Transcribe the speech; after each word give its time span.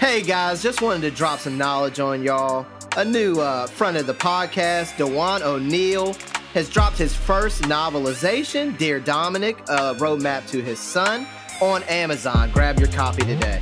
Hey 0.00 0.22
guys, 0.22 0.62
just 0.62 0.80
wanted 0.80 1.02
to 1.02 1.10
drop 1.10 1.40
some 1.40 1.58
knowledge 1.58 2.00
on 2.00 2.22
y'all. 2.22 2.66
A 2.96 3.04
new 3.04 3.38
uh, 3.38 3.66
friend 3.66 3.98
of 3.98 4.06
the 4.06 4.14
podcast, 4.14 4.96
Dewan 4.96 5.42
O'Neill, 5.42 6.14
has 6.54 6.70
dropped 6.70 6.96
his 6.96 7.14
first 7.14 7.64
novelization, 7.64 8.78
Dear 8.78 8.98
Dominic, 8.98 9.58
a 9.68 9.94
roadmap 9.96 10.48
to 10.52 10.62
his 10.62 10.78
son, 10.78 11.26
on 11.60 11.82
Amazon. 11.82 12.50
Grab 12.50 12.78
your 12.78 12.88
copy 12.88 13.24
today. 13.24 13.60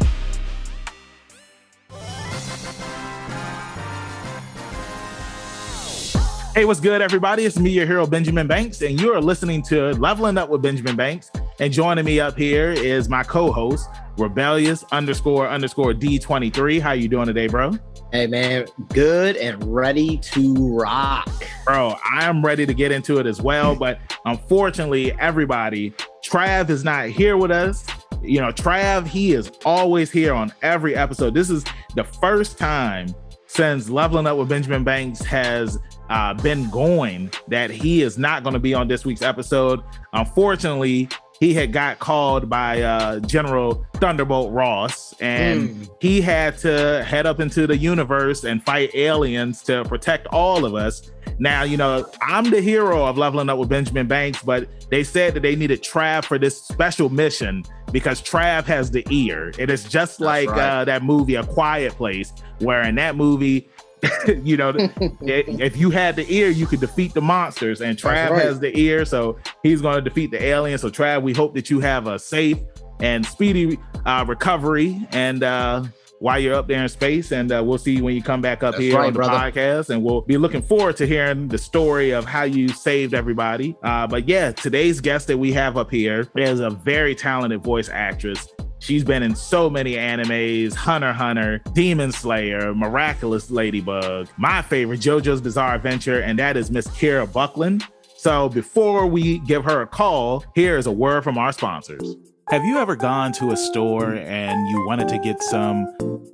Hey, 6.55 6.65
what's 6.65 6.79
good, 6.79 7.03
everybody? 7.03 7.47
It's 7.47 7.59
me, 7.59 7.71
your 7.71 7.85
hero, 7.85 8.07
Benjamin 8.07 8.47
Banks, 8.47 8.81
and 8.83 9.01
you 9.01 9.13
are 9.13 9.21
listening 9.21 9.61
to 9.63 9.91
Leveling 9.95 10.39
Up 10.39 10.51
with 10.51 10.63
Benjamin 10.63 10.95
Banks. 10.95 11.33
And 11.59 11.73
joining 11.73 12.05
me 12.05 12.21
up 12.21 12.39
here 12.39 12.71
is 12.71 13.09
my 13.09 13.25
co-host, 13.25 13.89
Rebellious 14.19 14.85
underscore 14.91 15.49
underscore 15.49 15.93
D23. 15.93 16.81
How 16.81 16.93
you 16.93 17.09
doing 17.09 17.27
today, 17.27 17.47
bro? 17.47 17.79
Hey 18.13 18.27
man, 18.27 18.67
good 18.89 19.37
and 19.37 19.63
ready 19.65 20.19
to 20.19 20.55
rock. 20.79 21.31
Bro, 21.65 21.95
I 22.11 22.25
am 22.25 22.45
ready 22.45 22.67
to 22.67 22.75
get 22.75 22.91
into 22.91 23.19
it 23.19 23.27
as 23.27 23.41
well, 23.41 23.77
but 23.77 24.01
unfortunately, 24.25 25.13
everybody, 25.19 25.93
Trav 26.27 26.71
is 26.71 26.85
not 26.85 27.09
here 27.09 27.37
with 27.37 27.51
us. 27.51 27.87
You 28.23 28.41
know, 28.41 28.51
Trav, 28.51 29.07
he 29.07 29.33
is 29.33 29.53
always 29.65 30.11
here 30.11 30.35
on 30.35 30.53
every 30.63 30.97
episode. 30.97 31.35
This 31.35 31.51
is 31.51 31.65
the 31.95 32.05
first 32.05 32.59
time 32.59 33.15
since 33.47 33.89
Leveling 33.89 34.27
Up 34.27 34.37
with 34.37 34.49
Benjamin 34.49 34.85
Banks 34.85 35.21
has 35.21 35.79
uh, 36.11 36.35
been 36.35 36.69
going 36.71 37.31
that 37.49 37.71
he 37.71 38.03
is 38.03 38.19
not 38.19 38.43
going 38.43 38.55
to 38.55 38.61
be 38.61 38.75
on 38.75 38.89
this 38.89 39.05
week's 39.05 39.23
episode. 39.23 39.83
Unfortunately, 40.13 41.09
he 41.41 41.55
had 41.55 41.73
got 41.73 41.99
called 41.99 42.49
by 42.49 42.83
uh, 42.83 43.21
General 43.21 43.87
Thunderbolt 43.97 44.53
Ross, 44.53 45.15
and 45.21 45.71
mm. 45.71 45.91
he 46.01 46.21
had 46.21 46.59
to 46.59 47.05
head 47.05 47.27
up 47.27 47.41
into 47.41 47.67
the 47.67 47.77
universe 47.77 48.45
and 48.45 48.65
fight 48.65 48.95
aliens 48.95 49.63
to 49.65 49.85
protect 49.85 50.27
all 50.29 50.65
of 50.65 50.75
us. 50.75 51.11
Now, 51.39 51.63
you 51.63 51.77
know, 51.77 52.09
I'm 52.21 52.51
the 52.51 52.61
hero 52.61 53.07
of 53.07 53.17
leveling 53.17 53.49
up 53.49 53.59
with 53.59 53.69
Benjamin 53.69 54.09
Banks, 54.09 54.43
but 54.43 54.69
they 54.91 55.05
said 55.05 55.35
that 55.35 55.41
they 55.41 55.55
needed 55.55 55.83
Trav 55.83 56.25
for 56.25 56.39
this 56.39 56.61
special 56.61 57.09
mission 57.09 57.65
because 57.93 58.21
Trav 58.21 58.65
has 58.65 58.91
the 58.91 59.07
ear. 59.11 59.53
It 59.57 59.71
is 59.71 59.85
just 59.85 60.21
like 60.21 60.51
right. 60.51 60.81
uh, 60.81 60.85
that 60.87 61.05
movie, 61.05 61.37
A 61.37 61.45
Quiet 61.45 61.93
Place, 61.93 62.33
where 62.59 62.83
in 62.83 62.97
that 62.97 63.15
movie, 63.15 63.69
you 64.43 64.57
know, 64.57 64.73
if 64.77 65.77
you 65.77 65.91
had 65.91 66.17
the 66.17 66.27
ear, 66.33 66.49
you 66.49 66.67
could 66.67 66.81
defeat 66.81 67.15
the 67.15 67.21
monsters. 67.21 67.81
And 67.81 67.97
Trav 67.97 68.31
right. 68.31 68.43
has 68.43 68.61
the 68.61 68.77
ear, 68.79 69.05
so 69.05 69.39
he's 69.63 69.81
going 69.81 69.97
to 69.97 70.03
defeat 70.03 70.31
the 70.31 70.43
aliens. 70.43 70.83
So 70.83 70.91
Trav, 70.91 71.23
we 71.23 71.33
hope 71.33 71.55
that 71.55 71.71
you 71.71 71.81
have 71.81 72.07
a 72.07 72.19
safe 72.19 72.59
and 73.01 73.25
speedy 73.25 73.79
uh, 74.05 74.25
recovery. 74.27 75.07
And 75.13 75.43
uh, 75.43 75.85
while 76.21 76.39
you're 76.39 76.55
up 76.55 76.69
there 76.69 76.83
in 76.83 76.89
space, 76.89 77.33
and 77.33 77.53
uh, 77.53 77.63
we'll 77.65 77.79
see 77.79 77.97
you 77.97 78.05
when 78.05 78.15
you 78.15 78.23
come 78.23 78.41
back 78.41 78.63
up 78.63 78.73
That's 78.73 78.83
here 78.83 78.97
right, 78.97 79.07
on 79.07 79.13
the 79.13 79.17
brother. 79.17 79.37
podcast. 79.37 79.91
And 79.91 80.03
we'll 80.03 80.23
be 80.23 80.37
looking 80.37 80.63
forward 80.63 80.97
to 80.97 81.07
hearing 81.07 81.49
the 81.49 81.59
story 81.59 82.11
of 82.11 82.25
how 82.25 82.43
you 82.43 82.69
saved 82.69 83.15
everybody. 83.15 83.77
Uh, 83.83 84.07
but 84.07 84.29
yeah, 84.29 84.53
today's 84.53 85.01
guest 85.01 85.27
that 85.29 85.39
we 85.39 85.53
have 85.53 85.77
up 85.77 85.91
here 85.91 86.29
is 86.37 86.61
a 86.61 86.71
very 86.71 87.15
talented 87.15 87.63
voice 87.63 87.89
actress. 87.89 88.49
She's 88.81 89.05
been 89.05 89.23
in 89.23 89.35
so 89.35 89.69
many 89.69 89.95
animes 89.95 90.75
Hunter 90.75 91.13
Hunter, 91.13 91.59
Demon 91.73 92.13
Slayer, 92.13 92.75
Miraculous 92.75 93.51
Ladybug, 93.51 94.29
my 94.37 94.63
favorite, 94.63 95.01
JoJo's 95.01 95.41
Bizarre 95.41 95.75
Adventure, 95.75 96.21
and 96.21 96.39
that 96.39 96.57
is 96.57 96.71
Miss 96.71 96.87
Kira 96.89 97.31
Buckland. 97.31 97.85
So 98.17 98.49
before 98.49 99.07
we 99.07 99.39
give 99.41 99.65
her 99.65 99.83
a 99.83 99.87
call, 99.87 100.45
here 100.55 100.77
is 100.77 100.87
a 100.87 100.93
word 100.93 101.25
from 101.25 101.39
our 101.39 101.53
sponsors. 101.53 102.17
Have 102.49 102.65
you 102.65 102.79
ever 102.79 102.97
gone 102.97 103.33
to 103.33 103.51
a 103.51 103.57
store 103.57 104.15
and 104.15 104.69
you 104.69 104.87
wanted 104.87 105.09
to 105.09 105.19
get 105.19 105.43
some 105.43 105.87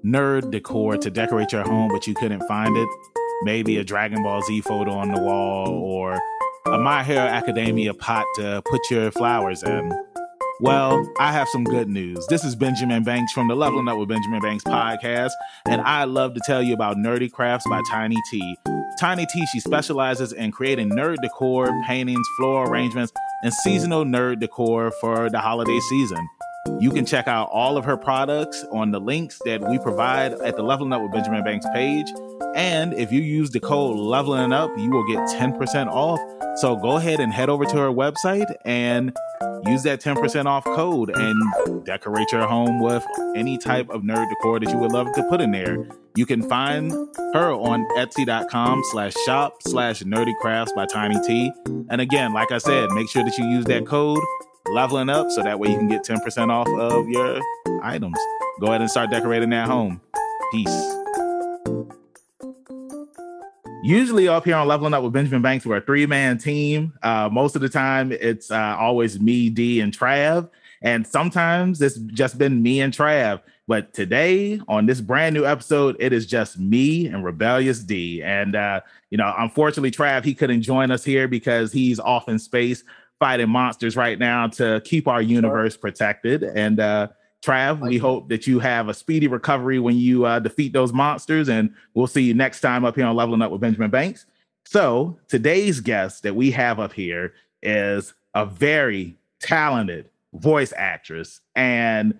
nerd 0.04 0.50
decor 0.50 0.96
to 0.96 1.10
decorate 1.10 1.50
your 1.50 1.64
home, 1.64 1.88
but 1.88 2.06
you 2.06 2.14
couldn't 2.14 2.46
find 2.46 2.76
it? 2.76 2.88
Maybe 3.42 3.78
a 3.78 3.84
Dragon 3.84 4.22
Ball 4.22 4.40
Z 4.42 4.60
photo 4.60 4.92
on 4.92 5.12
the 5.12 5.20
wall 5.20 5.68
or 5.68 6.20
a 6.66 6.78
My 6.78 7.02
Hero 7.02 7.20
Academia 7.20 7.92
pot 7.94 8.26
to 8.36 8.62
put 8.64 8.90
your 8.90 9.10
flowers 9.10 9.62
in. 9.62 9.92
Well, 10.60 11.04
I 11.18 11.32
have 11.32 11.48
some 11.48 11.64
good 11.64 11.88
news. 11.88 12.24
This 12.28 12.44
is 12.44 12.54
Benjamin 12.54 13.02
Banks 13.02 13.32
from 13.32 13.48
the 13.48 13.56
Leveling 13.56 13.88
Up 13.88 13.98
with 13.98 14.08
Benjamin 14.08 14.40
Banks 14.40 14.62
podcast, 14.62 15.32
and 15.66 15.80
I 15.80 16.04
love 16.04 16.34
to 16.34 16.40
tell 16.46 16.62
you 16.62 16.74
about 16.74 16.96
Nerdy 16.96 17.30
Crafts 17.30 17.66
by 17.68 17.82
Tiny 17.90 18.16
T. 18.30 18.56
Tiny 19.00 19.26
T, 19.26 19.44
she 19.46 19.58
specializes 19.58 20.32
in 20.32 20.52
creating 20.52 20.90
nerd 20.90 21.16
decor, 21.22 21.72
paintings, 21.86 22.24
floral 22.38 22.70
arrangements, 22.70 23.12
and 23.42 23.52
seasonal 23.52 24.04
nerd 24.04 24.38
decor 24.38 24.92
for 25.00 25.28
the 25.28 25.40
holiday 25.40 25.80
season. 25.90 26.28
You 26.80 26.90
can 26.90 27.06
check 27.06 27.28
out 27.28 27.48
all 27.52 27.76
of 27.76 27.84
her 27.84 27.96
products 27.96 28.64
on 28.72 28.90
the 28.90 29.00
links 29.00 29.40
that 29.44 29.60
we 29.68 29.78
provide 29.78 30.32
at 30.32 30.56
the 30.56 30.62
Leveling 30.62 30.92
Up 30.92 31.02
with 31.02 31.12
Benjamin 31.12 31.44
Banks 31.44 31.66
page. 31.72 32.06
And 32.54 32.94
if 32.94 33.12
you 33.12 33.20
use 33.20 33.50
the 33.50 33.60
code 33.60 33.96
Leveling 33.96 34.52
Up, 34.52 34.70
you 34.76 34.90
will 34.90 35.06
get 35.06 35.18
10% 35.28 35.86
off. 35.88 36.20
So 36.58 36.76
go 36.76 36.96
ahead 36.96 37.20
and 37.20 37.32
head 37.32 37.48
over 37.48 37.64
to 37.64 37.76
her 37.76 37.88
website 37.88 38.54
and 38.64 39.16
use 39.66 39.82
that 39.82 40.00
10% 40.00 40.46
off 40.46 40.64
code 40.64 41.10
and 41.16 41.84
decorate 41.84 42.30
your 42.32 42.46
home 42.46 42.80
with 42.80 43.04
any 43.36 43.58
type 43.58 43.88
of 43.90 44.02
nerd 44.02 44.28
decor 44.28 44.60
that 44.60 44.70
you 44.70 44.78
would 44.78 44.92
love 44.92 45.12
to 45.14 45.22
put 45.24 45.40
in 45.40 45.50
there. 45.50 45.86
You 46.16 46.26
can 46.26 46.42
find 46.48 46.92
her 47.34 47.52
on 47.52 47.86
etsy.com 47.96 48.82
slash 48.90 49.14
shop 49.24 49.62
slash 49.62 50.02
nerdy 50.02 50.34
crafts 50.40 50.72
by 50.72 50.86
Tiny 50.86 51.20
T. 51.26 51.52
And 51.90 52.00
again, 52.00 52.32
like 52.32 52.52
I 52.52 52.58
said, 52.58 52.90
make 52.92 53.08
sure 53.08 53.24
that 53.24 53.36
you 53.36 53.46
use 53.46 53.64
that 53.66 53.86
code 53.86 54.20
leveling 54.70 55.08
up 55.08 55.30
so 55.30 55.42
that 55.42 55.58
way 55.58 55.68
you 55.68 55.76
can 55.76 55.88
get 55.88 56.04
10% 56.04 56.50
off 56.50 56.68
of 56.68 57.08
your 57.08 57.40
items. 57.82 58.18
Go 58.60 58.68
ahead 58.68 58.80
and 58.80 58.90
start 58.90 59.10
decorating 59.10 59.50
that 59.50 59.66
home. 59.66 60.00
Peace. 60.52 60.94
Usually 63.82 64.28
up 64.28 64.46
here 64.46 64.56
on 64.56 64.66
Leveling 64.66 64.94
Up 64.94 65.02
with 65.02 65.12
Benjamin 65.12 65.42
Banks, 65.42 65.66
we're 65.66 65.76
a 65.76 65.80
three 65.80 66.06
man 66.06 66.38
team. 66.38 66.94
Uh, 67.02 67.28
most 67.30 67.54
of 67.54 67.60
the 67.60 67.68
time, 67.68 68.12
it's 68.12 68.50
uh, 68.50 68.76
always 68.78 69.20
me, 69.20 69.50
D, 69.50 69.80
and 69.80 69.96
Trav. 69.96 70.48
And 70.80 71.06
sometimes 71.06 71.82
it's 71.82 71.96
just 71.96 72.38
been 72.38 72.62
me 72.62 72.80
and 72.80 72.92
Trav. 72.92 73.40
But 73.66 73.92
today, 73.92 74.60
on 74.68 74.86
this 74.86 75.00
brand 75.00 75.34
new 75.34 75.44
episode, 75.44 75.96
it 75.98 76.12
is 76.12 76.26
just 76.26 76.58
me 76.58 77.06
and 77.06 77.24
Rebellious 77.24 77.80
D. 77.80 78.22
And, 78.22 78.56
uh, 78.56 78.80
you 79.10 79.18
know, 79.18 79.34
unfortunately, 79.36 79.90
Trav, 79.90 80.24
he 80.24 80.34
couldn't 80.34 80.62
join 80.62 80.90
us 80.90 81.04
here 81.04 81.28
because 81.28 81.72
he's 81.72 81.98
off 81.98 82.28
in 82.28 82.38
space 82.38 82.84
fighting 83.24 83.48
monsters 83.48 83.96
right 83.96 84.18
now 84.18 84.46
to 84.46 84.82
keep 84.84 85.08
our 85.08 85.22
universe 85.22 85.78
protected. 85.78 86.42
And 86.42 86.78
uh, 86.78 87.08
Trav, 87.42 87.80
we 87.80 87.96
hope 87.96 88.28
that 88.28 88.46
you 88.46 88.58
have 88.58 88.90
a 88.90 88.92
speedy 88.92 89.28
recovery 89.28 89.78
when 89.78 89.96
you 89.96 90.26
uh, 90.26 90.40
defeat 90.40 90.74
those 90.74 90.92
monsters. 90.92 91.48
And 91.48 91.72
we'll 91.94 92.06
see 92.06 92.20
you 92.20 92.34
next 92.34 92.60
time 92.60 92.84
up 92.84 92.96
here 92.96 93.06
on 93.06 93.16
Leveling 93.16 93.40
Up 93.40 93.50
with 93.50 93.62
Benjamin 93.62 93.88
Banks. 93.88 94.26
So 94.66 95.18
today's 95.26 95.80
guest 95.80 96.22
that 96.24 96.36
we 96.36 96.50
have 96.50 96.78
up 96.78 96.92
here 96.92 97.32
is 97.62 98.12
a 98.34 98.44
very 98.44 99.16
talented 99.40 100.10
voice 100.34 100.74
actress. 100.76 101.40
And, 101.56 102.18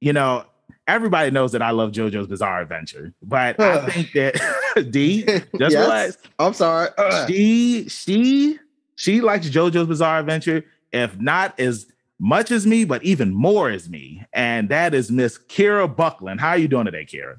you 0.00 0.14
know, 0.14 0.46
everybody 0.86 1.30
knows 1.30 1.52
that 1.52 1.60
I 1.60 1.72
love 1.72 1.92
JoJo's 1.92 2.26
Bizarre 2.26 2.62
Adventure, 2.62 3.12
but 3.22 3.60
I 3.60 3.90
think 3.90 4.12
that 4.12 4.88
D, 4.90 5.24
just 5.24 5.44
yes. 5.58 5.74
relax. 5.74 6.16
I'm 6.38 6.54
sorry. 6.54 6.88
She, 7.26 7.86
she 7.90 8.58
she 8.98 9.20
likes 9.20 9.48
JoJo's 9.48 9.86
Bizarre 9.86 10.18
Adventure, 10.18 10.64
if 10.90 11.18
not 11.20 11.58
as 11.60 11.86
much 12.18 12.50
as 12.50 12.66
me, 12.66 12.84
but 12.84 13.00
even 13.04 13.32
more 13.32 13.70
as 13.70 13.88
me. 13.88 14.24
And 14.32 14.68
that 14.70 14.92
is 14.92 15.08
Miss 15.08 15.38
Kira 15.38 15.94
Buckland. 15.94 16.40
How 16.40 16.50
are 16.50 16.58
you 16.58 16.66
doing 16.66 16.84
today, 16.84 17.04
Kira? 17.04 17.38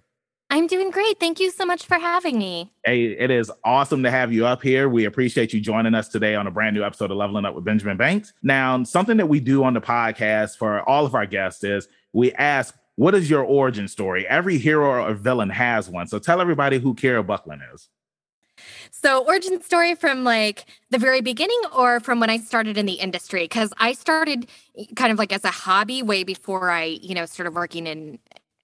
I'm 0.50 0.68
doing 0.68 0.90
great. 0.90 1.20
Thank 1.20 1.42
you 1.42 1.52
so 1.52 1.66
much 1.66 1.86
for 1.86 1.96
having 1.96 2.40
me. 2.40 2.72
Hey, 2.86 3.08
it 3.08 3.30
is 3.30 3.52
awesome 3.66 4.04
to 4.04 4.10
have 4.10 4.32
you 4.32 4.46
up 4.46 4.64
here. 4.64 4.88
We 4.88 5.04
appreciate 5.04 5.52
you 5.52 5.60
joining 5.60 5.94
us 5.96 6.08
today 6.08 6.34
on 6.34 6.48
a 6.48 6.52
brand 6.52 6.78
new 6.78 6.84
episode 6.84 7.12
of 7.12 7.18
Leveling 7.18 7.44
Up 7.44 7.56
with 7.56 7.66
Benjamin 7.66 7.98
Banks. 7.98 8.32
Now, 8.42 8.82
something 8.84 9.18
that 9.18 9.28
we 9.28 9.42
do 9.42 9.66
on 9.66 9.74
the 9.74 9.82
podcast 9.82 10.58
for 10.58 10.88
all 10.88 11.06
of 11.06 11.14
our 11.14 11.26
guests 11.26 11.66
is 11.66 11.90
we 12.14 12.32
ask, 12.34 12.74
what 12.96 13.16
is 13.16 13.30
your 13.30 13.44
origin 13.44 13.90
story? 13.90 14.26
Every 14.28 14.58
hero 14.58 15.04
or 15.04 15.14
villain 15.14 15.50
has 15.50 15.90
one. 15.90 16.08
So 16.08 16.20
tell 16.20 16.40
everybody 16.40 16.80
who 16.80 16.96
Kira 16.96 17.28
Buckland 17.28 17.62
is. 17.74 17.90
So, 19.02 19.24
origin 19.24 19.62
story 19.62 19.96
from 19.96 20.26
like 20.26 20.66
the 20.90 20.98
very 20.98 21.22
beginning 21.22 21.62
or 21.74 22.02
from 22.02 22.20
when 22.20 22.30
I 22.30 22.38
started 22.38 22.78
in 22.78 22.86
the 22.86 22.94
industry? 22.94 23.46
Because 23.46 23.72
I 23.78 23.94
started 23.94 24.48
eh, 24.78 24.86
kind 24.98 25.14
of 25.14 25.18
like 25.18 25.32
as 25.32 25.46
a 25.46 25.52
hobby 25.52 26.04
way 26.04 26.26
before 26.26 26.70
I, 26.70 26.84
you 26.84 27.16
know, 27.16 27.26
started 27.26 27.56
working 27.56 27.88
in 27.88 28.20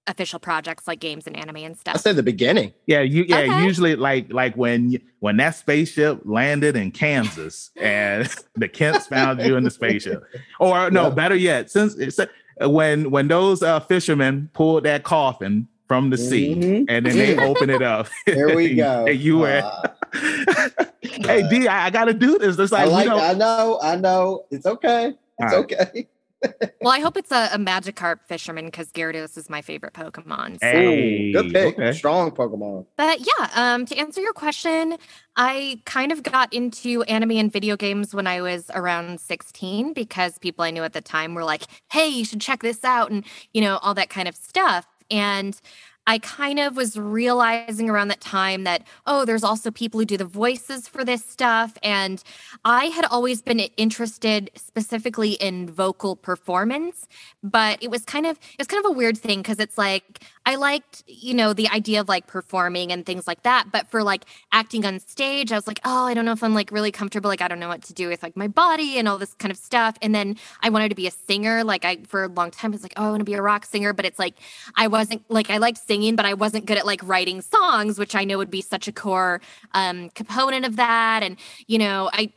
official 0.06 0.38
projects 0.38 0.86
like 0.86 1.00
games 1.00 1.26
and 1.26 1.38
anime 1.38 1.56
and 1.56 1.78
stuff. 1.78 1.94
I 1.94 1.98
said 1.98 2.16
the 2.16 2.22
beginning. 2.22 2.74
Yeah, 2.86 3.00
you 3.00 3.24
yeah, 3.26 3.38
okay. 3.38 3.64
usually 3.64 3.96
like 3.96 4.30
like 4.30 4.54
when 4.58 5.00
when 5.20 5.38
that 5.38 5.54
spaceship 5.54 6.20
landed 6.24 6.76
in 6.76 6.90
Kansas 6.90 7.70
and 7.80 8.28
the 8.54 8.68
Kents 8.68 9.06
found 9.06 9.40
you 9.40 9.56
in 9.56 9.64
the 9.64 9.70
spaceship. 9.70 10.22
Or 10.60 10.90
no, 10.90 11.04
yeah. 11.04 11.14
better 11.14 11.36
yet, 11.36 11.70
since 11.70 11.94
it's 11.94 12.20
when 12.60 13.10
when 13.10 13.28
those 13.28 13.62
uh, 13.62 13.80
fishermen 13.80 14.50
pulled 14.52 14.84
that 14.84 15.02
coffin 15.02 15.66
from 15.88 16.10
the 16.10 16.18
sea, 16.18 16.54
mm-hmm. 16.54 16.84
and 16.88 17.06
then 17.06 17.16
they 17.16 17.36
open 17.42 17.70
it 17.70 17.80
up. 17.80 18.08
There 18.26 18.54
we 18.54 18.74
go. 18.74 19.06
and 19.06 19.18
you 19.18 19.38
were. 19.38 19.62
Uh, 19.64 19.88
hey 21.00 21.48
D, 21.48 21.68
I, 21.68 21.86
I 21.86 21.90
got 21.90 22.06
to 22.06 22.14
do 22.14 22.38
this. 22.38 22.58
It's 22.58 22.72
like, 22.72 22.88
I, 22.88 22.90
like 22.90 23.04
you 23.04 23.10
know, 23.10 23.18
I 23.18 23.34
know, 23.34 23.78
I 23.82 23.96
know. 23.96 24.44
It's 24.50 24.66
okay. 24.66 25.14
It's 25.38 25.52
right. 25.52 25.54
okay. 25.54 26.08
well, 26.80 26.92
I 26.92 27.00
hope 27.00 27.16
it's 27.16 27.32
a, 27.32 27.48
a 27.52 27.58
Magikarp 27.58 28.20
fisherman 28.26 28.66
because 28.66 28.92
Gyarados 28.92 29.36
is 29.36 29.48
my 29.48 29.62
favorite 29.62 29.94
Pokemon. 29.94 30.60
So. 30.60 30.66
Hey, 30.66 31.32
good 31.32 31.52
pick. 31.52 31.78
Okay. 31.78 31.92
Strong 31.92 32.32
Pokemon. 32.32 32.86
But 32.96 33.20
yeah, 33.20 33.50
um, 33.54 33.86
to 33.86 33.96
answer 33.96 34.20
your 34.20 34.32
question, 34.32 34.96
I 35.36 35.80
kind 35.84 36.12
of 36.12 36.22
got 36.22 36.52
into 36.52 37.02
anime 37.04 37.32
and 37.32 37.52
video 37.52 37.76
games 37.76 38.14
when 38.14 38.26
I 38.26 38.40
was 38.40 38.70
around 38.74 39.20
16 39.20 39.92
because 39.92 40.38
people 40.38 40.64
I 40.64 40.70
knew 40.70 40.82
at 40.82 40.92
the 40.92 41.00
time 41.00 41.34
were 41.34 41.44
like, 41.44 41.62
hey, 41.90 42.08
you 42.08 42.24
should 42.24 42.40
check 42.40 42.62
this 42.62 42.84
out 42.84 43.10
and, 43.10 43.24
you 43.52 43.60
know, 43.60 43.78
all 43.78 43.94
that 43.94 44.10
kind 44.10 44.28
of 44.28 44.36
stuff. 44.36 44.86
And 45.10 45.58
I 46.06 46.18
kind 46.18 46.58
of 46.58 46.76
was 46.76 46.96
realizing 46.96 47.90
around 47.90 48.08
that 48.08 48.20
time 48.20 48.64
that, 48.64 48.82
oh, 49.06 49.24
there's 49.24 49.42
also 49.42 49.70
people 49.70 50.00
who 50.00 50.06
do 50.06 50.16
the 50.16 50.24
voices 50.24 50.86
for 50.86 51.04
this 51.04 51.24
stuff. 51.24 51.76
And 51.82 52.22
I 52.64 52.86
had 52.86 53.04
always 53.04 53.42
been 53.42 53.60
interested 53.60 54.50
specifically 54.54 55.32
in 55.32 55.68
vocal 55.68 56.16
performance, 56.16 57.08
but 57.42 57.82
it 57.82 57.90
was 57.90 58.04
kind 58.04 58.26
of 58.26 58.38
it's 58.58 58.68
kind 58.68 58.84
of 58.84 58.90
a 58.90 58.94
weird 58.94 59.18
thing 59.18 59.40
because 59.40 59.58
it's 59.58 59.78
like 59.78 60.22
I 60.46 60.54
liked, 60.54 61.02
you 61.08 61.34
know, 61.34 61.52
the 61.52 61.68
idea 61.70 62.00
of 62.00 62.08
like 62.08 62.28
performing 62.28 62.92
and 62.92 63.04
things 63.04 63.26
like 63.26 63.42
that. 63.42 63.72
But 63.72 63.90
for 63.90 64.04
like 64.04 64.24
acting 64.52 64.86
on 64.86 65.00
stage, 65.00 65.50
I 65.50 65.56
was 65.56 65.66
like, 65.66 65.80
oh, 65.84 66.06
I 66.06 66.14
don't 66.14 66.24
know 66.24 66.30
if 66.30 66.42
I'm 66.44 66.54
like 66.54 66.70
really 66.70 66.92
comfortable. 66.92 67.28
Like, 67.28 67.42
I 67.42 67.48
don't 67.48 67.58
know 67.58 67.66
what 67.66 67.82
to 67.82 67.92
do 67.92 68.08
with 68.08 68.22
like 68.22 68.36
my 68.36 68.46
body 68.46 68.96
and 68.96 69.08
all 69.08 69.18
this 69.18 69.34
kind 69.34 69.50
of 69.50 69.58
stuff. 69.58 69.98
And 70.02 70.14
then 70.14 70.36
I 70.62 70.70
wanted 70.70 70.90
to 70.90 70.94
be 70.94 71.08
a 71.08 71.10
singer. 71.10 71.64
Like, 71.64 71.84
I, 71.84 71.96
for 72.06 72.22
a 72.22 72.28
long 72.28 72.52
time, 72.52 72.70
I 72.70 72.76
was 72.76 72.84
like, 72.84 72.94
oh, 72.96 73.06
I 73.06 73.10
want 73.10 73.20
to 73.20 73.24
be 73.24 73.34
a 73.34 73.42
rock 73.42 73.64
singer. 73.66 73.92
But 73.92 74.04
it's 74.04 74.20
like, 74.20 74.36
I 74.76 74.86
wasn't 74.86 75.28
like, 75.28 75.50
I 75.50 75.58
liked 75.58 75.78
singing, 75.78 75.95
but 76.16 76.26
I 76.26 76.34
wasn't 76.34 76.66
good 76.66 76.78
at 76.78 76.86
like 76.86 77.00
writing 77.02 77.40
songs, 77.40 77.98
which 77.98 78.14
I 78.14 78.24
know 78.24 78.38
would 78.38 78.50
be 78.50 78.60
such 78.60 78.88
a 78.88 78.92
core 78.92 79.40
um, 79.72 80.10
component 80.10 80.64
of 80.64 80.76
that. 80.76 81.22
And, 81.22 81.36
you 81.66 81.78
know, 81.78 82.10
I, 82.12 82.32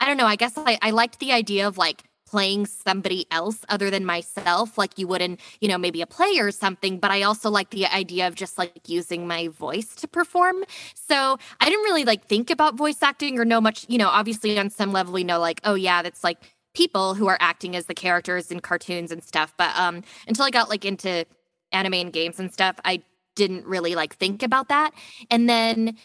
I 0.00 0.06
don't 0.06 0.16
know. 0.16 0.26
I 0.26 0.36
guess 0.36 0.52
I, 0.56 0.78
I 0.82 0.90
liked 0.90 1.18
the 1.20 1.32
idea 1.32 1.66
of 1.66 1.78
like 1.78 2.02
playing 2.26 2.66
somebody 2.66 3.26
else 3.30 3.58
other 3.68 3.90
than 3.90 4.04
myself 4.04 4.76
like 4.76 4.98
you 4.98 5.06
would 5.06 5.22
in 5.22 5.38
you 5.60 5.68
know 5.68 5.78
maybe 5.78 6.00
a 6.02 6.06
play 6.06 6.38
or 6.38 6.50
something 6.50 6.98
but 6.98 7.10
i 7.12 7.22
also 7.22 7.48
like 7.48 7.70
the 7.70 7.86
idea 7.86 8.26
of 8.26 8.34
just 8.34 8.58
like 8.58 8.88
using 8.88 9.26
my 9.26 9.46
voice 9.48 9.94
to 9.94 10.08
perform 10.08 10.64
so 10.94 11.38
i 11.60 11.66
didn't 11.66 11.84
really 11.84 12.04
like 12.04 12.24
think 12.24 12.50
about 12.50 12.74
voice 12.74 13.02
acting 13.02 13.38
or 13.38 13.44
know 13.44 13.60
much 13.60 13.86
you 13.88 13.98
know 13.98 14.08
obviously 14.08 14.58
on 14.58 14.68
some 14.68 14.90
level 14.90 15.12
we 15.12 15.22
know 15.22 15.38
like 15.38 15.60
oh 15.62 15.74
yeah 15.74 16.02
that's 16.02 16.24
like 16.24 16.38
people 16.74 17.14
who 17.14 17.28
are 17.28 17.38
acting 17.40 17.76
as 17.76 17.86
the 17.86 17.94
characters 17.94 18.50
in 18.50 18.58
cartoons 18.58 19.12
and 19.12 19.22
stuff 19.22 19.54
but 19.56 19.70
um 19.78 20.02
until 20.26 20.44
i 20.44 20.50
got 20.50 20.68
like 20.68 20.84
into 20.84 21.24
anime 21.74 21.94
and 21.94 22.12
games 22.12 22.38
and 22.38 22.52
stuff 22.52 22.76
i 22.84 23.02
didn't 23.34 23.66
really 23.66 23.94
like 23.94 24.14
think 24.14 24.42
about 24.42 24.68
that 24.68 24.92
and 25.30 25.48
then 25.48 25.96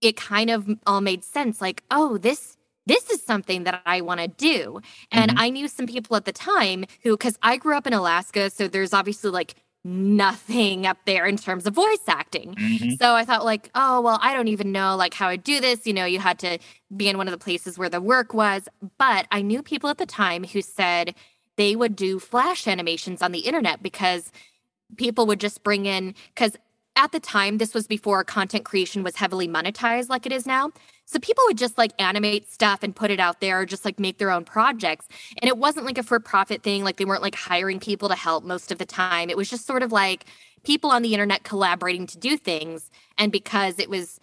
it 0.00 0.16
kind 0.16 0.50
of 0.50 0.68
all 0.86 1.00
made 1.00 1.24
sense 1.24 1.60
like 1.60 1.82
oh 1.90 2.18
this 2.18 2.56
this 2.86 3.10
is 3.10 3.22
something 3.22 3.64
that 3.64 3.80
I 3.86 4.00
want 4.02 4.20
to 4.20 4.28
do. 4.28 4.80
And 5.10 5.30
mm-hmm. 5.30 5.40
I 5.40 5.50
knew 5.50 5.68
some 5.68 5.86
people 5.86 6.16
at 6.16 6.24
the 6.24 6.32
time 6.32 6.84
who, 7.02 7.16
because 7.16 7.38
I 7.42 7.56
grew 7.56 7.76
up 7.76 7.86
in 7.86 7.92
Alaska, 7.92 8.50
so 8.50 8.68
there's 8.68 8.92
obviously 8.92 9.30
like 9.30 9.54
nothing 9.84 10.86
up 10.86 10.96
there 11.04 11.26
in 11.26 11.36
terms 11.36 11.66
of 11.66 11.74
voice 11.74 11.98
acting. 12.08 12.54
Mm-hmm. 12.54 12.90
So 13.00 13.14
I 13.14 13.24
thought 13.24 13.44
like, 13.44 13.70
oh, 13.74 14.00
well, 14.00 14.18
I 14.22 14.34
don't 14.34 14.48
even 14.48 14.72
know 14.72 14.96
like 14.96 15.14
how 15.14 15.28
I 15.28 15.36
do 15.36 15.60
this. 15.60 15.86
You 15.86 15.92
know, 15.92 16.06
you 16.06 16.18
had 16.18 16.38
to 16.40 16.58
be 16.96 17.08
in 17.08 17.18
one 17.18 17.28
of 17.28 17.32
the 17.32 17.38
places 17.38 17.78
where 17.78 17.90
the 17.90 18.00
work 18.00 18.32
was. 18.32 18.68
But 18.98 19.26
I 19.30 19.42
knew 19.42 19.62
people 19.62 19.90
at 19.90 19.98
the 19.98 20.06
time 20.06 20.44
who 20.44 20.62
said 20.62 21.14
they 21.56 21.76
would 21.76 21.96
do 21.96 22.18
flash 22.18 22.66
animations 22.66 23.22
on 23.22 23.32
the 23.32 23.40
internet 23.40 23.82
because 23.82 24.32
people 24.96 25.26
would 25.26 25.40
just 25.40 25.62
bring 25.62 25.86
in 25.86 26.14
because 26.34 26.56
at 26.96 27.12
the 27.12 27.20
time 27.20 27.58
this 27.58 27.74
was 27.74 27.86
before 27.86 28.22
content 28.22 28.64
creation 28.64 29.02
was 29.02 29.16
heavily 29.16 29.48
monetized 29.48 30.08
like 30.08 30.26
it 30.26 30.32
is 30.32 30.46
now 30.46 30.70
so 31.06 31.18
people 31.18 31.44
would 31.46 31.58
just 31.58 31.76
like 31.76 31.92
animate 31.98 32.50
stuff 32.50 32.82
and 32.82 32.96
put 32.96 33.10
it 33.10 33.20
out 33.20 33.40
there 33.40 33.60
or 33.60 33.66
just 33.66 33.84
like 33.84 34.00
make 34.00 34.18
their 34.18 34.30
own 34.30 34.44
projects. 34.44 35.06
And 35.40 35.48
it 35.48 35.58
wasn't 35.58 35.86
like 35.86 35.98
a 35.98 36.02
for 36.02 36.18
profit 36.18 36.62
thing. 36.62 36.82
Like 36.82 36.96
they 36.96 37.04
weren't 37.04 37.22
like 37.22 37.34
hiring 37.34 37.78
people 37.78 38.08
to 38.08 38.14
help 38.14 38.44
most 38.44 38.72
of 38.72 38.78
the 38.78 38.86
time. 38.86 39.28
It 39.28 39.36
was 39.36 39.50
just 39.50 39.66
sort 39.66 39.82
of 39.82 39.92
like 39.92 40.24
people 40.64 40.90
on 40.90 41.02
the 41.02 41.12
internet 41.12 41.44
collaborating 41.44 42.06
to 42.06 42.18
do 42.18 42.36
things. 42.36 42.90
And 43.18 43.30
because 43.30 43.78
it 43.78 43.90
was, 43.90 44.18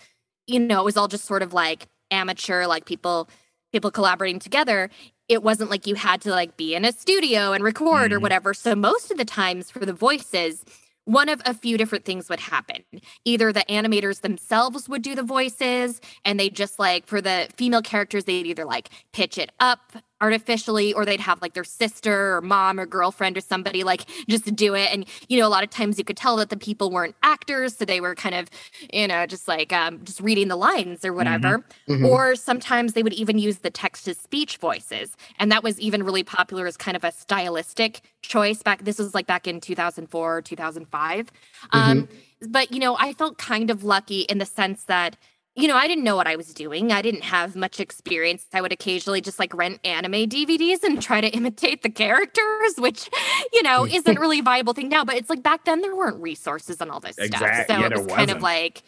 you 0.48 0.60
know, 0.60 0.82
it 0.82 0.86
was 0.86 0.98
all 0.98 1.08
just 1.08 1.26
sort 1.26 1.44
of 1.44 1.54
like 1.54 1.88
amateur, 2.10 2.66
like 2.66 2.86
people 2.86 3.30
people 3.72 3.92
collaborating 3.92 4.40
together 4.40 4.90
it 5.30 5.44
wasn't 5.44 5.70
like 5.70 5.88
you 5.88 5.96
had 5.96 6.22
to 6.22 6.30
like 6.30 6.58
be 6.58 6.76
in 6.76 6.86
a 6.86 6.92
studio 6.92 7.54
and 7.54 7.64
record 7.64 8.12
mm-hmm. 8.12 8.16
or 8.16 8.20
whatever 8.20 8.54
so 8.54 8.76
most 8.76 9.12
of 9.12 9.18
the 9.18 9.26
times 9.26 9.70
for 9.72 9.86
the 9.86 9.94
voices 9.94 10.64
one 11.06 11.30
of 11.30 11.42
a 11.46 11.54
few 11.54 11.78
different 11.78 12.06
things 12.06 12.30
would 12.30 12.40
happen. 12.40 12.84
Either 13.26 13.52
the 13.52 13.66
animators 13.68 14.22
themselves 14.22 14.88
would 14.88 15.02
do 15.02 15.16
the 15.16 15.24
voices, 15.24 16.00
and 16.24 16.40
they 16.40 16.50
just 16.50 16.78
like 16.80 17.08
for 17.08 17.22
the 17.22 17.48
female 17.56 17.82
characters, 17.82 18.26
they'd 18.26 18.46
either 18.46 18.66
like 18.66 18.90
pitch 19.12 19.38
it 19.38 19.52
up 19.60 19.94
artificially 20.22 20.94
or 20.94 21.04
they'd 21.04 21.20
have 21.20 21.42
like 21.42 21.54
their 21.54 21.64
sister 21.64 22.36
or 22.38 22.42
mom 22.42 22.80
or 22.80 22.86
girlfriend 22.86 23.36
or 23.36 23.42
somebody 23.42 23.84
like 23.84 24.06
just 24.30 24.56
do 24.56 24.76
it 24.76 24.90
and 24.94 25.06
you 25.28 25.40
know 25.40 25.48
a 25.48 25.50
lot 25.50 25.64
of 25.64 25.70
times 25.70 25.98
you 25.98 26.04
could 26.04 26.16
tell 26.16 26.36
that 26.38 26.50
the 26.50 26.58
people 26.58 26.92
weren't 26.92 27.16
actors 27.24 27.76
so 27.76 27.84
they 27.84 28.00
were 28.00 28.14
kind 28.14 28.36
of 28.36 28.48
you 28.94 29.08
know 29.08 29.26
just 29.26 29.48
like 29.48 29.74
um, 29.74 30.00
just 30.04 30.20
reading 30.22 30.48
the 30.48 30.56
lines 30.56 31.04
or 31.04 31.12
whatever 31.12 31.58
mm-hmm. 31.60 31.94
Mm-hmm. 31.94 32.06
or 32.06 32.36
sometimes 32.36 32.94
they 32.94 33.04
would 33.04 33.14
even 33.14 33.40
use 33.40 33.60
the 33.60 33.72
text 33.72 34.06
to 34.06 34.14
speech 34.14 34.58
voices 34.58 35.18
and 35.40 35.52
that 35.52 35.64
was 35.64 35.80
even 35.80 36.04
really 36.04 36.24
popular 36.24 36.68
as 36.68 36.78
kind 36.78 36.96
of 36.96 37.04
a 37.04 37.12
stylistic 37.12 38.02
choice 38.22 38.62
back 38.62 38.84
this 38.84 39.00
was 39.00 39.16
like 39.16 39.26
back 39.26 39.48
in 39.48 39.60
2004 39.60 40.42
2005 40.44 41.26
mm-hmm. 41.26 41.78
um, 41.78 42.08
but 42.48 42.72
you 42.72 42.80
know 42.80 42.96
i 43.00 43.14
felt 43.14 43.40
kind 43.40 43.72
of 43.72 43.84
lucky 43.84 44.22
in 44.22 44.38
the 44.38 44.46
sense 44.46 44.84
that 44.84 45.18
you 45.56 45.68
know, 45.68 45.76
I 45.76 45.88
didn't 45.88 46.06
know 46.06 46.16
what 46.16 46.28
I 46.28 46.38
was 46.38 46.54
doing. 46.54 46.92
I 46.94 47.02
didn't 47.02 47.24
have 47.24 47.56
much 47.56 47.80
experience. 47.80 48.46
I 48.54 48.62
would 48.62 48.72
occasionally 48.72 49.20
just 49.20 49.38
like 49.38 49.54
rent 49.54 49.80
anime 49.84 50.30
DVDs 50.30 50.84
and 50.84 51.02
try 51.02 51.20
to 51.20 51.28
imitate 51.36 51.84
the 51.84 51.90
characters, 51.90 52.76
which, 52.78 53.10
you 53.52 53.62
know, 53.64 53.86
isn't 53.92 54.20
really 54.20 54.40
a 54.40 54.44
viable 54.44 54.74
thing 54.74 54.88
now. 54.88 55.04
But 55.04 55.16
it's 55.16 55.30
like 55.30 55.44
back 55.44 55.66
then 55.66 55.82
there 55.82 55.96
weren't 55.96 56.22
resources 56.22 56.80
and 56.80 56.90
all 56.90 57.02
this 57.02 57.18
exactly. 57.18 57.64
stuff. 57.66 57.68
So 57.68 57.82
yeah, 57.82 57.86
it 57.88 57.92
was 57.92 58.08
kind 58.08 58.20
wasn't. 58.20 58.38
of 58.38 58.44
like 58.44 58.84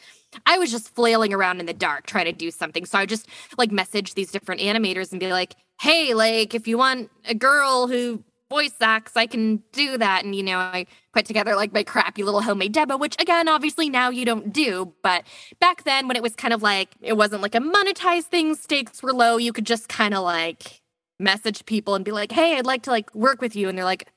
I 0.45 0.57
was 0.57 0.71
just 0.71 0.93
flailing 0.95 1.33
around 1.33 1.59
in 1.59 1.65
the 1.65 1.73
dark 1.73 2.05
trying 2.05 2.25
to 2.25 2.31
do 2.31 2.49
something. 2.49 2.85
So 2.85 2.97
I 2.97 3.05
just 3.05 3.27
like 3.57 3.71
message 3.71 4.13
these 4.13 4.31
different 4.31 4.61
animators 4.61 5.11
and 5.11 5.19
be 5.19 5.31
like, 5.31 5.55
hey, 5.81 6.13
like 6.13 6.55
if 6.55 6.67
you 6.67 6.77
want 6.77 7.11
a 7.25 7.35
girl 7.35 7.87
who 7.87 8.23
voice 8.53 8.75
acts, 8.81 9.17
I 9.17 9.25
can 9.25 9.63
do 9.71 9.97
that. 9.97 10.23
And, 10.23 10.35
you 10.35 10.43
know, 10.43 10.59
I 10.59 10.85
put 11.11 11.25
together 11.25 11.55
like 11.55 11.73
my 11.73 11.81
crappy 11.81 12.21
little 12.21 12.41
homemade 12.41 12.71
demo, 12.71 12.97
which 12.97 13.19
again, 13.19 13.49
obviously 13.49 13.89
now 13.89 14.11
you 14.11 14.25
don't 14.25 14.53
do. 14.53 14.93
But 15.01 15.23
back 15.59 15.85
then, 15.85 16.07
when 16.07 16.15
it 16.15 16.21
was 16.21 16.35
kind 16.35 16.53
of 16.53 16.61
like, 16.61 16.89
it 17.01 17.17
wasn't 17.17 17.41
like 17.41 17.55
a 17.55 17.59
monetized 17.59 18.25
thing, 18.25 18.53
stakes 18.53 19.01
were 19.01 19.11
low, 19.11 19.37
you 19.37 19.51
could 19.51 19.65
just 19.65 19.89
kind 19.89 20.13
of 20.13 20.23
like 20.23 20.81
message 21.19 21.65
people 21.65 21.95
and 21.95 22.05
be 22.05 22.11
like, 22.11 22.31
hey, 22.31 22.55
I'd 22.55 22.67
like 22.67 22.83
to 22.83 22.91
like 22.91 23.13
work 23.15 23.41
with 23.41 23.55
you. 23.55 23.67
And 23.69 23.75
they're 23.75 23.85
like, 23.85 24.07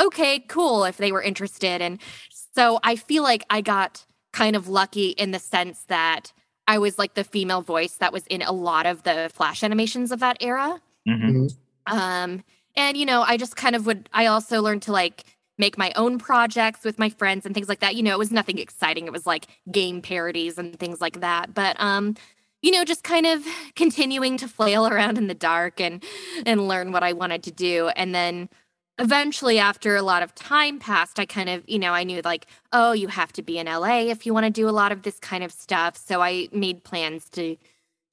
okay, 0.00 0.40
cool, 0.40 0.82
if 0.82 0.96
they 0.96 1.12
were 1.12 1.22
interested. 1.22 1.80
And 1.80 2.00
so 2.56 2.80
I 2.82 2.96
feel 2.96 3.22
like 3.22 3.44
I 3.48 3.60
got 3.60 4.04
kind 4.32 4.56
of 4.56 4.66
lucky 4.66 5.10
in 5.10 5.30
the 5.30 5.38
sense 5.38 5.84
that 5.84 6.32
I 6.66 6.78
was 6.78 6.98
like 6.98 7.14
the 7.14 7.22
female 7.22 7.62
voice 7.62 7.94
that 7.98 8.12
was 8.12 8.26
in 8.26 8.42
a 8.42 8.50
lot 8.50 8.86
of 8.86 9.04
the 9.04 9.30
flash 9.32 9.62
animations 9.62 10.10
of 10.10 10.18
that 10.18 10.38
era. 10.40 10.80
Mm-hmm. 11.08 11.30
mm-hmm. 11.30 11.48
Um, 11.86 12.42
and, 12.76 12.96
you 12.96 13.06
know, 13.06 13.22
I 13.22 13.36
just 13.36 13.56
kind 13.56 13.76
of 13.76 13.86
would, 13.86 14.08
I 14.12 14.26
also 14.26 14.60
learned 14.62 14.82
to 14.82 14.92
like 14.92 15.24
make 15.58 15.78
my 15.78 15.92
own 15.96 16.18
projects 16.18 16.84
with 16.84 16.98
my 16.98 17.08
friends 17.08 17.46
and 17.46 17.54
things 17.54 17.68
like 17.68 17.80
that. 17.80 17.94
You 17.94 18.02
know, 18.02 18.12
it 18.12 18.18
was 18.18 18.32
nothing 18.32 18.58
exciting. 18.58 19.06
It 19.06 19.12
was 19.12 19.26
like 19.26 19.46
game 19.70 20.02
parodies 20.02 20.58
and 20.58 20.78
things 20.78 21.00
like 21.00 21.20
that. 21.20 21.54
But, 21.54 21.76
um, 21.78 22.16
you 22.62 22.70
know, 22.70 22.84
just 22.84 23.04
kind 23.04 23.26
of 23.26 23.44
continuing 23.76 24.36
to 24.38 24.48
flail 24.48 24.86
around 24.86 25.18
in 25.18 25.28
the 25.28 25.34
dark 25.34 25.80
and 25.80 26.02
and 26.46 26.66
learn 26.66 26.92
what 26.92 27.02
I 27.02 27.12
wanted 27.12 27.42
to 27.44 27.50
do. 27.50 27.88
And 27.94 28.14
then 28.14 28.48
eventually 28.98 29.58
after 29.58 29.96
a 29.96 30.02
lot 30.02 30.22
of 30.22 30.34
time 30.34 30.78
passed, 30.78 31.18
I 31.18 31.26
kind 31.26 31.48
of, 31.48 31.62
you 31.66 31.78
know, 31.78 31.92
I 31.92 32.04
knew 32.04 32.20
like, 32.24 32.46
oh, 32.72 32.92
you 32.92 33.08
have 33.08 33.32
to 33.34 33.42
be 33.42 33.58
in 33.58 33.66
LA 33.66 34.02
if 34.10 34.24
you 34.24 34.32
want 34.32 34.44
to 34.44 34.50
do 34.50 34.68
a 34.68 34.70
lot 34.70 34.92
of 34.92 35.02
this 35.02 35.18
kind 35.18 35.44
of 35.44 35.52
stuff. 35.52 35.96
So 35.96 36.22
I 36.22 36.48
made 36.52 36.84
plans 36.84 37.28
to 37.30 37.56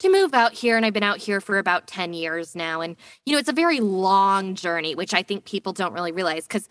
to 0.02 0.10
move 0.10 0.34
out 0.34 0.52
here 0.52 0.76
and 0.76 0.84
I've 0.84 0.92
been 0.92 1.02
out 1.02 1.18
here 1.18 1.40
for 1.40 1.58
about 1.58 1.86
10 1.86 2.12
years 2.12 2.54
now 2.54 2.80
and 2.80 2.96
you 3.24 3.32
know 3.32 3.38
it's 3.38 3.48
a 3.48 3.52
very 3.52 3.80
long 3.80 4.54
journey 4.54 4.94
which 4.94 5.14
I 5.14 5.22
think 5.22 5.44
people 5.44 5.72
don't 5.72 5.92
really 5.92 6.12
realize 6.12 6.46
cuz 6.46 6.68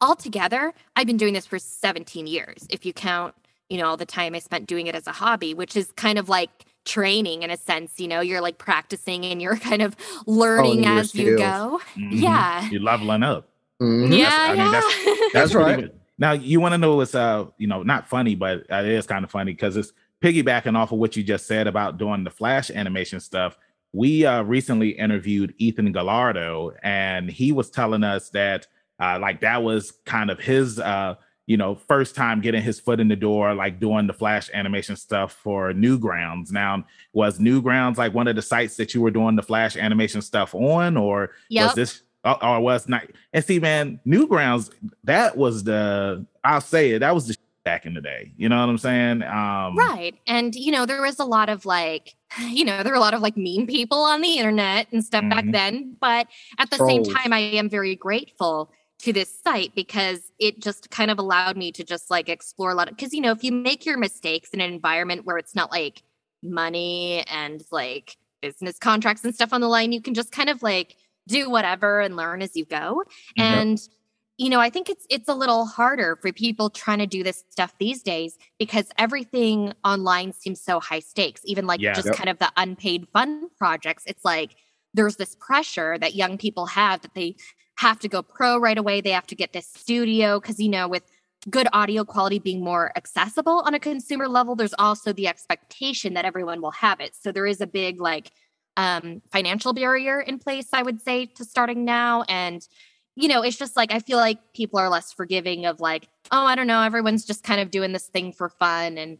altogether 0.00 0.72
I've 0.94 1.06
been 1.06 1.16
doing 1.16 1.34
this 1.34 1.46
for 1.46 1.58
17 1.58 2.26
years 2.26 2.66
if 2.70 2.84
you 2.84 2.92
count 2.92 3.34
you 3.70 3.78
know 3.78 3.86
all 3.86 3.96
the 3.96 4.06
time 4.06 4.34
I 4.34 4.38
spent 4.38 4.66
doing 4.66 4.86
it 4.86 4.94
as 4.94 5.06
a 5.06 5.12
hobby 5.12 5.54
which 5.54 5.76
is 5.76 5.92
kind 5.92 6.18
of 6.18 6.28
like 6.28 6.66
training 6.84 7.42
in 7.42 7.50
a 7.50 7.56
sense 7.56 7.98
you 7.98 8.06
know 8.06 8.20
you're 8.20 8.42
like 8.42 8.58
practicing 8.58 9.24
and 9.24 9.40
you're 9.40 9.56
kind 9.70 9.80
of 9.80 9.96
learning 10.26 10.86
as 10.86 11.14
you 11.14 11.38
go 11.38 11.80
mm-hmm. 11.96 12.10
yeah 12.12 12.68
you're 12.68 12.82
leveling 12.82 13.22
up 13.22 13.48
mm-hmm. 13.80 14.12
yeah, 14.12 14.28
that's, 14.28 14.50
I 14.50 14.52
mean, 14.52 14.72
yeah. 14.72 14.80
that's, 15.16 15.32
that's 15.32 15.54
right 15.54 15.80
good. 15.80 16.00
now 16.18 16.32
you 16.32 16.60
want 16.60 16.72
to 16.72 16.78
know 16.78 16.96
what's 16.96 17.14
uh 17.14 17.46
you 17.56 17.66
know 17.66 17.82
not 17.82 18.08
funny 18.08 18.34
but 18.34 18.66
it 18.68 18.86
is 18.86 19.06
kind 19.06 19.24
of 19.24 19.30
funny 19.30 19.52
because 19.52 19.78
it's 19.78 19.94
piggybacking 20.24 20.74
off 20.74 20.90
of 20.90 20.98
what 20.98 21.16
you 21.16 21.22
just 21.22 21.46
said 21.46 21.66
about 21.66 21.98
doing 21.98 22.24
the 22.24 22.30
flash 22.30 22.70
animation 22.70 23.20
stuff, 23.20 23.58
we 23.92 24.24
uh, 24.24 24.42
recently 24.42 24.88
interviewed 24.88 25.54
Ethan 25.58 25.92
Gallardo, 25.92 26.72
and 26.82 27.30
he 27.30 27.52
was 27.52 27.70
telling 27.70 28.02
us 28.02 28.30
that 28.30 28.66
uh, 28.98 29.18
like 29.20 29.40
that 29.42 29.62
was 29.62 29.92
kind 30.06 30.30
of 30.30 30.40
his 30.40 30.80
uh, 30.80 31.16
you 31.46 31.58
know 31.58 31.74
first 31.74 32.14
time 32.14 32.40
getting 32.40 32.62
his 32.62 32.80
foot 32.80 33.00
in 33.00 33.08
the 33.08 33.16
door, 33.16 33.54
like 33.54 33.78
doing 33.78 34.06
the 34.06 34.14
flash 34.14 34.48
animation 34.54 34.96
stuff 34.96 35.32
for 35.32 35.74
Newgrounds. 35.74 36.50
Now, 36.50 36.84
was 37.12 37.38
Newgrounds 37.38 37.98
like 37.98 38.14
one 38.14 38.26
of 38.26 38.34
the 38.34 38.42
sites 38.42 38.76
that 38.76 38.94
you 38.94 39.02
were 39.02 39.10
doing 39.10 39.36
the 39.36 39.42
flash 39.42 39.76
animation 39.76 40.22
stuff 40.22 40.54
on, 40.54 40.96
or 40.96 41.32
yep. 41.50 41.66
was 41.66 41.74
this? 41.74 42.00
or, 42.24 42.42
or 42.42 42.60
was 42.60 42.88
not. 42.88 43.02
And 43.34 43.44
see, 43.44 43.58
man, 43.58 44.00
Newgrounds, 44.06 44.70
that 45.04 45.36
was 45.36 45.64
the 45.64 46.24
I'll 46.42 46.62
say 46.62 46.92
it, 46.92 47.00
that 47.00 47.14
was 47.14 47.28
the 47.28 47.36
back 47.64 47.86
in 47.86 47.94
the 47.94 48.00
day. 48.00 48.32
You 48.36 48.48
know 48.48 48.60
what 48.60 48.68
I'm 48.68 48.78
saying? 48.78 49.22
Um, 49.22 49.76
right. 49.76 50.14
And 50.26 50.54
you 50.54 50.70
know, 50.70 50.86
there 50.86 51.02
was 51.02 51.18
a 51.18 51.24
lot 51.24 51.48
of 51.48 51.66
like, 51.66 52.14
you 52.40 52.64
know, 52.64 52.82
there 52.82 52.92
were 52.92 52.98
a 52.98 53.00
lot 53.00 53.14
of 53.14 53.22
like 53.22 53.36
mean 53.36 53.66
people 53.66 53.98
on 53.98 54.20
the 54.20 54.38
internet 54.38 54.86
and 54.92 55.04
stuff 55.04 55.22
mm-hmm. 55.22 55.30
back 55.30 55.44
then. 55.50 55.96
But 56.00 56.28
at 56.58 56.70
the 56.70 56.76
Trolls. 56.76 56.90
same 56.90 57.04
time, 57.14 57.32
I 57.32 57.40
am 57.40 57.68
very 57.68 57.96
grateful 57.96 58.70
to 59.00 59.12
this 59.12 59.38
site 59.42 59.74
because 59.74 60.32
it 60.38 60.62
just 60.62 60.90
kind 60.90 61.10
of 61.10 61.18
allowed 61.18 61.56
me 61.56 61.72
to 61.72 61.84
just 61.84 62.10
like 62.10 62.28
explore 62.28 62.70
a 62.70 62.74
lot 62.74 62.88
of 62.88 62.96
because 62.96 63.12
you 63.12 63.20
know 63.20 63.32
if 63.32 63.44
you 63.44 63.52
make 63.52 63.84
your 63.84 63.98
mistakes 63.98 64.50
in 64.50 64.60
an 64.60 64.72
environment 64.72 65.26
where 65.26 65.36
it's 65.36 65.54
not 65.54 65.70
like 65.70 66.02
money 66.42 67.22
and 67.26 67.64
like 67.70 68.16
business 68.40 68.78
contracts 68.78 69.24
and 69.24 69.34
stuff 69.34 69.52
on 69.52 69.60
the 69.60 69.68
line 69.68 69.92
you 69.92 70.00
can 70.00 70.14
just 70.14 70.30
kind 70.32 70.48
of 70.48 70.62
like 70.62 70.96
do 71.26 71.50
whatever 71.50 72.00
and 72.00 72.16
learn 72.16 72.40
as 72.40 72.56
you 72.56 72.64
go 72.64 73.02
mm-hmm. 73.38 73.42
and 73.42 73.88
you 74.36 74.50
know 74.50 74.60
i 74.60 74.68
think 74.68 74.90
it's 74.90 75.06
it's 75.10 75.28
a 75.28 75.34
little 75.34 75.64
harder 75.64 76.16
for 76.16 76.32
people 76.32 76.68
trying 76.70 76.98
to 76.98 77.06
do 77.06 77.22
this 77.22 77.44
stuff 77.50 77.72
these 77.78 78.02
days 78.02 78.36
because 78.58 78.88
everything 78.98 79.72
online 79.84 80.32
seems 80.32 80.60
so 80.60 80.80
high 80.80 80.98
stakes 80.98 81.40
even 81.44 81.66
like 81.66 81.80
yeah, 81.80 81.92
just 81.92 82.06
yep. 82.06 82.16
kind 82.16 82.28
of 82.28 82.38
the 82.38 82.50
unpaid 82.56 83.06
fun 83.12 83.48
projects 83.56 84.04
it's 84.06 84.24
like 84.24 84.56
there's 84.94 85.16
this 85.16 85.34
pressure 85.34 85.98
that 85.98 86.14
young 86.14 86.38
people 86.38 86.66
have 86.66 87.02
that 87.02 87.14
they 87.14 87.36
have 87.76 87.98
to 88.00 88.08
go 88.08 88.22
pro 88.22 88.56
right 88.58 88.78
away. 88.78 89.00
They 89.00 89.10
have 89.10 89.26
to 89.28 89.34
get 89.34 89.52
this 89.52 89.66
studio 89.66 90.40
because, 90.40 90.60
you 90.60 90.68
know, 90.68 90.88
with 90.88 91.02
good 91.50 91.68
audio 91.72 92.04
quality 92.04 92.38
being 92.38 92.62
more 92.62 92.92
accessible 92.96 93.62
on 93.66 93.74
a 93.74 93.80
consumer 93.80 94.28
level, 94.28 94.54
there's 94.54 94.74
also 94.78 95.12
the 95.12 95.28
expectation 95.28 96.14
that 96.14 96.24
everyone 96.24 96.62
will 96.62 96.70
have 96.70 97.00
it. 97.00 97.14
So 97.20 97.32
there 97.32 97.46
is 97.46 97.60
a 97.60 97.66
big, 97.66 98.00
like, 98.00 98.30
um, 98.76 99.20
financial 99.30 99.72
barrier 99.72 100.20
in 100.20 100.38
place, 100.38 100.68
I 100.72 100.82
would 100.82 101.00
say, 101.00 101.26
to 101.26 101.44
starting 101.44 101.84
now. 101.84 102.22
And, 102.28 102.66
you 103.16 103.28
know, 103.28 103.42
it's 103.42 103.56
just 103.56 103.76
like 103.76 103.92
I 103.92 104.00
feel 104.00 104.18
like 104.18 104.38
people 104.54 104.78
are 104.78 104.88
less 104.88 105.12
forgiving 105.12 105.66
of 105.66 105.80
like, 105.80 106.08
oh, 106.30 106.44
I 106.44 106.54
don't 106.54 106.66
know, 106.66 106.82
everyone's 106.82 107.24
just 107.24 107.44
kind 107.44 107.60
of 107.60 107.70
doing 107.70 107.92
this 107.92 108.06
thing 108.06 108.32
for 108.32 108.48
fun 108.48 108.98
and 108.98 109.18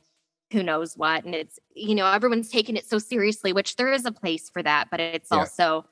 who 0.52 0.62
knows 0.62 0.96
what. 0.96 1.24
And 1.24 1.34
it's, 1.34 1.58
you 1.74 1.94
know, 1.94 2.06
everyone's 2.06 2.50
taking 2.50 2.76
it 2.76 2.88
so 2.88 2.98
seriously, 2.98 3.52
which 3.52 3.76
there 3.76 3.92
is 3.92 4.04
a 4.04 4.12
place 4.12 4.50
for 4.50 4.62
that, 4.62 4.88
but 4.90 5.00
it's 5.00 5.28
yeah. 5.30 5.38
also, 5.38 5.86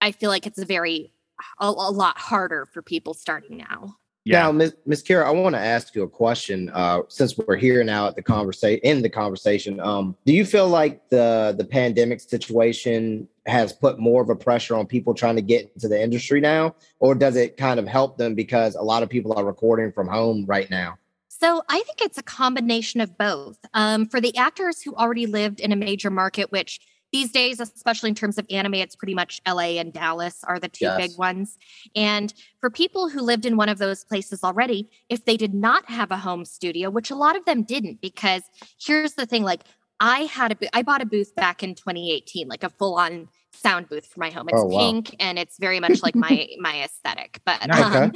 I 0.00 0.12
feel 0.12 0.30
like 0.30 0.46
it's 0.46 0.58
a 0.58 0.64
very 0.64 1.12
a, 1.60 1.66
a 1.66 1.90
lot 1.90 2.18
harder 2.18 2.66
for 2.66 2.82
people 2.82 3.14
starting 3.14 3.56
now. 3.56 3.96
Yeah. 4.24 4.42
Now, 4.42 4.52
Ms. 4.52 4.74
Ms. 4.86 5.02
Kara, 5.02 5.28
I 5.28 5.32
want 5.32 5.54
to 5.54 5.60
ask 5.60 5.94
you 5.94 6.02
a 6.02 6.08
question. 6.08 6.70
Uh, 6.72 7.02
since 7.08 7.36
we're 7.36 7.56
here 7.56 7.84
now 7.84 8.06
at 8.06 8.16
the 8.16 8.22
conversation, 8.22 8.80
in 8.82 9.02
the 9.02 9.10
conversation, 9.10 9.78
um, 9.80 10.16
do 10.24 10.32
you 10.32 10.46
feel 10.46 10.66
like 10.66 11.08
the 11.10 11.54
the 11.58 11.64
pandemic 11.64 12.20
situation 12.20 13.28
has 13.46 13.74
put 13.74 13.98
more 13.98 14.22
of 14.22 14.30
a 14.30 14.36
pressure 14.36 14.74
on 14.76 14.86
people 14.86 15.12
trying 15.12 15.36
to 15.36 15.42
get 15.42 15.70
into 15.74 15.88
the 15.88 16.02
industry 16.02 16.40
now, 16.40 16.74
or 17.00 17.14
does 17.14 17.36
it 17.36 17.58
kind 17.58 17.78
of 17.78 17.86
help 17.86 18.16
them 18.16 18.34
because 18.34 18.74
a 18.76 18.82
lot 18.82 19.02
of 19.02 19.10
people 19.10 19.34
are 19.34 19.44
recording 19.44 19.92
from 19.92 20.08
home 20.08 20.46
right 20.46 20.70
now? 20.70 20.96
So 21.28 21.60
I 21.68 21.82
think 21.82 22.00
it's 22.00 22.16
a 22.16 22.22
combination 22.22 23.02
of 23.02 23.18
both. 23.18 23.58
Um, 23.74 24.06
for 24.06 24.22
the 24.22 24.34
actors 24.38 24.80
who 24.80 24.94
already 24.94 25.26
lived 25.26 25.60
in 25.60 25.70
a 25.72 25.76
major 25.76 26.08
market, 26.08 26.50
which 26.50 26.80
these 27.14 27.30
days, 27.30 27.60
especially 27.60 28.08
in 28.08 28.16
terms 28.16 28.38
of 28.38 28.46
anime, 28.50 28.74
it's 28.74 28.96
pretty 28.96 29.14
much 29.14 29.40
LA 29.46 29.78
and 29.78 29.92
Dallas 29.92 30.42
are 30.42 30.58
the 30.58 30.68
two 30.68 30.86
yes. 30.86 30.96
big 30.96 31.16
ones. 31.16 31.56
And 31.94 32.34
for 32.58 32.70
people 32.70 33.08
who 33.08 33.20
lived 33.20 33.46
in 33.46 33.56
one 33.56 33.68
of 33.68 33.78
those 33.78 34.02
places 34.02 34.42
already, 34.42 34.90
if 35.08 35.24
they 35.24 35.36
did 35.36 35.54
not 35.54 35.88
have 35.88 36.10
a 36.10 36.16
home 36.16 36.44
studio, 36.44 36.90
which 36.90 37.12
a 37.12 37.14
lot 37.14 37.36
of 37.36 37.44
them 37.44 37.62
didn't, 37.62 38.00
because 38.00 38.42
here's 38.84 39.12
the 39.12 39.26
thing 39.26 39.44
like 39.44 39.60
I 40.00 40.22
had 40.22 40.60
a 40.60 40.76
I 40.76 40.82
bought 40.82 41.02
a 41.02 41.06
booth 41.06 41.32
back 41.36 41.62
in 41.62 41.76
2018, 41.76 42.48
like 42.48 42.64
a 42.64 42.68
full 42.68 42.96
on 42.96 43.28
sound 43.54 43.88
booth 43.88 44.06
for 44.06 44.20
my 44.20 44.30
home. 44.30 44.48
It's 44.48 44.60
oh, 44.60 44.66
wow. 44.66 44.78
pink 44.78 45.16
and 45.20 45.38
it's 45.38 45.58
very 45.58 45.80
much 45.80 46.02
like 46.02 46.14
my 46.14 46.48
my 46.58 46.82
aesthetic. 46.82 47.40
But 47.44 47.68
um, 47.70 48.12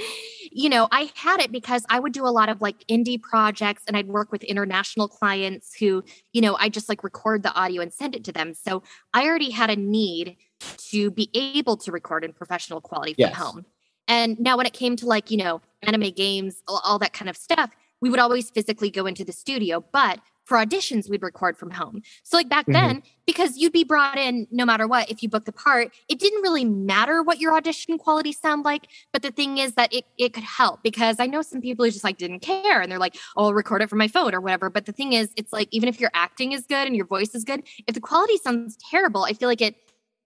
you 0.50 0.68
know, 0.68 0.88
I 0.90 1.11
had 1.14 1.40
it 1.40 1.52
because 1.52 1.85
I 1.88 2.00
would 2.00 2.12
do 2.12 2.26
a 2.26 2.28
lot 2.28 2.49
of 2.49 2.61
like 2.61 2.76
indie 2.88 3.21
projects 3.21 3.83
and 3.87 3.97
I'd 3.97 4.09
work 4.09 4.33
with 4.33 4.42
international 4.45 5.09
clients 5.09 5.75
who, 5.75 6.02
you 6.33 6.40
know, 6.40 6.57
I 6.59 6.68
just 6.68 6.88
like 6.88 7.04
record 7.04 7.42
the 7.42 7.54
audio 7.54 7.83
and 7.83 7.92
send 7.92 8.14
it 8.14 8.25
to 8.25 8.33
them. 8.33 8.54
So 8.54 8.83
I 9.14 9.26
already 9.26 9.50
had 9.50 9.71
a 9.71 9.76
need 9.76 10.37
to 10.90 11.11
be 11.11 11.30
able 11.35 11.76
to 11.78 11.92
record 11.92 12.25
in 12.25 12.33
professional 12.33 12.80
quality 12.80 13.14
from 13.14 13.21
yes. 13.21 13.37
home. 13.37 13.64
And 14.09 14.40
now 14.40 14.57
when 14.57 14.66
it 14.66 14.73
came 14.73 14.97
to 14.97 15.07
like, 15.07 15.30
you 15.30 15.37
know, 15.37 15.61
anime 15.83 16.11
games, 16.11 16.62
all, 16.66 16.80
all 16.85 16.99
that 16.99 17.12
kind 17.12 17.28
of 17.28 17.37
stuff, 17.37 17.71
we 18.00 18.11
would 18.11 18.21
always 18.21 18.50
physically 18.50 18.90
go 18.90 19.07
into 19.07 19.25
the 19.25 19.33
studio, 19.33 19.85
but 19.93 20.21
for 20.49 20.57
auditions 20.57 21.11
we'd 21.11 21.23
record 21.23 21.59
from 21.59 21.71
home 21.71 22.00
so 22.23 22.35
like 22.37 22.49
back 22.49 22.64
mm-hmm. 22.64 22.73
then 22.73 23.02
because 23.26 23.59
you'd 23.59 23.73
be 23.73 23.85
brought 23.85 24.17
in 24.17 24.47
no 24.50 24.64
matter 24.64 24.88
what 24.88 25.09
if 25.11 25.23
you 25.23 25.28
booked 25.28 25.45
the 25.45 25.52
part 25.52 25.95
it 26.09 26.19
didn't 26.19 26.40
really 26.40 26.64
matter 26.64 27.23
what 27.23 27.38
your 27.38 27.55
audition 27.55 27.99
quality 27.99 28.33
sound 28.33 28.64
like 28.64 28.87
but 29.12 29.21
the 29.21 29.31
thing 29.31 29.59
is 29.59 29.75
that 29.75 29.93
it, 29.93 30.07
it 30.17 30.33
could 30.33 30.43
help 30.43 30.83
because 30.83 31.21
i 31.21 31.26
know 31.26 31.43
some 31.43 31.61
people 31.61 31.85
who 31.85 31.90
just 31.90 32.02
like 32.02 32.17
didn't 32.17 32.40
care 32.40 32.81
and 32.81 32.90
they're 32.90 32.99
like 32.99 33.17
oh 33.37 33.45
i'll 33.45 33.55
record 33.55 33.83
it 33.83 33.90
from 33.90 33.99
my 33.99 34.09
phone 34.09 34.35
or 34.35 34.40
whatever 34.40 34.71
but 34.71 34.87
the 34.87 34.93
thing 34.93 35.12
is 35.12 35.31
it's 35.37 35.52
like 35.52 35.69
even 35.71 35.87
if 35.87 36.00
your 36.00 36.11
acting 36.14 36.52
is 36.52 36.64
good 36.67 36.87
and 36.87 36.97
your 36.97 37.07
voice 37.07 37.35
is 37.35 37.45
good 37.45 37.62
if 37.87 37.95
the 37.95 38.00
quality 38.00 38.38
sounds 38.38 38.78
terrible 38.90 39.25
i 39.25 39.35
feel 39.35 39.50
like 39.50 39.61
it 39.61 39.75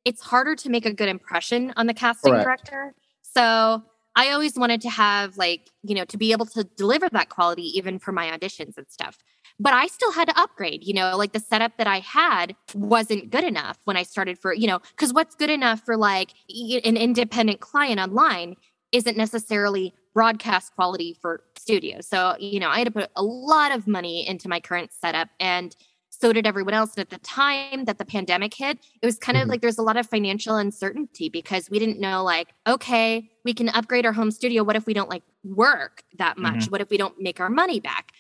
it's 0.05 0.23
harder 0.23 0.55
to 0.55 0.71
make 0.71 0.87
a 0.87 0.93
good 0.93 1.09
impression 1.09 1.73
on 1.77 1.89
the 1.89 1.95
casting 1.95 2.33
Correct. 2.33 2.47
director 2.47 2.95
so 3.23 3.83
I 4.15 4.31
always 4.31 4.57
wanted 4.57 4.81
to 4.83 4.91
have 4.91 5.37
like, 5.37 5.71
you 5.83 5.95
know, 5.95 6.05
to 6.07 6.19
be 6.19 6.33
able 6.33 6.47
to 6.47 6.65
deliver 6.65 7.09
that 7.11 7.29
quality 7.29 7.65
even 7.79 7.99
for 7.99 8.13
my 8.13 8.31
auditions 8.31 8.77
and 8.77 8.87
stuff 8.89 9.19
but 9.63 9.73
I 9.73 9.87
still 9.87 10.13
had 10.13 10.29
to 10.29 10.41
upgrade, 10.41 10.85
you 10.85 10.93
know, 10.93 11.17
like 11.17 11.33
the 11.33 11.41
setup 11.41 11.77
that 11.79 11.87
I 11.87 12.01
had 12.01 12.57
wasn't 12.75 13.31
good 13.31 13.45
enough 13.45 13.79
when 13.85 13.97
I 13.97 14.03
started 14.03 14.39
for, 14.39 14.53
you 14.53 14.67
know, 14.67 14.81
because 14.91 15.13
what's 15.13 15.37
good 15.37 15.51
enough 15.51 15.85
for 15.85 15.97
like 15.97 16.31
an 16.51 16.97
independent 16.97 17.61
client 17.61 18.01
online 18.01 18.57
isn't 18.91 19.17
necessarily 19.17 19.95
broadcast 20.15 20.75
quality 20.75 21.17
for 21.21 21.45
studios. 21.57 22.07
So, 22.07 22.37
you 22.39 22.61
know, 22.61 22.69
I 22.69 22.79
had 22.79 22.87
to 22.87 22.91
put 22.91 23.11
a 23.17 23.23
lot 23.23 23.73
of 23.73 23.87
money 23.87 24.27
into 24.27 24.49
my 24.49 24.61
current 24.61 24.93
setup 24.93 25.29
and 25.41 25.75
so 26.23 26.33
did 26.33 26.47
everyone 26.47 26.73
else. 26.73 26.93
And 26.97 27.01
at 27.01 27.11
the 27.11 27.19
time 27.19 27.85
that 27.87 27.99
the 27.99 28.05
pandemic 28.05 28.55
hit, 28.55 28.79
it 29.03 29.05
was 29.05 29.19
kind 29.19 29.37
of 29.37 29.43
mm-hmm. 29.43 29.51
like 29.51 29.61
there's 29.61 29.79
a 29.79 29.83
lot 29.83 29.97
of 29.97 30.07
financial 30.09 30.55
uncertainty 30.55 31.29
because 31.29 31.69
we 31.69 31.81
didn't 31.81 31.99
know, 31.99 32.23
like, 32.23 32.55
okay, 32.65 33.29
we 33.45 33.53
can 33.53 33.69
upgrade 33.71 34.07
our 34.07 34.13
home 34.13 34.31
studio. 34.31 34.63
What 34.63 34.77
if 34.77 34.87
we 34.87 34.95
don't 34.95 35.11
like 35.11 35.25
work 35.43 36.05
that 36.19 36.39
much? 36.39 36.55
Mm-hmm. 36.55 36.71
What 36.71 36.81
if 36.81 36.91
we 36.91 36.97
don't 36.97 37.21
make 37.21 37.41
our 37.41 37.51
money 37.51 37.81
back? 37.81 38.13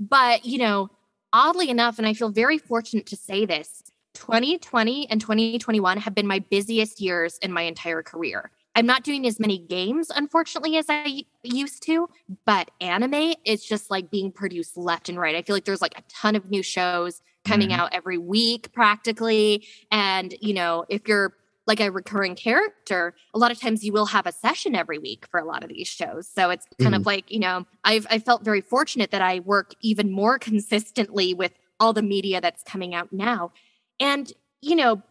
But, 0.00 0.46
you 0.46 0.56
know, 0.56 0.88
oddly 1.34 1.68
enough, 1.68 1.98
and 1.98 2.06
I 2.06 2.14
feel 2.14 2.30
very 2.30 2.56
fortunate 2.56 3.04
to 3.08 3.16
say 3.16 3.44
this 3.44 3.82
2020 4.14 5.10
and 5.10 5.20
2021 5.20 5.98
have 5.98 6.14
been 6.14 6.26
my 6.26 6.38
busiest 6.38 7.02
years 7.02 7.36
in 7.42 7.52
my 7.52 7.62
entire 7.62 8.02
career. 8.02 8.50
I'm 8.74 8.86
not 8.86 9.04
doing 9.04 9.26
as 9.26 9.38
many 9.38 9.58
games, 9.58 10.08
unfortunately, 10.08 10.78
as 10.78 10.86
I 10.88 11.24
used 11.42 11.82
to, 11.82 12.08
but 12.46 12.70
anime 12.80 13.34
is 13.44 13.62
just 13.62 13.90
like 13.90 14.10
being 14.10 14.32
produced 14.32 14.78
left 14.78 15.10
and 15.10 15.18
right. 15.18 15.34
I 15.34 15.42
feel 15.42 15.54
like 15.54 15.66
there's 15.66 15.82
like 15.82 15.98
a 15.98 16.02
ton 16.08 16.34
of 16.34 16.50
new 16.50 16.62
shows 16.62 17.20
coming 17.44 17.70
mm-hmm. 17.70 17.80
out 17.80 17.92
every 17.92 18.18
week 18.18 18.72
practically. 18.72 19.66
And, 19.90 20.34
you 20.40 20.54
know, 20.54 20.84
if 20.88 21.08
you're 21.08 21.34
like 21.66 21.80
a 21.80 21.90
recurring 21.90 22.34
character, 22.34 23.14
a 23.34 23.38
lot 23.38 23.50
of 23.50 23.60
times 23.60 23.84
you 23.84 23.92
will 23.92 24.06
have 24.06 24.26
a 24.26 24.32
session 24.32 24.74
every 24.74 24.98
week 24.98 25.26
for 25.30 25.38
a 25.38 25.44
lot 25.44 25.62
of 25.62 25.68
these 25.68 25.88
shows. 25.88 26.28
So 26.28 26.50
it's 26.50 26.66
kind 26.80 26.94
mm. 26.94 26.98
of 26.98 27.06
like, 27.06 27.30
you 27.30 27.38
know, 27.38 27.66
I've 27.84 28.06
I 28.10 28.18
felt 28.18 28.44
very 28.44 28.60
fortunate 28.60 29.10
that 29.12 29.22
I 29.22 29.40
work 29.40 29.74
even 29.80 30.10
more 30.10 30.38
consistently 30.40 31.34
with 31.34 31.52
all 31.78 31.92
the 31.92 32.02
media 32.02 32.40
that's 32.40 32.62
coming 32.62 32.94
out 32.94 33.12
now. 33.12 33.52
And, 34.00 34.32
you 34.60 34.76
know, 34.76 35.02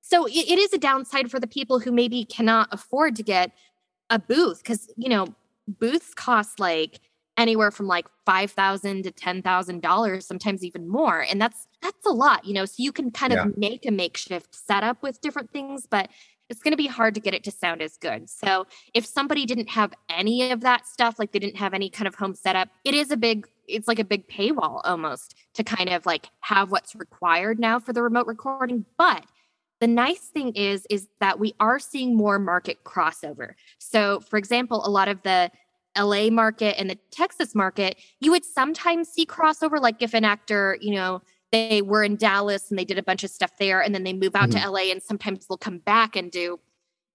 so 0.00 0.26
it, 0.26 0.32
it 0.32 0.58
is 0.58 0.72
a 0.72 0.78
downside 0.78 1.30
for 1.30 1.40
the 1.40 1.46
people 1.46 1.80
who 1.80 1.90
maybe 1.90 2.24
cannot 2.24 2.68
afford 2.72 3.16
to 3.16 3.22
get 3.22 3.52
a 4.10 4.18
booth 4.18 4.62
because, 4.62 4.90
you 4.96 5.08
know, 5.08 5.34
booths 5.66 6.12
cost 6.14 6.60
like 6.60 7.00
anywhere 7.36 7.70
from 7.70 7.86
like 7.86 8.06
five 8.24 8.50
thousand 8.50 9.04
to 9.04 9.10
ten 9.10 9.42
thousand 9.42 9.82
dollars, 9.82 10.26
sometimes 10.26 10.64
even 10.64 10.88
more, 10.88 11.20
and 11.28 11.40
that's 11.40 11.66
that's 11.82 12.06
a 12.06 12.10
lot, 12.10 12.44
you 12.44 12.54
know. 12.54 12.64
So 12.64 12.74
you 12.78 12.92
can 12.92 13.10
kind 13.10 13.32
yeah. 13.32 13.46
of 13.46 13.56
make 13.56 13.86
a 13.86 13.90
makeshift 13.90 14.54
setup 14.54 15.02
with 15.02 15.20
different 15.20 15.50
things, 15.50 15.86
but 15.86 16.10
it's 16.48 16.60
going 16.60 16.72
to 16.72 16.76
be 16.76 16.86
hard 16.86 17.14
to 17.14 17.20
get 17.20 17.34
it 17.34 17.42
to 17.44 17.50
sound 17.50 17.80
as 17.80 17.96
good. 17.96 18.28
So 18.28 18.66
if 18.92 19.06
somebody 19.06 19.46
didn't 19.46 19.70
have 19.70 19.94
any 20.10 20.50
of 20.50 20.60
that 20.60 20.86
stuff, 20.86 21.18
like 21.18 21.32
they 21.32 21.38
didn't 21.38 21.56
have 21.56 21.72
any 21.72 21.88
kind 21.88 22.06
of 22.06 22.14
home 22.14 22.34
setup, 22.34 22.68
it 22.84 22.94
is 22.94 23.10
a 23.10 23.16
big 23.16 23.48
it's 23.66 23.88
like 23.88 23.98
a 23.98 24.04
big 24.04 24.28
paywall 24.28 24.82
almost 24.84 25.34
to 25.54 25.64
kind 25.64 25.88
of 25.88 26.04
like 26.04 26.28
have 26.40 26.70
what's 26.70 26.94
required 26.94 27.58
now 27.58 27.78
for 27.78 27.92
the 27.92 28.02
remote 28.02 28.26
recording, 28.26 28.84
but 28.98 29.24
the 29.80 29.86
nice 29.86 30.28
thing 30.28 30.52
is 30.52 30.86
is 30.90 31.08
that 31.20 31.38
we 31.38 31.54
are 31.60 31.78
seeing 31.78 32.16
more 32.16 32.38
market 32.38 32.84
crossover. 32.84 33.52
So 33.78 34.20
for 34.20 34.36
example, 34.36 34.86
a 34.86 34.90
lot 34.90 35.08
of 35.08 35.22
the 35.22 35.50
LA 35.98 36.28
market 36.30 36.78
and 36.78 36.90
the 36.90 36.98
Texas 37.10 37.54
market, 37.54 37.96
you 38.20 38.30
would 38.30 38.44
sometimes 38.44 39.08
see 39.08 39.26
crossover. 39.26 39.80
Like 39.80 40.02
if 40.02 40.14
an 40.14 40.24
actor, 40.24 40.76
you 40.80 40.94
know, 40.94 41.22
they 41.52 41.82
were 41.82 42.02
in 42.02 42.16
Dallas 42.16 42.70
and 42.70 42.78
they 42.78 42.84
did 42.84 42.98
a 42.98 43.02
bunch 43.02 43.22
of 43.22 43.30
stuff 43.30 43.52
there, 43.58 43.80
and 43.80 43.94
then 43.94 44.02
they 44.02 44.12
move 44.12 44.34
out 44.34 44.50
mm-hmm. 44.50 44.60
to 44.60 44.70
LA, 44.70 44.90
and 44.90 45.02
sometimes 45.02 45.46
they'll 45.46 45.56
come 45.56 45.78
back 45.78 46.16
and 46.16 46.30
do 46.30 46.58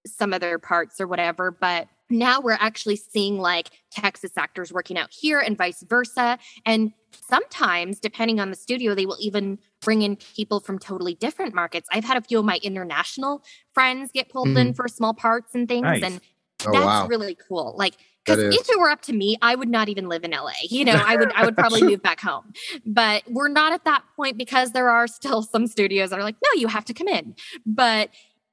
some 0.06 0.32
other 0.32 0.58
parts 0.58 1.00
or 1.00 1.06
whatever. 1.06 1.50
But 1.50 1.88
now 2.08 2.40
we're 2.40 2.52
actually 2.52 2.96
seeing 2.96 3.38
like 3.38 3.70
Texas 3.90 4.32
actors 4.36 4.72
working 4.72 4.96
out 4.96 5.10
here 5.12 5.40
and 5.40 5.58
vice 5.58 5.82
versa. 5.82 6.38
And 6.64 6.92
sometimes, 7.28 8.00
depending 8.00 8.40
on 8.40 8.50
the 8.50 8.56
studio, 8.56 8.94
they 8.94 9.04
will 9.04 9.18
even 9.20 9.58
bring 9.82 10.02
in 10.02 10.16
people 10.16 10.58
from 10.58 10.78
totally 10.78 11.14
different 11.14 11.54
markets. 11.54 11.86
I've 11.92 12.04
had 12.04 12.16
a 12.16 12.22
few 12.22 12.38
of 12.38 12.44
my 12.44 12.58
international 12.62 13.44
friends 13.74 14.10
get 14.12 14.30
pulled 14.30 14.48
mm-hmm. 14.48 14.68
in 14.68 14.74
for 14.74 14.88
small 14.88 15.12
parts 15.12 15.54
and 15.54 15.68
things. 15.68 15.82
Nice. 15.82 16.02
And 16.02 16.20
Oh, 16.66 16.72
That's 16.72 16.84
wow. 16.84 17.06
really 17.06 17.36
cool. 17.48 17.74
Like 17.76 17.94
because 18.36 18.60
if 18.60 18.70
it 18.70 18.78
were 18.78 18.90
up 18.90 19.02
to 19.02 19.12
me, 19.12 19.36
I 19.42 19.54
would 19.54 19.68
not 19.68 19.88
even 19.88 20.08
live 20.08 20.24
in 20.24 20.30
LA. 20.30 20.52
You 20.68 20.84
know, 20.84 21.00
I 21.04 21.16
would 21.16 21.32
I 21.32 21.44
would 21.44 21.56
probably 21.56 21.82
move 21.82 22.02
back 22.02 22.20
home. 22.20 22.52
But 22.86 23.22
we're 23.28 23.48
not 23.48 23.72
at 23.72 23.84
that 23.84 24.02
point 24.16 24.38
because 24.38 24.72
there 24.72 24.88
are 24.88 25.06
still 25.06 25.42
some 25.42 25.66
studios 25.66 26.10
that 26.10 26.18
are 26.18 26.22
like, 26.22 26.36
no, 26.42 26.60
you 26.60 26.68
have 26.68 26.84
to 26.86 26.94
come 26.94 27.08
in. 27.08 27.34
But 27.66 28.10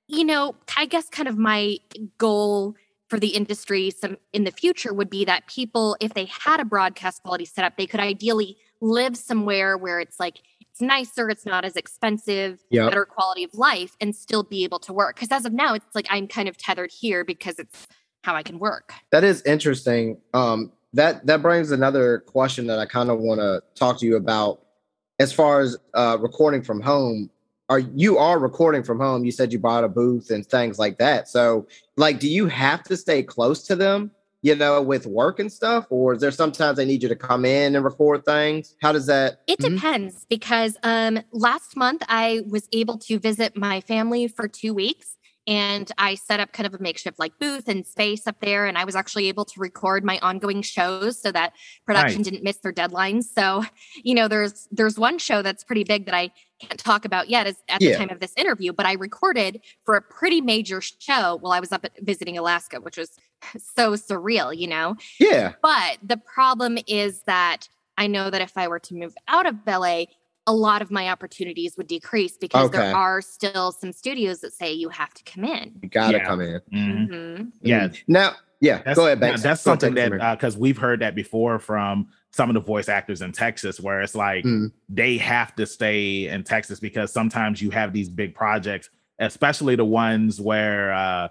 you 0.07 0.23
know, 0.23 0.55
I 0.77 0.85
guess 0.85 1.09
kind 1.09 1.27
of 1.27 1.37
my 1.37 1.77
goal 2.17 2.75
for 3.09 3.19
the 3.19 3.29
industry 3.29 3.89
some 3.89 4.17
in 4.33 4.43
the 4.43 4.51
future 4.51 4.93
would 4.93 5.09
be 5.09 5.25
that 5.25 5.47
people, 5.47 5.95
if 5.99 6.13
they 6.13 6.25
had 6.25 6.59
a 6.59 6.65
broadcast 6.65 7.23
quality 7.23 7.45
setup, 7.45 7.77
they 7.77 7.87
could 7.87 7.99
ideally 7.99 8.57
live 8.81 9.17
somewhere 9.17 9.77
where 9.77 9.99
it's 9.99 10.19
like 10.19 10.41
it's 10.71 10.81
nicer, 10.81 11.29
it's 11.29 11.45
not 11.45 11.65
as 11.65 11.75
expensive, 11.75 12.59
Yep. 12.69 12.89
better 12.91 13.05
quality 13.05 13.43
of 13.43 13.53
life, 13.55 13.95
and 13.99 14.15
still 14.15 14.43
be 14.43 14.63
able 14.63 14.79
to 14.79 14.93
work. 14.93 15.15
Because 15.15 15.31
as 15.31 15.45
of 15.45 15.53
now, 15.53 15.73
it's 15.73 15.95
like 15.95 16.05
I'm 16.09 16.27
kind 16.27 16.47
of 16.47 16.57
tethered 16.57 16.91
here 16.91 17.23
because 17.23 17.57
it's 17.57 17.87
how 18.27 18.35
I 18.35 18.43
can 18.43 18.59
work. 18.59 18.93
That 19.11 19.23
is 19.23 19.41
interesting. 19.43 20.17
Um, 20.33 20.73
that 20.93 21.25
that 21.27 21.41
brings 21.41 21.71
another 21.71 22.19
question 22.19 22.67
that 22.67 22.77
I 22.77 22.85
kind 22.85 23.09
of 23.09 23.19
want 23.19 23.39
to 23.39 23.63
talk 23.73 23.99
to 23.99 24.05
you 24.05 24.17
about. 24.17 24.61
As 25.17 25.31
far 25.31 25.61
as 25.61 25.77
uh, 25.93 26.17
recording 26.19 26.61
from 26.61 26.81
home, 26.81 27.29
are 27.69 27.79
you 27.79 28.17
are 28.17 28.37
recording 28.37 28.83
from 28.83 28.99
home? 28.99 29.23
You 29.23 29.31
said 29.31 29.53
you 29.53 29.59
bought 29.59 29.85
a 29.85 29.87
booth 29.87 30.29
and 30.29 30.45
things 30.45 30.77
like 30.77 30.97
that. 30.97 31.29
So, 31.29 31.67
like, 31.95 32.19
do 32.19 32.29
you 32.29 32.47
have 32.47 32.83
to 32.83 32.97
stay 32.97 33.23
close 33.23 33.63
to 33.67 33.75
them? 33.75 34.11
You 34.41 34.55
know, 34.55 34.81
with 34.81 35.07
work 35.07 35.39
and 35.39 35.51
stuff, 35.51 35.87
or 35.89 36.13
is 36.13 36.21
there 36.21 36.31
sometimes 36.31 36.77
they 36.77 36.85
need 36.85 37.01
you 37.01 37.09
to 37.09 37.15
come 37.15 37.43
in 37.45 37.75
and 37.75 37.83
record 37.83 38.23
things? 38.25 38.75
How 38.81 38.91
does 38.91 39.05
that? 39.07 39.41
It 39.47 39.59
Mhm. 39.59 39.75
depends 39.75 40.25
because 40.29 40.77
um, 40.83 41.19
last 41.31 41.75
month 41.75 42.03
I 42.07 42.43
was 42.47 42.67
able 42.71 42.97
to 42.99 43.19
visit 43.19 43.57
my 43.57 43.81
family 43.81 44.27
for 44.27 44.47
two 44.47 44.73
weeks 44.73 45.16
and 45.47 45.89
I 45.97 46.15
set 46.15 46.39
up 46.41 46.51
kind 46.51 46.67
of 46.67 46.73
a 46.73 46.79
makeshift 46.83 47.17
like 47.19 47.31
booth 47.39 47.67
and 47.69 47.87
space 47.87 48.27
up 48.27 48.35
there. 48.41 48.65
And 48.65 48.77
I 48.77 48.83
was 48.83 48.95
actually 48.95 49.29
able 49.29 49.45
to 49.45 49.59
record 49.59 50.03
my 50.03 50.19
ongoing 50.19 50.61
shows 50.61 51.21
so 51.21 51.31
that 51.31 51.53
production 51.85 52.17
Nice. 52.19 52.25
didn't 52.25 52.43
miss 52.43 52.57
their 52.57 52.73
deadlines. 52.73 53.23
So, 53.23 53.63
you 54.03 54.13
know, 54.13 54.27
there's 54.27 54.67
there's 54.71 54.99
one 54.99 55.17
show 55.17 55.41
that's 55.41 55.63
pretty 55.63 55.85
big 55.85 56.05
that 56.05 56.13
I 56.15 56.31
can't 56.59 56.77
talk 56.79 57.05
about 57.05 57.29
yet 57.29 57.47
is 57.47 57.55
at 57.69 57.81
Yeah. 57.81 57.91
the 57.93 57.97
time 57.97 58.09
of 58.09 58.19
this 58.19 58.33
interview, 58.35 58.73
but 58.73 58.85
I 58.85 58.93
recorded 58.93 59.61
for 59.85 59.95
a 59.95 60.01
pretty 60.01 60.41
major 60.41 60.81
show 60.81 61.37
while 61.39 61.53
I 61.53 61.59
was 61.59 61.71
up 61.71 61.85
at, 61.85 61.91
visiting 62.01 62.37
Alaska, 62.37 62.81
which 62.81 62.97
was 62.97 63.11
so 63.57 63.93
surreal, 63.93 64.55
you 64.57 64.67
know. 64.67 64.95
Yeah, 65.19 65.53
But 65.61 65.99
the 66.03 66.17
problem 66.17 66.77
is 66.87 67.21
that 67.23 67.69
I 67.97 68.07
know 68.07 68.29
that 68.29 68.41
if 68.41 68.57
I 68.57 68.67
were 68.67 68.79
to 68.79 68.93
move 68.95 69.15
out 69.27 69.45
of 69.45 69.55
LA, 69.65 70.05
a 70.47 70.53
lot 70.53 70.81
of 70.81 70.89
my 70.89 71.09
opportunities 71.09 71.75
would 71.77 71.87
decrease 71.87 72.37
because 72.37 72.67
Okay. 72.69 72.77
there 72.77 72.95
are 72.95 73.21
still 73.21 73.71
some 73.73 73.91
studios 73.91 74.39
that 74.39 74.53
say 74.53 74.71
you 74.73 74.89
have 74.89 75.13
to 75.13 75.23
come 75.25 75.43
in. 75.43 75.73
you 75.83 75.89
gotta 75.89 76.17
Yeah. 76.17 76.25
come 76.25 76.41
in. 76.41 76.61
Mhm. 76.73 77.07
Mhm. 77.09 77.51
Yeah, 77.61 77.87
Mhm. 77.89 78.03
Now, 78.07 78.31
yeah. 78.61 78.81
That's, 78.83 78.97
go 78.97 79.05
ahead, 79.05 79.19
yeah, 79.21 79.31
that's 79.35 79.63
Go 79.63 79.71
something 79.71 79.89
take 79.89 79.95
that 79.95 80.09
from 80.11 80.19
here. 80.21 80.35
because 80.35 80.57
we've 80.57 80.77
heard 80.77 81.01
that 81.01 81.13
before 81.15 81.59
from 81.59 82.07
some 82.31 82.49
of 82.49 82.53
the 82.53 82.61
voice 82.61 82.87
actors 82.89 83.21
in 83.21 83.31
Texas, 83.33 83.79
where 83.79 84.01
it's 84.01 84.15
like 84.15 84.45
Mm. 84.45 84.71
they 84.89 85.17
have 85.17 85.53
to 85.57 85.65
stay 85.65 86.27
in 86.29 86.43
Texas 86.43 86.79
because 86.79 87.11
sometimes 87.11 87.61
you 87.61 87.69
have 87.71 87.91
these 87.93 88.09
big 88.09 88.33
projects, 88.33 88.89
especially 89.19 89.75
the 89.75 89.85
ones 89.85 90.39
where, 90.39 90.93
uh, 90.93 91.27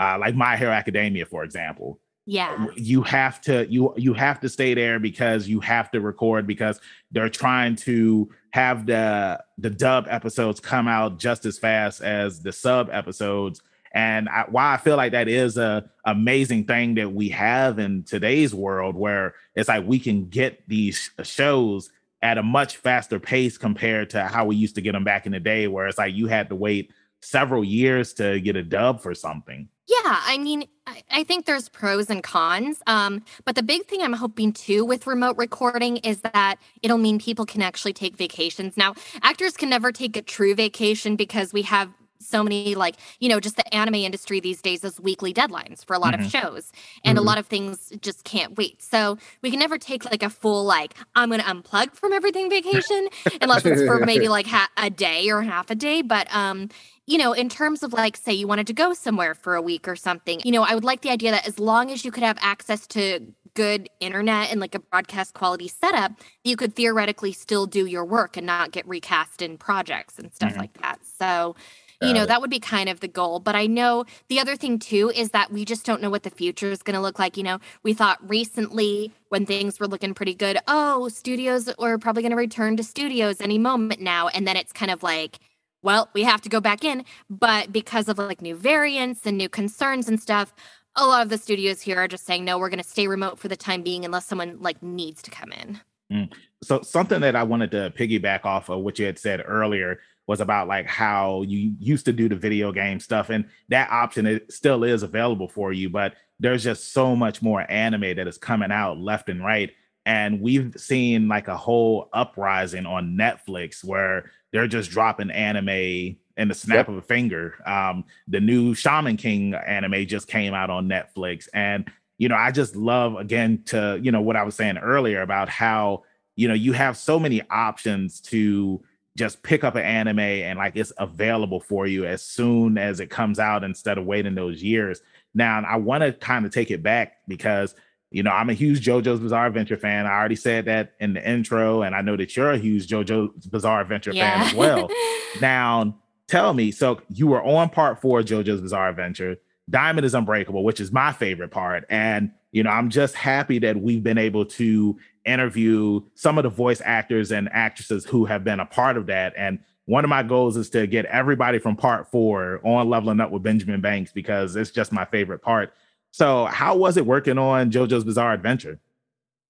uh, 0.00 0.18
like 0.18 0.34
My 0.34 0.56
Hero 0.56 0.72
Academia, 0.72 1.24
for 1.24 1.44
example. 1.44 2.00
Yeah. 2.28 2.66
you 2.74 3.02
have 3.02 3.40
to 3.42 3.66
you 3.70 3.94
you 3.96 4.12
have 4.14 4.40
to 4.40 4.48
stay 4.48 4.74
there 4.74 4.98
because 4.98 5.46
you 5.46 5.60
have 5.60 5.92
to 5.92 6.00
record 6.00 6.44
because 6.44 6.80
they're 7.12 7.28
trying 7.28 7.76
to 7.76 8.28
have 8.50 8.84
the 8.86 9.42
the 9.58 9.70
dub 9.70 10.06
episodes 10.08 10.58
come 10.58 10.88
out 10.88 11.18
just 11.18 11.46
as 11.46 11.56
fast 11.56 12.02
as 12.02 12.42
the 12.42 12.50
sub 12.52 12.90
episodes 12.90 13.62
and 13.92 14.28
I, 14.28 14.44
why 14.50 14.74
I 14.74 14.76
feel 14.76 14.96
like 14.96 15.12
that 15.12 15.28
is 15.28 15.56
a 15.56 15.88
amazing 16.04 16.64
thing 16.64 16.96
that 16.96 17.12
we 17.12 17.28
have 17.30 17.78
in 17.78 18.02
today's 18.02 18.52
world 18.54 18.96
where 18.96 19.34
it's 19.54 19.68
like 19.68 19.86
we 19.86 19.98
can 19.98 20.28
get 20.28 20.68
these 20.68 21.10
shows 21.22 21.90
at 22.22 22.38
a 22.38 22.42
much 22.42 22.76
faster 22.78 23.20
pace 23.20 23.56
compared 23.56 24.10
to 24.10 24.24
how 24.24 24.44
we 24.44 24.56
used 24.56 24.74
to 24.74 24.80
get 24.80 24.92
them 24.92 25.04
back 25.04 25.26
in 25.26 25.32
the 25.32 25.40
day 25.40 25.68
where 25.68 25.86
it's 25.86 25.98
like 25.98 26.14
you 26.14 26.26
had 26.26 26.48
to 26.48 26.56
wait 26.56 26.90
several 27.30 27.64
years 27.64 28.12
to 28.14 28.40
get 28.40 28.56
a 28.56 28.62
dub 28.62 29.00
for 29.00 29.14
something 29.14 29.68
Yeah, 29.86 29.96
I 30.04 30.38
mean, 30.38 30.64
I, 31.10 31.22
think 31.22 31.46
there's 31.46 31.68
pros 31.68 32.10
and 32.10 32.22
cons. 32.22 32.82
Um, 32.88 33.24
but 33.44 33.54
the 33.54 33.62
big 33.62 33.86
thing 33.86 34.02
I'm 34.02 34.12
hoping 34.12 34.52
too 34.52 34.84
with 34.84 35.06
remote 35.06 35.36
recording 35.36 35.98
is 35.98 36.22
that 36.22 36.56
it'll 36.82 36.98
mean 36.98 37.20
people 37.20 37.46
can 37.46 37.62
actually 37.62 37.92
take 37.92 38.16
vacations. 38.16 38.76
Now, 38.76 38.94
actors 39.22 39.56
can 39.56 39.68
never 39.68 39.92
take 39.92 40.16
a 40.16 40.22
true 40.22 40.54
vacation 40.56 41.14
because 41.14 41.52
we 41.52 41.62
have 41.62 41.88
so 42.18 42.42
many 42.42 42.74
like 42.74 42.96
you 43.20 43.28
know 43.28 43.40
just 43.40 43.56
the 43.56 43.74
anime 43.74 43.94
industry 43.96 44.40
these 44.40 44.62
days 44.62 44.84
is 44.84 45.00
weekly 45.00 45.32
deadlines 45.34 45.84
for 45.84 45.94
a 45.94 45.98
lot 45.98 46.14
Mhm. 46.14 46.24
of 46.24 46.30
shows 46.30 46.72
and 47.04 47.16
Mhm. 47.16 47.20
a 47.22 47.24
lot 47.24 47.38
of 47.38 47.46
things 47.46 47.92
just 48.00 48.24
can't 48.24 48.56
wait 48.56 48.82
so 48.82 49.18
we 49.42 49.50
can 49.50 49.58
never 49.58 49.78
take 49.78 50.04
like 50.04 50.22
a 50.22 50.30
full 50.30 50.64
like 50.64 50.94
i'm 51.14 51.30
gonna 51.30 51.42
unplug 51.42 51.92
from 51.94 52.12
everything 52.12 52.48
vacation 52.50 53.08
unless 53.40 53.64
it's 53.64 53.82
for 53.82 54.00
maybe 54.04 54.28
like 54.28 54.46
ha- 54.46 54.70
a 54.76 54.90
day 54.90 55.28
or 55.30 55.42
half 55.42 55.70
a 55.70 55.74
day 55.74 56.02
but 56.02 56.32
um 56.34 56.68
you 57.08 57.18
know, 57.18 57.32
in 57.32 57.48
terms 57.48 57.84
of 57.84 57.92
like, 57.92 58.16
say 58.16 58.32
you 58.32 58.48
wanted 58.48 58.66
to 58.66 58.72
go 58.72 58.92
somewhere 58.92 59.32
for 59.36 59.54
a 59.54 59.62
week 59.62 59.86
or 59.86 59.94
something, 59.94 60.40
you 60.42 60.50
know, 60.50 60.64
I 60.64 60.74
would 60.74 60.82
like 60.82 61.02
the 61.02 61.10
idea 61.10 61.30
that 61.30 61.46
as 61.46 61.60
long 61.60 61.92
as 61.92 62.04
you 62.04 62.10
could 62.10 62.24
have 62.24 62.36
access 62.40 62.84
to 62.88 63.20
good 63.54 63.88
internet 64.00 64.50
and 64.50 64.60
like 64.60 64.74
a 64.74 64.80
broadcast 64.80 65.32
quality 65.32 65.68
setup, 65.68 66.10
you 66.42 66.56
could 66.56 66.74
theoretically 66.74 67.30
still 67.30 67.64
do 67.66 67.86
your 67.86 68.04
work 68.04 68.36
and 68.36 68.44
not 68.44 68.72
get 68.72 68.88
recast 68.88 69.40
in 69.40 69.56
projects 69.56 70.18
and 70.18 70.34
stuff 70.34 70.54
Mhm. 70.54 70.58
like 70.58 70.72
that. 70.82 70.98
So, 71.04 71.54
you 72.02 72.12
know, 72.12 72.22
it. 72.22 72.28
that 72.28 72.40
would 72.40 72.50
be 72.50 72.60
kind 72.60 72.88
of 72.88 73.00
the 73.00 73.08
goal. 73.08 73.40
But 73.40 73.54
I 73.54 73.66
know 73.66 74.04
the 74.28 74.40
other 74.40 74.56
thing 74.56 74.78
too 74.78 75.10
is 75.14 75.30
that 75.30 75.52
we 75.52 75.64
just 75.64 75.86
don't 75.86 76.02
know 76.02 76.10
what 76.10 76.22
the 76.22 76.30
future 76.30 76.70
is 76.70 76.82
going 76.82 76.94
to 76.94 77.00
look 77.00 77.18
like. 77.18 77.36
You 77.36 77.42
know, 77.42 77.58
we 77.82 77.94
thought 77.94 78.18
recently 78.28 79.12
when 79.28 79.46
things 79.46 79.80
were 79.80 79.86
looking 79.86 80.14
pretty 80.14 80.34
good, 80.34 80.58
oh, 80.68 81.08
studios 81.08 81.68
are 81.78 81.98
probably 81.98 82.22
going 82.22 82.30
to 82.30 82.36
return 82.36 82.76
to 82.76 82.82
studios 82.82 83.40
any 83.40 83.58
moment 83.58 84.00
now. 84.00 84.28
And 84.28 84.46
then 84.46 84.56
it's 84.56 84.72
kind 84.72 84.90
of 84.90 85.02
like, 85.02 85.38
well, 85.82 86.10
we 86.14 86.22
have 86.24 86.40
to 86.42 86.48
go 86.48 86.60
back 86.60 86.84
in. 86.84 87.04
But 87.30 87.72
because 87.72 88.08
of 88.08 88.18
like 88.18 88.42
new 88.42 88.56
variants 88.56 89.24
and 89.24 89.38
new 89.38 89.48
concerns 89.48 90.08
and 90.08 90.20
stuff, 90.20 90.52
a 90.96 91.06
lot 91.06 91.22
of 91.22 91.28
the 91.28 91.38
studios 91.38 91.80
here 91.80 91.98
are 91.98 92.08
just 92.08 92.26
saying, 92.26 92.44
no, 92.44 92.58
we're 92.58 92.70
going 92.70 92.82
to 92.82 92.88
stay 92.88 93.06
remote 93.06 93.38
for 93.38 93.48
the 93.48 93.56
time 93.56 93.82
being 93.82 94.04
unless 94.04 94.26
someone 94.26 94.58
like 94.60 94.82
needs 94.82 95.22
to 95.22 95.30
come 95.30 95.52
in. 95.52 95.80
Mm. 96.12 96.32
so 96.62 96.82
something 96.82 97.20
that 97.22 97.34
I 97.34 97.42
wanted 97.42 97.72
to 97.72 97.92
piggyback 97.98 98.44
off 98.44 98.68
of 98.68 98.78
what 98.82 98.96
you 98.96 99.06
had 99.06 99.18
said 99.18 99.42
earlier 99.44 99.98
was 100.26 100.40
about 100.40 100.68
like 100.68 100.86
how 100.86 101.42
you 101.42 101.74
used 101.78 102.04
to 102.04 102.12
do 102.12 102.28
the 102.28 102.34
video 102.36 102.72
game 102.72 102.98
stuff 103.00 103.30
and 103.30 103.44
that 103.68 103.90
option 103.90 104.26
it 104.26 104.52
still 104.52 104.84
is 104.84 105.02
available 105.02 105.48
for 105.48 105.72
you 105.72 105.88
but 105.88 106.14
there's 106.40 106.64
just 106.64 106.92
so 106.92 107.16
much 107.16 107.40
more 107.42 107.64
anime 107.70 108.16
that 108.16 108.28
is 108.28 108.38
coming 108.38 108.70
out 108.70 108.98
left 108.98 109.28
and 109.28 109.44
right 109.44 109.70
and 110.04 110.40
we've 110.40 110.72
seen 110.76 111.26
like 111.28 111.48
a 111.48 111.56
whole 111.56 112.08
uprising 112.12 112.86
on 112.86 113.16
Netflix 113.16 113.82
where 113.82 114.30
they're 114.52 114.68
just 114.68 114.90
dropping 114.90 115.30
anime 115.32 116.16
in 116.36 116.48
the 116.48 116.54
snap 116.54 116.86
Yep. 116.86 116.88
of 116.88 116.96
a 116.96 117.02
finger 117.02 117.54
um 117.66 118.04
the 118.28 118.40
new 118.40 118.74
Shaman 118.74 119.16
King 119.16 119.54
anime 119.54 120.06
just 120.06 120.28
came 120.28 120.54
out 120.54 120.70
on 120.70 120.88
Netflix 120.88 121.48
and 121.54 121.90
you 122.18 122.28
know 122.28 122.36
I 122.36 122.50
just 122.50 122.76
love 122.76 123.16
again 123.16 123.62
to 123.66 123.98
you 124.02 124.10
know 124.12 124.20
what 124.22 124.36
I 124.36 124.42
was 124.42 124.54
saying 124.54 124.78
earlier 124.78 125.22
about 125.22 125.48
how 125.48 126.02
you 126.34 126.48
know 126.48 126.54
you 126.54 126.72
have 126.72 126.96
so 126.96 127.18
many 127.18 127.42
options 127.50 128.20
to 128.22 128.82
just 129.16 129.42
pick 129.42 129.64
up 129.64 129.74
an 129.74 129.82
anime 129.82 130.18
and 130.20 130.58
like 130.58 130.76
it's 130.76 130.92
available 130.98 131.58
for 131.58 131.86
you 131.86 132.04
as 132.04 132.22
soon 132.22 132.78
as 132.78 133.00
it 133.00 133.08
comes 133.08 133.38
out 133.38 133.64
instead 133.64 133.98
of 133.98 134.04
waiting 134.04 134.34
those 134.34 134.62
years. 134.62 135.00
Now 135.34 135.62
i 135.66 135.76
want 135.76 136.02
to 136.02 136.12
kind 136.12 136.46
of 136.46 136.52
take 136.52 136.70
it 136.70 136.82
back 136.82 137.18
because 137.26 137.74
you 138.10 138.22
know 138.22 138.30
i'm 138.30 138.48
a 138.50 138.54
huge 138.54 138.84
jojo's 138.86 139.20
bizarre 139.20 139.46
adventure 139.46 139.76
fan. 139.76 140.06
I 140.06 140.12
already 140.12 140.36
said 140.36 140.66
that 140.66 140.92
in 141.00 141.14
the 141.14 141.28
intro 141.28 141.82
and 141.82 141.94
i 141.94 142.02
know 142.02 142.16
that 142.16 142.36
you're 142.36 142.52
a 142.52 142.58
huge 142.58 142.86
jojo's 142.86 143.46
bizarre 143.46 143.80
adventure 143.80 144.12
fan 144.12 144.42
as 144.42 144.54
well. 144.54 144.88
Now 145.40 145.98
tell 146.28 146.54
me 146.54 146.70
so 146.70 147.00
you 147.10 147.26
were 147.26 147.42
on 147.42 147.68
part 147.68 148.00
four 148.00 148.20
of 148.20 148.26
jojo's 148.26 148.60
bizarre 148.60 148.88
adventure 148.88 149.36
diamond 149.68 150.04
is 150.04 150.14
unbreakable 150.14 150.64
which 150.64 150.80
is 150.80 150.92
my 150.92 151.12
favorite 151.12 151.50
part. 151.50 151.84
And 151.90 152.30
you 152.52 152.62
know 152.62 152.70
i'm 152.70 152.90
just 152.90 153.14
happy 153.14 153.58
that 153.60 153.76
we've 153.80 154.02
been 154.02 154.18
able 154.18 154.44
to 154.46 154.96
interview 155.26 156.00
some 156.14 156.38
of 156.38 156.44
the 156.44 156.48
voice 156.48 156.80
actors 156.84 157.32
and 157.32 157.48
actresses 157.52 158.04
who 158.04 158.24
have 158.24 158.44
been 158.44 158.60
a 158.60 158.66
part 158.66 158.96
of 158.96 159.06
that. 159.06 159.34
And 159.36 159.58
one 159.86 160.04
of 160.04 160.08
my 160.08 160.22
goals 160.22 160.56
is 160.56 160.70
to 160.70 160.86
get 160.86 161.04
everybody 161.06 161.58
from 161.58 161.76
part 161.76 162.10
four 162.10 162.60
on 162.64 162.88
leveling 162.88 163.20
up 163.20 163.30
with 163.30 163.42
benjamin 163.42 163.80
banks 163.80 164.12
because 164.12 164.56
it's 164.56 164.70
just 164.70 164.92
my 164.92 165.04
favorite 165.04 165.42
part. 165.42 165.72
So 166.12 166.46
how 166.46 166.76
was 166.76 166.96
it 166.96 167.04
working 167.04 167.38
on 167.38 167.70
jojo's 167.70 168.04
bizarre 168.04 168.32
adventure 168.32 168.80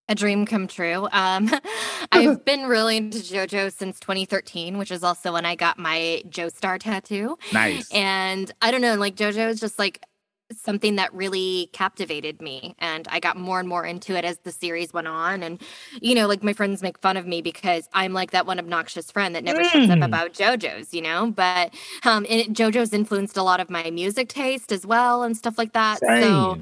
a 0.08 0.14
dream 0.14 0.46
come 0.46 0.66
true. 0.66 1.08
Um, 1.12 1.50
I've 2.12 2.44
been 2.44 2.66
really 2.66 2.96
into 2.96 3.18
JoJo 3.18 3.72
since 3.72 3.98
2013, 4.00 4.78
which 4.78 4.90
is 4.90 5.02
also 5.02 5.32
when 5.32 5.44
I 5.44 5.54
got 5.54 5.78
my 5.78 6.22
Joestar 6.28 6.78
tattoo. 6.78 7.38
nice 7.52 7.90
And 7.92 8.52
I 8.62 8.70
don't 8.70 8.82
know, 8.82 8.94
like 8.94 9.16
JoJo 9.16 9.48
is 9.48 9.60
just 9.60 9.78
like 9.78 10.04
something 10.52 10.96
that 10.96 11.12
really 11.12 11.68
captivated 11.72 12.40
me 12.40 12.74
and 12.78 13.08
i 13.08 13.18
got 13.18 13.36
more 13.36 13.58
and 13.58 13.68
more 13.68 13.84
into 13.84 14.16
it 14.16 14.24
as 14.24 14.38
the 14.44 14.52
series 14.52 14.92
went 14.92 15.08
on 15.08 15.42
and 15.42 15.60
you 16.00 16.14
know 16.14 16.28
like 16.28 16.40
my 16.42 16.52
friends 16.52 16.82
make 16.82 16.96
fun 16.98 17.16
of 17.16 17.26
me 17.26 17.42
because 17.42 17.88
i'm 17.94 18.12
like 18.12 18.30
that 18.30 18.46
one 18.46 18.58
obnoxious 18.58 19.10
friend 19.10 19.34
that 19.34 19.42
never 19.42 19.60
mm. 19.60 19.64
shuts 19.64 19.90
up 19.90 19.98
mm. 19.98 20.04
about 20.04 20.32
jojo's 20.32 20.94
you 20.94 21.02
know 21.02 21.32
but 21.32 21.74
um 22.04 22.24
it, 22.26 22.52
jojo's 22.52 22.92
influenced 22.92 23.36
a 23.36 23.42
lot 23.42 23.58
of 23.58 23.68
my 23.68 23.90
music 23.90 24.28
taste 24.28 24.70
as 24.70 24.86
well 24.86 25.24
and 25.24 25.36
stuff 25.36 25.58
like 25.58 25.72
that 25.72 25.98
Same. 25.98 26.22
so 26.22 26.58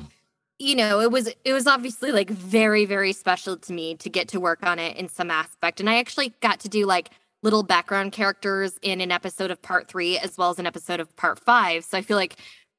you 0.59 0.77
know 0.77 1.01
it 1.01 1.11
was 1.11 1.29
it 1.45 1.53
was 1.53 1.67
obviously 1.67 2.13
like 2.13 2.31
very 2.31 2.85
very 2.85 3.13
special 3.13 3.57
to 3.57 3.73
me 3.73 3.95
to 3.97 4.09
get 4.09 4.29
to 4.29 4.39
work 4.39 4.63
on 4.63 4.79
it 4.79 4.97
in 4.97 5.09
some 5.09 5.31
aspect 5.31 5.81
and 5.81 5.91
i 5.91 5.99
actually 5.99 6.33
got 6.41 6.61
to 6.61 6.69
do 6.69 6.87
like 6.87 7.11
little 7.43 7.63
background 7.63 8.13
characters 8.13 8.79
in 8.81 9.01
an 9.01 9.11
episode 9.11 9.51
of 9.51 9.61
part 9.61 9.89
three 9.89 10.17
as 10.17 10.39
well 10.39 10.51
as 10.51 10.59
an 10.59 10.67
episode 10.67 11.01
of 11.01 11.15
part 11.17 11.41
five 11.41 11.85
so 11.85 11.99
i 11.99 12.03
feel 12.03 12.17
like 12.17 12.37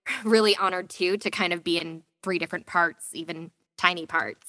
really 0.23 0.55
honored 0.57 0.89
too 0.89 1.17
to 1.17 1.29
kind 1.29 1.53
of 1.53 1.63
be 1.63 1.77
in 1.77 2.03
three 2.25 2.39
different 2.39 2.65
parts, 2.65 3.09
even 3.13 3.51
tiny 3.77 4.05
parts. 4.05 4.47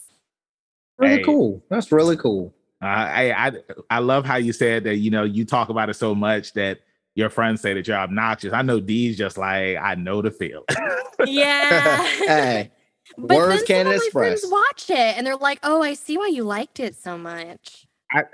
Really 0.98 1.16
hey, 1.16 1.22
cool. 1.22 1.62
That's 1.68 1.92
really 1.92 2.16
cool. 2.16 2.54
Uh, 2.82 2.86
I, 2.86 3.48
I 3.48 3.52
I 3.90 3.98
love 4.00 4.24
how 4.24 4.36
you 4.36 4.52
said 4.52 4.84
that. 4.84 4.96
You 4.96 5.10
know, 5.10 5.24
you 5.24 5.44
talk 5.44 5.68
about 5.68 5.90
it 5.90 5.94
so 5.94 6.14
much 6.14 6.54
that 6.54 6.80
your 7.14 7.30
friends 7.30 7.60
say 7.60 7.74
that 7.74 7.86
you're 7.86 7.96
obnoxious. 7.96 8.52
I 8.52 8.62
know 8.62 8.80
D's 8.80 9.16
just 9.16 9.38
like 9.38 9.76
I 9.76 9.94
know 9.94 10.22
the 10.22 10.30
feel. 10.30 10.64
yeah. 11.26 12.02
hey, 12.04 12.70
but 13.18 13.36
words 13.36 13.62
can't 13.64 13.88
express. 13.88 14.40
Friends 14.40 14.46
watch 14.48 14.90
it 14.90 15.16
and 15.16 15.26
they're 15.26 15.36
like, 15.36 15.58
"Oh, 15.62 15.82
I 15.82 15.94
see 15.94 16.18
why 16.18 16.28
you 16.28 16.44
liked 16.44 16.80
it 16.80 16.94
so 16.96 17.16
much." 17.16 17.86
I, 18.12 18.24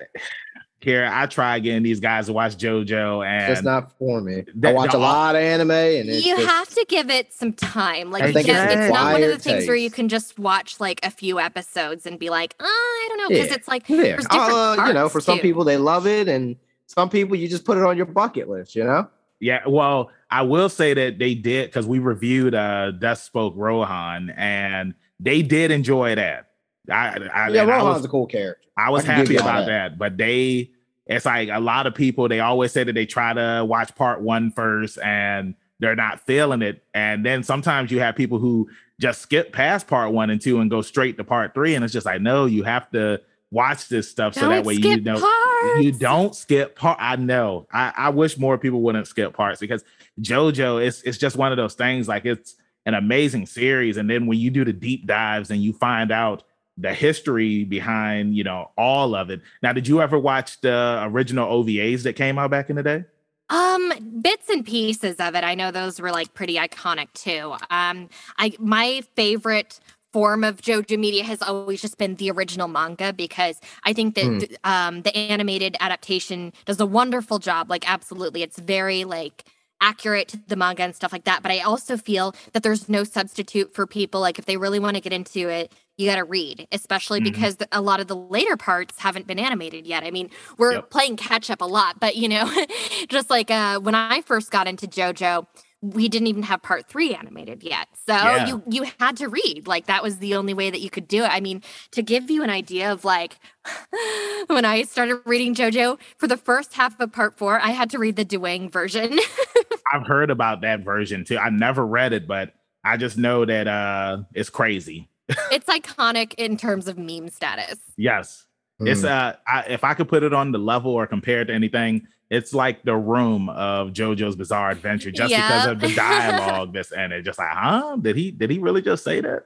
here 0.82 1.08
I 1.10 1.26
try 1.26 1.58
getting 1.60 1.82
these 1.82 2.00
guys 2.00 2.26
to 2.26 2.32
watch 2.32 2.56
JoJo, 2.56 3.24
and 3.24 3.52
it's 3.52 3.62
not 3.62 3.96
for 3.98 4.20
me. 4.20 4.44
I 4.64 4.72
watch 4.72 4.94
a 4.94 4.98
lot 4.98 5.36
of 5.36 5.42
anime, 5.42 5.70
and 5.70 6.08
you 6.08 6.36
just, 6.36 6.46
have 6.46 6.68
to 6.70 6.84
give 6.88 7.08
it 7.08 7.32
some 7.32 7.52
time. 7.52 8.10
Like, 8.10 8.24
I 8.24 8.32
think 8.32 8.48
it's, 8.48 8.72
it's 8.72 8.92
not 8.92 9.12
one 9.12 9.22
of 9.22 9.28
the 9.28 9.38
things 9.38 9.58
taste. 9.58 9.68
where 9.68 9.76
you 9.76 9.90
can 9.90 10.08
just 10.08 10.38
watch 10.38 10.80
like 10.80 10.98
a 11.04 11.10
few 11.10 11.38
episodes 11.38 12.04
and 12.04 12.18
be 12.18 12.30
like, 12.30 12.56
oh, 12.58 12.64
I 12.66 13.08
don't 13.08 13.18
know, 13.18 13.28
because 13.28 13.50
yeah. 13.50 13.54
it's 13.54 13.68
like 13.68 13.88
yeah. 13.88 14.18
Uh, 14.30 14.84
you 14.88 14.92
know, 14.92 15.08
for 15.08 15.20
some 15.20 15.38
too. 15.38 15.42
people 15.42 15.62
they 15.64 15.76
love 15.76 16.06
it, 16.06 16.26
and 16.28 16.56
some 16.86 17.08
people 17.08 17.36
you 17.36 17.48
just 17.48 17.64
put 17.64 17.78
it 17.78 17.84
on 17.84 17.96
your 17.96 18.06
bucket 18.06 18.48
list. 18.48 18.74
You 18.74 18.84
know. 18.84 19.08
Yeah, 19.42 19.66
well, 19.66 20.10
I 20.30 20.42
will 20.42 20.68
say 20.68 20.94
that 20.94 21.18
they 21.18 21.34
did 21.34 21.68
because 21.68 21.86
we 21.86 21.98
reviewed 21.98 22.54
uh 22.54 22.92
Thus 22.98 23.22
Spoke 23.22 23.54
Rohan, 23.56 24.30
and 24.36 24.94
they 25.20 25.42
did 25.42 25.70
enjoy 25.70 26.14
that. 26.14 26.46
I, 26.90 27.18
I 27.32 27.48
yeah, 27.50 27.62
Rohan's 27.62 27.96
was, 27.96 28.04
a 28.04 28.08
cool 28.08 28.26
character. 28.26 28.62
I 28.76 28.90
was 28.90 29.08
I 29.08 29.12
happy 29.12 29.36
about 29.36 29.66
that. 29.66 29.90
that. 29.90 29.98
But 29.98 30.16
they, 30.16 30.70
it's 31.06 31.26
like 31.26 31.48
a 31.48 31.60
lot 31.60 31.86
of 31.86 31.94
people, 31.94 32.28
they 32.28 32.40
always 32.40 32.72
say 32.72 32.84
that 32.84 32.92
they 32.92 33.06
try 33.06 33.32
to 33.32 33.64
watch 33.64 33.94
part 33.94 34.20
one 34.20 34.50
first 34.50 34.98
and 34.98 35.54
they're 35.78 35.96
not 35.96 36.20
feeling 36.20 36.62
it. 36.62 36.82
And 36.94 37.24
then 37.24 37.42
sometimes 37.42 37.90
you 37.90 38.00
have 38.00 38.16
people 38.16 38.38
who 38.38 38.68
just 39.00 39.20
skip 39.20 39.52
past 39.52 39.86
part 39.86 40.12
one 40.12 40.30
and 40.30 40.40
two 40.40 40.60
and 40.60 40.70
go 40.70 40.82
straight 40.82 41.16
to 41.18 41.24
part 41.24 41.54
three. 41.54 41.74
And 41.74 41.84
it's 41.84 41.92
just 41.92 42.06
like, 42.06 42.20
no, 42.20 42.46
you 42.46 42.62
have 42.62 42.90
to 42.92 43.20
watch 43.52 43.88
this 43.88 44.10
stuff 44.10 44.34
don't 44.34 44.44
so 44.44 44.48
that 44.48 44.64
way 44.64 44.74
you 44.74 45.00
know 45.00 45.20
parts. 45.20 45.84
you 45.84 45.92
don't 45.92 46.34
skip 46.34 46.74
part. 46.74 46.98
I 47.00 47.16
know. 47.16 47.68
I, 47.72 47.92
I 47.96 48.08
wish 48.08 48.38
more 48.38 48.58
people 48.58 48.82
wouldn't 48.82 49.06
skip 49.06 49.34
parts 49.34 49.60
because 49.60 49.84
JoJo, 50.20 50.84
it's 50.84 51.02
it's 51.02 51.18
just 51.18 51.36
one 51.36 51.52
of 51.52 51.56
those 51.56 51.74
things. 51.74 52.08
Like 52.08 52.24
it's 52.24 52.56
an 52.86 52.94
amazing 52.94 53.46
series. 53.46 53.96
And 53.96 54.10
then 54.10 54.26
when 54.26 54.38
you 54.38 54.50
do 54.50 54.64
the 54.64 54.72
deep 54.72 55.06
dives 55.06 55.50
and 55.50 55.62
you 55.62 55.72
find 55.74 56.10
out 56.10 56.42
the 56.78 56.94
history 56.94 57.64
behind 57.64 58.34
you 58.34 58.42
know 58.42 58.70
all 58.76 59.14
of 59.14 59.30
it. 59.30 59.42
Now, 59.62 59.72
did 59.72 59.86
you 59.86 60.00
ever 60.00 60.18
watch 60.18 60.60
the 60.62 61.02
original 61.04 61.46
OVAs 61.46 62.02
that 62.04 62.14
came 62.14 62.38
out 62.38 62.50
back 62.50 62.70
in 62.70 62.76
the 62.76 62.82
day? 62.82 63.04
Um, 63.50 63.92
bits 64.22 64.48
and 64.48 64.64
pieces 64.64 65.16
of 65.18 65.34
it. 65.34 65.44
I 65.44 65.54
know 65.54 65.70
those 65.70 66.00
were 66.00 66.10
like 66.10 66.32
pretty 66.32 66.56
iconic 66.56 67.12
too. 67.12 67.54
Um, 67.70 68.08
I 68.38 68.54
my 68.58 69.02
favorite 69.14 69.78
form 70.12 70.44
of 70.44 70.60
JoJo 70.60 70.98
media 70.98 71.24
has 71.24 71.42
always 71.42 71.80
just 71.80 71.98
been 71.98 72.16
the 72.16 72.30
original 72.30 72.68
manga 72.68 73.12
because 73.12 73.60
I 73.84 73.92
think 73.92 74.14
that 74.14 74.24
mm. 74.24 74.56
um 74.64 75.02
the 75.02 75.16
animated 75.16 75.76
adaptation 75.80 76.52
does 76.64 76.80
a 76.80 76.86
wonderful 76.86 77.38
job. 77.38 77.70
Like, 77.70 77.90
absolutely, 77.90 78.42
it's 78.42 78.58
very 78.58 79.04
like 79.04 79.44
accurate 79.82 80.28
to 80.28 80.38
the 80.46 80.56
manga 80.56 80.84
and 80.84 80.94
stuff 80.94 81.12
like 81.12 81.24
that. 81.24 81.42
But 81.42 81.50
I 81.50 81.58
also 81.58 81.96
feel 81.96 82.34
that 82.52 82.62
there's 82.62 82.88
no 82.88 83.04
substitute 83.04 83.74
for 83.74 83.86
people 83.86 84.20
like 84.20 84.38
if 84.38 84.46
they 84.46 84.56
really 84.56 84.78
want 84.78 84.94
to 84.94 85.00
get 85.00 85.12
into 85.12 85.48
it, 85.48 85.72
you 85.98 86.08
got 86.08 86.16
to 86.16 86.24
read, 86.24 86.66
especially 86.72 87.20
mm-hmm. 87.20 87.32
because 87.32 87.58
a 87.72 87.80
lot 87.82 88.00
of 88.00 88.06
the 88.06 88.16
later 88.16 88.56
parts 88.56 88.98
haven't 88.98 89.26
been 89.26 89.38
animated 89.38 89.86
yet. 89.86 90.04
I 90.04 90.10
mean, 90.10 90.30
we're 90.56 90.74
yep. 90.74 90.90
playing 90.90 91.16
catch 91.16 91.50
up 91.50 91.60
a 91.60 91.66
lot, 91.66 92.00
but 92.00 92.16
you 92.16 92.28
know, 92.28 92.50
just 93.08 93.28
like 93.28 93.50
uh, 93.50 93.80
when 93.80 93.94
I 93.94 94.22
first 94.22 94.50
got 94.50 94.66
into 94.66 94.86
JoJo, 94.86 95.46
we 95.82 96.08
didn't 96.08 96.28
even 96.28 96.44
have 96.44 96.62
part 96.62 96.86
three 96.86 97.12
animated 97.12 97.64
yet. 97.64 97.88
So 98.06 98.14
yeah. 98.14 98.46
you 98.46 98.62
you 98.68 98.86
had 99.00 99.16
to 99.18 99.28
read. 99.28 99.66
Like 99.66 99.86
that 99.86 100.02
was 100.02 100.18
the 100.18 100.36
only 100.36 100.54
way 100.54 100.70
that 100.70 100.80
you 100.80 100.88
could 100.88 101.08
do 101.08 101.24
it. 101.24 101.30
I 101.30 101.40
mean, 101.40 101.62
to 101.90 102.02
give 102.02 102.30
you 102.30 102.44
an 102.44 102.50
idea 102.50 102.92
of 102.92 103.04
like 103.04 103.38
when 104.46 104.64
I 104.64 104.82
started 104.82 105.20
reading 105.24 105.54
JoJo 105.54 105.98
for 106.16 106.28
the 106.28 106.36
first 106.36 106.74
half 106.74 106.98
of 107.00 107.12
part 107.12 107.36
four, 107.36 107.60
I 107.60 107.70
had 107.70 107.90
to 107.90 107.98
read 107.98 108.14
the 108.16 108.24
Duwang 108.24 108.70
version. 108.70 109.18
I've 109.92 110.06
heard 110.06 110.30
about 110.30 110.60
that 110.60 110.84
version 110.84 111.24
too. 111.24 111.36
I 111.36 111.50
never 111.50 111.84
read 111.84 112.12
it, 112.12 112.28
but 112.28 112.54
I 112.84 112.96
just 112.96 113.18
know 113.18 113.44
that 113.44 113.66
uh 113.66 114.18
it's 114.34 114.50
crazy 114.50 115.08
it's 115.50 115.66
iconic 115.66 116.34
in 116.38 116.56
terms 116.56 116.86
of 116.86 116.96
meme 116.96 117.28
status. 117.28 117.78
Yes. 117.96 118.46
Mm. 118.80 118.88
It's 118.88 119.02
uh 119.02 119.34
I, 119.48 119.62
if 119.62 119.82
I 119.82 119.94
could 119.94 120.08
put 120.08 120.22
it 120.22 120.32
on 120.32 120.52
the 120.52 120.58
level 120.58 120.92
or 120.92 121.08
compare 121.08 121.40
it 121.40 121.46
to 121.46 121.54
anything, 121.54 122.06
it's 122.32 122.54
like 122.54 122.82
the 122.82 122.96
room 122.96 123.50
of 123.50 123.90
JoJo's 123.90 124.36
Bizarre 124.36 124.70
Adventure 124.70 125.10
just 125.10 125.30
yep. 125.30 125.46
because 125.46 125.66
of 125.66 125.80
the 125.80 125.94
dialogue 125.94 126.72
that's 126.72 126.90
in 126.90 127.12
it. 127.12 127.24
Just 127.24 127.38
like, 127.38 127.50
huh? 127.50 127.98
Did 128.00 128.16
he 128.16 128.30
did 128.30 128.50
he 128.50 128.58
really 128.58 128.80
just 128.80 129.04
say 129.04 129.20
that? 129.20 129.44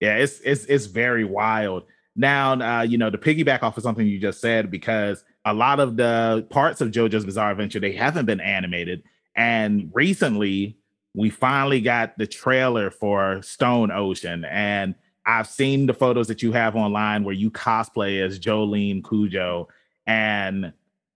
Yeah, 0.00 0.16
it's 0.16 0.40
it's 0.40 0.64
it's 0.64 0.86
very 0.86 1.22
wild. 1.22 1.84
Now, 2.16 2.54
uh, 2.54 2.82
you 2.82 2.98
know, 2.98 3.10
to 3.10 3.16
piggyback 3.16 3.62
off 3.62 3.76
of 3.76 3.84
something 3.84 4.04
you 4.04 4.18
just 4.18 4.40
said, 4.40 4.72
because 4.72 5.22
a 5.44 5.54
lot 5.54 5.78
of 5.78 5.96
the 5.96 6.44
parts 6.50 6.80
of 6.80 6.90
JoJo's 6.90 7.24
Bizarre 7.24 7.52
Adventure 7.52 7.78
they 7.78 7.92
haven't 7.92 8.26
been 8.26 8.40
animated, 8.40 9.04
and 9.36 9.88
recently 9.94 10.78
we 11.14 11.30
finally 11.30 11.80
got 11.80 12.18
the 12.18 12.26
trailer 12.26 12.90
for 12.90 13.40
Stone 13.40 13.92
Ocean, 13.92 14.44
and 14.46 14.96
I've 15.24 15.46
seen 15.46 15.86
the 15.86 15.94
photos 15.94 16.26
that 16.26 16.42
you 16.42 16.50
have 16.50 16.74
online 16.74 17.22
where 17.22 17.34
you 17.34 17.52
cosplay 17.52 18.20
as 18.20 18.40
Jolyne 18.40 19.04
Cujo, 19.04 19.68
and 20.08 20.72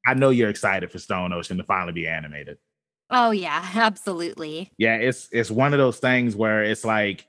I 0.06 0.14
know 0.14 0.30
you're 0.30 0.50
excited 0.50 0.90
for 0.90 0.98
Stone 0.98 1.32
Ocean 1.32 1.58
to 1.58 1.64
finally 1.64 1.92
be 1.92 2.06
animated. 2.06 2.58
Oh 3.10 3.30
yeah, 3.30 3.66
absolutely. 3.74 4.70
Yeah, 4.78 4.96
it's 4.96 5.28
it's 5.32 5.50
one 5.50 5.72
of 5.72 5.78
those 5.78 5.98
things 5.98 6.36
where 6.36 6.62
it's 6.62 6.84
like 6.84 7.26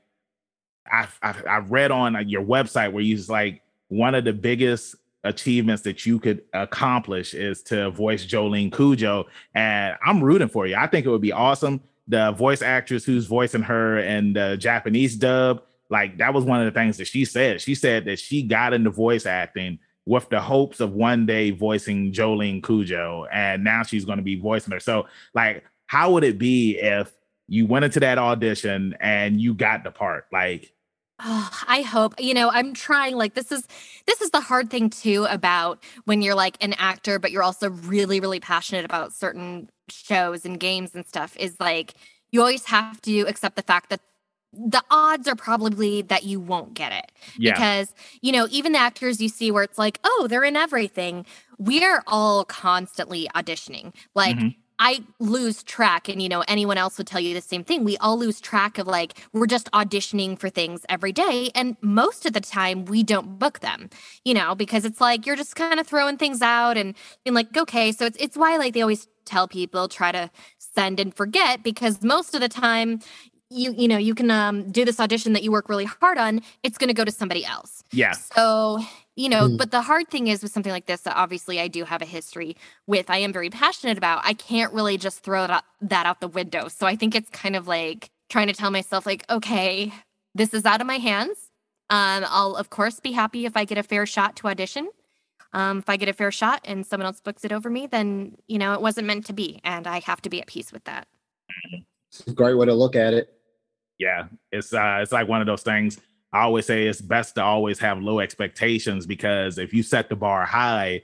I 0.92 1.08
I, 1.22 1.36
I 1.48 1.58
read 1.60 1.92
on 1.92 2.28
your 2.30 2.44
website 2.44 2.92
where 2.92 3.04
you 3.04 3.16
just 3.16 3.30
like 3.30 3.62
one 3.88 4.16
of 4.16 4.24
the 4.24 4.34
biggest 4.34 4.96
achievements 5.24 5.84
that 5.84 6.06
you 6.06 6.20
could 6.20 6.42
accomplish 6.54 7.34
is 7.34 7.62
to 7.62 7.92
voice 7.92 8.26
Jolyne 8.26 8.72
Cujo, 8.72 9.28
and 9.54 9.96
I'm 10.06 10.24
rooting 10.24 10.50
for 10.50 10.66
you. 10.66 10.76
I 10.76 10.88
think 10.88 11.06
it 11.06 11.10
would 11.10 11.22
be 11.22 11.32
awesome. 11.32 11.82
The 12.08 12.32
voice 12.32 12.62
actress 12.62 13.06
who's 13.06 13.26
voicing 13.26 13.62
her 13.62 14.00
in 14.00 14.34
the 14.34 14.58
Japanese 14.58 15.16
dub 15.16 15.62
like 15.92 16.18
that 16.18 16.34
was 16.34 16.46
one 16.46 16.66
of 16.66 16.74
the 16.74 16.80
things 16.80 16.98
that 16.98 17.06
she 17.06 17.26
said. 17.26 17.62
She 17.62 17.76
said 17.76 18.06
that 18.06 18.18
she 18.18 18.42
got 18.42 18.74
into 18.74 18.90
voice 18.90 19.26
acting 19.26 19.78
with 20.06 20.30
the 20.30 20.42
hopes 20.42 20.80
of 20.80 20.94
one 20.94 21.26
day 21.26 21.52
voicing 21.52 22.12
Jolyne 22.12 22.62
Cujo, 22.62 23.26
and 23.32 23.64
now 23.64 23.84
she's 23.84 24.06
going 24.06 24.18
to 24.18 24.24
be 24.24 24.40
voicing 24.40 24.74
her. 24.74 24.80
So, 24.80 25.08
like, 25.34 25.64
how 25.88 26.12
would 26.14 26.24
it 26.24 26.38
be 26.38 26.80
if 26.80 27.12
you 27.48 27.66
went 27.66 27.86
into 27.86 28.00
that 28.00 28.18
audition 28.18 28.96
and 29.00 29.40
you 29.40 29.54
got 29.54 29.84
the 29.84 29.92
part? 29.92 30.26
Like, 30.32 30.74
Oh, 31.24 31.52
I 31.68 31.84
hope 31.84 32.16
you 32.20 32.34
know 32.34 32.50
I'm 32.50 32.74
trying 32.74 33.16
like 33.16 33.36
this 33.36 33.52
is 33.52 33.68
this 34.08 34.22
is 34.22 34.32
the 34.32 34.40
hard 34.40 34.72
thing 34.72 34.90
too 34.90 35.28
about 35.30 35.84
when 36.06 36.24
you're 36.24 36.34
like 36.34 36.58
an 36.62 36.74
actor 36.80 37.20
but 37.20 37.32
you're 37.32 37.44
also 37.44 37.70
really 37.70 38.20
really 38.20 38.40
passionate 38.40 38.86
about 38.86 39.14
certain 39.14 39.70
shows 39.88 40.46
and 40.46 40.60
games 40.60 40.96
and 40.96 41.06
stuff 41.06 41.38
is 41.38 41.60
like 41.60 41.94
you 42.32 42.40
always 42.40 42.66
have 42.66 43.00
to 43.02 43.20
accept 43.22 43.56
the 43.56 43.62
fact 43.62 43.92
that 43.92 44.02
the 44.54 44.84
odds 44.92 45.28
are 45.28 45.36
probably 45.36 46.02
that 46.02 46.24
you 46.24 46.40
won't 46.40 46.74
get 46.74 46.92
it 46.92 47.12
yeah. 47.38 47.54
because 47.54 47.94
you 48.22 48.32
know 48.32 48.48
even 48.52 48.74
the 48.74 48.80
actors 48.80 49.22
you 49.22 49.30
see 49.30 49.52
where 49.52 49.64
it's 49.64 49.78
like 49.78 50.00
oh 50.04 50.28
they're 50.30 50.44
in 50.44 50.56
everything 50.56 51.26
we're 51.58 52.04
all 52.08 52.44
constantly 52.46 53.30
auditioning 53.34 53.94
like 54.14 54.36
mm-hmm. 54.36 54.50
I 54.84 55.04
lose 55.20 55.62
track, 55.62 56.10
and 56.10 56.20
you 56.20 56.28
know, 56.28 56.44
anyone 56.48 56.76
else 56.76 56.98
would 56.98 57.06
tell 57.06 57.20
you 57.20 57.36
the 57.36 57.42
same 57.42 57.64
thing. 57.64 57.84
We 57.84 57.98
all 57.98 58.18
lose 58.18 58.42
track 58.42 58.80
of 58.80 58.88
like, 58.88 59.14
we're 59.32 59.46
just 59.46 59.70
auditioning 59.74 60.40
for 60.40 60.50
things 60.50 60.88
every 60.90 61.12
day. 61.12 61.52
And 61.54 61.78
most 61.82 62.26
of 62.26 62.34
the 62.34 62.42
time, 62.42 62.86
we 62.86 63.04
don't 63.04 63.38
book 63.38 63.60
them, 63.60 63.92
you 64.26 64.34
know, 64.34 64.56
because 64.56 64.84
it's 64.84 65.00
like 65.00 65.28
you're 65.28 65.36
just 65.36 65.56
kind 65.56 65.80
of 65.80 65.86
throwing 65.86 66.18
things 66.18 66.42
out 66.42 66.78
and 66.78 66.96
being 67.24 67.36
like, 67.36 67.56
okay. 67.56 67.92
So 67.92 68.08
it's, 68.08 68.18
it's 68.20 68.36
why 68.36 68.58
like 68.58 68.74
they 68.74 68.82
always 68.82 69.08
tell 69.24 69.48
people 69.48 69.88
try 69.88 70.12
to 70.12 70.32
send 70.58 71.00
and 71.00 71.14
forget 71.14 71.62
because 71.62 72.02
most 72.02 72.34
of 72.34 72.42
the 72.42 72.50
time 72.50 73.02
you 73.52 73.74
you 73.78 73.88
know 73.88 73.98
you 73.98 74.16
can 74.16 74.32
um, 74.32 74.72
do 74.72 74.86
this 74.86 75.00
audition 75.00 75.34
that 75.34 75.44
you 75.44 75.52
work 75.52 75.70
really 75.70 75.86
hard 75.86 76.18
on 76.18 76.42
it's 76.64 76.78
going 76.78 76.88
to 76.88 76.94
go 76.94 77.06
to 77.06 77.12
somebody 77.12 77.46
else 77.46 77.84
yeah 77.92 78.14
so 78.14 78.80
you 79.16 79.30
know 79.30 79.50
mm. 79.50 79.58
but 79.58 79.72
the 79.72 79.82
hard 79.82 80.08
thing 80.10 80.28
is 80.28 80.42
with 80.42 80.52
something 80.52 80.72
like 80.72 80.86
this 80.86 81.02
that 81.02 81.16
obviously 81.16 81.60
i 81.60 81.68
do 81.68 81.84
have 81.84 82.02
a 82.02 82.06
history 82.06 82.56
with 82.88 83.10
i 83.10 83.18
am 83.18 83.34
very 83.34 83.50
passionate 83.50 83.98
about 83.98 84.22
i 84.24 84.34
can't 84.34 84.74
really 84.74 84.98
just 84.98 85.20
throw 85.20 85.46
that, 85.48 85.66
that 85.82 86.06
out 86.06 86.22
the 86.22 86.28
window 86.28 86.68
so 86.68 86.88
i 86.88 86.96
think 86.96 87.14
it's 87.14 87.30
kind 87.30 87.56
of 87.56 87.68
like 87.68 88.10
trying 88.32 88.48
to 88.48 88.54
tell 88.54 88.72
myself 88.72 89.06
like, 89.06 89.24
okay, 89.30 89.94
this 90.34 90.54
is 90.54 90.66
out 90.66 90.82
of 90.82 90.88
my 90.88 90.98
hands. 90.98 91.52
Um, 91.90 92.26
I'll 92.28 92.56
of 92.56 92.70
course 92.70 93.00
be 93.00 93.12
happy 93.12 93.46
if 93.46 93.58
I 93.58 93.66
get 93.66 93.78
a 93.78 93.84
fair 93.84 94.06
shot 94.06 94.38
to 94.38 94.48
audition. 94.48 94.90
Um, 95.54 95.80
if 95.80 95.90
I 95.90 95.98
get 95.98 96.08
a 96.08 96.14
fair 96.14 96.32
shot 96.32 96.62
and 96.64 96.86
someone 96.86 97.06
else 97.06 97.20
books 97.20 97.44
it 97.44 97.52
over 97.52 97.70
me, 97.70 97.86
then 97.86 98.38
you 98.48 98.58
know 98.58 98.74
it 98.74 98.82
wasn't 98.82 99.08
meant 99.08 99.26
to 99.26 99.34
be, 99.34 99.60
and 99.66 99.86
I 99.86 100.00
have 100.00 100.22
to 100.22 100.30
be 100.30 100.40
at 100.42 100.48
peace 100.48 100.72
with 100.72 100.86
that. 100.86 101.08
It's 102.10 102.26
a 102.26 102.32
great 102.32 102.54
way 102.54 102.66
to 102.66 102.74
look 102.74 102.96
at 102.96 103.14
it. 103.14 103.34
Yeah, 104.02 104.30
it's 104.52 104.74
uh, 104.74 105.00
it's 105.04 105.12
like 105.12 105.28
one 105.28 105.42
of 105.42 105.48
those 105.48 105.62
things. 105.62 106.00
I 106.34 106.42
always 106.42 106.66
say 106.66 106.88
it's 106.88 107.02
best 107.02 107.36
to 107.36 107.44
always 107.44 107.78
have 107.80 108.02
low 108.02 108.20
expectations 108.20 109.06
because 109.06 109.60
if 109.60 109.74
you 109.74 109.84
set 109.84 110.10
the 110.10 110.16
bar 110.16 110.44
high, 110.44 111.04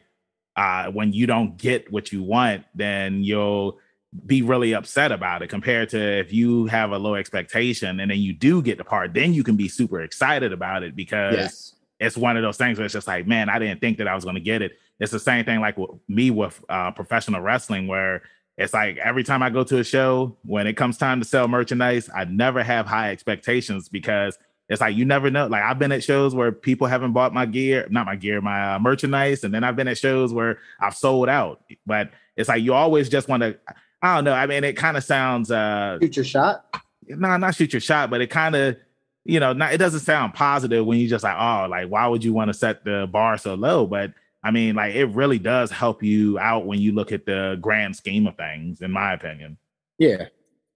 uh, 0.56 0.88
when 0.88 1.14
you 1.14 1.28
don't 1.28 1.58
get 1.58 1.92
what 1.92 2.12
you 2.12 2.24
want, 2.24 2.66
then 2.74 3.24
you'll 3.24 3.78
be 4.26 4.42
really 4.42 4.74
upset 4.74 5.12
about 5.12 5.44
it 5.44 5.48
compared 5.48 5.90
to 5.90 6.00
if 6.00 6.34
you 6.34 6.66
have 6.66 6.92
a 6.92 6.98
low 6.98 7.14
expectation 7.14 8.00
and 8.00 8.10
then 8.10 8.18
you 8.18 8.34
do 8.34 8.64
get 8.64 8.80
the 8.80 8.84
part, 8.84 9.14
then 9.14 9.32
you 9.32 9.44
can 9.44 9.56
be 9.56 9.68
super 9.68 10.02
excited 10.02 10.52
about 10.52 10.82
it 10.82 10.96
because 10.96 11.36
yes. 11.36 11.76
it's 12.00 12.18
one 12.18 12.36
of 12.36 12.42
those 12.42 12.58
things 12.58 12.80
where 12.80 12.86
it's 12.86 12.94
just 12.94 13.06
like, 13.06 13.28
man, 13.28 13.48
I 13.48 13.60
didn't 13.60 13.80
think 13.80 14.00
that 14.00 14.08
I 14.08 14.16
was 14.16 14.24
going 14.24 14.38
to 14.38 14.42
get 14.42 14.64
it. 14.64 14.80
It's 15.00 15.12
the 15.12 15.20
same 15.20 15.46
thing 15.46 15.60
like 15.60 15.78
with 15.78 15.92
me 16.08 16.32
with 16.32 16.60
uh, 16.68 16.90
professional 16.92 17.42
wrestling 17.42 17.86
where 17.86 18.24
it's 18.58 18.74
like 18.74 18.98
every 18.98 19.24
time 19.24 19.44
I 19.44 19.50
go 19.50 19.64
to 19.64 19.78
a 19.78 19.84
show, 19.84 20.36
when 20.44 20.66
it 20.66 20.74
comes 20.74 20.98
time 20.98 21.20
to 21.22 21.28
sell 21.28 21.48
merchandise, 21.48 22.10
I 22.14 22.26
never 22.26 22.64
have 22.64 22.88
high 22.88 23.12
expectations 23.12 23.88
because 23.88 24.38
it's 24.68 24.82
like 24.82 24.96
you 24.96 25.06
never 25.06 25.30
know. 25.30 25.46
Like 25.48 25.64
I've 25.64 25.78
been 25.78 25.92
at 25.92 26.04
shows 26.04 26.34
where 26.34 26.52
people 26.52 26.88
haven't 26.88 27.14
bought 27.14 27.34
my 27.34 27.46
gear, 27.46 27.88
not 27.90 28.08
my 28.08 28.16
gear, 28.16 28.42
my 28.42 28.76
uh, 28.76 28.80
merchandise, 28.80 29.44
and 29.44 29.54
then 29.54 29.64
I've 29.64 29.76
been 29.76 29.88
at 29.88 29.98
shows 29.98 30.34
where 30.34 30.58
I've 30.82 30.96
sold 30.96 31.30
out. 31.30 31.62
But 31.86 32.10
it's 32.36 32.50
like 32.50 32.64
you 32.64 32.74
always 32.74 33.10
just 33.10 33.28
want 33.28 33.44
to. 33.44 33.58
I 34.02 34.16
don't 34.16 34.24
know. 34.26 34.34
I 34.34 34.48
mean, 34.48 34.64
it 34.64 34.74
kind 34.74 34.98
of 34.98 35.04
sounds 35.04 35.52
uh 35.52 36.00
shoot 36.02 36.16
your 36.16 36.26
shot. 36.26 36.66
No, 37.08 37.28
nah, 37.28 37.38
not 37.38 37.56
shoot 37.56 37.74
your 37.74 37.80
shot, 37.80 38.10
but 38.10 38.22
it 38.22 38.28
kind 38.28 38.56
of, 38.56 38.76
you 39.24 39.40
know, 39.40 39.54
not 39.54 39.74
it 39.74 39.78
doesn't 39.78 40.02
sound 40.02 40.34
positive 40.34 40.86
when 40.86 40.98
you 40.98 41.08
just 41.08 41.24
like, 41.24 41.38
oh, 41.38 41.68
like 41.70 41.88
why 41.88 42.08
would 42.08 42.24
you 42.24 42.34
want 42.34 42.50
to 42.50 42.54
set 42.54 42.84
the 42.84 43.08
bar 43.10 43.38
so 43.38 43.54
low? 43.54 43.86
But 43.86 44.14
I 44.48 44.52
mean, 44.52 44.76
like 44.76 44.96
it 44.96 45.08
really 45.08 45.40
does 45.40 45.70
help 45.70 46.02
you 46.02 46.40
out 46.40 46.66
when 46.66 46.80
you 46.80 46.94
look 46.94 47.12
at 47.12 47.26
the 47.26 47.58
grand 47.60 47.98
scheme 47.98 48.26
of 48.28 48.38
things, 48.38 48.80
in 48.80 48.90
my 48.92 49.12
opinion. 49.12 49.58
Yeah. 50.00 50.28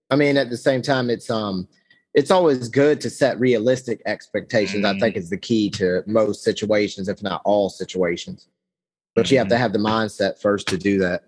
I 0.09 0.17
mean, 0.17 0.35
at 0.35 0.49
the 0.49 0.57
same 0.57 0.81
time, 0.81 1.09
it's 1.09 1.29
um 1.29 1.69
it's 2.13 2.31
always 2.31 2.67
good 2.67 2.99
to 2.99 3.09
set 3.09 3.39
realistic 3.39 4.01
expectations. 4.05 4.83
Mm-hmm. 4.83 4.97
I 4.97 4.99
think 4.99 5.15
mm-hmm. 5.15 5.21
is 5.21 5.29
the 5.29 5.37
key 5.37 5.69
to 5.69 6.03
most 6.05 6.43
situations, 6.43 7.07
if 7.07 7.23
not 7.23 7.41
all 7.45 7.69
situations. 7.69 8.49
But 9.15 9.27
mm-hmm. 9.27 9.35
you 9.35 9.37
have 9.39 9.47
to 9.47 9.55
mm-hmm. 9.55 9.61
have 9.61 9.71
the 9.71 9.79
mindset 9.79 10.41
first 10.41 10.67
to 10.67 10.77
do 10.77 10.99
that. 10.99 11.23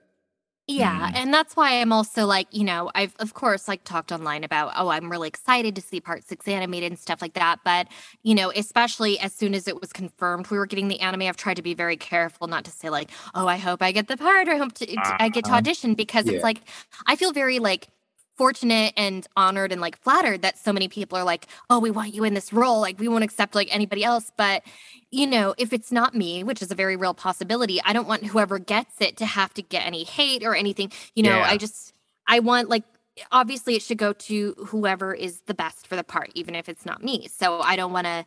Yeah, 0.65 1.12
mm. 1.12 1.15
and 1.15 1.34
that's 1.34 1.58
why 1.58 1.82
I'm 1.82 1.91
also 1.91 2.26
like, 2.26 2.47
you 2.52 2.63
know, 2.63 2.89
I've 2.95 3.13
of 3.19 3.34
course 3.34 3.67
like 3.67 3.84
talked 3.84 4.13
online 4.13 4.45
about, 4.45 4.71
oh, 4.78 4.88
I'm 4.88 5.12
really 5.12 5.28
excited 5.28 5.76
to 5.76 5.82
see 5.82 5.99
part 5.99 6.23
six 6.26 6.47
animated 6.47 6.89
and 6.91 6.97
stuff 6.97 7.21
like 7.21 7.34
that. 7.34 7.60
But, 7.65 7.89
you 8.23 8.34
know, 8.34 8.49
especially 8.56 9.19
as 9.19 9.34
soon 9.34 9.56
as 9.56 9.67
it 9.67 9.82
was 9.82 9.91
confirmed 9.91 10.49
we 10.49 10.58
were 10.58 10.65
getting 10.65 10.88
the 10.88 11.02
anime, 11.02 11.23
I've 11.23 11.36
tried 11.36 11.56
to 11.56 11.62
be 11.62 11.73
very 11.73 11.97
careful 11.97 12.47
not 12.47 12.63
to 12.63 12.71
say 12.71 12.89
like, 12.89 13.12
oh, 13.36 13.45
I 13.45 13.58
hope 13.58 13.82
I 13.82 13.91
get 13.91 14.08
the 14.08 14.15
part 14.15 14.47
or 14.47 14.54
I 14.54 14.58
hope 14.58 14.73
to, 14.76 14.95
uh, 14.95 15.17
I 15.19 15.28
get 15.28 15.43
to 15.45 15.49
uh-huh. 15.49 15.58
audition 15.58 15.95
because 15.95 16.28
yeah. 16.28 16.34
it's 16.34 16.43
like 16.43 16.62
I 17.08 17.17
feel 17.17 17.34
very 17.34 17.60
like 17.60 17.89
fortunate 18.35 18.93
and 18.97 19.27
honored 19.35 19.71
and 19.71 19.81
like 19.81 19.97
flattered 19.97 20.41
that 20.41 20.57
so 20.57 20.73
many 20.73 20.87
people 20.87 21.17
are 21.17 21.23
like, 21.23 21.47
oh, 21.69 21.79
we 21.79 21.91
want 21.91 22.13
you 22.13 22.23
in 22.23 22.33
this 22.33 22.51
role. 22.51 22.81
Like, 22.81 22.99
we 22.99 23.07
won't 23.07 23.23
accept 23.23 23.55
like 23.55 23.73
anybody 23.73 24.03
else. 24.03 24.31
But, 24.37 24.63
you 25.11 25.27
know, 25.27 25.53
if 25.57 25.73
it's 25.73 25.91
not 25.91 26.15
me, 26.15 26.43
which 26.43 26.61
is 26.61 26.71
a 26.71 26.75
very 26.75 26.95
real 26.95 27.13
possibility, 27.13 27.79
I 27.83 27.93
don't 27.93 28.07
want 28.07 28.25
whoever 28.25 28.59
gets 28.59 29.01
it 29.01 29.17
to 29.17 29.25
have 29.25 29.53
to 29.55 29.61
get 29.61 29.85
any 29.85 30.03
hate 30.03 30.43
or 30.43 30.55
anything. 30.55 30.91
You 31.15 31.23
know, 31.23 31.37
yeah. 31.37 31.47
I 31.49 31.57
just, 31.57 31.93
I 32.27 32.39
want 32.39 32.69
like, 32.69 32.83
obviously 33.31 33.75
it 33.75 33.81
should 33.83 33.99
go 33.99 34.13
to 34.13 34.55
whoever 34.67 35.13
is 35.13 35.41
the 35.45 35.53
best 35.53 35.87
for 35.87 35.95
the 35.95 36.03
part, 36.03 36.31
even 36.33 36.55
if 36.55 36.67
it's 36.67 36.85
not 36.85 37.03
me. 37.03 37.27
So 37.27 37.61
I 37.61 37.75
don't 37.75 37.93
want 37.93 38.07
to, 38.07 38.25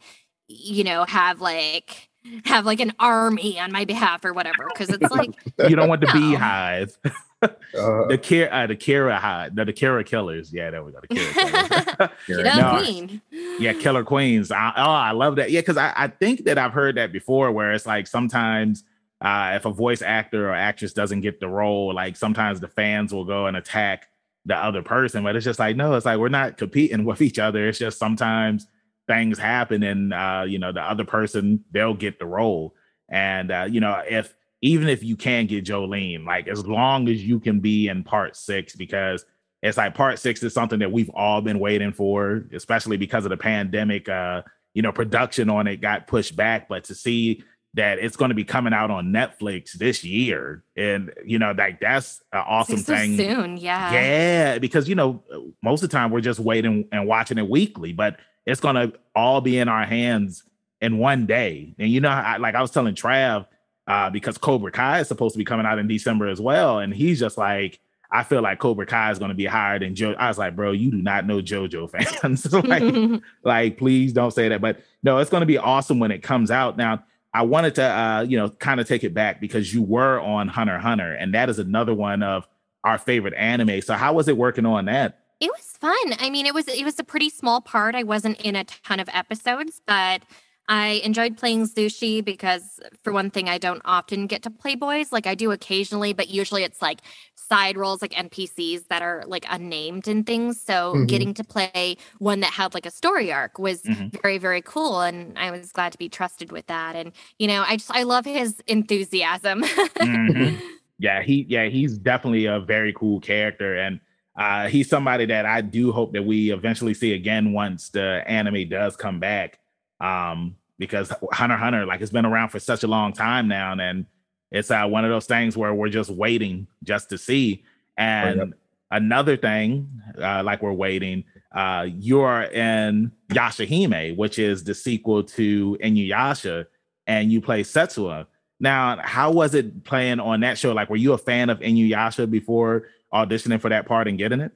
you 0.48 0.84
know, 0.84 1.04
have 1.04 1.40
like, 1.40 2.08
have 2.44 2.66
like 2.66 2.80
an 2.80 2.92
army 2.98 3.58
on 3.58 3.72
my 3.72 3.84
behalf 3.84 4.24
or 4.24 4.32
whatever 4.32 4.68
because 4.72 4.90
it's 4.90 5.10
like 5.10 5.30
you 5.68 5.76
don't 5.76 5.88
want 5.88 6.00
the 6.00 6.06
no. 6.08 6.12
beehive 6.12 6.98
uh, 7.78 8.06
the 8.06 8.18
Kara, 8.18 8.50
uh, 8.50 8.66
the 8.66 8.76
Kara 8.76 9.18
high, 9.18 9.50
no, 9.52 9.64
the 9.64 9.72
Kara 9.72 10.04
killers. 10.04 10.52
Yeah, 10.52 10.70
there 10.70 10.84
we 10.84 10.92
go. 10.92 11.00
The 11.00 11.08
Kara 11.08 12.10
killers. 12.26 12.44
no, 12.56 12.78
queen. 12.78 13.22
Yeah, 13.58 13.72
killer 13.74 14.04
queens. 14.04 14.50
I, 14.50 14.72
oh, 14.76 14.90
I 14.90 15.12
love 15.12 15.36
that. 15.36 15.50
Yeah, 15.50 15.60
because 15.60 15.76
I, 15.76 15.92
I 15.96 16.08
think 16.08 16.44
that 16.44 16.58
I've 16.58 16.72
heard 16.72 16.96
that 16.96 17.12
before, 17.12 17.52
where 17.52 17.72
it's 17.72 17.86
like 17.86 18.06
sometimes 18.06 18.84
uh, 19.20 19.52
if 19.54 19.64
a 19.64 19.70
voice 19.70 20.02
actor 20.02 20.50
or 20.50 20.54
actress 20.54 20.92
doesn't 20.92 21.22
get 21.22 21.40
the 21.40 21.48
role, 21.48 21.94
like 21.94 22.16
sometimes 22.16 22.60
the 22.60 22.68
fans 22.68 23.12
will 23.12 23.24
go 23.24 23.46
and 23.46 23.56
attack 23.56 24.08
the 24.44 24.56
other 24.56 24.82
person. 24.82 25.24
But 25.24 25.36
it's 25.36 25.44
just 25.44 25.58
like 25.58 25.76
no, 25.76 25.94
it's 25.94 26.06
like 26.06 26.18
we're 26.18 26.28
not 26.28 26.56
competing 26.56 27.04
with 27.04 27.22
each 27.22 27.38
other. 27.38 27.68
It's 27.68 27.78
just 27.78 27.98
sometimes 27.98 28.66
things 29.06 29.38
happen, 29.38 29.82
and 29.82 30.12
uh, 30.12 30.44
you 30.46 30.58
know 30.58 30.72
the 30.72 30.82
other 30.82 31.04
person 31.04 31.64
they'll 31.70 31.94
get 31.94 32.18
the 32.18 32.26
role. 32.26 32.74
And 33.08 33.50
uh, 33.50 33.66
you 33.70 33.80
know 33.80 34.02
if 34.08 34.34
even 34.66 34.88
if 34.88 35.04
you 35.04 35.16
can 35.16 35.46
get 35.46 35.64
Jolyne, 35.64 36.24
like 36.24 36.48
as 36.48 36.66
long 36.66 37.08
as 37.08 37.22
you 37.22 37.38
can 37.38 37.60
be 37.60 37.86
in 37.88 38.02
part 38.02 38.36
six, 38.36 38.74
because 38.74 39.24
it's 39.62 39.76
like 39.76 39.94
part 39.94 40.18
six 40.18 40.42
is 40.42 40.52
something 40.52 40.80
that 40.80 40.90
we've 40.90 41.10
all 41.10 41.40
been 41.40 41.60
waiting 41.60 41.92
for, 41.92 42.44
especially 42.52 42.96
because 42.96 43.24
of 43.24 43.30
the 43.30 43.36
pandemic. 43.36 44.08
Uh, 44.08 44.42
you 44.74 44.82
know, 44.82 44.92
production 44.92 45.48
on 45.48 45.66
it 45.66 45.76
got 45.80 46.06
pushed 46.06 46.36
back, 46.36 46.68
but 46.68 46.84
to 46.84 46.94
see 46.94 47.44
that 47.74 47.98
it's 47.98 48.16
going 48.16 48.30
to 48.30 48.34
be 48.34 48.44
coming 48.44 48.72
out 48.72 48.90
on 48.90 49.06
Netflix 49.06 49.72
this 49.72 50.02
year, 50.02 50.64
and 50.76 51.12
you 51.24 51.38
know, 51.38 51.54
like 51.56 51.80
that's 51.80 52.20
an 52.32 52.42
awesome 52.46 52.78
so 52.78 52.94
thing. 52.94 53.16
Soon, 53.16 53.56
yeah, 53.56 53.92
yeah, 53.92 54.58
because 54.58 54.88
you 54.88 54.96
know, 54.96 55.22
most 55.62 55.84
of 55.84 55.90
the 55.90 55.96
time 55.96 56.10
we're 56.10 56.20
just 56.20 56.40
waiting 56.40 56.88
and 56.90 57.06
watching 57.06 57.38
it 57.38 57.48
weekly, 57.48 57.92
but 57.92 58.18
it's 58.44 58.60
going 58.60 58.74
to 58.74 58.98
all 59.14 59.40
be 59.40 59.58
in 59.58 59.68
our 59.68 59.84
hands 59.84 60.42
in 60.80 60.98
one 60.98 61.26
day. 61.26 61.74
And 61.78 61.88
you 61.88 62.00
know, 62.00 62.10
I, 62.10 62.38
like 62.38 62.54
I 62.54 62.60
was 62.60 62.72
telling 62.72 62.94
Trav 62.94 63.46
uh, 63.86 64.10
because 64.10 64.38
Cobra 64.38 64.72
Kai 64.72 65.00
is 65.00 65.08
supposed 65.08 65.34
to 65.34 65.38
be 65.38 65.44
coming 65.44 65.66
out 65.66 65.78
in 65.78 65.86
December 65.86 66.28
as 66.28 66.40
well. 66.40 66.78
And 66.78 66.94
he's 66.94 67.20
just 67.20 67.38
like, 67.38 67.80
I 68.10 68.22
feel 68.22 68.42
like 68.42 68.58
Cobra 68.58 68.86
Kai 68.86 69.10
is 69.10 69.18
going 69.18 69.30
to 69.30 69.34
be 69.34 69.46
higher 69.46 69.78
than 69.78 69.94
Joe. 69.94 70.14
I 70.18 70.28
was 70.28 70.38
like, 70.38 70.54
bro, 70.54 70.72
you 70.72 70.90
do 70.90 70.98
not 71.02 71.26
know 71.26 71.40
JoJo 71.40 71.90
fans. 72.22 72.52
like, 72.64 73.22
like, 73.42 73.78
please 73.78 74.12
don't 74.12 74.32
say 74.32 74.48
that. 74.48 74.60
But 74.60 74.80
no, 75.02 75.18
it's 75.18 75.30
going 75.30 75.42
to 75.42 75.46
be 75.46 75.58
awesome 75.58 75.98
when 75.98 76.10
it 76.10 76.22
comes 76.22 76.50
out. 76.50 76.76
Now, 76.76 77.04
I 77.34 77.42
wanted 77.42 77.74
to, 77.74 77.84
uh, 77.84 78.20
you 78.22 78.38
know, 78.38 78.48
kind 78.48 78.80
of 78.80 78.88
take 78.88 79.04
it 79.04 79.12
back 79.12 79.40
because 79.40 79.74
you 79.74 79.82
were 79.82 80.20
on 80.20 80.48
Hunter 80.48 80.78
Hunter, 80.78 81.12
and 81.12 81.34
that 81.34 81.50
is 81.50 81.58
another 81.58 81.92
one 81.92 82.22
of 82.22 82.48
our 82.82 82.96
favorite 82.96 83.34
anime. 83.34 83.82
So, 83.82 83.92
how 83.92 84.14
was 84.14 84.26
it 84.26 84.38
working 84.38 84.64
on 84.64 84.86
that? 84.86 85.18
It 85.38 85.50
was 85.54 85.76
fun. 85.78 86.14
I 86.18 86.30
mean, 86.30 86.46
it 86.46 86.54
was 86.54 86.66
it 86.66 86.82
was 86.82 86.98
a 86.98 87.04
pretty 87.04 87.28
small 87.28 87.60
part. 87.60 87.94
I 87.94 88.04
wasn't 88.04 88.40
in 88.40 88.56
a 88.56 88.64
ton 88.64 89.00
of 89.00 89.10
episodes, 89.12 89.82
but 89.86 90.22
I 90.68 91.00
enjoyed 91.04 91.36
playing 91.36 91.68
Zushi 91.68 92.24
because, 92.24 92.80
for 93.04 93.12
one 93.12 93.30
thing, 93.30 93.48
I 93.48 93.58
don't 93.58 93.82
often 93.84 94.26
get 94.26 94.42
to 94.42 94.50
play 94.50 94.74
boys. 94.74 95.12
Like 95.12 95.26
I 95.26 95.34
do 95.34 95.52
occasionally, 95.52 96.12
but 96.12 96.28
usually 96.28 96.64
it's 96.64 96.82
like 96.82 97.00
side 97.48 97.76
roles, 97.76 98.02
like 98.02 98.12
NPCs 98.12 98.88
that 98.88 99.02
are 99.02 99.22
like 99.26 99.46
unnamed 99.48 100.08
and 100.08 100.26
things. 100.26 100.60
So 100.60 100.94
mm-hmm. 100.94 101.04
getting 101.06 101.34
to 101.34 101.44
play 101.44 101.96
one 102.18 102.40
that 102.40 102.52
had 102.52 102.74
like 102.74 102.86
a 102.86 102.90
story 102.90 103.32
arc 103.32 103.58
was 103.58 103.82
mm-hmm. 103.82 104.08
very, 104.20 104.38
very 104.38 104.62
cool. 104.62 105.00
And 105.00 105.38
I 105.38 105.50
was 105.50 105.70
glad 105.72 105.92
to 105.92 105.98
be 105.98 106.08
trusted 106.08 106.50
with 106.50 106.66
that. 106.66 106.96
And, 106.96 107.12
you 107.38 107.46
know, 107.46 107.64
I 107.66 107.76
just, 107.76 107.90
I 107.92 108.02
love 108.02 108.24
his 108.24 108.60
enthusiasm. 108.66 109.62
mm-hmm. 109.62 110.56
Yeah, 110.98 111.22
he, 111.22 111.44
yeah, 111.46 111.66
he's 111.66 111.98
definitely 111.98 112.46
a 112.46 112.58
very 112.58 112.94
cool 112.94 113.20
character. 113.20 113.76
And, 113.76 114.00
uh, 114.38 114.68
he's 114.68 114.88
somebody 114.88 115.26
that 115.26 115.44
I 115.44 115.60
do 115.60 115.92
hope 115.92 116.14
that 116.14 116.24
we 116.24 116.50
eventually 116.50 116.94
see 116.94 117.12
again 117.12 117.52
once 117.52 117.90
the 117.90 118.24
anime 118.26 118.70
does 118.70 118.96
come 118.96 119.20
back 119.20 119.58
um, 120.00 120.56
because 120.78 121.12
Hunter 121.32 121.56
Hunter, 121.56 121.86
like, 121.86 122.00
it's 122.00 122.10
been 122.10 122.26
around 122.26 122.50
for 122.50 122.58
such 122.58 122.82
a 122.82 122.86
long 122.86 123.12
time 123.12 123.48
now, 123.48 123.72
and 123.72 124.06
it's 124.52 124.70
uh, 124.70 124.86
one 124.86 125.04
of 125.04 125.10
those 125.10 125.26
things 125.26 125.56
where 125.56 125.74
we're 125.74 125.88
just 125.88 126.10
waiting 126.10 126.66
just 126.84 127.08
to 127.10 127.18
see. 127.18 127.64
And 127.96 128.40
oh, 128.40 128.44
yep. 128.44 128.54
another 128.90 129.36
thing, 129.36 129.88
uh, 130.20 130.42
like 130.42 130.62
we're 130.62 130.72
waiting, 130.72 131.24
uh, 131.54 131.86
you're 131.88 132.42
in 132.42 133.10
Yashahime, 133.30 134.16
which 134.16 134.38
is 134.38 134.64
the 134.64 134.74
sequel 134.74 135.22
to 135.22 135.78
Inuyasha, 135.82 136.66
and 137.06 137.32
you 137.32 137.40
play 137.40 137.62
Setsuna. 137.62 138.26
Now, 138.60 138.98
how 139.02 139.30
was 139.30 139.54
it 139.54 139.84
playing 139.84 140.20
on 140.20 140.40
that 140.40 140.58
show? 140.58 140.72
Like, 140.72 140.90
were 140.90 140.96
you 140.96 141.12
a 141.12 141.18
fan 141.18 141.50
of 141.50 141.60
Inuyasha 141.60 142.30
before 142.30 142.88
auditioning 143.12 143.60
for 143.60 143.68
that 143.70 143.86
part 143.86 144.08
and 144.08 144.18
getting 144.18 144.40
it? 144.40 144.52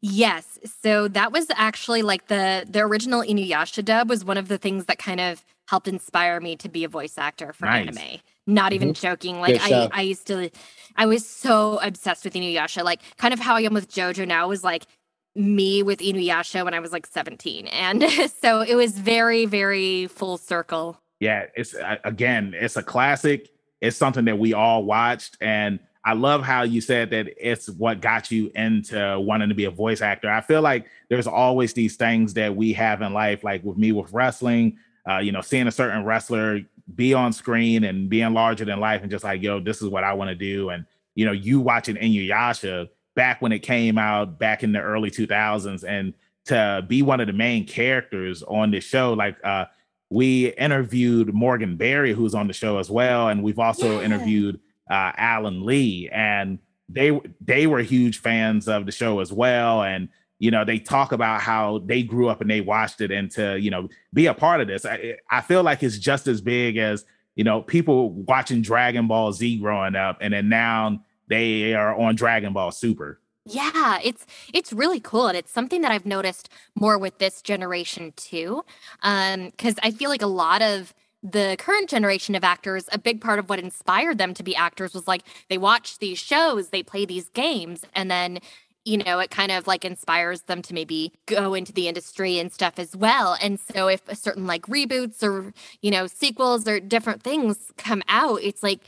Yes. 0.00 0.58
So 0.82 1.08
that 1.08 1.32
was 1.32 1.46
actually 1.54 2.02
like 2.02 2.28
the 2.28 2.66
the 2.68 2.80
original 2.80 3.22
Inuyasha 3.22 3.84
dub 3.84 4.08
was 4.08 4.24
one 4.24 4.36
of 4.36 4.48
the 4.48 4.58
things 4.58 4.86
that 4.86 4.98
kind 4.98 5.20
of 5.20 5.44
helped 5.68 5.86
inspire 5.86 6.40
me 6.40 6.56
to 6.56 6.68
be 6.68 6.84
a 6.84 6.88
voice 6.88 7.18
actor 7.18 7.52
for 7.52 7.66
nice. 7.66 7.86
anime. 7.86 8.20
Not 8.46 8.72
even 8.72 8.88
mm-hmm. 8.88 9.06
joking. 9.06 9.40
Like 9.40 9.60
I, 9.60 9.88
I 9.92 10.02
used 10.02 10.26
to 10.28 10.50
I 10.96 11.06
was 11.06 11.26
so 11.26 11.78
obsessed 11.82 12.24
with 12.24 12.34
Inuyasha. 12.34 12.82
Like 12.82 13.02
kind 13.18 13.32
of 13.32 13.40
how 13.40 13.54
I 13.54 13.62
am 13.62 13.74
with 13.74 13.88
JoJo 13.88 14.26
now 14.26 14.48
was 14.48 14.64
like 14.64 14.86
me 15.34 15.82
with 15.82 16.00
Inuyasha 16.00 16.64
when 16.64 16.74
I 16.74 16.80
was 16.80 16.92
like 16.92 17.06
17. 17.06 17.68
And 17.68 18.04
so 18.42 18.62
it 18.62 18.74
was 18.74 18.98
very, 18.98 19.46
very 19.46 20.08
full 20.08 20.36
circle. 20.36 21.00
Yeah, 21.20 21.46
it's 21.56 21.74
again, 22.04 22.54
it's 22.56 22.76
a 22.76 22.82
classic. 22.82 23.48
It's 23.80 23.96
something 23.96 24.24
that 24.24 24.38
we 24.38 24.54
all 24.54 24.84
watched 24.84 25.36
and 25.40 25.78
I 26.08 26.14
love 26.14 26.42
how 26.42 26.62
you 26.62 26.80
said 26.80 27.10
that 27.10 27.28
it's 27.36 27.68
what 27.68 28.00
got 28.00 28.30
you 28.30 28.50
into 28.54 29.20
wanting 29.20 29.50
to 29.50 29.54
be 29.54 29.66
a 29.66 29.70
voice 29.70 30.00
actor. 30.00 30.30
I 30.30 30.40
feel 30.40 30.62
like 30.62 30.86
there's 31.10 31.26
always 31.26 31.74
these 31.74 31.96
things 31.96 32.32
that 32.32 32.56
we 32.56 32.72
have 32.72 33.02
in 33.02 33.12
life, 33.12 33.44
like 33.44 33.62
with 33.62 33.76
me 33.76 33.92
with 33.92 34.10
wrestling, 34.10 34.78
uh, 35.06 35.18
you 35.18 35.32
know, 35.32 35.42
seeing 35.42 35.66
a 35.66 35.70
certain 35.70 36.06
wrestler 36.06 36.60
be 36.94 37.12
on 37.12 37.34
screen 37.34 37.84
and 37.84 38.08
being 38.08 38.32
larger 38.32 38.64
than 38.64 38.80
life 38.80 39.02
and 39.02 39.10
just 39.10 39.22
like, 39.22 39.42
yo, 39.42 39.60
this 39.60 39.82
is 39.82 39.90
what 39.90 40.02
I 40.02 40.14
want 40.14 40.30
to 40.30 40.34
do. 40.34 40.70
And, 40.70 40.86
you 41.14 41.26
know, 41.26 41.32
you 41.32 41.60
watching 41.60 41.96
Inuyasha 41.96 42.88
back 43.14 43.42
when 43.42 43.52
it 43.52 43.58
came 43.58 43.98
out 43.98 44.38
back 44.38 44.62
in 44.62 44.72
the 44.72 44.80
early 44.80 45.10
2000s 45.10 45.84
and 45.86 46.14
to 46.46 46.82
be 46.88 47.02
one 47.02 47.20
of 47.20 47.26
the 47.26 47.34
main 47.34 47.66
characters 47.66 48.42
on 48.44 48.70
this 48.70 48.84
show, 48.84 49.12
like, 49.12 49.36
uh, 49.44 49.66
we 50.08 50.54
interviewed 50.54 51.34
Morgan 51.34 51.76
Berry, 51.76 52.14
who's 52.14 52.34
on 52.34 52.46
the 52.46 52.54
show 52.54 52.78
as 52.78 52.88
well. 52.88 53.28
And 53.28 53.42
we've 53.42 53.58
also 53.58 53.98
yeah. 53.98 54.06
interviewed 54.06 54.58
uh, 54.90 55.12
Alan 55.16 55.64
Lee, 55.64 56.08
and 56.12 56.58
they 56.88 57.20
they 57.40 57.66
were 57.66 57.80
huge 57.80 58.18
fans 58.20 58.68
of 58.68 58.86
the 58.86 58.92
show 58.92 59.20
as 59.20 59.32
well. 59.32 59.82
And 59.82 60.08
you 60.38 60.50
know, 60.50 60.64
they 60.64 60.78
talk 60.78 61.12
about 61.12 61.40
how 61.40 61.78
they 61.84 62.02
grew 62.02 62.28
up 62.28 62.40
and 62.40 62.50
they 62.50 62.60
watched 62.60 63.00
it, 63.00 63.10
and 63.10 63.30
to 63.32 63.58
you 63.58 63.70
know 63.70 63.88
be 64.12 64.26
a 64.26 64.34
part 64.34 64.60
of 64.60 64.68
this. 64.68 64.84
I, 64.84 65.16
I 65.30 65.40
feel 65.40 65.62
like 65.62 65.82
it's 65.82 65.98
just 65.98 66.26
as 66.26 66.40
big 66.40 66.76
as 66.76 67.04
you 67.34 67.44
know 67.44 67.62
people 67.62 68.10
watching 68.10 68.62
Dragon 68.62 69.06
Ball 69.08 69.32
Z 69.32 69.58
growing 69.58 69.96
up, 69.96 70.18
and 70.20 70.32
then 70.32 70.48
now 70.48 71.02
they 71.28 71.74
are 71.74 71.94
on 71.98 72.14
Dragon 72.14 72.52
Ball 72.52 72.70
Super. 72.70 73.20
Yeah, 73.50 73.98
it's 74.04 74.26
it's 74.52 74.74
really 74.74 75.00
cool 75.00 75.26
and 75.26 75.36
it's 75.36 75.50
something 75.50 75.80
that 75.80 75.90
I've 75.90 76.04
noticed 76.04 76.50
more 76.74 76.98
with 76.98 77.18
this 77.18 77.40
generation 77.40 78.12
too. 78.14 78.62
Um 79.02 79.52
cuz 79.52 79.76
I 79.82 79.90
feel 79.90 80.10
like 80.10 80.20
a 80.20 80.26
lot 80.26 80.60
of 80.60 80.92
the 81.22 81.56
current 81.58 81.90
generation 81.90 82.34
of 82.34 82.44
actors, 82.44 82.88
a 82.92 82.98
big 82.98 83.20
part 83.20 83.38
of 83.38 83.48
what 83.48 83.58
inspired 83.58 84.18
them 84.18 84.34
to 84.34 84.42
be 84.42 84.54
actors 84.54 84.94
was 84.94 85.08
like 85.08 85.22
they 85.48 85.58
watch 85.58 85.98
these 85.98 86.18
shows, 86.18 86.68
they 86.68 86.82
play 86.82 87.04
these 87.04 87.28
games, 87.30 87.84
and 87.94 88.10
then 88.10 88.40
you 88.84 88.96
know, 88.96 89.18
it 89.18 89.30
kind 89.30 89.52
of 89.52 89.66
like 89.66 89.84
inspires 89.84 90.42
them 90.42 90.62
to 90.62 90.72
maybe 90.72 91.12
go 91.26 91.52
into 91.52 91.74
the 91.74 91.88
industry 91.88 92.38
and 92.38 92.50
stuff 92.50 92.78
as 92.78 92.96
well. 92.96 93.36
And 93.42 93.60
so 93.60 93.86
if 93.86 94.00
a 94.08 94.16
certain 94.16 94.46
like 94.46 94.62
reboots 94.62 95.22
or, 95.22 95.52
you 95.82 95.90
know, 95.90 96.06
sequels 96.06 96.66
or 96.66 96.80
different 96.80 97.22
things 97.22 97.70
come 97.76 98.02
out, 98.08 98.40
it's 98.42 98.62
like 98.62 98.80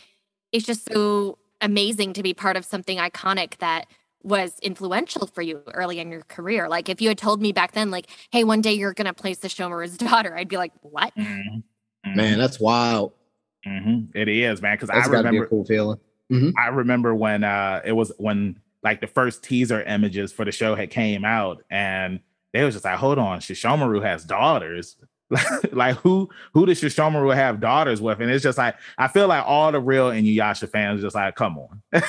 it's 0.53 0.65
just 0.65 0.91
so 0.91 1.37
amazing 1.61 2.15
to 2.15 2.23
be 2.23 2.33
part 2.33 2.57
of 2.57 2.65
something 2.65 2.97
iconic 2.97 3.59
that 3.59 3.89
was 4.23 4.59
influential 4.61 5.27
for 5.27 5.43
you 5.43 5.63
early 5.75 5.99
in 5.99 6.11
your 6.11 6.23
career. 6.23 6.69
Like 6.69 6.89
if 6.89 7.03
you 7.03 7.09
had 7.09 7.19
told 7.19 7.43
me 7.43 7.53
back 7.53 7.73
then, 7.73 7.91
like, 7.91 8.07
hey, 8.33 8.43
one 8.45 8.63
day 8.63 8.73
you're 8.73 8.95
gonna 8.95 9.13
play 9.13 9.35
Sesshomaru's 9.35 9.97
daughter, 9.99 10.35
I'd 10.35 10.49
be 10.49 10.57
like, 10.57 10.73
what? 10.81 11.15
Mm-hmm. 11.15 11.59
Mm-hmm. 12.07 12.17
Man, 12.17 12.39
that's 12.39 12.59
wild. 12.61 13.13
Mm-hmm. 13.67 14.17
It 14.17 14.29
is, 14.29 14.63
man. 14.63 14.77
Because 14.77 14.91
I 14.91 15.05
remember 15.07 15.47
cool 15.47 15.65
feeling. 15.65 15.99
Mm-hmm. 16.33 16.51
I 16.59 16.69
remember 16.69 17.15
when 17.15 17.45
uh 17.45 17.83
it 17.85 17.93
was 17.93 18.13
when 18.19 18.61
like 18.83 19.01
the 19.01 19.07
first 19.07 19.43
teaser 19.43 19.83
images 19.83 20.33
for 20.33 20.45
the 20.45 20.53
show 20.53 20.75
had 20.75 20.91
came 20.91 21.25
out, 21.25 21.63
and 21.71 22.21
they 22.53 22.65
was 22.65 22.75
just 22.75 22.85
like, 22.85 22.99
"Hold 22.99 23.19
on, 23.19 23.41
Sesshomaru 23.41 24.03
has 24.03 24.25
daughters." 24.25 24.97
like 25.73 25.97
who 25.97 26.29
who 26.55 26.67
does 26.67 26.81
Sesshomaru 26.81 27.35
have 27.35 27.61
daughters 27.61 28.01
with? 28.01 28.21
And 28.21 28.31
it's 28.31 28.43
just 28.43 28.59
like 28.59 28.77
I 28.99 29.09
feel 29.09 29.29
like 29.29 29.45
all 29.47 29.71
the 29.71 29.81
real 29.81 30.11
Inuyasha 30.11 30.69
fans 30.69 31.03
just 31.03 31.15
like, 31.15 31.37
come 31.37 31.59
on. 31.59 31.83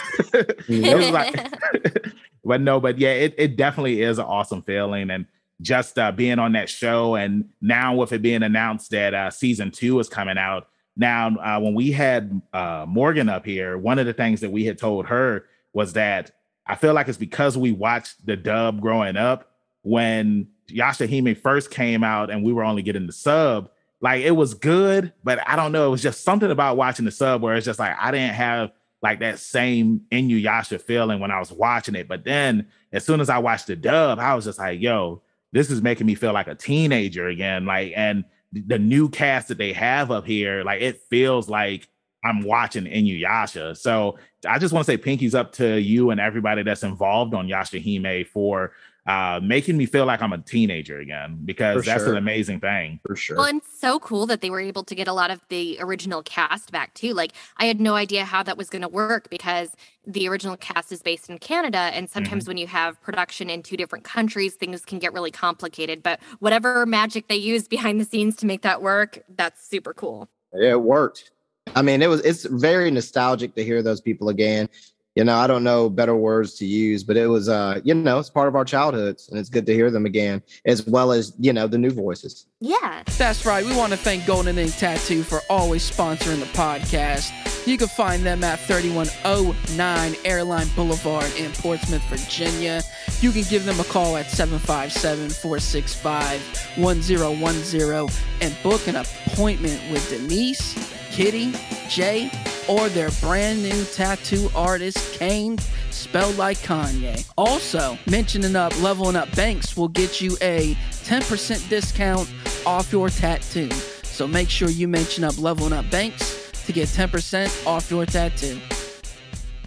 like, 0.69 1.53
but 2.43 2.61
no, 2.61 2.79
but 2.79 2.97
yeah, 2.97 3.11
it, 3.11 3.35
it 3.37 3.55
definitely 3.55 4.01
is 4.01 4.17
an 4.17 4.25
awesome 4.25 4.63
feeling. 4.63 5.11
And 5.11 5.27
just 5.61 5.97
uh, 5.99 6.11
being 6.11 6.39
on 6.39 6.53
that 6.53 6.69
show, 6.69 7.15
and 7.15 7.49
now 7.61 7.95
with 7.95 8.11
it 8.11 8.21
being 8.21 8.43
announced 8.43 8.91
that 8.91 9.13
uh, 9.13 9.29
season 9.29 9.71
two 9.71 9.99
is 9.99 10.09
coming 10.09 10.37
out. 10.37 10.67
Now, 10.97 11.29
uh, 11.37 11.59
when 11.59 11.73
we 11.73 11.91
had 11.91 12.41
uh, 12.53 12.85
Morgan 12.87 13.29
up 13.29 13.45
here, 13.45 13.77
one 13.77 13.99
of 13.99 14.05
the 14.05 14.13
things 14.13 14.41
that 14.41 14.51
we 14.51 14.65
had 14.65 14.77
told 14.77 15.07
her 15.07 15.45
was 15.73 15.93
that 15.93 16.31
I 16.67 16.75
feel 16.75 16.93
like 16.93 17.07
it's 17.07 17.17
because 17.17 17.57
we 17.57 17.71
watched 17.71 18.25
the 18.25 18.35
dub 18.35 18.81
growing 18.81 19.17
up. 19.17 19.47
When 19.83 20.47
Yashahime 20.69 21.37
first 21.37 21.71
came 21.71 22.03
out, 22.03 22.29
and 22.29 22.43
we 22.43 22.53
were 22.53 22.63
only 22.63 22.83
getting 22.83 23.07
the 23.07 23.13
sub, 23.13 23.69
like 23.99 24.23
it 24.23 24.31
was 24.31 24.53
good, 24.53 25.13
but 25.23 25.39
I 25.47 25.55
don't 25.55 25.71
know. 25.71 25.87
It 25.87 25.91
was 25.91 26.03
just 26.03 26.23
something 26.23 26.51
about 26.51 26.77
watching 26.77 27.05
the 27.05 27.11
sub 27.11 27.41
where 27.41 27.55
it's 27.55 27.65
just 27.65 27.79
like 27.79 27.95
I 27.99 28.11
didn't 28.11 28.33
have 28.33 28.71
like 29.01 29.19
that 29.19 29.39
same 29.39 30.01
Inuyasha 30.11 30.81
feeling 30.81 31.19
when 31.19 31.31
I 31.31 31.39
was 31.39 31.51
watching 31.51 31.95
it. 31.95 32.07
But 32.07 32.23
then 32.23 32.67
as 32.91 33.05
soon 33.05 33.19
as 33.19 33.29
I 33.29 33.39
watched 33.39 33.67
the 33.67 33.75
dub, 33.75 34.19
I 34.19 34.35
was 34.35 34.45
just 34.45 34.59
like, 34.59 34.79
yo, 34.81 35.21
this 35.51 35.69
is 35.69 35.81
making 35.81 36.07
me 36.07 36.15
feel 36.15 36.33
like 36.33 36.47
a 36.47 36.55
teenager 36.55 37.27
again. 37.27 37.65
Like, 37.65 37.93
and 37.95 38.25
the 38.53 38.79
new 38.79 39.09
cast 39.09 39.47
that 39.49 39.57
they 39.57 39.73
have 39.73 40.11
up 40.11 40.25
here, 40.25 40.63
like 40.63 40.81
it 40.81 41.01
feels 41.09 41.49
like 41.49 41.87
I'm 42.23 42.43
watching 42.43 42.85
Inuyasha. 42.85 43.77
So 43.77 44.17
I 44.47 44.59
just 44.59 44.73
want 44.73 44.85
to 44.85 44.91
say 44.91 44.97
pinkies 44.97 45.33
up 45.33 45.53
to 45.53 45.79
you 45.79 46.11
and 46.11 46.19
everybody 46.19 46.63
that's 46.63 46.83
involved 46.83 47.33
on 47.33 47.47
Yashahime 47.47 48.27
for 48.27 48.73
uh, 49.07 49.39
making 49.41 49.77
me 49.77 49.85
feel 49.85 50.05
like 50.05 50.21
I'm 50.21 50.31
a 50.31 50.37
teenager 50.37 50.99
again 50.99 51.39
because 51.43 51.77
For 51.77 51.81
that's 51.81 52.03
sure. 52.03 52.11
an 52.11 52.17
amazing 52.17 52.59
thing. 52.59 52.99
For 53.05 53.15
sure. 53.15 53.37
Well, 53.37 53.47
and 53.47 53.61
so 53.63 53.99
cool 53.99 54.27
that 54.27 54.41
they 54.41 54.51
were 54.51 54.59
able 54.59 54.83
to 54.83 54.93
get 54.93 55.07
a 55.07 55.13
lot 55.13 55.31
of 55.31 55.41
the 55.49 55.77
original 55.79 56.21
cast 56.21 56.71
back 56.71 56.93
too. 56.93 57.13
Like, 57.13 57.33
I 57.57 57.65
had 57.65 57.81
no 57.81 57.95
idea 57.95 58.25
how 58.25 58.43
that 58.43 58.57
was 58.57 58.69
going 58.69 58.83
to 58.83 58.87
work 58.87 59.29
because 59.31 59.71
the 60.05 60.27
original 60.27 60.55
cast 60.55 60.91
is 60.91 61.01
based 61.01 61.29
in 61.29 61.39
Canada. 61.39 61.77
And 61.77 62.09
sometimes 62.09 62.43
mm-hmm. 62.43 62.51
when 62.51 62.57
you 62.57 62.67
have 62.67 63.01
production 63.01 63.49
in 63.49 63.63
two 63.63 63.75
different 63.75 64.03
countries, 64.03 64.53
things 64.53 64.85
can 64.85 64.99
get 64.99 65.13
really 65.13 65.31
complicated. 65.31 66.03
But 66.03 66.19
whatever 66.39 66.85
magic 66.85 67.27
they 67.27 67.35
used 67.35 67.69
behind 67.69 67.99
the 67.99 68.05
scenes 68.05 68.35
to 68.37 68.45
make 68.45 68.61
that 68.61 68.83
work, 68.83 69.23
that's 69.35 69.67
super 69.67 69.95
cool. 69.95 70.29
Yeah, 70.53 70.71
it 70.71 70.81
worked. 70.81 71.31
I 71.75 71.81
mean, 71.81 72.01
it 72.01 72.07
was 72.07 72.21
it's 72.21 72.43
very 72.45 72.91
nostalgic 72.91 73.55
to 73.55 73.63
hear 73.63 73.81
those 73.81 74.01
people 74.01 74.29
again 74.29 74.67
you 75.15 75.25
know, 75.25 75.35
I 75.35 75.47
don't 75.47 75.63
know 75.63 75.89
better 75.89 76.15
words 76.15 76.55
to 76.55 76.65
use, 76.65 77.03
but 77.03 77.17
it 77.17 77.27
was, 77.27 77.49
uh, 77.49 77.81
you 77.83 77.93
know, 77.93 78.19
it's 78.19 78.29
part 78.29 78.47
of 78.47 78.55
our 78.55 78.63
childhoods 78.63 79.27
and 79.29 79.37
it's 79.37 79.49
good 79.49 79.65
to 79.65 79.73
hear 79.73 79.91
them 79.91 80.05
again, 80.05 80.41
as 80.65 80.87
well 80.87 81.11
as, 81.11 81.33
you 81.37 81.51
know, 81.51 81.67
the 81.67 81.77
new 81.77 81.89
voices. 81.89 82.47
Yeah. 82.61 83.03
That's 83.17 83.45
right. 83.45 83.65
We 83.65 83.75
want 83.75 83.91
to 83.91 83.97
thank 83.97 84.25
Golden 84.25 84.57
Ink 84.57 84.75
Tattoo 84.77 85.23
for 85.23 85.41
always 85.49 85.89
sponsoring 85.89 86.39
the 86.39 86.45
podcast. 86.57 87.31
You 87.67 87.77
can 87.77 87.89
find 87.89 88.23
them 88.23 88.43
at 88.43 88.59
3109 88.61 90.15
Airline 90.23 90.67
Boulevard 90.75 91.31
in 91.37 91.51
Portsmouth, 91.51 92.03
Virginia. 92.09 92.81
You 93.19 93.31
can 93.31 93.43
give 93.43 93.65
them 93.65 93.79
a 93.79 93.83
call 93.83 94.15
at 94.15 94.31
757 94.31 95.29
465 95.29 96.41
1010 96.77 98.07
and 98.41 98.63
book 98.63 98.87
an 98.87 98.95
appointment 98.95 99.81
with 99.91 100.09
Denise, 100.09 100.73
Kitty, 101.11 101.53
Jay, 101.89 102.31
or 102.67 102.89
their 102.89 103.09
brand 103.21 103.63
new 103.63 103.83
tattoo 103.85 104.49
artist, 104.55 105.17
Kane, 105.17 105.57
spelled 105.89 106.37
like 106.37 106.57
Kanye. 106.57 107.29
Also, 107.37 107.97
mentioning 108.09 108.55
up 108.55 108.79
Leveling 108.81 109.15
Up 109.15 109.33
Banks 109.35 109.75
will 109.77 109.87
get 109.89 110.21
you 110.21 110.37
a 110.41 110.75
10% 110.91 111.69
discount 111.69 112.29
off 112.65 112.91
your 112.91 113.09
tattoo. 113.09 113.69
So 114.03 114.27
make 114.27 114.49
sure 114.49 114.69
you 114.69 114.87
mention 114.87 115.23
up 115.23 115.37
Leveling 115.37 115.73
Up 115.73 115.89
Banks 115.89 116.51
to 116.65 116.73
get 116.73 116.87
10% 116.87 117.65
off 117.65 117.89
your 117.89 118.05
tattoo. 118.05 118.59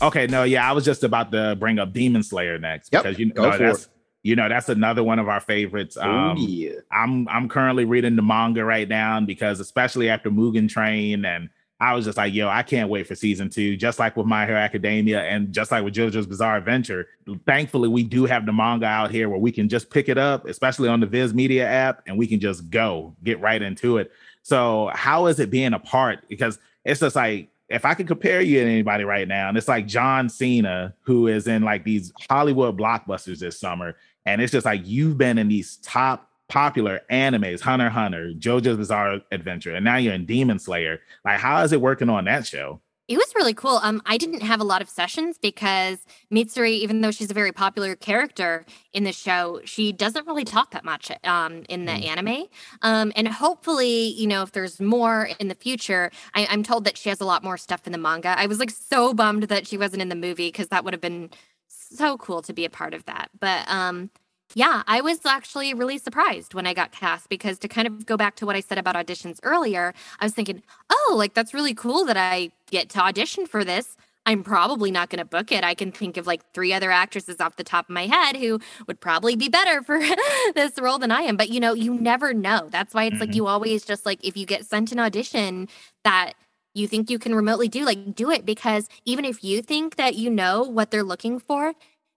Okay, 0.03 0.27
no, 0.27 0.43
yeah, 0.43 0.69
I 0.69 0.73
was 0.73 0.85
just 0.85 1.03
about 1.05 1.33
to 1.33 1.57
bring 1.57 1.79
up 1.79 1.93
Demon 1.93 2.23
Slayer 2.23 2.59
next 2.59 2.93
yep, 2.93 3.05
because 3.05 3.19
you 3.19 3.33
know 3.33 3.57
that's 3.57 3.85
it. 3.85 3.89
you 4.23 4.37
know 4.37 4.49
that's 4.49 4.69
another 4.69 5.03
one 5.03 5.19
of 5.19 5.29
our 5.29 5.41
favorites. 5.41 5.97
Um, 5.97 6.37
Ooh, 6.37 6.41
yeah. 6.41 6.73
I'm 6.91 7.29
I'm 7.29 7.49
currently 7.49 7.85
reading 7.85 8.17
the 8.17 8.23
manga 8.23 8.65
right 8.65 8.89
now 8.89 9.21
because 9.21 9.61
especially 9.61 10.11
after 10.11 10.31
Mugen 10.31 10.69
Train 10.69 11.25
and 11.25 11.49
I 11.81 11.95
was 11.95 12.05
just 12.05 12.17
like, 12.17 12.33
yo, 12.33 12.49
I 12.49 12.63
can't 12.63 12.89
wait 12.89 13.07
for 13.07 13.15
season 13.15 13.51
two. 13.51 13.77
Just 13.77 13.99
like 13.99 14.17
with 14.17 14.27
My 14.27 14.47
Hero 14.47 14.59
Academia 14.59 15.23
and 15.23 15.53
just 15.53 15.71
like 15.71 15.85
with 15.85 15.95
JoJo's 15.95 16.27
Bizarre 16.27 16.57
Adventure. 16.57 17.09
Thankfully, 17.47 17.89
we 17.89 18.05
do 18.05 18.27
have 18.27 18.47
the 18.47 18.53
manga 18.53 18.87
out 18.87 19.11
here 19.11 19.29
where 19.29 19.39
we 19.39 19.51
can 19.51 19.69
just 19.69 19.91
pick 19.91 20.09
it 20.09 20.17
up, 20.17 20.47
especially 20.47 20.89
on 20.89 21.01
the 21.01 21.07
Viz 21.07 21.35
Media 21.35 21.67
app, 21.67 22.03
and 22.07 22.17
we 22.17 22.27
can 22.27 22.39
just 22.39 22.71
go 22.71 23.15
get 23.25 23.41
right 23.41 23.61
into 23.61 23.99
it. 23.99 24.13
So, 24.43 24.91
how 24.95 25.27
is 25.27 25.41
it 25.41 25.51
being 25.51 25.73
a 25.73 25.79
part? 25.79 26.29
Because 26.29 26.59
it's 26.85 27.01
just 27.01 27.17
like 27.17 27.49
if 27.69 27.85
I 27.85 27.95
could 27.95 28.07
compare 28.07 28.41
you 28.41 28.61
to 28.61 28.71
anybody 28.71 29.05
right 29.05 29.27
now, 29.27 29.49
and 29.49 29.59
it's 29.59 29.69
like 29.69 29.87
John 29.87 30.29
Cena, 30.29 30.95
who 31.01 31.29
is 31.29 31.47
in 31.47 31.63
like 31.63 31.83
these 31.83 32.13
Hollywood 32.29 32.79
blockbusters 32.79 33.39
this 33.39 33.59
summer, 33.59 33.97
and 34.27 34.41
it's 34.41 34.53
just 34.53 34.67
like 34.67 34.83
you've 34.85 35.19
been 35.19 35.39
in 35.39 35.49
these 35.49 35.77
top 35.79 36.31
popular 36.49 37.01
animes, 37.11 37.61
Hunter 37.61 37.89
Hunter, 37.89 38.33
JoJo's 38.39 38.77
Bizarre 38.77 39.21
Adventure, 39.33 39.75
and 39.75 39.85
now 39.85 39.97
you're 39.97 40.15
in 40.15 40.27
Demon 40.27 40.59
Slayer. 40.59 41.01
Like, 41.25 41.41
how 41.41 41.63
is 41.63 41.73
it 41.73 41.81
working 41.81 42.11
on 42.11 42.25
that 42.27 42.47
show? 42.47 42.81
It 43.07 43.19
was 43.19 43.31
really 43.37 43.53
cool. 43.53 43.81
Um, 43.83 44.01
I 44.07 44.17
didn't 44.17 44.41
have 44.41 44.61
a 44.63 44.65
lot 44.65 44.81
of 44.81 44.89
sessions 44.89 45.37
because 45.37 45.99
Mitsuri, 46.33 46.71
even 46.71 47.03
though 47.03 47.11
she's 47.11 47.31
a 47.31 47.35
very 47.35 47.53
popular 47.53 47.97
character 47.97 48.65
in 48.95 49.05
the 49.05 49.13
show, 49.13 49.61
she 49.65 49.93
doesn't 49.93 50.27
really 50.27 50.45
talk 50.45 50.71
that 50.71 50.87
much 50.87 51.13
um, 51.23 51.65
in 51.69 51.85
the 51.85 51.93
mm. 51.93 52.07
anime. 52.07 52.45
Um, 52.81 53.13
and 53.15 53.29
hopefully, 53.29 54.09
you 54.09 54.27
know, 54.27 54.43
if 54.43 54.53
there's 54.53 54.81
more 54.81 55.29
in 55.39 55.49
the 55.49 55.55
future, 55.55 56.11
I, 56.35 56.47
I'm 56.49 56.63
told 56.63 56.85
that 56.85 56.97
she 56.97 57.11
has 57.11 57.21
a 57.21 57.27
lot 57.27 57.45
more 57.45 57.59
stuff 57.59 57.87
in 57.87 57.93
the 57.93 57.99
manga. 57.99 58.39
I 58.39 58.47
was 58.47 58.59
like 58.59 58.71
so 58.71 59.13
bummed 59.13 59.45
that 59.45 59.67
she 59.67 59.77
wasn't 59.77 60.01
in 60.01 60.09
the 60.09 60.15
movie 60.15 60.49
because 60.49 60.69
that 60.69 60.83
would 60.83 60.95
have 60.95 61.03
been 61.03 61.29
so 61.69 62.17
cool 62.17 62.41
to 62.41 62.55
be 62.55 62.65
a 62.65 62.71
part 62.71 62.95
of 62.95 63.05
that. 63.05 63.29
But 63.39 63.69
um, 63.69 64.11
yeah, 64.55 64.83
I 64.87 65.01
was 65.01 65.25
actually 65.27 65.75
really 65.75 65.99
surprised 65.99 66.55
when 66.55 66.67
I 66.67 66.75
got 66.75 66.93
cast 66.93 67.29
because 67.29 67.59
to 67.61 67.69
kind 67.69 67.87
of 67.89 68.07
go 68.07 68.17
back 68.17 68.37
to 68.37 68.47
what 68.47 68.55
I 68.57 68.61
said 68.61 68.79
about 68.79 68.95
auditions 68.95 69.41
earlier, 69.43 69.93
I 70.21 70.25
was 70.25 70.33
thinking, 70.35 70.63
oh, 70.91 71.15
like 71.17 71.35
that's 71.35 71.55
really 71.55 71.75
cool 71.75 72.05
that 72.05 72.17
I 72.17 72.51
get 72.71 72.89
to 72.91 73.01
audition 73.01 73.47
for 73.47 73.65
this. 73.65 73.97
I'm 74.27 74.43
probably 74.43 74.91
not 74.91 75.11
going 75.11 75.19
to 75.19 75.25
book 75.25 75.53
it. 75.53 75.65
I 75.65 75.75
can 75.75 75.93
think 75.93 76.17
of 76.17 76.27
like 76.27 76.43
three 76.55 76.73
other 76.73 76.91
actresses 76.91 77.41
off 77.41 77.57
the 77.57 77.65
top 77.65 77.87
of 77.89 77.95
my 77.95 78.07
head 78.07 78.37
who 78.37 78.59
would 78.87 79.01
probably 79.01 79.37
be 79.37 79.49
better 79.49 79.83
for 79.83 79.99
this 80.55 80.79
role 80.81 80.99
than 80.99 81.11
I 81.11 81.23
am. 81.23 81.37
But 81.37 81.51
you 81.51 81.61
know, 81.61 81.75
you 81.75 81.93
never 81.93 82.33
know. 82.33 82.69
That's 82.71 82.95
why 82.95 83.05
it's 83.05 83.21
like 83.21 83.31
Mhm. 83.31 83.35
you 83.35 83.47
always 83.47 83.85
just 83.85 84.07
like 84.07 84.25
if 84.25 84.37
you 84.37 84.47
get 84.47 84.65
sent 84.67 84.93
an 84.93 85.01
audition 85.01 85.69
that 86.05 86.35
you 86.75 86.89
think 86.89 87.11
you 87.11 87.19
can 87.19 87.35
remotely 87.35 87.69
do, 87.69 87.85
like 87.85 88.15
do 88.15 88.31
it 88.31 88.45
because 88.47 88.89
even 89.05 89.25
if 89.25 89.45
you 89.45 89.63
think 89.63 89.97
that 89.97 90.15
you 90.17 90.31
know 90.31 90.63
what 90.63 90.91
they're 90.91 91.03
looking 91.05 91.39
for, 91.39 91.75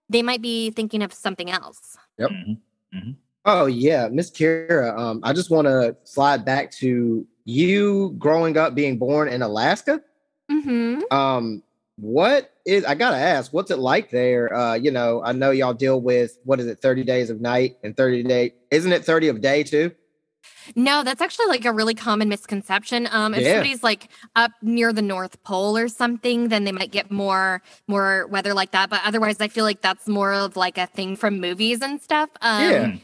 they 0.08 0.22
might 0.22 0.40
be 0.42 0.70
thinking 0.70 1.02
of 1.02 1.12
something 1.12 1.50
else. 1.50 1.96
Yep. 2.18 2.30
Mhm. 2.94 3.16
Oh 3.44 3.66
yeah, 3.66 4.08
Miss 4.08 4.30
Kira. 4.30 4.96
Um, 4.98 5.20
I 5.22 5.32
just 5.32 5.50
want 5.50 5.66
to 5.66 5.96
slide 6.04 6.44
back 6.44 6.70
to 6.72 7.26
you 7.44 8.14
growing 8.18 8.56
up, 8.58 8.74
being 8.74 8.98
born 8.98 9.28
in 9.28 9.40
Alaska. 9.42 10.02
Mm-hmm. 10.50 11.00
Um, 11.16 11.62
what 11.96 12.52
is? 12.66 12.84
I 12.84 12.94
gotta 12.94 13.16
ask, 13.16 13.52
what's 13.52 13.70
it 13.70 13.78
like 13.78 14.10
there? 14.10 14.54
Uh, 14.54 14.74
you 14.74 14.90
know, 14.90 15.22
I 15.24 15.32
know 15.32 15.50
y'all 15.50 15.74
deal 15.74 16.00
with 16.00 16.38
what 16.44 16.60
is 16.60 16.66
it, 16.66 16.80
thirty 16.80 17.04
days 17.04 17.30
of 17.30 17.40
night 17.40 17.78
and 17.82 17.96
thirty 17.96 18.22
day? 18.22 18.54
Isn't 18.70 18.92
it 18.92 19.04
thirty 19.04 19.28
of 19.28 19.40
day 19.40 19.62
too? 19.62 19.92
No, 20.76 21.02
that's 21.02 21.20
actually 21.20 21.46
like 21.46 21.64
a 21.64 21.72
really 21.72 21.94
common 21.94 22.28
misconception. 22.28 23.08
Um, 23.10 23.34
if 23.34 23.42
Yeah. 23.42 23.52
somebody's 23.54 23.82
like 23.82 24.08
up 24.36 24.52
near 24.62 24.92
the 24.92 25.02
North 25.02 25.42
Pole 25.42 25.76
or 25.76 25.88
something, 25.88 26.48
then 26.48 26.64
they 26.64 26.72
might 26.72 26.90
get 26.90 27.10
more 27.10 27.62
more 27.86 28.26
weather 28.28 28.54
like 28.54 28.70
that. 28.72 28.90
But 28.90 29.00
otherwise, 29.04 29.36
I 29.40 29.48
feel 29.48 29.64
like 29.64 29.80
that's 29.80 30.06
more 30.06 30.32
of 30.32 30.56
like 30.56 30.78
a 30.78 30.86
thing 30.86 31.16
from 31.16 31.40
movies 31.40 31.80
and 31.82 32.00
stuff. 32.02 32.30
Um, 32.42 32.62
Yeah. 32.70 32.96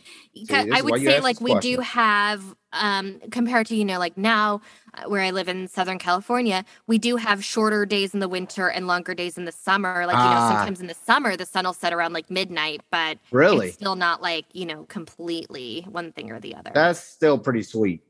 I 0.50 0.82
would 0.82 1.00
say 1.02 1.20
like 1.20 1.40
we 1.40 1.54
do 1.60 1.78
have 1.80 2.42
um 2.72 3.20
compared 3.30 3.66
to 3.68 3.76
you 3.76 3.84
know 3.84 3.98
like 4.00 4.18
now 4.18 4.60
uh, 4.94 5.08
where 5.08 5.22
I 5.22 5.30
live 5.30 5.48
in 5.48 5.68
Southern 5.68 5.98
California, 5.98 6.64
we 6.86 6.98
do 6.98 7.16
have 7.16 7.44
shorter 7.44 7.86
days 7.86 8.14
in 8.14 8.20
the 8.20 8.28
winter 8.28 8.68
and 8.68 8.86
longer 8.86 9.14
days 9.14 9.38
in 9.38 9.44
the 9.44 9.52
summer. 9.52 10.06
Like 10.06 10.16
you 10.16 10.22
know, 10.24 10.30
Ah. 10.30 10.54
sometimes 10.56 10.80
in 10.80 10.86
the 10.88 10.94
summer 10.94 11.36
the 11.36 11.46
sun 11.46 11.64
will 11.64 11.72
set 11.72 11.92
around 11.92 12.12
like 12.12 12.30
midnight, 12.30 12.80
but 12.90 13.18
Really? 13.30 13.68
it's 13.68 13.76
still 13.76 13.96
not 13.96 14.22
like 14.22 14.46
you 14.52 14.66
know 14.66 14.84
completely 14.84 15.86
one 15.88 16.12
thing 16.12 16.30
or 16.32 16.40
the 16.40 16.54
other. 16.54 16.70
That's 16.74 16.98
still 17.00 17.38
pretty 17.38 17.62
sweet. 17.62 18.02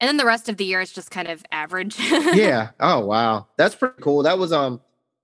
and 0.00 0.08
then 0.08 0.16
the 0.16 0.26
rest 0.26 0.48
of 0.48 0.56
the 0.56 0.64
year 0.64 0.80
is 0.80 0.92
just 0.92 1.10
kind 1.10 1.28
of 1.28 1.44
average. 1.52 1.96
yeah. 1.98 2.70
Oh 2.80 3.00
wow, 3.06 3.46
that's 3.56 3.74
pretty 3.74 4.00
cool. 4.02 4.22
That 4.24 4.38
was 4.38 4.52
um, 4.52 4.80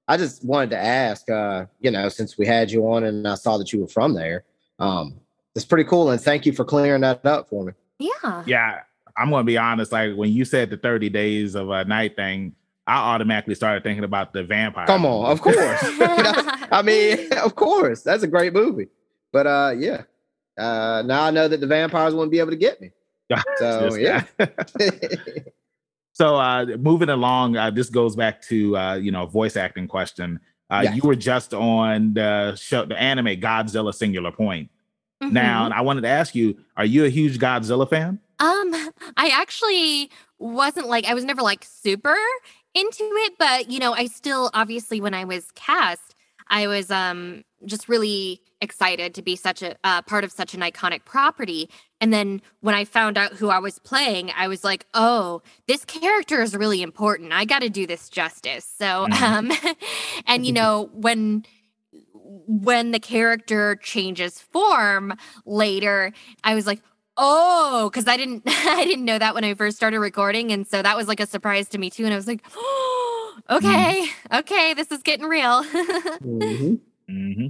I 0.06 0.16
just 0.16 0.44
wanted 0.44 0.70
to 0.70 0.78
ask. 0.78 1.28
Uh, 1.28 1.66
you 1.80 1.90
know, 1.90 2.08
since 2.08 2.38
we 2.38 2.46
had 2.46 2.70
you 2.70 2.86
on 2.88 3.02
and 3.04 3.26
I 3.26 3.34
saw 3.34 3.58
that 3.58 3.72
you 3.72 3.80
were 3.80 3.88
from 3.88 4.14
there, 4.14 4.44
um, 4.78 5.18
it's 5.54 5.64
pretty 5.64 5.84
cool. 5.88 6.10
And 6.10 6.20
thank 6.20 6.46
you 6.46 6.52
for 6.52 6.64
clearing 6.64 7.02
that 7.02 7.24
up 7.24 7.48
for 7.48 7.64
me. 7.64 7.72
yeah. 7.98 8.42
Yeah, 8.46 8.80
I'm 9.16 9.30
gonna 9.30 9.44
be 9.44 9.56
honest. 9.58 9.92
Like 9.92 10.14
when 10.14 10.30
you 10.32 10.44
said 10.44 10.70
the 10.70 10.76
30 10.76 11.08
days 11.10 11.54
of 11.54 11.70
a 11.70 11.84
night 11.84 12.16
thing, 12.16 12.54
I 12.86 12.96
automatically 13.14 13.54
started 13.54 13.82
thinking 13.82 14.04
about 14.04 14.32
the 14.32 14.44
vampire. 14.44 14.86
Come 14.86 15.06
on, 15.06 15.30
of 15.30 15.40
course. 15.40 15.56
I 15.60 16.82
mean, 16.84 17.32
of 17.42 17.54
course, 17.54 18.02
that's 18.02 18.22
a 18.22 18.26
great 18.28 18.52
movie. 18.52 18.88
But 19.32 19.46
uh, 19.46 19.74
yeah. 19.78 20.02
Uh, 20.58 21.02
now 21.04 21.24
I 21.24 21.30
know 21.30 21.48
that 21.48 21.60
the 21.60 21.66
vampires 21.66 22.14
wouldn't 22.14 22.30
be 22.30 22.38
able 22.38 22.50
to 22.50 22.56
get 22.56 22.80
me. 22.80 22.90
So 23.58 23.94
yeah. 23.96 24.24
so 26.12 26.36
uh 26.36 26.66
moving 26.78 27.08
along, 27.08 27.56
uh, 27.56 27.70
this 27.70 27.88
goes 27.90 28.14
back 28.16 28.42
to 28.42 28.76
uh, 28.76 28.94
you 28.94 29.10
know, 29.10 29.26
voice 29.26 29.56
acting 29.56 29.88
question. 29.88 30.38
Uh 30.70 30.82
Yes. 30.84 30.96
you 30.96 31.02
were 31.02 31.16
just 31.16 31.54
on 31.54 32.14
the 32.14 32.54
show 32.56 32.84
the 32.84 32.96
anime 33.00 33.40
Godzilla 33.40 33.94
Singular 33.94 34.30
Point. 34.30 34.70
Now, 35.32 35.68
I 35.70 35.80
wanted 35.80 36.02
to 36.02 36.08
ask 36.08 36.34
you, 36.34 36.56
are 36.76 36.84
you 36.84 37.04
a 37.04 37.08
huge 37.08 37.38
Godzilla 37.38 37.88
fan? 37.88 38.18
Um, 38.40 38.74
I 39.16 39.28
actually 39.32 40.10
wasn't 40.38 40.88
like 40.88 41.04
I 41.06 41.14
was 41.14 41.24
never 41.24 41.40
like 41.42 41.64
super 41.64 42.16
into 42.74 43.02
it, 43.02 43.34
but 43.38 43.70
you 43.70 43.78
know, 43.78 43.92
I 43.94 44.06
still 44.06 44.50
obviously 44.54 45.00
when 45.00 45.14
I 45.14 45.24
was 45.24 45.50
cast, 45.54 46.14
I 46.48 46.66
was 46.66 46.90
um 46.90 47.44
just 47.64 47.88
really 47.88 48.40
excited 48.60 49.14
to 49.14 49.22
be 49.22 49.36
such 49.36 49.62
a 49.62 49.76
uh, 49.84 50.02
part 50.02 50.24
of 50.24 50.32
such 50.32 50.52
an 50.54 50.60
iconic 50.60 51.04
property. 51.04 51.68
And 52.00 52.12
then 52.12 52.42
when 52.60 52.74
I 52.74 52.84
found 52.84 53.16
out 53.16 53.32
who 53.34 53.48
I 53.48 53.58
was 53.58 53.78
playing, 53.78 54.30
I 54.36 54.48
was 54.48 54.64
like, 54.64 54.84
"Oh, 54.94 55.40
this 55.68 55.84
character 55.84 56.42
is 56.42 56.54
really 56.56 56.82
important. 56.82 57.32
I 57.32 57.44
got 57.44 57.60
to 57.62 57.70
do 57.70 57.86
this 57.86 58.08
justice." 58.08 58.64
So, 58.78 59.06
Mhm. 59.06 59.22
um 59.22 59.74
and 60.26 60.44
you 60.44 60.52
know, 60.52 60.90
when 60.92 61.44
when 62.24 62.90
the 62.90 62.98
character 62.98 63.76
changes 63.76 64.40
form 64.40 65.14
later, 65.46 66.12
I 66.42 66.54
was 66.54 66.66
like, 66.66 66.80
oh, 67.16 67.90
because 67.92 68.08
I 68.08 68.16
didn't 68.16 68.42
I 68.46 68.84
didn't 68.84 69.04
know 69.04 69.18
that 69.18 69.34
when 69.34 69.44
I 69.44 69.54
first 69.54 69.76
started 69.76 70.00
recording. 70.00 70.52
And 70.52 70.66
so 70.66 70.82
that 70.82 70.96
was 70.96 71.08
like 71.08 71.20
a 71.20 71.26
surprise 71.26 71.68
to 71.70 71.78
me 71.78 71.90
too. 71.90 72.04
And 72.04 72.12
I 72.12 72.16
was 72.16 72.26
like, 72.26 72.44
oh, 72.56 73.38
okay, 73.50 74.06
okay, 74.32 74.74
this 74.74 74.90
is 74.90 75.02
getting 75.02 75.26
real. 75.26 75.62
Mhm. 75.64 76.80
hmm 77.08 77.46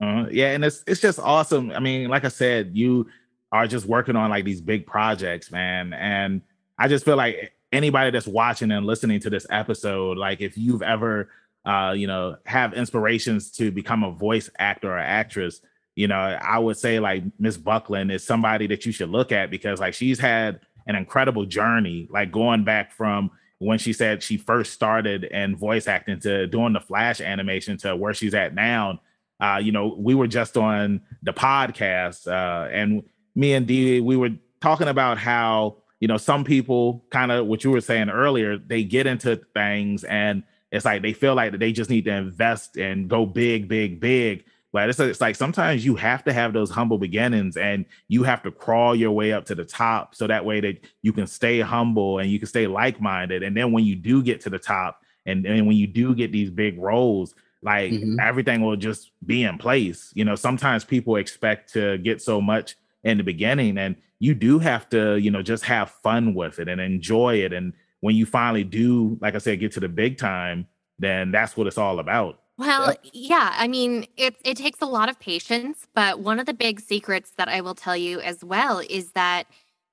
Uh, 0.00 0.26
yeah, 0.30 0.52
and 0.52 0.64
it's 0.64 0.84
it's 0.86 1.00
just 1.00 1.18
awesome. 1.18 1.70
I 1.72 1.80
mean, 1.80 2.08
like 2.08 2.24
I 2.24 2.28
said, 2.28 2.70
you 2.74 3.08
are 3.52 3.66
just 3.66 3.86
working 3.86 4.16
on 4.16 4.30
like 4.30 4.44
these 4.44 4.60
big 4.60 4.86
projects, 4.86 5.50
man. 5.50 5.92
And 5.94 6.42
I 6.78 6.88
just 6.88 7.04
feel 7.04 7.16
like 7.16 7.52
anybody 7.72 8.10
that's 8.10 8.26
watching 8.26 8.70
and 8.70 8.86
listening 8.86 9.20
to 9.20 9.30
this 9.30 9.46
episode, 9.50 10.18
like 10.18 10.40
if 10.40 10.56
you've 10.58 10.82
ever 10.82 11.30
uh, 11.66 11.92
you 11.96 12.06
know, 12.06 12.36
have 12.46 12.72
inspirations 12.72 13.50
to 13.50 13.70
become 13.70 14.04
a 14.04 14.10
voice 14.12 14.48
actor 14.58 14.92
or 14.92 14.98
actress, 14.98 15.60
you 15.96 16.06
know, 16.06 16.16
I 16.16 16.58
would 16.58 16.76
say 16.76 17.00
like 17.00 17.24
Miss 17.38 17.56
Buckland 17.56 18.12
is 18.12 18.22
somebody 18.22 18.66
that 18.68 18.86
you 18.86 18.92
should 18.92 19.10
look 19.10 19.32
at 19.32 19.50
because 19.50 19.80
like 19.80 19.92
she's 19.92 20.20
had 20.20 20.60
an 20.86 20.94
incredible 20.94 21.44
journey, 21.44 22.06
like 22.10 22.30
going 22.30 22.64
back 22.64 22.92
from 22.92 23.30
when 23.58 23.78
she 23.78 23.92
said 23.92 24.22
she 24.22 24.36
first 24.36 24.72
started 24.72 25.24
in 25.24 25.56
voice 25.56 25.88
acting 25.88 26.20
to 26.20 26.46
doing 26.46 26.72
the 26.72 26.80
flash 26.80 27.20
animation 27.20 27.76
to 27.78 27.96
where 27.96 28.14
she's 28.14 28.34
at 28.34 28.54
now. 28.54 29.00
Uh, 29.40 29.60
you 29.62 29.72
know, 29.72 29.96
we 29.98 30.14
were 30.14 30.26
just 30.26 30.56
on 30.56 31.00
the 31.22 31.32
podcast, 31.32 32.26
uh, 32.26 32.68
and 32.70 33.02
me 33.34 33.52
and 33.54 33.66
Dee, 33.66 34.00
we 34.00 34.16
were 34.16 34.30
talking 34.62 34.88
about 34.88 35.18
how 35.18 35.76
you 36.00 36.08
know 36.08 36.16
some 36.16 36.44
people 36.44 37.04
kind 37.10 37.32
of 37.32 37.46
what 37.46 37.64
you 37.64 37.70
were 37.70 37.80
saying 37.80 38.08
earlier, 38.08 38.56
they 38.56 38.84
get 38.84 39.06
into 39.06 39.36
things 39.54 40.04
and 40.04 40.42
it's 40.72 40.84
like 40.84 41.02
they 41.02 41.12
feel 41.12 41.34
like 41.34 41.52
that 41.52 41.58
they 41.58 41.72
just 41.72 41.90
need 41.90 42.04
to 42.06 42.12
invest 42.12 42.76
and 42.76 43.08
go 43.08 43.24
big, 43.26 43.68
big, 43.68 44.00
big. 44.00 44.44
But 44.72 44.90
it's, 44.90 45.00
it's 45.00 45.20
like 45.20 45.36
sometimes 45.36 45.86
you 45.86 45.94
have 45.96 46.24
to 46.24 46.32
have 46.32 46.52
those 46.52 46.70
humble 46.70 46.98
beginnings 46.98 47.56
and 47.56 47.86
you 48.08 48.24
have 48.24 48.42
to 48.42 48.50
crawl 48.50 48.94
your 48.94 49.12
way 49.12 49.32
up 49.32 49.46
to 49.46 49.54
the 49.54 49.64
top 49.64 50.14
so 50.14 50.26
that 50.26 50.44
way 50.44 50.60
that 50.60 50.84
you 51.02 51.12
can 51.12 51.26
stay 51.26 51.60
humble 51.60 52.18
and 52.18 52.30
you 52.30 52.38
can 52.38 52.48
stay 52.48 52.66
like-minded. 52.66 53.42
And 53.42 53.56
then 53.56 53.72
when 53.72 53.84
you 53.84 53.94
do 53.94 54.22
get 54.22 54.40
to 54.42 54.50
the 54.50 54.58
top 54.58 55.00
and, 55.24 55.46
and 55.46 55.66
when 55.66 55.76
you 55.76 55.86
do 55.86 56.14
get 56.14 56.30
these 56.30 56.50
big 56.50 56.78
roles, 56.78 57.34
like 57.62 57.90
Mhm. 57.90 58.20
everything 58.20 58.60
will 58.60 58.76
just 58.76 59.12
be 59.24 59.44
in 59.44 59.56
place. 59.56 60.12
You 60.14 60.24
know, 60.26 60.34
sometimes 60.34 60.84
people 60.84 61.16
expect 61.16 61.72
to 61.72 61.96
get 61.98 62.20
so 62.20 62.40
much 62.40 62.76
in 63.02 63.16
the 63.16 63.24
beginning 63.24 63.78
and 63.78 63.96
you 64.18 64.34
do 64.34 64.58
have 64.58 64.88
to, 64.90 65.16
you 65.16 65.30
know, 65.30 65.42
just 65.42 65.64
have 65.64 65.90
fun 66.02 66.34
with 66.34 66.58
it 66.58 66.68
and 66.68 66.80
enjoy 66.80 67.36
it. 67.36 67.52
And 67.52 67.72
when 68.00 68.14
you 68.16 68.26
finally 68.26 68.64
do, 68.64 69.18
like 69.20 69.34
I 69.34 69.38
said, 69.38 69.60
get 69.60 69.72
to 69.72 69.80
the 69.80 69.88
big 69.88 70.18
time, 70.18 70.66
then 70.98 71.30
that's 71.30 71.56
what 71.56 71.66
it's 71.66 71.78
all 71.78 71.98
about. 71.98 72.40
Well, 72.58 72.94
yeah, 73.12 73.52
I 73.54 73.68
mean, 73.68 74.06
it 74.16 74.36
it 74.42 74.56
takes 74.56 74.80
a 74.80 74.86
lot 74.86 75.10
of 75.10 75.20
patience, 75.20 75.86
but 75.94 76.20
one 76.20 76.40
of 76.40 76.46
the 76.46 76.54
big 76.54 76.80
secrets 76.80 77.32
that 77.36 77.48
I 77.48 77.60
will 77.60 77.74
tell 77.74 77.96
you 77.96 78.20
as 78.20 78.42
well 78.42 78.80
is 78.88 79.12
that 79.12 79.46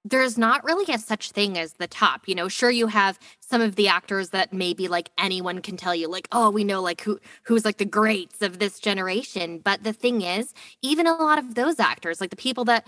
there's 0.06 0.38
not 0.38 0.64
really 0.64 0.94
a 0.94 0.98
such 0.98 1.32
thing 1.32 1.58
as 1.58 1.74
the 1.74 1.88
top. 1.88 2.28
You 2.28 2.36
know, 2.36 2.48
sure 2.48 2.70
you 2.70 2.88
have 2.88 3.20
some 3.40 3.62
of 3.62 3.76
the 3.76 3.88
actors 3.90 4.30
that 4.30 4.54
maybe 4.54 4.88
like 4.88 5.10
anyone 5.18 5.62
can 5.62 5.76
tell 5.76 5.96
you 5.96 6.08
like, 6.08 6.28
"Oh, 6.32 6.50
we 6.50 6.64
know 6.64 6.82
like 6.82 7.02
who 7.02 7.20
who's 7.44 7.66
like 7.66 7.78
the 7.78 7.86
greats 7.86 8.42
of 8.42 8.60
this 8.60 8.80
generation." 8.80 9.60
But 9.60 9.84
the 9.84 9.94
thing 9.94 10.22
is, 10.22 10.54
even 10.82 11.06
a 11.08 11.16
lot 11.16 11.40
of 11.40 11.56
those 11.56 11.80
actors, 11.80 12.22
like 12.22 12.30
the 12.30 12.36
people 12.38 12.66
that 12.66 12.88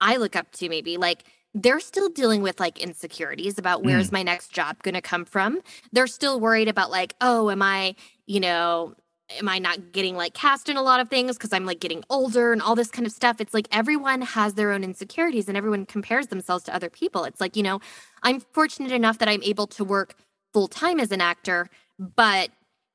I 0.00 0.16
look 0.16 0.36
up 0.36 0.52
to 0.52 0.68
maybe, 0.68 0.96
like 0.96 1.24
they're 1.54 1.80
still 1.80 2.08
dealing 2.08 2.42
with 2.42 2.60
like 2.60 2.78
insecurities 2.78 3.58
about 3.58 3.82
where's 3.82 4.10
mm. 4.10 4.12
my 4.12 4.22
next 4.22 4.52
job 4.52 4.82
going 4.82 4.94
to 4.94 5.00
come 5.00 5.24
from. 5.24 5.60
They're 5.92 6.06
still 6.06 6.40
worried 6.40 6.68
about 6.68 6.90
like, 6.90 7.14
"Oh, 7.20 7.50
am 7.50 7.62
I, 7.62 7.94
you 8.26 8.40
know, 8.40 8.94
am 9.36 9.48
I 9.48 9.58
not 9.58 9.92
getting 9.92 10.16
like 10.16 10.34
cast 10.34 10.68
in 10.68 10.76
a 10.76 10.82
lot 10.82 11.00
of 11.00 11.08
things 11.08 11.36
because 11.36 11.52
I'm 11.52 11.66
like 11.66 11.80
getting 11.80 12.02
older 12.08 12.52
and 12.52 12.62
all 12.62 12.74
this 12.74 12.90
kind 12.90 13.06
of 13.06 13.12
stuff. 13.12 13.40
It's 13.40 13.52
like 13.52 13.68
everyone 13.70 14.22
has 14.22 14.54
their 14.54 14.72
own 14.72 14.84
insecurities 14.84 15.48
and 15.48 15.56
everyone 15.56 15.86
compares 15.86 16.28
themselves 16.28 16.64
to 16.64 16.74
other 16.74 16.88
people. 16.90 17.24
It's 17.24 17.40
like, 17.40 17.56
you 17.56 17.62
know, 17.62 17.80
I'm 18.22 18.40
fortunate 18.40 18.92
enough 18.92 19.18
that 19.18 19.28
I'm 19.28 19.42
able 19.42 19.66
to 19.68 19.84
work 19.84 20.14
full 20.52 20.68
time 20.68 20.98
as 20.98 21.12
an 21.12 21.20
actor, 21.20 21.68
but 21.98 22.50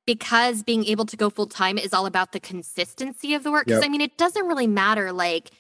because 0.06 0.64
being 0.64 0.86
able 0.86 1.06
to 1.06 1.16
go 1.16 1.30
full 1.30 1.48
time 1.48 1.78
is 1.78 1.94
all 1.94 2.06
about 2.06 2.32
the 2.32 2.40
consistency 2.40 3.34
of 3.36 3.44
the 3.44 3.52
work. 3.52 3.66
Because 3.66 3.82
Yep. 3.82 3.90
I 3.90 3.90
mean, 3.90 4.02
it 4.02 4.18
doesn't 4.18 4.48
really 4.48 4.68
matter 4.68 5.12
like 5.12 5.52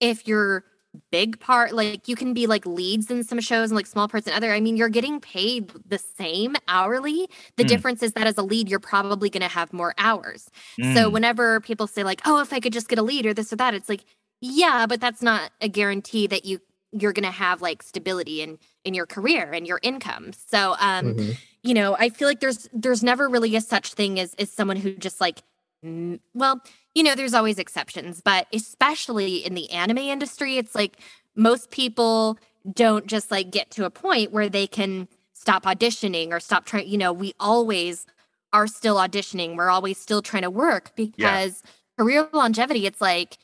if 0.00 0.26
you're 0.26 0.64
big 1.12 1.38
part 1.38 1.72
like 1.72 2.08
you 2.08 2.16
can 2.16 2.34
be 2.34 2.46
like 2.48 2.66
leads 2.66 3.10
in 3.10 3.22
some 3.22 3.38
shows 3.40 3.70
and 3.70 3.76
like 3.76 3.86
small 3.86 4.08
parts 4.08 4.26
in 4.26 4.32
other 4.32 4.52
i 4.52 4.60
mean 4.60 4.76
you're 4.76 4.88
getting 4.88 5.20
paid 5.20 5.72
the 5.86 5.98
same 5.98 6.56
hourly 6.66 7.28
the 7.56 7.62
Mm. 7.62 7.64
difference 7.64 8.02
is 8.02 8.12
that 8.12 8.26
as 8.26 8.36
a 8.36 8.42
lead 8.42 8.68
you're 8.68 8.80
probably 8.80 9.30
going 9.30 9.40
to 9.42 9.48
have 9.48 9.72
more 9.72 9.94
hours 9.98 10.50
so 10.82 11.08
Mm. 11.08 11.10
whenever 11.10 11.60
people 11.60 11.86
say 11.86 12.02
like 12.02 12.20
oh 12.26 12.40
if 12.40 12.52
i 12.52 12.58
could 12.58 12.72
just 12.72 12.88
get 12.88 12.98
a 12.98 13.02
lead 13.02 13.24
or 13.24 13.32
this 13.32 13.52
or 13.52 13.56
that 13.56 13.72
it's 13.72 13.88
like 13.88 14.04
yeah 14.40 14.84
but 14.88 15.00
that's 15.00 15.22
not 15.22 15.52
a 15.60 15.68
guarantee 15.68 16.26
that 16.26 16.44
you 16.44 16.60
you're 16.92 17.12
going 17.12 17.24
to 17.24 17.30
have 17.30 17.62
like 17.62 17.82
stability 17.84 18.42
in 18.42 18.58
in 18.84 18.92
your 18.94 19.06
career 19.06 19.52
and 19.52 19.66
your 19.68 19.78
income 19.82 20.32
so 20.32 20.74
um 20.80 21.14
Mhm. 21.14 21.40
you 21.62 21.74
know, 21.74 21.94
I 21.98 22.08
feel 22.08 22.26
like 22.26 22.40
there's 22.40 22.68
there's 22.72 23.02
never 23.02 23.28
really 23.28 23.54
a 23.54 23.60
such 23.60 23.92
thing 23.92 24.18
as 24.18 24.34
as 24.38 24.50
someone 24.50 24.78
who 24.78 24.94
just 24.94 25.20
like 25.20 25.42
mm, 25.84 26.18
well, 26.34 26.62
you 26.94 27.02
know, 27.02 27.14
there's 27.14 27.34
always 27.34 27.58
exceptions, 27.58 28.20
but 28.20 28.46
especially 28.52 29.36
in 29.36 29.54
the 29.54 29.70
anime 29.70 29.98
industry, 29.98 30.56
it's 30.56 30.74
like 30.74 30.98
most 31.36 31.70
people 31.70 32.38
don't 32.72 33.06
just 33.06 33.30
like 33.30 33.50
get 33.50 33.70
to 33.70 33.84
a 33.84 33.90
point 33.90 34.32
where 34.32 34.48
they 34.48 34.66
can 34.66 35.08
stop 35.32 35.64
auditioning 35.64 36.30
or 36.32 36.40
stop 36.40 36.66
trying, 36.66 36.88
you 36.88 36.98
know, 36.98 37.12
we 37.12 37.32
always 37.40 38.06
are 38.52 38.66
still 38.66 38.96
auditioning. 38.96 39.56
We're 39.56 39.70
always 39.70 39.98
still 39.98 40.22
trying 40.22 40.42
to 40.42 40.50
work 40.50 40.92
because 40.96 41.62
yeah. 41.64 41.70
career 41.98 42.28
longevity, 42.32 42.86
it's 42.86 43.00
like 43.00 43.38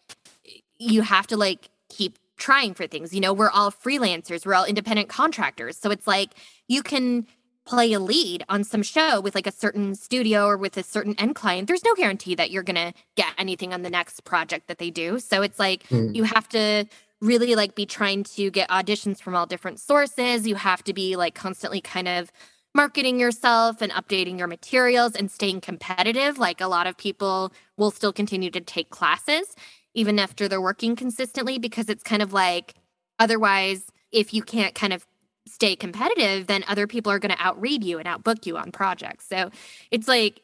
you 0.79 1.03
have 1.03 1.27
to 1.29 1.37
like 1.37 1.71
keep 1.89 2.19
trying 2.37 2.75
for 2.75 2.87
things. 2.87 3.15
You 3.15 3.21
know, 3.21 3.33
we're 3.33 3.51
all 3.51 3.71
freelancers, 3.71 4.45
we're 4.45 4.55
all 4.55 4.65
independent 4.65 5.09
contractors. 5.09 5.79
So 5.79 5.91
it's 5.91 6.07
like 6.07 6.31
you 6.69 6.83
can 6.83 7.27
play 7.67 7.93
a 7.93 8.01
lead 8.01 8.45
on 8.49 8.65
some 8.65 8.83
show 8.83 9.21
with 9.21 9.35
like 9.35 9.47
a 9.47 9.53
certain 9.53 9.95
studio 9.95 10.47
or 10.47 10.57
with 10.57 10.77
a 10.77 10.83
certain 10.83 11.15
end 11.19 11.35
client, 11.35 11.67
there's 11.67 11.85
no 11.85 11.95
guarantee 11.95 12.35
that 12.37 12.51
you're 12.51 12.63
going 12.63 12.77
to 12.77 12.93
get 13.17 13.33
anything 13.37 13.75
on 13.75 13.83
the 13.83 13.91
next 13.91 14.25
project 14.25 14.69
that 14.69 14.79
they 14.79 14.91
do. 14.91 15.19
So 15.19 15.43
it's 15.43 15.59
like 15.59 15.83
mm. 15.89 16.15
you 16.15 16.25
have 16.25 16.49
to 16.51 16.87
really 17.21 17.55
like 17.55 17.75
be 17.75 17.87
trying 17.87 18.23
to 18.23 18.51
get 18.51 18.69
auditions 18.71 19.21
from 19.21 19.35
all 19.35 19.47
different 19.47 19.81
sources. 19.81 20.47
You 20.47 20.55
have 20.55 20.85
to 20.85 20.95
be 20.95 21.17
like 21.17 21.35
constantly 21.35 21.81
kind 21.81 22.09
of 22.09 22.31
marketing 22.75 23.19
yourself 23.19 23.81
and 23.81 23.91
updating 23.93 24.39
your 24.39 24.47
materials 24.47 25.15
and 25.15 25.31
staying 25.31 25.63
competitive. 25.63 26.39
Like 26.39 26.61
a 26.61 26.69
lot 26.69 26.87
of 26.87 26.97
people 26.97 27.53
will 27.77 27.91
still 27.91 28.13
continue 28.13 28.51
to 28.51 28.61
take 28.61 28.91
classes 28.91 29.55
even 29.95 30.19
after 30.19 30.47
they're 30.47 30.61
working 30.61 30.95
consistently 30.95 31.59
because 31.59 31.89
it's 31.89 32.03
kind 32.03 32.23
of 32.23 32.33
like 32.33 32.75
otherwise 33.19 33.87
if 34.13 34.33
you 34.35 34.43
can't 34.43 34.75
kind 34.75 34.93
of 34.93 35.07
stay 35.47 35.77
competitive, 35.77 36.47
then 36.47 36.65
other 36.69 36.87
people 36.87 37.11
are 37.13 37.19
going 37.19 37.35
to 37.35 37.43
outread 37.43 37.85
you 37.85 37.99
and 37.99 38.09
outbook 38.09 38.47
you 38.47 38.57
on 38.57 38.73
projects. 38.73 39.27
So 39.29 39.51
it's 39.91 40.09
like, 40.09 40.43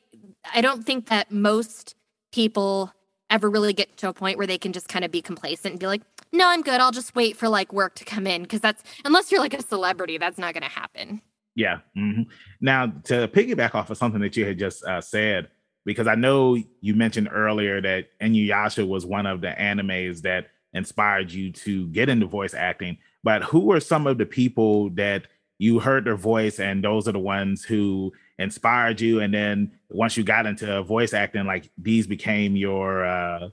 I 0.55 0.61
don't 0.61 0.85
think 0.85 1.09
that 1.09 1.31
most 1.31 1.95
people 2.33 2.93
ever 3.31 3.51
really 3.51 3.73
get 3.73 3.97
to 3.99 4.09
a 4.09 4.13
point 4.13 4.39
where 4.39 4.47
they 4.47 4.59
can 4.59 4.73
just 4.73 4.89
kind 4.89 5.05
of 5.05 5.11
be 5.11 5.23
complacent 5.23 5.73
and 5.73 5.81
be 5.81 5.87
like, 5.87 6.03
no, 6.33 6.49
I'm 6.49 6.63
good. 6.63 6.81
I'll 6.81 6.93
just 6.93 7.15
wait 7.15 7.37
for 7.37 7.49
like 7.49 7.73
work 7.73 7.95
to 7.97 8.05
come 8.05 8.27
in. 8.27 8.47
Cause 8.47 8.61
that's, 8.61 8.83
unless 9.05 9.31
you're 9.31 9.41
like 9.41 9.55
a 9.55 9.63
celebrity, 9.63 10.19
that's 10.19 10.39
not 10.39 10.55
going 10.55 10.63
to 10.63 10.69
happen. 10.69 11.21
Yeah. 11.55 11.79
Mm-hmm. 11.97 12.23
Now, 12.61 12.87
to 13.05 13.29
piggyback 13.29 13.75
off 13.75 13.91
of 13.91 13.99
something 13.99 14.21
that 14.21 14.37
you 14.37 14.47
had 14.47 14.59
just 14.59 14.85
uh, 14.85 15.01
said, 15.01 15.49
because 15.85 16.07
I 16.07 16.15
know 16.15 16.57
you 16.81 16.95
mentioned 16.95 17.29
earlier 17.31 17.81
that 17.81 18.07
Inuyasha 18.21 18.87
was 18.87 19.05
one 19.05 19.27
of 19.27 19.41
the 19.41 19.49
animes 19.49 20.23
that 20.23 20.47
inspired 20.73 21.31
you 21.31 21.53
to 21.53 21.89
get 21.89 22.09
into 22.09 22.27
voice 22.27 22.55
acting 22.55 22.99
but 23.23 23.43
who 23.43 23.73
are 23.73 23.81
some 23.81 24.07
of 24.07 24.19
the 24.19 24.27
people 24.27 24.91
that 24.91 25.27
you 25.59 25.79
heard 25.79 26.05
their 26.05 26.17
voice 26.17 26.59
and 26.59 26.83
those 26.83 27.07
are 27.07 27.13
the 27.13 27.19
ones 27.19 27.65
who 27.65 28.13
inspired 28.39 29.01
you 29.01 29.21
and 29.21 29.33
then 29.33 29.71
once 29.91 30.17
you 30.17 30.25
got 30.25 30.47
into 30.47 30.83
voice 30.83 31.13
acting 31.13 31.47
like 31.47 31.71
these 31.79 32.07
became 32.07 32.57
your 32.57 33.05
uh 33.05 33.49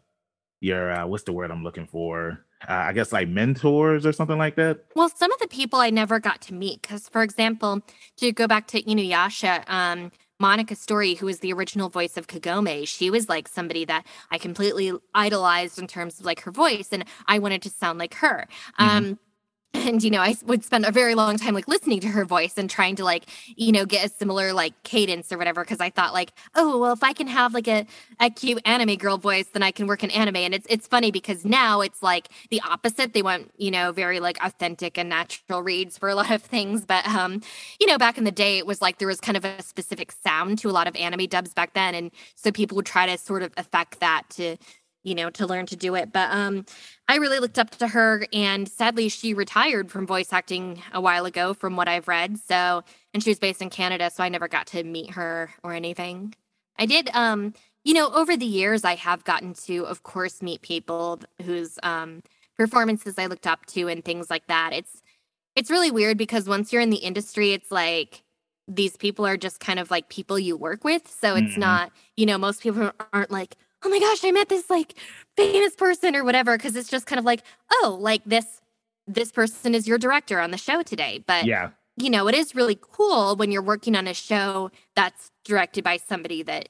your 0.62 0.92
uh, 0.92 1.06
what's 1.06 1.24
the 1.24 1.32
word 1.32 1.52
i'm 1.52 1.64
looking 1.64 1.86
for 1.86 2.44
uh, 2.68 2.74
i 2.74 2.94
guess 2.94 3.12
like 3.12 3.28
mentors 3.28 4.06
or 4.06 4.12
something 4.12 4.38
like 4.38 4.56
that 4.56 4.86
well 4.96 5.10
some 5.10 5.32
of 5.32 5.40
the 5.40 5.48
people 5.48 5.80
i 5.80 5.90
never 5.90 6.20
got 6.20 6.42
to 6.42 6.54
meet 6.54 6.82
because 6.82 7.08
for 7.08 7.22
example 7.22 7.82
to 8.18 8.32
go 8.32 8.48
back 8.48 8.68
to 8.68 8.82
inuyasha 8.84 9.64
um 9.70 10.12
Moneca 10.42 10.72
Stori, 10.72 11.18
who 11.18 11.26
was 11.26 11.40
the 11.40 11.52
original 11.52 11.90
voice 11.90 12.16
of 12.16 12.28
Kagome, 12.28 12.88
she 12.88 13.10
was 13.10 13.28
like 13.28 13.46
somebody 13.46 13.84
that 13.84 14.06
I 14.32 14.38
completely 14.38 14.94
idolized 15.14 15.78
in 15.78 15.86
terms 15.86 16.18
of 16.20 16.26
like 16.26 16.40
her 16.44 16.52
voice, 16.52 16.94
and 16.94 17.04
I 17.28 17.40
wanted 17.40 17.62
to 17.64 17.70
sound 17.70 18.00
like 18.00 18.14
her. 18.14 18.48
Mm-hmm. 18.80 18.98
Um, 18.98 19.20
and 19.74 20.04
you 20.04 20.10
know 20.10 20.22
i 20.22 20.36
would 20.46 20.64
spend 20.64 20.86
a 20.86 20.92
very 20.92 21.16
long 21.16 21.38
time 21.38 21.54
like 21.54 21.68
listening 21.68 22.00
to 22.00 22.08
her 22.08 22.26
voice 22.26 22.54
and 22.58 22.70
trying 22.70 22.96
to 22.96 23.04
like 23.04 23.26
you 23.56 23.72
know 23.72 23.86
get 23.86 24.06
a 24.06 24.10
similar 24.10 24.54
like 24.54 24.74
cadence 24.84 25.32
or 25.32 25.38
whatever 25.38 25.64
because 25.64 25.80
i 25.80 25.90
thought 25.90 26.14
like 26.14 26.32
oh 26.56 26.78
well 26.80 26.94
if 26.94 27.04
i 27.04 27.14
can 27.14 27.28
have 27.28 27.54
like 27.54 27.68
a, 27.68 27.86
a 28.20 28.30
cute 28.30 28.62
anime 28.66 28.96
girl 28.96 29.18
voice 29.18 29.48
then 29.54 29.64
i 29.64 29.72
can 29.72 29.88
work 29.88 30.04
in 30.04 30.12
anime. 30.12 30.36
And 30.36 30.54
it's 30.54 30.68
it's 30.70 30.88
funny 30.88 31.12
because 31.12 31.46
now 31.46 31.82
it's 31.82 32.04
like 32.04 32.30
the 32.50 32.62
opposite. 32.62 33.14
They 33.14 33.22
want 33.22 33.52
you 33.58 33.72
know 33.72 33.92
very 33.92 34.20
like 34.20 34.38
authentic 34.44 34.98
and 34.98 35.10
natural 35.10 35.64
reads 35.64 35.98
for 35.98 36.10
a 36.10 36.16
lot 36.22 36.32
of 36.32 36.42
things. 36.44 36.86
But 36.86 37.08
um 37.08 37.42
you 37.80 37.88
know 37.88 37.98
back 37.98 38.18
in 38.18 38.24
the 38.24 38.32
day 38.32 38.58
it 38.58 38.66
was 38.66 38.82
like 38.82 39.00
there 39.00 39.08
was 39.08 39.20
kind 39.20 39.38
of 39.38 39.46
a 39.46 39.62
specific 39.62 40.12
sound 40.12 40.60
to 40.60 40.70
a 40.70 40.72
lot 40.72 40.88
of 40.88 40.96
anime 40.96 41.28
dubs 41.28 41.54
back 41.54 41.74
then. 41.74 41.96
And 41.96 42.12
so 42.36 42.52
people 42.52 42.76
would 42.76 42.86
try 42.86 43.06
to 43.06 43.18
sort 43.18 43.42
of 43.44 43.52
affect 43.58 44.00
that 44.00 44.24
to 44.32 44.58
you 45.04 45.16
know, 45.16 45.30
to 45.32 45.46
learn 45.46 45.66
to 45.68 45.76
do 45.76 45.96
it. 45.96 46.12
But 46.12 46.32
um, 46.32 46.66
I 47.08 47.16
really 47.16 47.40
looked 47.40 47.60
up 47.60 47.72
to 47.72 47.88
her, 47.88 48.26
and 48.34 48.68
sadly, 48.68 49.10
she 49.10 49.34
retired 49.34 49.92
from 49.92 50.06
voice 50.08 50.34
acting 50.34 50.82
a 50.94 51.02
while 51.02 51.26
ago, 51.26 51.54
from 51.54 51.76
what 51.76 51.88
I've 51.88 52.08
read. 52.08 52.38
So, 52.38 52.84
and 53.14 53.24
she 53.24 53.30
was 53.30 53.40
based 53.40 53.62
in 53.62 53.70
Canada, 53.70 54.10
so 54.10 54.24
I 54.24 54.30
never 54.30 54.48
got 54.48 54.68
to 54.68 54.84
meet 54.84 55.12
her 55.12 55.52
or 55.64 55.74
anything. 55.74 56.36
I 56.78 56.86
did, 56.86 57.10
um, 57.14 57.54
you 57.84 57.94
know, 57.94 58.14
over 58.14 58.38
the 58.38 58.46
years, 58.46 58.84
I 58.84 58.96
have 58.96 59.24
gotten 59.24 59.54
to, 59.66 59.86
of 59.86 60.04
course, 60.04 60.42
meet 60.42 60.62
people 60.62 61.22
whose 61.44 61.80
um, 61.84 62.22
performances 62.58 63.16
I 63.18 63.26
looked 63.28 63.48
up 63.48 63.66
to 63.68 63.88
and 63.88 64.04
things 64.04 64.30
like 64.30 64.48
that. 64.48 64.74
It's 64.74 65.02
it's 65.56 65.72
really 65.72 65.92
weird 65.92 66.18
because 66.18 66.48
once 66.48 66.72
you're 66.72 66.82
in 66.82 66.90
the 66.90 66.98
industry, 66.98 67.52
it's 67.52 67.72
like 67.72 68.24
these 68.68 68.96
people 68.96 69.26
are 69.26 69.36
just 69.36 69.60
kind 69.60 69.80
of 69.80 69.90
like 69.92 70.10
people 70.10 70.38
you 70.38 70.56
work 70.56 70.84
with. 70.84 71.08
So 71.10 71.36
it's 71.36 71.52
mm-hmm. 71.52 71.60
not, 71.60 71.92
you 72.16 72.26
know, 72.26 72.38
most 72.38 72.62
people 72.62 72.92
aren't 73.12 73.32
like, 73.32 73.56
oh 73.84 73.90
my 73.90 74.00
gosh, 74.00 74.24
I 74.24 74.32
met 74.32 74.50
this 74.50 74.70
like 74.70 74.96
famous 75.38 75.76
person 75.76 76.16
or 76.16 76.24
whatever. 76.24 76.58
Cause 76.58 76.76
it's 76.76 76.90
just 76.90 77.06
kind 77.06 77.20
of 77.20 77.26
like, 77.26 77.44
oh, 77.72 77.98
like 78.00 78.24
this, 78.26 78.62
this 79.08 79.32
person 79.32 79.74
is 79.74 79.88
your 79.88 79.98
director 79.98 80.40
on 80.40 80.52
the 80.52 80.58
show 80.58 80.84
today. 80.84 81.24
But 81.26 81.46
yeah, 81.46 81.70
you 81.98 82.10
know, 82.10 82.28
it 82.28 82.36
is 82.36 82.56
really 82.56 82.78
cool 82.80 83.36
when 83.36 83.52
you're 83.52 83.62
working 83.62 83.96
on 83.96 84.08
a 84.08 84.14
show 84.14 84.72
that's 84.96 85.32
directed 85.44 85.84
by 85.84 85.98
somebody 85.98 86.44
that, 86.44 86.70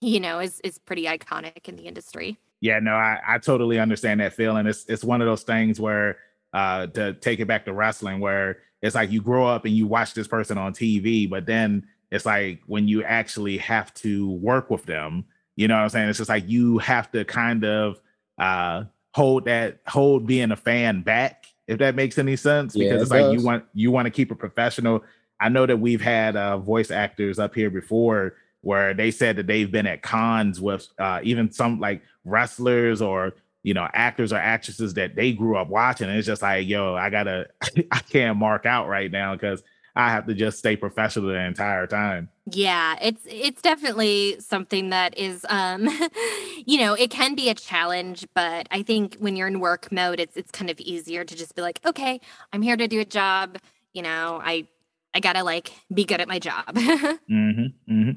you 0.00 0.20
know, 0.20 0.38
is 0.38 0.60
is 0.60 0.78
pretty 0.78 1.04
iconic 1.04 1.68
in 1.68 1.76
the 1.76 1.82
industry. 1.82 2.38
Yeah, 2.60 2.78
no, 2.78 2.92
I, 2.92 3.18
I 3.26 3.38
totally 3.38 3.78
understand 3.78 4.20
that 4.20 4.32
feeling. 4.32 4.66
It's 4.66 4.84
it's 4.86 5.04
one 5.04 5.20
of 5.20 5.26
those 5.26 5.42
things 5.42 5.78
where 5.80 6.18
uh 6.52 6.86
to 6.88 7.14
take 7.14 7.40
it 7.40 7.46
back 7.46 7.64
to 7.66 7.72
wrestling 7.72 8.20
where 8.20 8.58
it's 8.82 8.94
like 8.94 9.10
you 9.10 9.20
grow 9.20 9.46
up 9.46 9.64
and 9.66 9.74
you 9.74 9.86
watch 9.86 10.14
this 10.14 10.28
person 10.28 10.56
on 10.56 10.72
TV, 10.72 11.28
but 11.28 11.46
then 11.46 11.86
it's 12.10 12.24
like 12.24 12.60
when 12.66 12.88
you 12.88 13.04
actually 13.04 13.58
have 13.58 13.92
to 13.94 14.30
work 14.30 14.70
with 14.70 14.84
them, 14.86 15.26
you 15.60 15.68
know 15.68 15.74
what 15.74 15.82
I'm 15.82 15.88
saying? 15.90 16.08
It's 16.08 16.16
just 16.16 16.30
like 16.30 16.48
you 16.48 16.78
have 16.78 17.12
to 17.12 17.22
kind 17.26 17.66
of 17.66 18.00
uh 18.38 18.84
hold 19.12 19.44
that 19.44 19.80
hold 19.86 20.26
being 20.26 20.52
a 20.52 20.56
fan 20.56 21.02
back, 21.02 21.44
if 21.68 21.78
that 21.80 21.94
makes 21.94 22.16
any 22.16 22.34
sense. 22.34 22.74
Because 22.74 22.92
yeah, 22.92 23.02
it's 23.02 23.10
like 23.10 23.38
you 23.38 23.44
want 23.44 23.64
you 23.74 23.90
want 23.90 24.06
to 24.06 24.10
keep 24.10 24.32
it 24.32 24.36
professional. 24.36 25.04
I 25.38 25.50
know 25.50 25.66
that 25.66 25.76
we've 25.76 26.00
had 26.00 26.34
uh 26.34 26.56
voice 26.56 26.90
actors 26.90 27.38
up 27.38 27.54
here 27.54 27.68
before 27.68 28.36
where 28.62 28.94
they 28.94 29.10
said 29.10 29.36
that 29.36 29.46
they've 29.46 29.70
been 29.70 29.86
at 29.86 30.00
cons 30.00 30.62
with 30.62 30.88
uh 30.98 31.20
even 31.22 31.52
some 31.52 31.78
like 31.78 32.00
wrestlers 32.24 33.02
or 33.02 33.34
you 33.62 33.74
know 33.74 33.86
actors 33.92 34.32
or 34.32 34.36
actresses 34.36 34.94
that 34.94 35.14
they 35.14 35.30
grew 35.30 35.58
up 35.58 35.68
watching 35.68 36.08
and 36.08 36.16
it's 36.16 36.26
just 36.26 36.40
like 36.40 36.66
yo 36.66 36.94
i 36.94 37.10
gotta 37.10 37.46
i 37.90 37.98
can't 37.98 38.38
mark 38.38 38.64
out 38.64 38.88
right 38.88 39.10
now 39.10 39.34
because 39.34 39.62
I 39.96 40.10
have 40.10 40.26
to 40.26 40.34
just 40.34 40.58
stay 40.58 40.76
professional 40.76 41.26
the 41.26 41.34
entire 41.34 41.86
time. 41.86 42.28
Yeah, 42.46 42.96
it's 43.00 43.22
it's 43.26 43.62
definitely 43.62 44.38
something 44.40 44.90
that 44.90 45.16
is 45.18 45.44
um 45.48 45.88
you 46.66 46.78
know, 46.78 46.94
it 46.94 47.10
can 47.10 47.34
be 47.34 47.48
a 47.48 47.54
challenge, 47.54 48.26
but 48.34 48.68
I 48.70 48.82
think 48.82 49.16
when 49.16 49.36
you're 49.36 49.48
in 49.48 49.60
work 49.60 49.90
mode 49.92 50.20
it's 50.20 50.36
it's 50.36 50.50
kind 50.50 50.70
of 50.70 50.80
easier 50.80 51.24
to 51.24 51.36
just 51.36 51.54
be 51.54 51.62
like, 51.62 51.80
"Okay, 51.84 52.20
I'm 52.52 52.62
here 52.62 52.76
to 52.76 52.88
do 52.88 53.00
a 53.00 53.04
job, 53.04 53.58
you 53.92 54.02
know, 54.02 54.40
I 54.42 54.66
I 55.14 55.20
got 55.20 55.34
to 55.34 55.44
like 55.44 55.72
be 55.92 56.04
good 56.04 56.20
at 56.20 56.28
my 56.28 56.38
job." 56.38 56.66
mm-hmm, 56.74 57.92
mm-hmm. 57.92 58.10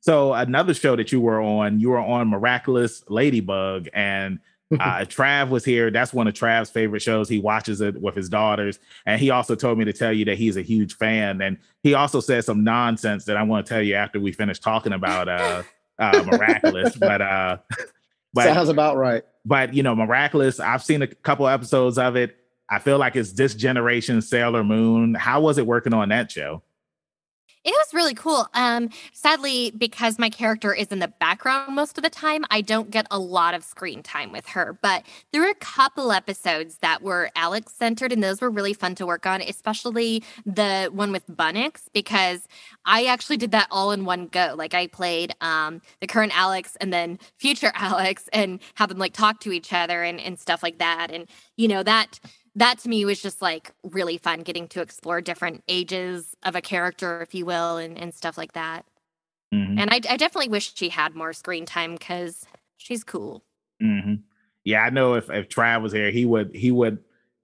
So 0.00 0.32
another 0.32 0.74
show 0.74 0.96
that 0.96 1.12
you 1.12 1.20
were 1.20 1.40
on, 1.40 1.80
you 1.80 1.90
were 1.90 1.98
on 1.98 2.28
Miraculous 2.28 3.02
Ladybug 3.08 3.88
and 3.92 4.38
uh, 4.72 5.04
Trav 5.06 5.48
was 5.48 5.64
here. 5.64 5.90
That's 5.90 6.12
one 6.12 6.28
of 6.28 6.34
Trav's 6.34 6.70
favorite 6.70 7.00
shows. 7.00 7.28
He 7.28 7.38
watches 7.38 7.80
it 7.80 8.00
with 8.00 8.14
his 8.14 8.28
daughters. 8.28 8.78
And 9.06 9.20
he 9.20 9.30
also 9.30 9.54
told 9.54 9.78
me 9.78 9.84
to 9.86 9.92
tell 9.92 10.12
you 10.12 10.24
that 10.26 10.36
he's 10.36 10.56
a 10.56 10.62
huge 10.62 10.96
fan. 10.96 11.40
And 11.40 11.58
he 11.82 11.94
also 11.94 12.20
said 12.20 12.44
some 12.44 12.64
nonsense 12.64 13.24
that 13.24 13.36
I 13.36 13.42
want 13.42 13.66
to 13.66 13.72
tell 13.72 13.82
you 13.82 13.94
after 13.94 14.20
we 14.20 14.32
finish 14.32 14.58
talking 14.58 14.92
about 14.92 15.28
uh, 15.28 15.62
uh, 15.98 16.22
Miraculous. 16.30 16.96
but 16.96 17.22
uh, 17.22 17.58
but 18.34 18.44
sounds 18.44 18.68
about 18.68 18.96
right. 18.96 19.22
But 19.44 19.72
you 19.72 19.82
know, 19.82 19.94
Miraculous, 19.94 20.60
I've 20.60 20.82
seen 20.82 21.02
a 21.02 21.06
couple 21.06 21.48
episodes 21.48 21.98
of 21.98 22.16
it. 22.16 22.36
I 22.70 22.78
feel 22.78 22.98
like 22.98 23.16
it's 23.16 23.32
this 23.32 23.54
generation 23.54 24.20
Sailor 24.20 24.62
Moon. 24.62 25.14
How 25.14 25.40
was 25.40 25.56
it 25.56 25.66
working 25.66 25.94
on 25.94 26.10
that 26.10 26.30
show? 26.30 26.62
It 27.64 27.70
was 27.70 27.92
really 27.92 28.14
cool. 28.14 28.46
Um, 28.54 28.88
sadly, 29.12 29.72
because 29.76 30.18
my 30.18 30.30
character 30.30 30.72
is 30.72 30.88
in 30.88 31.00
the 31.00 31.08
background 31.08 31.74
most 31.74 31.98
of 31.98 32.04
the 32.04 32.10
time, 32.10 32.44
I 32.50 32.60
don't 32.60 32.90
get 32.90 33.06
a 33.10 33.18
lot 33.18 33.54
of 33.54 33.64
screen 33.64 34.02
time 34.02 34.32
with 34.32 34.46
her. 34.48 34.78
But 34.80 35.04
there 35.32 35.42
were 35.42 35.48
a 35.48 35.54
couple 35.54 36.12
episodes 36.12 36.78
that 36.78 37.02
were 37.02 37.30
Alix 37.34 37.72
centered, 37.72 38.12
and 38.12 38.22
those 38.22 38.40
were 38.40 38.50
really 38.50 38.74
fun 38.74 38.94
to 38.96 39.06
work 39.06 39.26
on, 39.26 39.42
especially 39.42 40.22
the 40.46 40.88
one 40.92 41.12
with 41.12 41.26
Bunnix, 41.26 41.82
because 41.92 42.46
I 42.84 43.04
actually 43.06 43.36
did 43.36 43.50
that 43.50 43.68
all 43.70 43.90
in 43.90 44.04
one 44.04 44.28
go. 44.28 44.54
Like 44.56 44.74
I 44.74 44.86
played 44.86 45.34
um, 45.40 45.82
the 46.00 46.06
current 46.06 46.36
Alix 46.38 46.76
and 46.80 46.92
then 46.92 47.18
future 47.38 47.72
Alix 47.74 48.28
and 48.32 48.60
have 48.76 48.88
them 48.88 48.98
like 48.98 49.12
talk 49.12 49.40
to 49.40 49.52
each 49.52 49.72
other 49.72 50.02
and, 50.02 50.20
and 50.20 50.38
stuff 50.38 50.62
like 50.62 50.78
that. 50.78 51.10
And, 51.10 51.26
you 51.56 51.68
know, 51.68 51.82
that 51.82 52.20
that 52.56 52.78
to 52.80 52.88
me 52.88 53.04
was 53.04 53.20
just 53.22 53.40
like 53.42 53.72
really 53.82 54.18
fun 54.18 54.40
getting 54.40 54.68
to 54.68 54.80
explore 54.80 55.20
different 55.20 55.62
ages 55.68 56.36
of 56.42 56.54
a 56.56 56.60
character, 56.60 57.20
if 57.22 57.34
you 57.34 57.46
will, 57.46 57.76
and, 57.76 57.98
and 57.98 58.14
stuff 58.14 58.36
like 58.38 58.52
that. 58.52 58.84
Mhm. 59.54 59.78
And 59.78 59.90
I, 59.90 59.96
I 60.08 60.16
definitely 60.16 60.48
wish 60.48 60.74
she 60.74 60.88
had 60.90 61.14
more 61.14 61.32
screen 61.32 61.64
time 61.66 61.92
because 61.92 62.46
she's 62.76 63.04
cool. 63.04 63.44
hmm 63.80 64.14
Yeah, 64.64 64.82
I 64.82 64.90
know 64.90 65.14
if 65.14 65.30
if 65.30 65.48
Trav 65.48 65.82
was 65.82 65.92
here, 65.92 66.10
he 66.10 66.24
would 66.24 66.54
he 66.54 66.70
would 66.70 66.98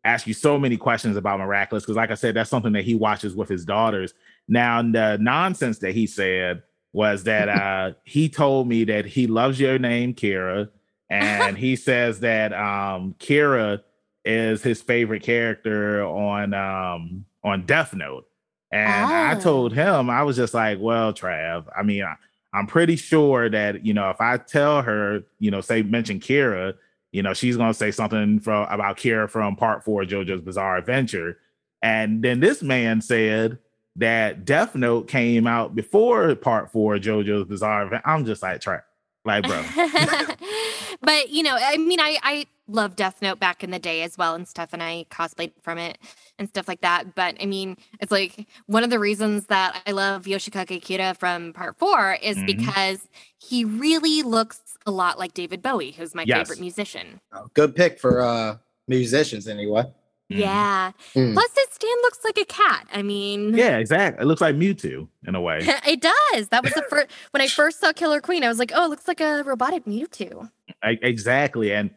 ask 0.05 0.27
you 0.27 0.35
so 0.35 0.59
many 0.59 0.77
questions 0.77 1.17
about 1.17 1.39
Miraculous 1.39 1.85
because, 1.85 1.97
like 1.97 2.11
I 2.11 2.15
said, 2.15 2.35
that's 2.35 2.51
something 2.51 2.73
that 2.73 2.85
he 2.85 2.95
watches 2.95 3.35
with 3.35 3.49
his 3.49 3.65
daughters. 3.65 4.13
Now, 4.49 4.83
the 4.83 5.17
nonsense 5.19 5.79
that 5.79 5.95
he 5.95 6.07
said 6.07 6.63
was 6.93 7.25
that 7.25 7.49
uh 7.61 7.93
he 8.05 8.29
told 8.29 8.69
me 8.69 8.85
that 8.85 9.07
he 9.07 9.27
loves 9.27 9.59
your 9.59 9.79
name, 9.79 10.15
Kira, 10.15 10.69
and 11.09 11.57
he 11.57 11.77
says 11.77 12.21
that 12.21 12.53
um 12.53 13.15
Kira 13.19 13.83
is 14.25 14.63
his 14.63 14.81
favorite 14.83 15.23
character 15.23 16.03
on 16.05 16.55
um 16.55 17.25
on 17.43 17.67
Death 17.67 17.95
Note. 17.95 18.27
And 18.71 19.13
I 19.13 19.35
Oh. 19.35 19.39
told 19.39 19.73
him, 19.73 20.11
I 20.11 20.23
was 20.25 20.37
just 20.37 20.55
like, 20.55 20.79
well, 20.81 21.13
Trav, 21.13 21.67
I 21.77 21.83
mean, 21.83 22.03
I, 22.03 22.17
I'm 22.53 22.67
pretty 22.67 22.97
sure 22.97 23.49
that, 23.51 23.85
you 23.85 23.95
know, 23.95 24.11
if 24.11 24.21
I 24.21 24.37
tell 24.39 24.83
her, 24.83 25.23
you 25.39 25.51
know, 25.51 25.61
say 25.61 25.83
mention 25.83 26.19
Kira, 26.21 26.75
you 27.13 27.23
know, 27.23 27.35
she's 27.35 27.57
gonna 27.57 27.75
say 27.75 27.91
something 27.91 28.41
from 28.41 28.67
about 28.71 28.97
Kira 28.97 29.29
from 29.31 29.55
part 29.57 29.85
four 29.85 30.03
of 30.03 30.09
JoJo's 30.09 30.41
Bizarre 30.41 30.77
Adventure. 30.79 31.39
And 31.83 32.23
then 32.25 32.41
this 32.41 32.63
man 32.63 33.01
said 33.01 33.59
that 33.97 34.45
Death 34.45 34.75
Note 34.75 35.07
came 35.07 35.47
out 35.47 35.75
before 35.77 36.35
part 36.35 36.73
four 36.73 36.97
of 36.97 37.03
JoJo's 37.03 37.47
Bizarre 37.47 37.85
Adventure. 37.85 38.09
I'm 38.09 38.25
just 38.25 38.43
like, 38.43 38.61
Trav, 38.61 38.83
like, 39.25 39.47
bro. 39.47 39.63
but 41.01 41.31
you 41.31 41.43
know, 41.43 41.57
I 41.59 41.77
mean, 41.79 42.01
I 42.01 42.19
I 42.23 42.47
love 42.69 42.97
Death 42.97 43.21
Note 43.21 43.39
back 43.41 43.63
in 43.63 43.71
the 43.71 43.79
day 43.79 44.03
as 44.03 44.17
well 44.17 44.35
and 44.35 44.47
stuff, 44.49 44.71
and 44.73 44.83
I 44.83 45.07
cosplayed 45.11 45.53
from 45.63 45.79
it 45.79 45.99
and 46.39 46.49
stuff 46.49 46.67
like 46.69 46.81
that. 46.81 47.15
But 47.15 47.37
I 47.41 47.47
mean, 47.47 47.77
it's 48.01 48.13
like 48.13 48.47
one 48.67 48.85
of 48.85 48.91
the 48.91 48.99
reasons 48.99 49.47
that 49.47 49.83
I 49.87 49.93
love 49.93 50.25
Yoshikage 50.25 50.83
Kira 50.83 51.17
from 51.17 51.53
Part 51.53 51.79
Four 51.79 52.15
is 52.23 52.37
Mhm. 52.39 52.47
because 52.47 53.09
he 53.39 53.65
really 53.65 54.23
looks 54.23 54.61
a 54.87 54.91
lot 54.91 55.19
like 55.19 55.35
David 55.35 55.63
Bowie, 55.63 55.93
who's 55.93 56.15
my 56.15 56.25
Yes. 56.27 56.39
favorite 56.49 56.61
musician. 56.61 57.21
Oh, 57.33 57.47
Good 57.55 57.75
pick 57.75 57.99
for 57.99 58.21
uh 58.23 58.57
musicians 58.89 59.49
anyway. 59.49 59.85
Mhm. 60.33 60.39
Yeah. 60.39 60.93
Mm. 61.15 61.35
Plus, 61.35 61.51
his 61.55 61.67
stand 61.71 61.99
looks 62.03 62.25
like 62.25 62.39
a 62.39 62.45
cat. 62.47 62.87
I 62.93 63.03
mean, 63.03 63.55
Yeah, 63.55 63.77
exactly. 63.79 64.23
It 64.23 64.27
looks 64.27 64.41
like 64.41 64.57
Mewtwo 64.57 65.07
in 65.27 65.35
a 65.35 65.41
way. 65.41 65.59
it 65.87 66.01
does. 66.01 66.49
That 66.49 66.65
was 66.65 66.73
the 66.73 66.83
first 66.89 67.09
when 67.33 67.41
I 67.43 67.47
first 67.47 67.81
saw 67.81 67.93
Killer 67.93 68.21
Queen. 68.21 68.43
I 68.43 68.49
was 68.49 68.59
like, 68.59 68.73
oh, 68.75 68.87
it 68.87 68.89
looks 68.89 69.07
like 69.07 69.21
a 69.21 69.43
robotic 69.45 69.85
Mewtwo. 69.85 70.51
E- 70.89 70.99
exactly 71.03 71.73
and 71.73 71.91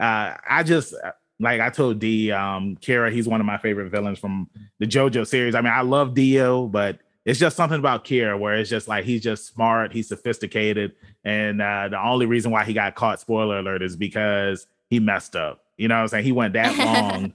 uh 0.00 0.34
i 0.48 0.62
just 0.64 0.94
uh, 1.04 1.10
like 1.38 1.60
i 1.60 1.68
told 1.68 1.98
d 1.98 2.30
um 2.32 2.76
kira 2.80 3.12
he's 3.12 3.28
one 3.28 3.40
of 3.40 3.46
my 3.46 3.58
favorite 3.58 3.90
villains 3.90 4.18
from 4.18 4.48
the 4.78 4.86
jojo 4.86 5.26
series 5.26 5.54
i 5.54 5.60
mean 5.60 5.72
i 5.72 5.82
love 5.82 6.14
dio 6.14 6.66
but 6.66 6.98
it's 7.26 7.38
just 7.38 7.56
something 7.56 7.78
about 7.78 8.04
kira 8.04 8.38
where 8.38 8.54
it's 8.54 8.70
just 8.70 8.88
like 8.88 9.04
he's 9.04 9.20
just 9.22 9.46
smart 9.52 9.92
he's 9.92 10.08
sophisticated 10.08 10.92
and 11.24 11.60
uh 11.60 11.88
the 11.88 12.00
only 12.02 12.24
reason 12.26 12.50
why 12.50 12.64
he 12.64 12.72
got 12.72 12.94
caught 12.94 13.20
spoiler 13.20 13.58
alert 13.58 13.82
is 13.82 13.96
because 13.96 14.66
he 14.88 14.98
messed 14.98 15.36
up 15.36 15.64
you 15.76 15.88
know 15.88 15.96
what 15.96 16.02
i'm 16.02 16.08
saying 16.08 16.24
he 16.24 16.32
went 16.32 16.54
that 16.54 16.74
long 16.78 17.32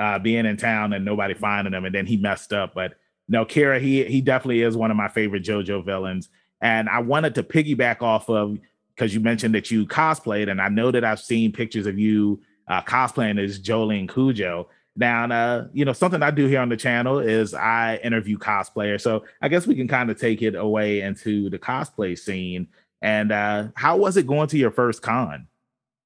uh 0.00 0.18
being 0.18 0.46
in 0.46 0.56
town 0.56 0.92
and 0.92 1.04
nobody 1.04 1.34
finding 1.34 1.72
him 1.72 1.84
and 1.84 1.94
then 1.94 2.06
he 2.06 2.16
messed 2.16 2.52
up 2.52 2.74
but 2.74 2.94
no 3.28 3.44
kira 3.44 3.80
he 3.80 4.04
he 4.04 4.20
definitely 4.20 4.62
is 4.62 4.76
one 4.76 4.90
of 4.90 4.96
my 4.96 5.08
favorite 5.08 5.44
jojo 5.44 5.84
villains 5.84 6.28
and 6.60 6.88
i 6.88 6.98
wanted 6.98 7.34
to 7.34 7.42
piggyback 7.42 8.02
off 8.02 8.28
of 8.28 8.58
because 9.00 9.14
you 9.14 9.20
mentioned 9.20 9.54
that 9.54 9.70
you 9.70 9.86
cosplayed, 9.86 10.50
and 10.50 10.60
I 10.60 10.68
know 10.68 10.90
that 10.90 11.04
I've 11.04 11.20
seen 11.20 11.52
pictures 11.52 11.86
of 11.86 11.98
you 11.98 12.42
uh, 12.68 12.82
cosplaying 12.82 13.42
as 13.42 13.58
Jolyne 13.58 14.06
Cujoh. 14.06 14.66
Now, 14.94 15.24
uh, 15.24 15.68
you 15.72 15.86
know, 15.86 15.94
something 15.94 16.22
I 16.22 16.30
do 16.30 16.46
here 16.46 16.60
on 16.60 16.68
the 16.68 16.76
channel 16.76 17.18
is 17.18 17.54
I 17.54 17.98
interview 18.04 18.36
cosplayers. 18.36 19.00
So 19.00 19.24
I 19.40 19.48
guess 19.48 19.66
we 19.66 19.74
can 19.74 19.88
kind 19.88 20.10
of 20.10 20.20
take 20.20 20.42
it 20.42 20.54
away 20.54 21.00
into 21.00 21.48
the 21.48 21.58
cosplay 21.58 22.18
scene. 22.18 22.68
And 23.00 23.32
uh, 23.32 23.68
how 23.74 23.96
was 23.96 24.18
it 24.18 24.26
going 24.26 24.48
to 24.48 24.58
your 24.58 24.70
first 24.70 25.00
con? 25.00 25.46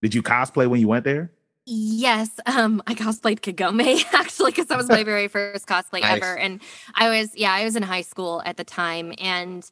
Did 0.01 0.15
you 0.15 0.23
cosplay 0.23 0.69
when 0.69 0.81
you 0.81 0.87
went 0.87 1.05
there? 1.05 1.33
Yes, 1.67 2.29
um, 2.45 2.83
I 2.87 2.95
cosplayed 2.95 3.41
Kagome 3.41 4.05
actually 4.13 4.51
because 4.51 4.67
that 4.67 4.77
was 4.77 4.89
my 4.89 5.03
very 5.03 5.29
first 5.29 5.67
cosplay 5.67 6.01
Nice. 6.03 6.19
ever, 6.19 6.37
and 6.37 6.61
I 6.95 7.09
was 7.09 7.35
yeah 7.35 7.53
I 7.53 7.65
was 7.65 7.75
in 7.75 7.83
high 7.83 8.03
school 8.03 8.43
at 8.45 8.59
the 8.59 8.65
time, 8.65 9.15
and 9.19 9.69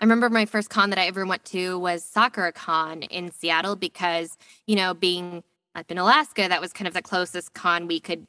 I 0.00 0.04
remember 0.04 0.28
my 0.28 0.44
first 0.44 0.70
con 0.70 0.90
that 0.90 0.98
I 0.98 1.06
ever 1.06 1.24
went 1.24 1.44
to 1.46 1.78
was 1.78 2.04
Sakura 2.04 2.52
Con 2.52 3.02
in 3.02 3.30
Seattle 3.30 3.76
because 3.76 4.36
you 4.66 4.74
know 4.74 4.92
being 4.92 5.44
up 5.76 5.88
in 5.90 5.98
Alaska 5.98 6.48
that 6.48 6.60
was 6.60 6.72
kind 6.72 6.88
of 6.88 6.94
the 6.94 7.02
closest 7.02 7.54
con 7.54 7.86
we 7.86 8.00
could 8.00 8.26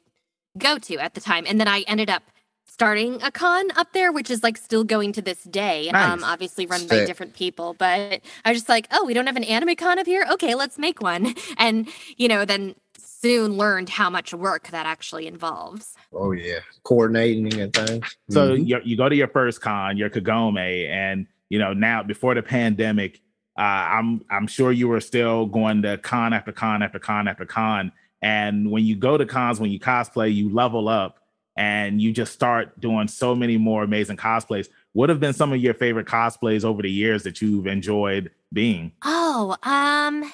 go 0.56 0.78
to 0.78 0.98
at 0.98 1.14
the 1.14 1.20
time, 1.20 1.44
and 1.48 1.58
then 1.58 1.66
I 1.66 1.80
ended 1.88 2.10
up 2.10 2.22
starting 2.68 3.20
a 3.22 3.32
con 3.32 3.72
up 3.76 3.92
there, 3.94 4.12
which 4.12 4.30
is 4.30 4.44
like 4.44 4.56
still 4.56 4.84
going 4.84 5.12
to 5.14 5.22
this 5.22 5.42
day. 5.44 5.88
Um, 5.88 6.20
Nice. 6.20 6.30
obviously 6.30 6.66
run 6.66 6.86
by 6.86 7.04
different 7.04 7.34
people, 7.34 7.74
but 7.74 8.20
I 8.44 8.50
was 8.50 8.58
just 8.58 8.68
like, 8.68 8.86
oh, 8.92 9.04
we 9.04 9.14
don't 9.14 9.26
have 9.26 9.36
an 9.36 9.44
anime 9.44 9.74
con 9.74 9.98
up 9.98 10.06
here. 10.06 10.24
Okay, 10.30 10.54
let's 10.54 10.78
make 10.78 11.02
one, 11.02 11.34
and 11.58 11.88
you 12.16 12.28
know 12.28 12.44
then 12.44 12.76
soon 13.20 13.56
learned 13.56 13.88
how 13.88 14.08
much 14.10 14.32
work 14.32 14.68
that 14.68 14.86
actually 14.86 15.26
involves. 15.26 15.94
Oh 16.12 16.32
yeah. 16.32 16.60
Coordinating 16.84 17.60
and 17.60 17.72
things. 17.72 18.16
So 18.30 18.56
Mhm. 18.56 18.66
you 18.66 18.80
you 18.84 18.96
go 18.96 19.08
to 19.08 19.16
your 19.16 19.28
first 19.28 19.60
con, 19.60 19.96
your 19.96 20.10
Kagome, 20.10 20.88
and 20.88 21.26
you 21.48 21.58
know 21.58 21.72
now 21.72 22.02
before 22.02 22.34
the 22.34 22.42
pandemic, 22.42 23.20
uh, 23.58 23.62
I'm 23.62 24.24
I'm 24.30 24.46
sure 24.46 24.70
you 24.72 24.88
were 24.88 25.00
still 25.00 25.46
going 25.46 25.82
to 25.82 25.98
con 25.98 26.32
after 26.32 26.52
con 26.52 26.82
after 26.82 26.98
con 26.98 27.26
after 27.28 27.44
con. 27.44 27.92
And 28.22 28.70
when 28.70 28.84
you 28.84 28.96
go 28.96 29.16
to 29.16 29.26
cons, 29.26 29.60
when 29.60 29.70
you 29.70 29.78
cosplay, 29.78 30.34
you 30.34 30.48
level 30.52 30.88
up 30.88 31.18
and 31.56 32.00
you 32.02 32.12
just 32.12 32.32
start 32.32 32.78
doing 32.80 33.06
so 33.08 33.34
many 33.34 33.56
more 33.56 33.84
amazing 33.84 34.16
cosplays. 34.16 34.68
What 34.92 35.08
have 35.08 35.20
been 35.20 35.32
some 35.32 35.52
of 35.52 35.60
your 35.60 35.74
favorite 35.74 36.06
cosplays 36.06 36.64
over 36.64 36.82
the 36.82 36.90
years 36.90 37.22
that 37.24 37.40
you've 37.40 37.66
enjoyed 37.68 38.30
being? 38.52 38.90
Oh, 39.04 39.56
um, 39.62 40.32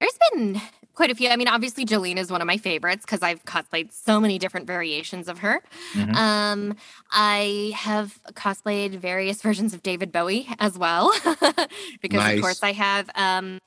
there's 0.00 0.18
been 0.32 0.60
quite 0.96 1.10
a 1.12 1.14
few. 1.14 1.28
I 1.28 1.36
mean, 1.36 1.46
obviously 1.46 1.84
Jolyne 1.84 2.18
is 2.18 2.30
one 2.32 2.40
of 2.40 2.46
my 2.48 2.56
favorites 2.56 3.04
because 3.04 3.22
I've 3.22 3.44
cosplayed 3.44 3.92
so 3.92 4.18
many 4.18 4.38
different 4.38 4.66
variations 4.66 5.28
of 5.28 5.38
her. 5.38 5.62
Mhm. 5.92 6.14
Um, 6.16 6.76
I 7.12 7.72
have 7.76 8.18
cosplayed 8.32 8.96
various 8.98 9.40
versions 9.46 9.72
of 9.74 9.82
David 9.84 10.10
Bowie 10.10 10.48
as 10.58 10.76
well 10.76 11.12
because 12.02 12.18
Nice. 12.18 12.36
of 12.36 12.42
course 12.42 12.62
I 12.64 12.72
have. 12.72 13.08
Um, 13.14 13.60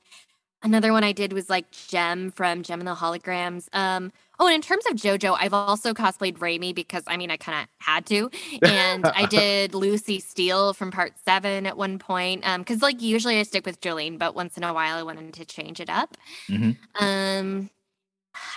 another 0.62 0.92
one 0.92 1.04
I 1.04 1.12
did 1.12 1.32
was 1.32 1.48
like 1.48 1.70
Jem 1.70 2.30
from 2.30 2.62
Jem 2.62 2.80
and 2.80 2.88
the 2.88 2.94
Holograms. 2.94 3.68
Um, 3.72 4.12
oh, 4.38 4.46
and 4.46 4.54
in 4.54 4.62
terms 4.62 4.84
of 4.86 4.96
JoJo, 4.96 5.36
I've 5.38 5.54
also 5.54 5.92
cosplayed 5.94 6.38
Reimi 6.38 6.74
because 6.74 7.04
I 7.06 7.16
mean 7.16 7.30
I 7.30 7.36
kind 7.36 7.62
of 7.62 7.68
had 7.84 8.06
to, 8.06 8.30
and 8.62 9.06
I 9.06 9.26
did 9.30 9.74
Lucy 9.74 10.20
Steel 10.20 10.72
from 10.72 10.90
Part 10.90 11.14
Seven 11.24 11.66
at 11.66 11.76
one 11.76 11.98
point. 11.98 12.46
Um, 12.46 12.62
because 12.62 12.82
like 12.82 13.02
usually 13.02 13.38
I 13.38 13.42
stick 13.42 13.66
with 13.66 13.80
Jolyne, 13.80 14.18
but 14.18 14.34
once 14.34 14.56
in 14.56 14.64
a 14.64 14.72
while 14.74 14.96
I 14.96 15.02
wanted 15.02 15.34
to 15.34 15.44
change 15.44 15.80
it 15.80 15.90
up. 15.90 16.16
Mhm. 16.48 16.76
Um, 17.00 17.70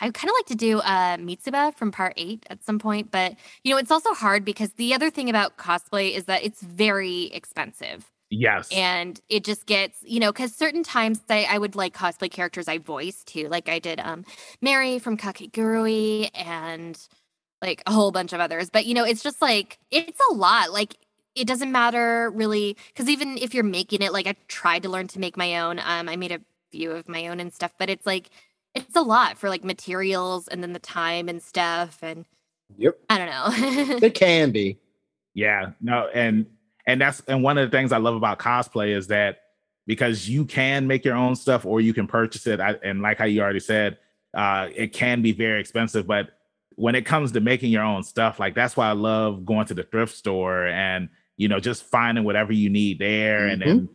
I 0.01 0.11
kind 0.11 0.29
of 0.29 0.35
like 0.37 0.45
to 0.47 0.55
do 0.55 0.79
uh 0.79 1.17
Mitsuba 1.17 1.75
from 1.75 1.91
part 1.91 2.13
eight 2.17 2.45
at 2.49 2.63
some 2.63 2.79
point, 2.79 3.11
but 3.11 3.35
you 3.63 3.73
know, 3.73 3.77
it's 3.79 3.91
also 3.91 4.13
hard 4.13 4.45
because 4.45 4.71
the 4.73 4.93
other 4.93 5.09
thing 5.09 5.29
about 5.29 5.57
cosplay 5.57 6.15
is 6.15 6.25
that 6.25 6.43
it's 6.43 6.61
very 6.61 7.25
expensive 7.33 8.11
Yes. 8.33 8.69
and 8.71 9.21
it 9.29 9.43
just 9.43 9.65
gets, 9.67 9.99
you 10.03 10.19
know, 10.19 10.31
because 10.31 10.53
certain 10.55 10.83
times 10.83 11.21
I, 11.29 11.45
I 11.45 11.57
would 11.59 11.75
like 11.75 11.95
cosplay 11.95 12.31
characters 12.31 12.67
I 12.67 12.79
voiced 12.79 13.27
too. 13.27 13.47
Like 13.49 13.69
I 13.69 13.79
did 13.79 13.99
um 13.99 14.25
Mary 14.61 14.99
from 14.99 15.17
Kakegurui 15.17 16.29
and 16.35 16.97
like 17.61 17.83
a 17.87 17.91
whole 17.93 18.11
bunch 18.11 18.33
of 18.33 18.39
others. 18.41 18.69
But 18.69 18.85
you 18.85 18.93
know, 18.95 19.05
it's 19.05 19.23
just 19.23 19.41
like 19.41 19.79
it's 19.91 20.19
a 20.31 20.33
lot. 20.33 20.71
Like 20.73 20.95
it 21.35 21.47
doesn't 21.47 21.71
matter 21.71 22.31
really 22.31 22.77
because 22.87 23.09
even 23.09 23.37
if 23.37 23.53
you're 23.53 23.63
making 23.63 24.01
it, 24.01 24.13
like 24.13 24.27
I 24.27 24.35
tried 24.47 24.83
to 24.83 24.89
learn 24.89 25.07
to 25.09 25.19
make 25.19 25.37
my 25.37 25.59
own. 25.59 25.79
Um, 25.79 26.09
I 26.09 26.15
made 26.15 26.31
a 26.31 26.41
few 26.71 26.91
of 26.91 27.07
my 27.09 27.27
own 27.27 27.39
and 27.39 27.53
stuff, 27.53 27.73
but 27.79 27.89
it's 27.89 28.05
like 28.05 28.29
it's 28.75 28.95
a 28.95 29.01
lot 29.01 29.37
for 29.37 29.49
like 29.49 29.63
materials 29.63 30.47
and 30.47 30.63
then 30.63 30.73
the 30.73 30.79
time 30.79 31.29
and 31.29 31.41
stuff. 31.43 31.99
And 32.01 32.25
Yep. 32.77 32.97
I 33.09 33.17
don't 33.19 33.27
know. 33.29 33.97
It 34.07 34.15
can 34.15 34.51
be. 34.51 34.77
Yeah, 35.35 35.71
no, 35.81 36.09
and 36.13 36.45
and 36.85 37.01
that's 37.01 37.21
and 37.27 37.43
one 37.43 37.57
of 37.57 37.69
the 37.69 37.75
things 37.75 37.91
I 37.91 37.97
love 37.97 38.15
about 38.15 38.39
cosplay 38.39 38.95
is 38.95 39.07
that 39.07 39.39
because 39.85 40.29
you 40.29 40.45
can 40.45 40.87
make 40.87 41.03
your 41.03 41.15
own 41.15 41.35
stuff 41.35 41.65
or 41.65 41.81
you 41.81 41.93
can 41.93 42.07
purchase 42.07 42.47
it. 42.47 42.59
I, 42.59 42.75
and 42.83 43.01
like 43.01 43.17
how 43.17 43.25
you 43.25 43.41
already 43.41 43.59
said, 43.59 43.97
uh, 44.33 44.69
it 44.73 44.93
can 44.93 45.21
be 45.21 45.31
very 45.33 45.59
expensive, 45.59 46.07
but 46.07 46.29
when 46.75 46.95
it 46.95 47.05
comes 47.05 47.31
to 47.33 47.39
making 47.39 47.71
your 47.71 47.83
own 47.83 48.03
stuff, 48.03 48.39
like 48.39 48.55
that's 48.55 48.75
why 48.75 48.89
I 48.89 48.93
love 48.93 49.45
going 49.45 49.67
to 49.67 49.73
the 49.73 49.83
thrift 49.83 50.15
store 50.15 50.67
and 50.67 51.09
you 51.37 51.47
know 51.47 51.59
just 51.59 51.83
finding 51.83 52.23
whatever 52.23 52.53
you 52.53 52.69
need 52.69 52.99
there 52.99 53.47
and 53.47 53.61
then 53.61 53.89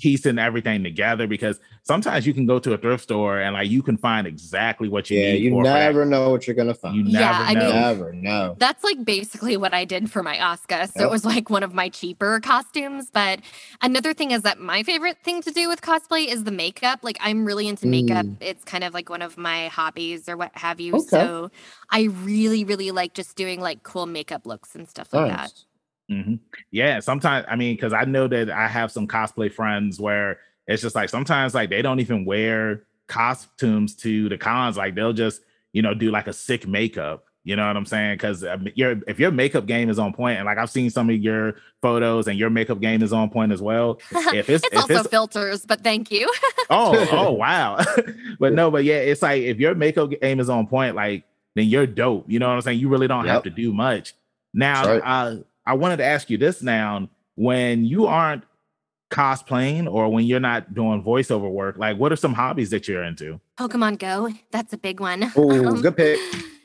piecing 0.00 0.38
everything 0.38 0.82
together 0.82 1.26
because 1.26 1.60
sometimes 1.82 2.26
you 2.26 2.32
can 2.34 2.46
go 2.46 2.58
to 2.58 2.72
a 2.72 2.78
thrift 2.78 3.02
store 3.04 3.38
and 3.40 3.54
like 3.54 3.68
you 3.68 3.82
can 3.82 3.96
find 3.96 4.26
exactly 4.26 4.88
what 4.88 5.10
you 5.10 5.18
Yeah, 5.20 5.32
need. 5.32 5.42
you 5.42 5.62
never 5.62 6.04
know 6.04 6.30
what 6.30 6.46
you're 6.46 6.56
gonna 6.56 6.74
find. 6.74 6.96
You 6.96 7.04
Yeah, 7.06 7.20
never 7.20 7.44
I 7.44 7.54
know. 7.54 7.66
mean- 7.66 7.80
never 7.80 8.12
know. 8.12 8.56
That's 8.58 8.82
like 8.82 9.04
basically 9.04 9.56
what 9.56 9.74
I 9.74 9.84
did 9.84 10.10
for 10.10 10.22
my 10.22 10.40
Oscar. 10.42 10.86
So 10.86 11.00
Yep. 11.00 11.06
it 11.06 11.10
was 11.10 11.24
like 11.24 11.50
one 11.50 11.62
of 11.62 11.74
my 11.74 11.88
cheaper 11.88 12.40
costumes. 12.40 13.10
But 13.12 13.40
another 13.82 14.14
thing 14.14 14.30
is 14.30 14.42
that 14.42 14.58
my 14.58 14.82
favorite 14.82 15.18
thing 15.22 15.42
to 15.42 15.50
do 15.50 15.68
with 15.68 15.82
cosplay 15.82 16.26
is 16.26 16.44
the 16.44 16.50
makeup. 16.50 17.00
Like 17.02 17.18
I'm 17.20 17.44
really 17.44 17.68
into 17.68 17.86
makeup. 17.86 18.24
Mm. 18.26 18.36
It's 18.40 18.64
kind 18.64 18.84
of 18.84 18.94
like 18.94 19.10
one 19.10 19.22
of 19.22 19.36
my 19.36 19.68
hobbies 19.68 20.28
or 20.28 20.36
what 20.36 20.50
have 20.54 20.80
you. 20.80 20.94
Okay. 20.94 21.06
So 21.08 21.50
I 21.90 22.04
really, 22.22 22.64
really 22.64 22.90
like 22.90 23.14
just 23.14 23.36
doing 23.36 23.60
like 23.60 23.82
cool 23.82 24.06
makeup 24.06 24.46
looks 24.46 24.74
and 24.74 24.88
stuff 24.88 25.12
like 25.12 25.30
that. 25.30 25.52
Nice. 26.10 26.24
hmm 26.24 26.34
Yeah, 26.70 27.00
sometimes 27.00 27.46
I 27.48 27.56
mean, 27.56 27.76
because 27.76 27.92
I 27.92 28.04
know 28.04 28.28
that 28.28 28.50
I 28.50 28.68
have 28.68 28.92
some 28.92 29.06
cosplay 29.06 29.52
friends 29.52 29.98
where 30.00 30.38
it's 30.66 30.82
just 30.82 30.94
like 30.94 31.08
sometimes 31.08 31.54
like 31.54 31.70
they 31.70 31.82
don't 31.82 32.00
even 32.00 32.24
wear 32.24 32.84
costumes 33.06 33.94
to 33.96 34.28
the 34.28 34.38
cons. 34.38 34.76
Like 34.76 34.94
they'll 34.94 35.12
just 35.12 35.42
you 35.72 35.82
know 35.82 35.94
do 35.94 36.10
like 36.10 36.26
a 36.26 36.32
sick 36.32 36.66
makeup. 36.66 37.24
You 37.42 37.56
know 37.56 37.66
what 37.66 37.76
I'm 37.76 37.86
saying? 37.86 38.14
Because 38.14 38.44
um, 38.44 38.68
your 38.74 39.00
if 39.08 39.18
your 39.18 39.30
makeup 39.30 39.66
game 39.66 39.88
is 39.88 39.98
on 39.98 40.12
point, 40.12 40.36
and 40.36 40.46
like 40.46 40.58
I've 40.58 40.70
seen 40.70 40.90
some 40.90 41.08
of 41.08 41.16
your 41.16 41.56
photos, 41.80 42.28
and 42.28 42.38
your 42.38 42.50
makeup 42.50 42.80
game 42.80 43.02
is 43.02 43.12
on 43.12 43.30
point 43.30 43.50
as 43.50 43.62
well. 43.62 43.98
If 44.32 44.50
it's, 44.50 44.64
It's 44.64 44.74
if 44.74 44.76
also 44.78 44.94
it's 44.96 45.08
filters, 45.08 45.64
but 45.64 45.82
thank 45.82 46.10
you. 46.10 46.30
oh 46.70 47.08
oh 47.10 47.32
wow, 47.32 47.82
but 48.38 48.52
no, 48.52 48.70
but 48.70 48.84
yeah, 48.84 48.98
it's 48.98 49.22
like 49.22 49.42
if 49.42 49.58
your 49.58 49.74
makeup 49.74 50.10
game 50.20 50.38
is 50.38 50.50
on 50.50 50.66
point, 50.66 50.94
like 50.94 51.24
then 51.54 51.66
you're 51.66 51.86
dope. 51.86 52.30
You 52.30 52.38
know 52.38 52.48
what 52.48 52.56
I'm 52.56 52.60
saying? 52.60 52.78
You 52.78 52.88
really 52.88 53.08
don't 53.08 53.26
have 53.26 53.42
to 53.44 53.50
do 53.50 53.72
much. 53.72 54.14
Now, 54.52 54.84
That's 54.84 55.04
uh, 55.04 55.36
I 55.66 55.74
wanted 55.74 55.98
to 55.98 56.04
ask 56.04 56.30
you 56.30 56.38
this 56.38 56.62
now: 56.62 57.08
when 57.36 57.84
you 57.84 58.06
aren't 58.06 58.44
cosplaying 59.10 59.90
or 59.92 60.08
when 60.08 60.24
you're 60.24 60.40
not 60.40 60.72
doing 60.74 61.02
voiceover 61.02 61.50
work, 61.50 61.76
like 61.76 61.96
what 61.98 62.12
are 62.12 62.16
some 62.16 62.32
hobbies 62.34 62.70
that 62.70 62.86
you're 62.86 63.02
into? 63.02 63.40
Pokemon 63.58 63.98
Go, 63.98 64.30
that's 64.52 64.72
a 64.72 64.78
big 64.78 65.00
one. 65.00 65.32
Ooh, 65.36 65.66
Um, 65.68 65.82
good 65.82 65.96
pick. 65.96 66.18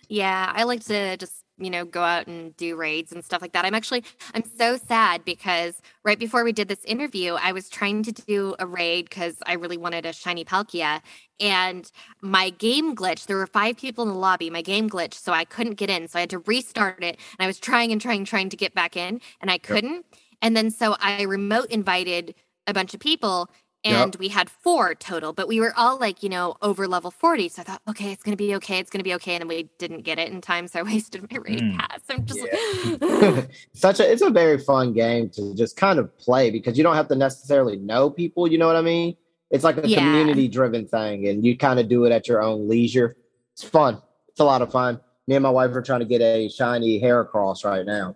Yeah, 0.08 0.52
I 0.56 0.64
like 0.64 0.84
to 0.86 1.18
just, 1.18 1.34
you 1.58 1.70
know, 1.70 1.86
go 1.86 2.02
out 2.04 2.28
and 2.28 2.56
do 2.58 2.76
raids 2.76 3.12
and 3.12 3.24
stuff 3.24 3.42
like 3.42 3.54
that. 3.54 3.66
I'm 3.66 3.76
actually 3.76 4.04
I'm 4.34 4.44
so 4.58 4.78
sad 4.78 5.24
because 5.24 5.82
right 6.04 6.20
before 6.20 6.44
we 6.44 6.52
did 6.52 6.68
this 6.68 6.84
interview, 6.86 7.34
I 7.34 7.52
was 7.52 7.70
trying 7.70 8.04
to 8.04 8.12
do 8.12 8.56
a 8.60 8.68
raid 8.68 9.10
cuz 9.10 9.38
I 9.46 9.54
really 9.54 9.78
wanted 9.78 10.06
a 10.06 10.14
shiny 10.14 10.44
Palkia 10.44 11.02
and 11.40 11.92
my 12.22 12.50
game 12.50 12.96
glitched. 12.96 13.28
There 13.28 13.38
were 13.38 13.48
5 13.48 13.78
people 13.78 14.04
in 14.04 14.10
the 14.10 14.16
lobby. 14.16 14.50
My 14.50 14.62
game 14.62 14.90
glitched, 14.90 15.16
so 15.16 15.32
I 15.32 15.46
couldn't 15.46 15.76
get 15.76 15.90
in. 15.90 16.08
So 16.08 16.20
I 16.20 16.22
had 16.22 16.30
to 16.32 16.40
restart 16.40 17.04
it 17.04 17.20
and 17.38 17.46
I 17.46 17.48
was 17.48 17.60
trying 17.60 17.92
and 17.92 18.02
trying 18.02 18.26
trying 18.26 18.50
to 18.50 18.58
get 18.58 18.74
back 18.74 18.98
in 18.98 19.22
and 19.42 19.50
I 19.50 19.58
couldn't. 19.58 20.06
And 20.42 20.56
then 20.58 20.72
so 20.72 20.96
I 21.00 21.24
remote 21.24 21.70
invited 21.72 22.36
a 22.68 22.74
bunch 22.74 22.94
of 22.94 23.00
people 23.00 23.50
Yep. 23.86 24.04
and 24.04 24.16
we 24.16 24.30
had 24.30 24.50
four 24.50 24.96
total, 24.96 25.32
but 25.32 25.48
we 25.48 25.60
were 25.60 25.72
all 25.78 26.00
like, 26.00 26.24
you 26.24 26.30
know, 26.30 26.56
over 26.62 26.88
level 26.88 27.12
40. 27.12 27.50
So 27.50 27.62
I 27.62 27.66
thought, 27.66 27.82
okay, 27.88 28.12
it's 28.12 28.24
going 28.24 28.34
to 28.36 28.44
be 28.44 28.56
okay. 28.56 28.80
It's 28.80 28.90
going 28.90 29.00
to 29.00 29.04
be 29.04 29.14
okay. 29.16 29.36
And 29.36 29.42
then 29.42 29.48
we 29.48 29.70
didn't 29.78 30.02
get 30.02 30.18
it 30.18 30.32
in 30.32 30.42
time. 30.42 30.68
So 30.68 30.80
I 30.80 30.84
wasted 30.92 31.22
my 31.32 31.38
raid 31.38 31.60
Mm. 31.60 31.78
pass. 31.78 32.00
I'm 32.10 32.26
just 32.26 32.42
like, 32.42 33.50
Such 33.74 34.00
a 34.00 34.12
it's 34.12 34.22
a 34.24 34.30
very 34.32 34.58
fun 34.58 34.92
game 34.94 35.30
to 35.32 35.54
just 35.56 35.78
kind 35.78 36.00
of 36.00 36.16
play 36.18 36.50
because 36.50 36.78
you 36.78 36.84
don't 36.84 36.96
have 36.96 37.08
to 37.10 37.16
necessarily 37.16 37.78
know 37.78 38.10
people. 38.10 38.48
You 38.52 38.58
know 38.58 38.68
what 38.68 38.76
I 38.76 38.82
mean? 38.82 39.16
It's 39.52 39.64
like 39.64 39.78
a 39.78 39.88
Yeah. 39.88 40.00
community 40.00 40.48
driven 40.48 40.88
thing, 40.88 41.28
and 41.28 41.46
you 41.46 41.56
kind 41.56 41.80
of 41.80 41.88
do 41.88 42.06
it 42.06 42.12
at 42.12 42.28
your 42.28 42.42
own 42.42 42.68
leisure. 42.68 43.16
It's 43.54 43.64
fun. 43.64 44.02
It's 44.30 44.40
a 44.40 44.44
lot 44.44 44.62
of 44.64 44.72
fun. 44.72 45.00
Me 45.28 45.36
and 45.36 45.44
my 45.44 45.50
wife 45.50 45.72
are 45.76 45.82
trying 45.82 46.00
to 46.02 46.06
get 46.06 46.22
a 46.22 46.50
shiny 46.50 47.00
Heracross 47.00 47.64
right 47.64 47.86
now. 47.86 48.16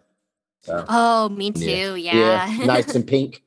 So 0.63 0.83
oh, 0.89 1.29
me 1.29 1.51
Yeah. 1.55 1.85
too. 1.85 1.95
Yeah. 1.95 2.57
nice 2.65 2.93
and 2.95 3.05
pink. 3.07 3.43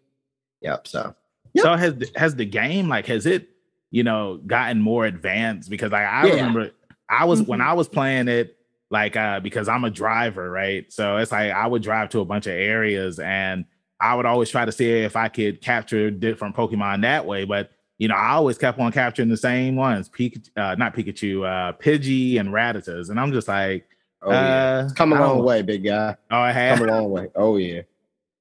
Yep. 0.63 0.87
So 0.87 1.15
Yep. 1.55 1.63
So 1.65 1.75
has 1.77 1.95
the- 1.97 2.11
has 2.17 2.35
the 2.37 2.45
game 2.47 2.89
like 2.89 3.07
has 3.07 3.27
it 3.27 3.49
you 3.91 4.03
know 4.03 4.39
gotten 4.47 4.81
more 4.81 5.05
advanced? 5.07 5.69
Because 5.71 5.93
I, 5.93 6.05
I 6.05 6.27
Yeah. 6.27 6.35
remember 6.37 6.71
I 7.09 7.25
was 7.27 7.43
when 7.43 7.59
Mhm. 7.61 7.65
I 7.67 7.73
was 7.75 7.89
playing 7.89 8.29
it 8.29 8.57
like 8.91 9.17
uh 9.17 9.41
because 9.41 9.69
I'm 9.69 9.85
a 9.85 9.91
driver, 9.91 10.51
right? 10.51 10.91
So 10.93 11.17
it's 11.19 11.33
like 11.33 11.53
I 11.53 11.67
would 11.67 11.83
drive 11.83 12.09
to 12.11 12.21
a 12.21 12.25
bunch 12.25 12.47
of 12.47 12.53
areas 12.55 13.19
and 13.19 13.65
I 14.01 14.15
would 14.15 14.27
always 14.27 14.49
try 14.51 14.65
to 14.65 14.73
see 14.73 14.91
if 14.91 15.15
I 15.15 15.29
could 15.29 15.61
capture 15.61 16.11
different 16.11 16.57
Pokemon 16.57 17.03
that 17.03 17.25
way, 17.27 17.45
but 17.45 17.71
you 17.99 18.09
know, 18.09 18.17
I 18.17 18.31
always 18.31 18.59
kept 18.59 18.81
on 18.81 18.91
capturing 18.91 19.29
the 19.29 19.37
same 19.37 19.77
ones, 19.77 20.09
Pikachu, 20.09 20.49
uh, 20.57 20.75
not 20.75 20.93
Pikachu, 20.93 21.47
uh, 21.47 21.73
Pidgey 21.75 22.41
and 22.41 22.49
Rattatas, 22.49 23.11
and 23.11 23.21
I'm 23.21 23.33
just 23.33 23.47
like, 23.47 23.87
oh 24.23 24.33
yeah, 24.33 24.79
uh, 24.81 24.85
it's 24.85 24.93
come 24.95 25.13
a 25.13 25.21
long 25.21 25.45
way, 25.45 25.63
big 25.63 25.85
guy. 25.85 26.17
Oh, 26.31 26.37
I 26.39 26.51
have. 26.51 26.79
Come 26.79 26.89
a 26.89 26.93
long 26.93 27.11
way. 27.11 27.29
Oh 27.37 27.59
yeah. 27.59 27.83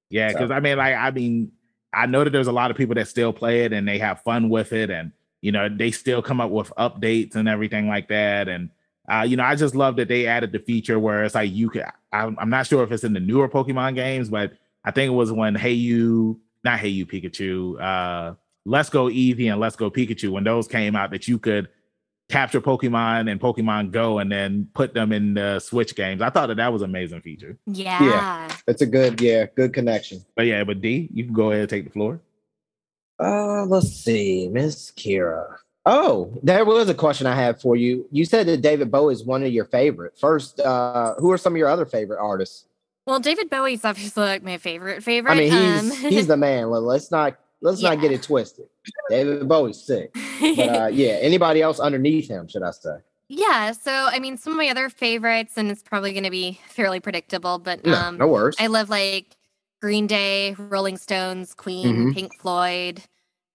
Yeah, 0.09 0.29
So- 0.29 0.33
because 0.39 0.51
I 0.51 0.61
mean, 0.61 0.77
like, 0.77 0.95
I 0.95 1.11
mean, 1.11 1.51
I 1.93 2.05
know 2.05 2.23
that 2.23 2.29
there's 2.29 2.47
a 2.47 2.53
lot 2.53 2.71
of 2.71 2.77
people 2.77 2.95
that 2.95 3.07
still 3.07 3.33
play 3.33 3.65
it 3.65 3.73
and 3.73 3.87
they 3.87 3.97
have 3.99 4.21
fun 4.21 4.49
with 4.49 4.73
it, 4.73 4.89
and 4.89 5.11
you 5.41 5.51
know, 5.51 5.67
they 5.69 5.91
still 5.91 6.21
come 6.21 6.39
up 6.39 6.51
with 6.51 6.71
updates 6.77 7.35
and 7.35 7.49
everything 7.49 7.87
like 7.87 8.07
that. 8.09 8.47
And 8.47 8.69
uh, 9.11 9.25
you 9.27 9.35
know, 9.35 9.43
I 9.43 9.55
just 9.55 9.75
love 9.75 9.95
that 9.97 10.07
they 10.07 10.27
added 10.27 10.51
the 10.51 10.59
feature 10.59 10.99
where 10.99 11.23
it's 11.23 11.35
like 11.35 11.51
you 11.51 11.69
could. 11.69 11.83
I'm, 12.13 12.37
I'm 12.39 12.49
not 12.49 12.67
sure 12.67 12.83
if 12.83 12.91
it's 12.91 13.03
in 13.03 13.13
the 13.13 13.19
newer 13.19 13.49
Pokemon 13.49 13.95
games, 13.95 14.29
but 14.29 14.53
I 14.85 14.91
think 14.91 15.11
it 15.11 15.15
was 15.15 15.31
when 15.31 15.55
Hey 15.55 15.73
You, 15.73 16.39
not 16.63 16.79
Hey 16.79 16.89
You 16.89 17.05
Pikachu, 17.05 17.81
uh, 17.81 18.35
Let's 18.65 18.89
Go 18.89 19.05
Eevee 19.05 19.51
and 19.51 19.59
Let's 19.59 19.75
Go 19.75 19.89
Pikachu, 19.89 20.29
when 20.29 20.43
those 20.43 20.67
came 20.67 20.95
out, 20.95 21.11
that 21.11 21.27
you 21.27 21.39
could 21.39 21.69
capture 22.31 22.61
Pokemon 22.61 23.29
and 23.29 23.39
Pokemon 23.39 23.91
Go 23.91 24.19
and 24.19 24.31
then 24.31 24.67
put 24.73 24.93
them 24.93 25.11
in 25.11 25.33
the 25.33 25.59
Switch 25.59 25.95
games. 25.95 26.21
I 26.21 26.29
thought 26.29 26.47
that 26.47 26.57
that 26.57 26.73
was 26.73 26.81
an 26.81 26.89
amazing 26.89 27.21
feature. 27.21 27.57
yeah. 27.67 28.01
Yeah. 28.03 28.55
That's 28.65 28.81
a 28.81 28.85
good, 28.85 29.19
yeah, 29.21 29.45
good 29.55 29.73
connection. 29.73 30.23
But 30.35 30.45
yeah, 30.45 30.63
but 30.63 30.81
D, 30.81 31.09
you 31.13 31.25
can 31.25 31.33
go 31.33 31.51
ahead 31.51 31.61
and 31.61 31.69
take 31.69 31.83
the 31.83 31.89
floor. 31.91 32.19
Uh, 33.19 33.65
let's 33.65 33.91
see, 33.91 34.47
Miss 34.47 34.91
Kira. 34.91 35.57
Oh, 35.85 36.39
there 36.43 36.63
was 36.63 36.89
a 36.89 36.93
question 36.93 37.27
I 37.27 37.35
had 37.35 37.59
for 37.59 37.75
you. 37.75 38.07
You 38.11 38.25
said 38.25 38.47
that 38.47 38.61
David 38.61 38.91
Bowie 38.91 39.13
is 39.13 39.23
one 39.23 39.43
of 39.43 39.51
your 39.51 39.65
favorite. 39.65 40.17
First, 40.17 40.59
uh, 40.59 41.15
who 41.17 41.31
are 41.31 41.37
some 41.37 41.53
of 41.53 41.57
your 41.57 41.67
other 41.67 41.85
favorite 41.85 42.19
artists? 42.19 42.65
Well, 43.07 43.19
David 43.19 43.49
Bowie's 43.49 43.83
obviously 43.83 44.23
like 44.23 44.43
my 44.43 44.57
favorite 44.57 45.03
favorite. 45.03 45.31
I 45.31 45.35
mean, 45.35 45.51
he's 45.51 45.91
um, 45.91 45.91
he's 46.11 46.27
the 46.27 46.37
man. 46.37 46.69
Well, 46.69 46.81
let's 46.81 47.09
not 47.09 47.37
let's 47.61 47.81
not 47.81 48.01
get 48.01 48.11
it 48.11 48.23
twisted. 48.23 48.65
David 49.09 49.47
Bowie's 49.47 49.81
sick, 49.81 50.11
but 50.13 50.59
uh, 50.59 50.87
yeah, 50.91 51.13
anybody 51.21 51.61
else 51.61 51.79
underneath 51.79 52.27
him, 52.27 52.47
should 52.47 52.63
I 52.63 52.71
say? 52.71 52.97
yeah. 53.29 53.71
So, 53.71 53.91
I 53.91 54.19
mean, 54.19 54.37
some 54.37 54.53
of 54.53 54.57
my 54.57 54.69
other 54.69 54.89
favorites, 54.89 55.53
and 55.57 55.71
it's 55.71 55.83
probably 55.83 56.11
going 56.11 56.23
to 56.25 56.31
be 56.31 56.59
fairly 56.67 56.99
predictable, 56.99 57.59
but 57.59 57.85
No, 57.85 57.93
um, 57.95 58.17
no 58.17 58.27
worries. 58.27 58.55
I 58.59 58.67
love 58.67 58.89
like 58.89 59.37
Green 59.81 60.07
Day, 60.07 60.53
Rolling 60.57 60.97
Stones, 60.97 61.53
Queen, 61.53 62.09
Mhm. 62.09 62.13
Pink 62.13 62.39
Floyd, 62.39 63.01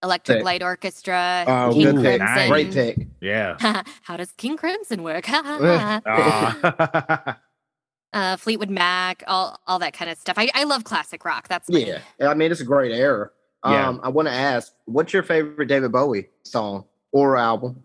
Electric 0.03 0.39
Sick. 0.39 0.45
Light 0.45 0.63
Orchestra, 0.63 1.45
Oh, 1.47 1.71
King 1.73 1.85
good 1.85 1.97
pick. 2.03 2.21
Crimson. 2.21 2.49
Great 2.49 2.73
pick. 2.73 3.07
Yeah. 3.21 3.57
How 4.03 4.17
does 4.17 4.33
King 4.33 4.57
Crimson 4.57 5.03
work? 5.03 5.25
Aw. 5.29 7.37
uh, 8.13 8.37
Fleetwood 8.37 8.71
Mac, 8.71 9.25
all 9.27 9.59
all 9.67 9.79
that 9.81 9.93
kind 9.93 10.11
of 10.11 10.17
stuff. 10.19 10.37
I, 10.39 10.51
I 10.55 10.65
love 10.65 10.85
classic 10.85 11.25
rock. 11.25 11.49
That's 11.49 11.69
my, 11.69 11.79
Yeah, 11.81 12.01
I 12.21 12.35
mean 12.35 12.51
it's 12.53 12.61
a 12.61 12.65
great 12.65 12.93
era. 12.93 13.31
Yeah. 13.71 13.89
Um, 13.89 14.01
I 14.03 14.09
want 14.09 14.29
to 14.29 14.35
ask, 14.35 14.73
what's 14.85 15.13
your 15.13 15.23
favorite 15.23 15.67
David 15.67 15.93
Bowie 15.93 16.29
song 16.43 16.85
or 17.13 17.37
album? 17.37 17.83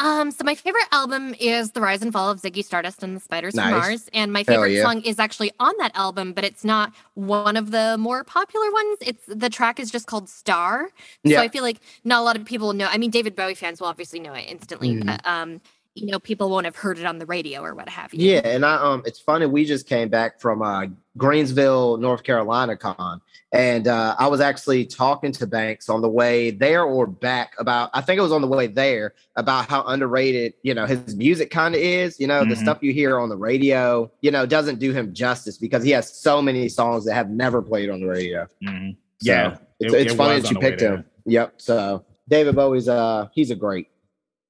Um, 0.00 0.32
so 0.32 0.42
my 0.42 0.56
favorite 0.56 0.88
album 0.90 1.36
is 1.38 1.70
The 1.70 1.80
Rise 1.80 2.02
and 2.02 2.12
Fall 2.12 2.28
of 2.28 2.40
Ziggy 2.40 2.64
Stardust 2.64 3.04
and 3.04 3.14
the 3.14 3.20
Spiders 3.20 3.54
Nice. 3.54 3.70
from 3.70 3.78
Mars. 3.78 4.10
And 4.12 4.32
my 4.32 4.42
favorite 4.42 4.72
yeah. 4.72 4.82
song 4.82 5.02
is 5.02 5.20
actually 5.20 5.52
on 5.60 5.72
that 5.78 5.92
album, 5.94 6.32
but 6.32 6.42
it's 6.42 6.64
not 6.64 6.92
one 7.14 7.56
of 7.56 7.70
the 7.70 7.96
more 7.96 8.24
popular 8.24 8.72
ones. 8.72 8.98
It's 9.02 9.22
the 9.28 9.48
track 9.48 9.78
is 9.78 9.92
just 9.92 10.08
called 10.08 10.28
Star. 10.28 10.88
Yeah. 11.22 11.38
So 11.38 11.42
I 11.44 11.48
feel 11.48 11.62
like 11.62 11.78
not 12.02 12.18
a 12.18 12.24
lot 12.24 12.36
of 12.36 12.44
people 12.44 12.72
know. 12.72 12.88
I 12.90 12.98
mean, 12.98 13.10
David 13.10 13.36
Bowie 13.36 13.54
fans 13.54 13.80
will 13.80 13.86
obviously 13.86 14.18
know 14.18 14.32
it 14.34 14.46
instantly, 14.48 14.96
Mhm. 14.96 15.06
but 15.06 15.24
um, 15.24 15.60
you 15.94 16.06
know, 16.10 16.18
people 16.18 16.50
won't 16.50 16.64
have 16.66 16.76
heard 16.76 16.98
it 16.98 17.06
on 17.06 17.18
the 17.18 17.26
radio 17.26 17.62
or 17.62 17.74
what 17.74 17.88
have 17.88 18.12
you. 18.12 18.32
Yeah, 18.32 18.40
and 18.44 18.64
I 18.64 18.74
um 18.76 19.02
it's 19.06 19.18
funny, 19.20 19.46
we 19.46 19.64
just 19.64 19.86
came 19.86 20.08
back 20.08 20.40
from 20.40 20.62
uh 20.62 20.86
Greensville, 21.18 21.98
North 22.00 22.22
Carolina 22.24 22.76
con. 22.76 23.20
And 23.52 23.86
uh, 23.86 24.16
I 24.18 24.26
was 24.26 24.40
actually 24.40 24.84
talking 24.84 25.30
to 25.30 25.46
Banks 25.46 25.88
on 25.88 26.02
the 26.02 26.08
way 26.08 26.50
there 26.50 26.82
or 26.82 27.06
back 27.06 27.54
about 27.60 27.90
I 27.94 28.00
think 28.00 28.18
it 28.18 28.22
was 28.22 28.32
on 28.32 28.40
the 28.40 28.48
way 28.48 28.66
there 28.66 29.14
about 29.36 29.66
how 29.68 29.84
underrated, 29.84 30.54
you 30.64 30.74
know, 30.74 30.86
his 30.86 31.14
music 31.14 31.52
kind 31.52 31.76
of 31.76 31.80
is. 31.80 32.18
You 32.18 32.26
know, 32.26 32.44
the 32.44 32.56
Mhm. 32.56 32.62
stuff 32.62 32.78
you 32.82 32.92
hear 32.92 33.20
on 33.20 33.28
the 33.28 33.36
radio, 33.36 34.10
you 34.22 34.32
know, 34.32 34.44
doesn't 34.44 34.80
do 34.80 34.90
him 34.92 35.14
justice 35.14 35.56
because 35.56 35.84
he 35.84 35.92
has 35.92 36.12
so 36.12 36.42
many 36.42 36.68
songs 36.68 37.04
that 37.04 37.14
have 37.14 37.30
never 37.30 37.62
played 37.62 37.90
on 37.90 38.00
the 38.00 38.08
radio. 38.08 38.48
Mhm. 38.60 38.96
So, 39.22 39.30
Yeah, 39.32 39.56
it's, 39.78 39.94
it- 39.94 40.00
it's 40.00 40.12
it 40.14 40.16
funny 40.16 40.40
that 40.40 40.50
you 40.50 40.58
picked 40.58 40.80
him. 40.80 41.04
Yep. 41.26 41.54
So 41.58 42.04
David 42.28 42.56
Bowie's 42.56 42.88
uh 42.88 43.28
he's 43.32 43.52
a 43.52 43.54
great. 43.54 43.86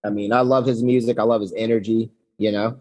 I 0.04 0.10
mean, 0.10 0.32
I 0.32 0.40
love 0.40 0.66
his 0.66 0.82
music. 0.82 1.18
I 1.18 1.22
love 1.22 1.40
his 1.40 1.52
energy. 1.56 2.10
You 2.38 2.52
know. 2.52 2.80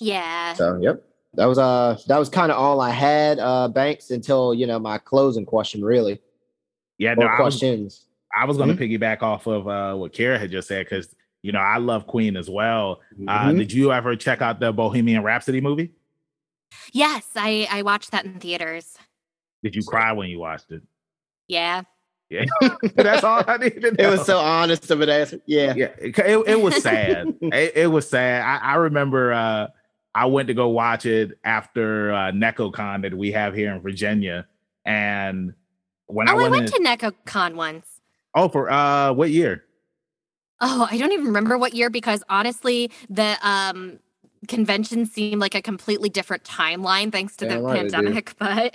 Yeah. 0.00 0.54
So 0.54 0.78
yep. 0.80 1.02
That 1.34 1.46
was 1.46 1.58
uh 1.58 1.96
that 2.08 2.18
was 2.18 2.28
kind 2.28 2.50
of 2.50 2.58
all 2.58 2.80
I 2.80 2.90
had, 2.90 3.38
uh 3.38 3.68
Banks, 3.68 4.10
until 4.10 4.52
you 4.54 4.66
know 4.66 4.78
my 4.78 4.98
closing 4.98 5.44
question 5.46 5.84
really. 5.84 6.20
Yeah, 6.98 7.14
no, 7.14 7.22
Or 7.26 7.28
I 7.30 7.40
was, 7.42 7.54
questions. 7.58 8.06
I 8.36 8.44
was 8.44 8.58
going 8.58 8.76
to 8.76 8.76
piggyback 8.76 9.22
off 9.22 9.46
of 9.46 9.66
uh, 9.66 9.94
what 9.94 10.12
Kira 10.12 10.38
had 10.38 10.50
just 10.50 10.68
said 10.68 10.84
because 10.84 11.14
you 11.42 11.50
know 11.50 11.58
I 11.60 11.78
love 11.78 12.06
Queen 12.06 12.36
as 12.36 12.50
well. 12.50 13.00
Uh, 13.26 13.48
Mhm. 13.48 13.56
did 13.58 13.72
you 13.72 13.90
ever 13.92 14.14
check 14.16 14.42
out 14.42 14.60
the 14.60 14.70
Bohemian 14.72 15.22
Rhapsody 15.22 15.60
movie? 15.62 15.92
Yes, 16.92 17.26
I 17.36 17.66
I 17.70 17.82
watched 17.82 18.10
that 18.10 18.24
in 18.26 18.38
theaters. 18.38 18.98
Did 19.62 19.74
you 19.74 19.82
cry 19.82 20.12
when 20.12 20.28
you 20.28 20.38
watched 20.40 20.70
it? 20.72 20.82
Yeah. 21.48 21.82
Yeah, 22.30 22.44
that's 22.94 23.24
all 23.24 23.42
I 23.46 23.56
needed. 23.56 23.98
To 23.98 24.02
It 24.04 24.08
was 24.08 24.24
so 24.24 24.38
honest 24.38 24.88
of 24.90 25.00
an 25.00 25.08
answer. 25.08 25.40
Yeah. 25.46 25.74
yeah, 25.76 25.86
it, 25.98 26.16
it- 26.18 26.46
it 26.48 26.60
was 26.62 26.80
sad. 26.80 27.34
it, 27.42 27.72
it 27.76 27.86
was 27.90 28.08
sad. 28.08 28.42
I, 28.42 28.72
I 28.72 28.74
remember 28.76 29.32
uh, 29.32 29.66
I 30.14 30.26
went 30.26 30.46
to 30.48 30.54
go 30.54 30.68
watch 30.68 31.06
it 31.06 31.38
after 31.44 32.12
uh, 32.12 32.30
Nekocon 32.30 33.02
that 33.02 33.14
we 33.14 33.32
have 33.32 33.52
here 33.54 33.74
in 33.74 33.80
Virginia, 33.80 34.46
and 34.84 35.54
when 36.06 36.28
oh, 36.28 36.32
I 36.32 36.34
I 36.34 36.38
went, 36.38 36.50
went 36.52 36.74
in, 36.74 36.84
to 36.84 36.88
Nekocon 36.88 37.54
once. 37.56 37.86
oh 38.36 38.48
for 38.48 38.70
uh, 38.70 39.12
what 39.12 39.30
year? 39.30 39.64
Oh, 40.60 40.86
I 40.90 40.98
don't 40.98 41.10
even 41.12 41.24
remember 41.26 41.58
what 41.58 41.74
year 41.74 41.90
because 41.90 42.22
honestly, 42.28 42.90
the 43.08 43.36
um 43.42 43.98
convention 44.46 45.04
seemed 45.04 45.40
like 45.40 45.54
a 45.54 45.62
completely 45.62 46.08
different 46.08 46.44
timeline 46.44 47.10
thanks 47.10 47.34
to 47.36 47.44
Yeah, 47.46 47.56
the 47.56 47.62
right, 47.62 47.76
it 47.78 47.82
did. 47.84 47.92
pandemic. 47.92 48.34
But 48.38 48.74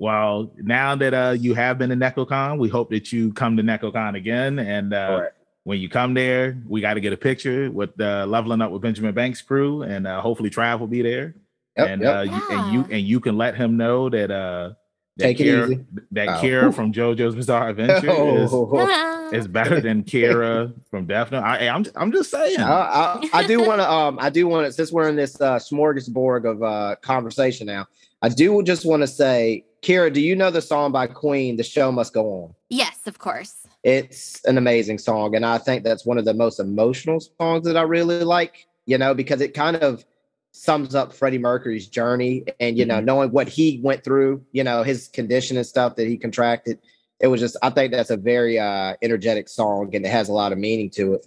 Well, 0.00 0.50
now 0.56 0.96
that 0.96 1.12
uh, 1.12 1.36
you 1.38 1.52
have 1.54 1.76
been 1.76 1.90
to 1.90 1.94
Nekocon, 1.96 2.58
we 2.58 2.70
hope 2.70 2.88
that 2.88 3.12
you 3.12 3.34
come 3.34 3.58
to 3.58 3.62
Nekocon 3.62 4.16
again. 4.16 4.58
And 4.58 4.94
uh, 4.94 5.18
Correct. 5.18 5.36
when 5.64 5.78
you 5.78 5.90
come 5.90 6.14
there, 6.14 6.56
we 6.66 6.80
got 6.80 6.94
to 6.94 7.00
get 7.00 7.12
a 7.12 7.18
picture 7.18 7.70
with 7.70 7.94
the 7.96 8.24
Leveling 8.26 8.62
Up 8.62 8.70
with 8.72 8.80
Benjamin 8.80 9.12
Banks 9.12 9.42
crew, 9.42 9.82
and 9.82 10.06
uh, 10.06 10.22
hopefully 10.22 10.48
Trav 10.48 10.80
will 10.80 10.86
be 10.86 11.02
there. 11.02 11.34
Yep, 11.76 11.88
and 11.88 12.02
yep. 12.02 12.16
uh, 12.16 12.22
you, 12.22 12.42
and 12.50 12.72
you 12.72 12.86
and 12.96 13.06
you 13.06 13.20
can 13.20 13.36
let 13.36 13.56
him 13.56 13.76
know 13.76 14.08
that 14.08 14.30
uh, 14.30 14.72
that 15.18 15.24
Take 15.24 15.40
it 15.40 15.44
Kira, 15.44 15.64
easy. 15.70 15.84
that 16.12 16.28
Oh. 16.28 16.32
Kira 16.42 16.74
from 16.74 16.92
JoJo's 16.94 17.34
Bizarre 17.34 17.68
Adventure 17.70 18.08
is, 18.38 18.50
Oh. 18.54 19.30
is 19.34 19.46
better 19.46 19.82
than 19.82 20.02
Kira 20.02 20.72
from 20.90 21.04
Death 21.04 21.30
Note. 21.30 21.42
I, 21.44 21.68
I'm 21.68 21.84
I'm 21.94 22.10
just 22.10 22.30
saying. 22.30 22.58
I, 22.58 22.70
I, 22.72 23.28
I 23.34 23.46
do 23.46 23.60
want 23.62 23.80
to 23.82 23.90
um 23.92 24.18
I 24.18 24.30
do 24.30 24.48
want 24.48 24.66
to 24.66 24.72
since 24.72 24.90
we're 24.92 25.10
in 25.10 25.16
this 25.16 25.38
uh 25.42 25.56
smorgasbord 25.58 26.50
of 26.50 26.62
uh 26.62 26.96
conversation 27.02 27.66
now, 27.66 27.86
I 28.22 28.28
do 28.28 28.62
just 28.62 28.84
want 28.84 29.02
to 29.02 29.06
say, 29.06 29.64
Kira, 29.82 30.12
do 30.12 30.20
you 30.20 30.36
know 30.36 30.50
the 30.50 30.60
song 30.60 30.92
by 30.92 31.06
Queen, 31.06 31.56
The 31.56 31.62
Show 31.62 31.90
Must 31.90 32.12
Go 32.12 32.26
On? 32.26 32.54
yes, 32.68 33.06
of 33.06 33.18
course. 33.18 33.66
It's 33.82 34.44
an 34.44 34.58
amazing 34.58 34.98
song, 34.98 35.34
and 35.34 35.46
I 35.46 35.56
think 35.56 35.84
that's 35.84 36.04
one 36.04 36.18
of 36.18 36.26
the 36.26 36.34
most 36.34 36.60
emotional 36.60 37.18
songs 37.18 37.64
that 37.64 37.78
I 37.78 37.82
really 37.82 38.22
like, 38.24 38.66
you 38.84 38.98
know, 38.98 39.14
because 39.14 39.40
it 39.40 39.54
kind 39.54 39.76
of 39.76 40.04
sums 40.52 40.94
up 40.94 41.14
Freddie 41.14 41.38
Mercury's 41.38 41.88
journey 41.88 42.44
and 42.58 42.76
you 42.76 42.84
know, 42.84 43.00
knowing 43.00 43.30
what 43.30 43.48
he 43.48 43.80
went 43.82 44.04
through, 44.04 44.44
you 44.52 44.64
know, 44.64 44.82
his 44.82 45.08
condition 45.08 45.56
and 45.56 45.64
stuff 45.64 45.96
that 45.96 46.08
he 46.08 46.18
contracted. 46.18 46.78
It 47.20 47.28
was 47.28 47.40
just 47.40 47.56
I 47.62 47.70
think 47.70 47.92
that's 47.92 48.10
a 48.10 48.16
very 48.16 48.58
uh 48.58 48.96
energetic 49.00 49.48
song 49.48 49.94
and 49.94 50.04
it 50.04 50.10
has 50.10 50.28
a 50.28 50.32
lot 50.32 50.52
of 50.52 50.58
meaning 50.58 50.90
to 50.90 51.14
it. 51.14 51.26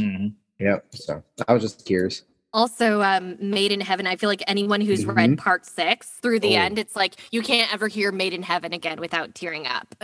Mhm. 0.00 0.32
Yep. 0.60 0.86
So 0.94 1.22
I 1.48 1.52
was 1.52 1.62
just 1.62 1.84
curious. 1.84 2.22
Also, 2.54 3.00
um, 3.02 3.36
Made 3.40 3.72
in 3.72 3.80
Heaven. 3.80 4.06
I 4.06 4.16
feel 4.16 4.28
like 4.28 4.42
anyone 4.46 4.80
who's 4.80 5.06
read 5.06 5.38
part 5.38 5.64
six 5.64 6.08
through 6.22 6.40
the 6.40 6.56
Oh. 6.56 6.60
end, 6.60 6.78
it's 6.78 6.94
like 6.94 7.14
you 7.32 7.40
can't 7.42 7.72
ever 7.72 7.88
hear 7.88 8.12
Made 8.12 8.34
in 8.34 8.42
Heaven 8.42 8.72
again 8.72 9.00
without 9.00 9.34
tearing 9.34 9.66
up. 9.66 9.94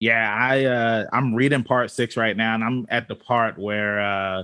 Yeah, 0.00 0.34
I 0.34 0.64
uh 0.64 1.06
I'm 1.12 1.34
reading 1.34 1.62
part 1.62 1.90
six 1.90 2.16
right 2.16 2.36
now, 2.36 2.54
and 2.54 2.64
I'm 2.64 2.86
at 2.90 3.08
the 3.08 3.14
part 3.14 3.56
where 3.58 4.00
uh 4.00 4.42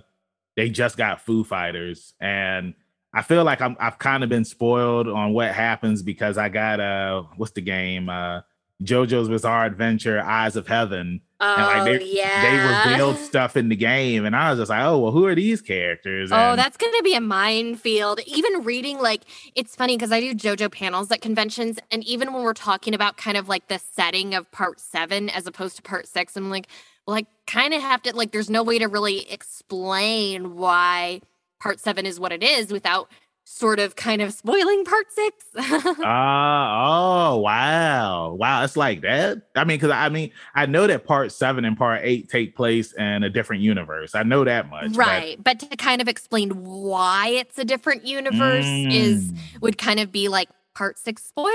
they 0.56 0.70
just 0.70 0.96
got 0.96 1.20
Foo 1.20 1.42
Fighters, 1.44 2.14
and 2.20 2.74
I 3.12 3.22
feel 3.22 3.42
like 3.44 3.60
I'm 3.60 3.76
I've 3.80 3.98
kind 3.98 4.22
of 4.22 4.30
been 4.30 4.44
spoiled 4.44 5.08
on 5.08 5.32
what 5.32 5.52
happens 5.52 6.02
because 6.02 6.38
I 6.38 6.48
got 6.48 6.78
uh 6.80 7.24
what's 7.36 7.52
the 7.52 7.60
game 7.60 8.08
uh 8.08 8.42
JoJo's 8.84 9.28
Bizarre 9.28 9.66
Adventure 9.66 10.20
Eyes 10.22 10.56
of 10.56 10.66
Heaven. 10.68 11.20
Oh 11.42 11.54
like, 11.56 11.84
they- 12.00 12.04
yeah, 12.06 12.84
They 12.84 12.90
revealed 12.90 13.16
stuff 13.16 13.56
in 13.56 13.68
the 13.70 13.76
game, 13.76 14.26
and 14.26 14.36
I 14.36 14.50
was 14.50 14.58
just 14.58 14.68
like, 14.70 14.82
oh 14.84 14.98
well, 14.98 15.12
who 15.12 15.24
are 15.26 15.34
these 15.34 15.62
characters? 15.62 16.30
Oh, 16.32 16.36
And- 16.36 16.58
that's 16.58 16.76
going 16.76 16.92
to 16.96 17.02
be 17.02 17.14
a 17.14 17.20
minefield. 17.20 18.20
Even 18.26 18.62
reading, 18.62 18.98
like, 18.98 19.22
it's 19.54 19.74
funny 19.74 19.96
because 19.96 20.12
I 20.12 20.20
do 20.20 20.34
JoJo 20.34 20.70
panels 20.70 21.10
at 21.10 21.22
conventions. 21.22 21.78
And 21.90 22.04
even 22.04 22.32
when 22.32 22.42
we're 22.42 22.52
talking 22.52 22.94
about 22.94 23.16
kind 23.16 23.36
of 23.36 23.48
like 23.48 23.68
the 23.68 23.78
setting 23.78 24.34
of 24.34 24.50
part 24.52 24.80
seven 24.80 25.30
as 25.30 25.46
opposed 25.46 25.76
to 25.76 25.82
part 25.82 26.06
six, 26.06 26.36
I'm 26.36 26.50
like, 26.50 26.66
well, 27.06 27.16
I 27.16 27.24
kind 27.46 27.72
of 27.74 27.80
have 27.80 28.02
to, 28.02 28.14
like, 28.14 28.32
there's 28.32 28.50
no 28.50 28.62
way 28.62 28.78
to 28.78 28.86
really 28.86 29.30
explain 29.30 30.56
why 30.56 31.20
part 31.58 31.80
seven 31.80 32.06
is 32.06 32.20
what 32.20 32.32
it 32.32 32.42
is 32.42 32.70
without 32.72 33.10
sort 33.44 33.78
of 33.80 33.96
kind 33.96 34.22
of 34.22 34.32
spoiling 34.32 34.84
part 34.84 35.06
six. 35.12 35.44
Ah, 36.02 37.32
oh 37.32 37.38
wow, 37.38 38.32
wow! 38.34 38.62
It's 38.64 38.76
like 38.76 39.02
that. 39.02 39.42
I 39.56 39.64
mean, 39.64 39.76
because 39.78 39.90
I 39.90 40.08
mean, 40.08 40.30
I 40.54 40.66
know 40.66 40.86
that 40.86 41.04
part 41.04 41.32
seven 41.32 41.64
and 41.64 41.76
part 41.76 42.00
eight 42.02 42.28
take 42.28 42.56
place 42.56 42.92
in 42.92 43.22
a 43.22 43.30
different 43.30 43.62
universe. 43.62 44.14
I 44.14 44.22
know 44.22 44.44
that 44.44 44.68
much, 44.70 44.92
right. 44.96 45.42
But 45.42 45.60
to 45.60 45.76
kind 45.76 46.00
of 46.00 46.08
explain 46.08 46.50
why 46.64 47.28
it's 47.28 47.58
a 47.58 47.64
different 47.64 48.06
universe 48.06 48.66
is 48.90 49.32
Mm. 49.32 49.62
would 49.62 49.78
kind 49.78 50.00
of 50.00 50.10
be 50.12 50.28
like 50.28 50.48
part 50.74 50.98
six 50.98 51.24
spoilers. 51.24 51.52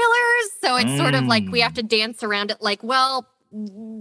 So 0.61 0.75
it's 0.77 0.95
sort 0.97 1.15
of 1.15 1.25
like 1.25 1.49
we 1.49 1.59
have 1.61 1.73
to 1.75 1.83
dance 1.83 2.23
around 2.23 2.51
it 2.51 2.61
like, 2.61 2.83
well, 2.83 3.27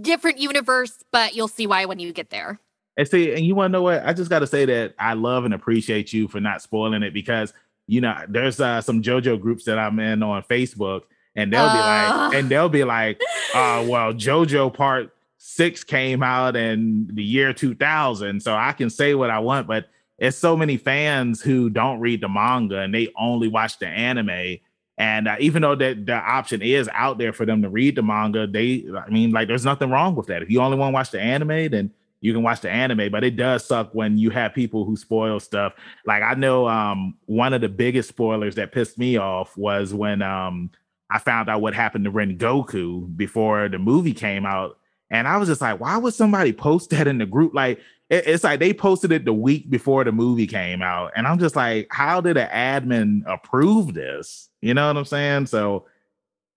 different 0.01 0.37
universe, 0.37 1.03
but 1.11 1.35
you'll 1.35 1.47
see 1.47 1.67
why 1.67 1.85
when 1.85 1.99
you 1.99 2.13
get 2.13 2.29
there. 2.29 2.59
And 2.97 3.07
see, 3.07 3.33
and 3.33 3.45
you 3.45 3.55
want 3.55 3.71
to 3.71 3.73
know 3.73 3.81
what? 3.81 4.05
I 4.05 4.13
just 4.13 4.29
got 4.29 4.39
to 4.39 4.47
say 4.47 4.65
that 4.65 4.93
I 4.99 5.13
love 5.13 5.43
and 5.45 5.53
appreciate 5.53 6.13
you 6.13 6.27
for 6.29 6.39
not 6.39 6.61
spoiling 6.61 7.03
it 7.03 7.13
because 7.13 7.53
you 7.87 8.01
know 8.01 8.15
there's 8.27 8.59
uh, 8.59 8.81
some 8.81 9.01
JoJo 9.01 9.39
groups 9.41 9.65
that 9.65 9.77
I'm 9.79 9.99
in 9.99 10.23
on 10.23 10.43
Facebook, 10.43 11.01
and 11.35 11.51
they'll 11.53 11.63
be 11.67 11.69
Ah. 11.79 12.27
like, 12.31 12.37
and 12.39 12.49
they'll 12.49 12.69
be 12.69 12.83
like, 12.83 13.19
uh, 13.53 13.85
well, 13.87 14.13
JoJo 14.13 14.73
Part 14.73 15.11
Six 15.37 15.83
came 15.83 16.23
out 16.23 16.55
in 16.55 17.07
the 17.13 17.23
year 17.23 17.53
2000, 17.53 18.41
so 18.41 18.55
I 18.55 18.71
can 18.71 18.89
say 18.89 19.13
what 19.13 19.29
I 19.29 19.39
want, 19.39 19.67
but 19.67 19.87
it's 20.17 20.37
so 20.37 20.55
many 20.57 20.77
fans 20.77 21.41
who 21.41 21.69
don't 21.69 21.99
read 21.99 22.21
the 22.21 22.29
manga 22.29 22.79
and 22.79 22.93
they 22.93 23.11
only 23.17 23.47
watch 23.49 23.77
the 23.79 23.87
anime. 23.87 24.57
And 24.97 25.27
uh, 25.27 25.35
even 25.39 25.61
though 25.61 25.75
that 25.75 26.05
the 26.05 26.13
option 26.15 26.61
is 26.61 26.89
out 26.93 27.17
there 27.17 27.33
for 27.33 27.45
them 27.45 27.61
to 27.63 27.69
read 27.69 27.95
the 27.95 28.01
manga, 28.01 28.47
they, 28.47 28.85
I 28.97 29.09
mean, 29.09 29.31
like, 29.31 29.49
there's 29.49 29.65
nothing 29.65 29.89
wrong 29.89 30.15
with 30.15 30.27
that. 30.27 30.41
If 30.41 30.49
you 30.49 30.61
only 30.61 30.77
want 30.77 30.91
to 30.91 30.93
watch 30.93 31.11
the 31.11 31.19
anime, 31.19 31.69
then 31.69 31.91
you 32.21 32.33
can 32.33 32.43
watch 32.43 32.61
the 32.61 32.69
anime. 32.71 33.11
But 33.11 33.23
it 33.23 33.35
does 33.35 33.65
suck 33.65 33.93
when 33.93 34.17
you 34.17 34.29
have 34.31 34.53
people 34.53 34.85
who 34.85 34.95
spoil 34.95 35.39
stuff. 35.39 35.73
Like 36.05 36.23
I 36.23 36.33
know 36.33 36.67
um, 36.67 37.15
one 37.25 37.53
of 37.53 37.61
the 37.61 37.69
biggest 37.69 38.09
spoilers 38.09 38.55
that 38.55 38.71
pissed 38.71 38.97
me 38.97 39.17
off 39.17 39.55
was 39.57 39.93
when 39.93 40.21
um, 40.21 40.71
I 41.11 41.19
found 41.19 41.49
out 41.49 41.61
what 41.61 41.73
happened 41.75 42.05
to 42.05 42.11
Rengoku 42.11 43.15
before 43.15 43.69
the 43.69 43.77
movie 43.79 44.13
came 44.13 44.45
out, 44.45 44.77
and 45.11 45.27
I 45.27 45.37
was 45.37 45.47
just 45.49 45.61
like, 45.61 45.79
why 45.79 45.97
would 45.97 46.13
somebody 46.13 46.51
post 46.53 46.89
that 46.91 47.07
in 47.07 47.19
the 47.19 47.25
group? 47.25 47.53
Like 47.53 47.79
it- 48.09 48.27
it's 48.27 48.43
like 48.43 48.59
they 48.59 48.73
posted 48.73 49.11
it 49.11 49.25
the 49.25 49.33
week 49.33 49.69
before 49.69 50.03
the 50.03 50.11
movie 50.11 50.47
came 50.47 50.81
out, 50.81 51.11
and 51.15 51.27
I'm 51.27 51.37
just 51.39 51.55
like, 51.55 51.87
how 51.91 52.21
did 52.21 52.37
an 52.37 52.49
admin 52.49 53.21
approve 53.31 53.93
this? 53.93 54.49
You 54.61 54.73
know 54.73 54.87
what 54.87 54.97
I'm 54.97 55.05
saying? 55.05 55.45
So 55.47 55.85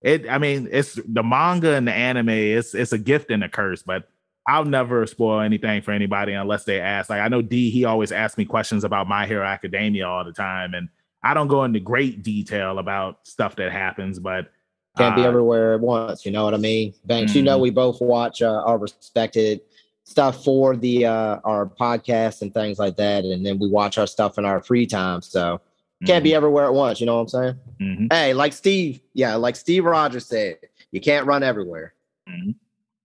it, 0.01 0.29
I 0.31 0.39
mean, 0.39 0.69
it's 0.71 0.99
the 1.07 1.23
manga 1.23 1.75
and 1.75 1.87
the 1.87 1.93
anime. 1.93 2.29
It's 2.31 2.75
it's 2.75 2.93
a 2.93 2.99
gift 2.99 3.31
and 3.31 3.45
a 3.45 3.49
curse, 3.49 3.83
but. 3.83 4.09
I'll 4.49 4.65
never 4.65 5.07
spoil 5.07 5.41
anything 5.41 5.83
for 5.83 5.93
anybody 5.93 6.33
unless 6.33 6.65
they 6.65 6.81
ask. 6.81 7.11
Like 7.11 7.21
I 7.21 7.29
know 7.29 7.43
D, 7.43 7.71
he 7.71 7.85
always 7.85 8.11
asks 8.11 8.39
me 8.39 8.45
questions 8.47 8.83
about 8.83 9.07
My 9.07 9.27
Hero 9.27 9.45
Academia 9.45 10.09
all 10.09 10.25
the 10.25 10.33
time, 10.33 10.73
and 10.75 10.89
I 11.23 11.35
don't 11.35 11.49
go 11.49 11.65
into 11.65 11.81
great 11.81 12.23
detail 12.23 12.79
about 12.79 13.27
stuff 13.27 13.57
that 13.57 13.71
happens, 13.73 14.19
but 14.19 14.51
Can't 14.97 15.15
be 15.15 15.23
uh, 15.23 15.29
everywhere 15.29 15.75
at 15.75 15.81
once. 15.81 16.25
You 16.25 16.33
know 16.33 16.45
what 16.45 16.55
I 16.55 16.57
mean? 16.57 16.95
Banks, 17.05 17.35
you 17.35 17.43
know, 17.43 17.59
Mhm. 17.59 17.63
we 17.63 17.71
both 17.71 18.01
watch 18.01 18.41
uh, 18.43 18.63
our 18.65 18.79
respected 18.79 19.61
stuff 20.05 20.43
for 20.43 20.75
the 20.75 21.05
uh, 21.05 21.39
our 21.45 21.67
podcast 21.67 22.41
and 22.43 22.53
things 22.55 22.79
like 22.79 22.97
that, 22.97 23.25
and 23.25 23.45
then 23.45 23.59
we 23.59 23.69
watch 23.69 23.99
our 23.99 24.07
stuff 24.07 24.39
in 24.39 24.45
our 24.47 24.63
free 24.63 24.87
time. 24.87 25.21
So 25.23 25.61
can't 26.07 26.25
be 26.25 26.35
everywhere 26.35 26.65
at 26.65 26.73
once. 26.75 27.01
You 27.01 27.07
know 27.07 27.17
what 27.17 27.23
I'm 27.23 27.29
saying? 27.29 27.55
Mhm. 27.81 28.13
Hey, 28.13 28.33
like 28.33 28.53
Steve, 28.55 29.01
yeah, 29.15 29.35
like 29.35 29.57
Steve 29.57 29.85
Rogers 29.85 30.27
said, 30.27 30.57
you 30.93 31.01
can't 31.01 31.27
run 31.27 31.43
everywhere. 31.43 31.93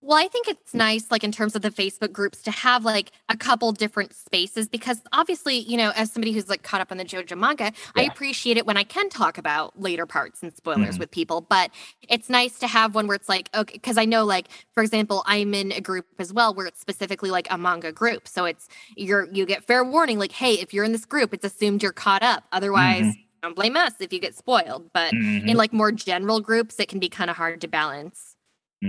Well, 0.05 0.17
I 0.17 0.27
think 0.27 0.49
it's 0.49 0.73
nice, 0.73 1.09
like 1.11 1.23
in 1.23 1.31
terms 1.31 1.55
of 1.55 1.61
the 1.61 1.69
Facebook 1.69 2.11
groups, 2.11 2.41
to 2.41 2.51
have 2.51 2.83
like 2.83 3.11
a 3.29 3.37
couple 3.37 3.71
different 3.71 4.13
spaces 4.13 4.67
because 4.67 5.01
obviously, 5.13 5.59
you 5.59 5.77
know, 5.77 5.93
as 5.95 6.11
somebody 6.11 6.33
who's 6.33 6.49
like 6.49 6.61
caught 6.61 6.81
up 6.81 6.91
on 6.91 6.97
the 6.97 7.05
JoJo 7.05 7.37
manga, 7.37 7.71
I 7.95 8.03
appreciate 8.03 8.57
it 8.57 8.65
when 8.65 8.75
I 8.75 8.83
can 8.83 9.07
talk 9.07 9.37
about 9.37 9.79
later 9.79 10.05
parts 10.05 10.43
and 10.43 10.53
spoilers 10.53 10.97
Mhm. 10.97 10.99
with 10.99 11.11
people. 11.11 11.39
But 11.39 11.71
it's 12.09 12.29
nice 12.29 12.59
to 12.59 12.67
have 12.67 12.95
one 12.95 13.07
where 13.07 13.15
it's 13.15 13.29
like, 13.29 13.47
okay, 13.55 13.75
because 13.75 13.97
I 13.97 14.03
know, 14.03 14.25
like, 14.25 14.49
for 14.73 14.83
example, 14.83 15.23
I'm 15.25 15.53
in 15.53 15.71
a 15.71 15.79
group 15.79 16.05
as 16.19 16.33
well 16.33 16.53
where 16.53 16.65
it's 16.65 16.81
specifically 16.81 17.31
like 17.31 17.47
a 17.49 17.57
manga 17.57 17.93
group. 17.93 18.27
So 18.27 18.43
it's 18.43 18.67
you're 18.97 19.29
you 19.31 19.45
get 19.45 19.63
fair 19.63 19.85
warning, 19.85 20.19
like, 20.19 20.33
hey, 20.33 20.55
if 20.55 20.73
you're 20.73 20.83
in 20.83 20.91
this 20.91 21.05
group, 21.05 21.33
it's 21.33 21.45
assumed 21.45 21.81
you're 21.81 21.93
caught 21.93 22.23
up. 22.23 22.43
Otherwise, 22.51 23.15
don't 23.41 23.55
blame 23.55 23.77
us 23.77 23.93
if 24.01 24.11
you 24.11 24.19
get 24.19 24.35
spoiled. 24.35 24.91
But 24.91 25.13
Mhm. 25.13 25.47
in 25.47 25.55
like 25.55 25.71
more 25.71 25.93
general 25.93 26.41
groups, 26.41 26.77
it 26.81 26.89
can 26.89 26.99
be 26.99 27.07
kind 27.07 27.29
of 27.29 27.37
hard 27.37 27.61
to 27.61 27.69
balance. 27.69 28.32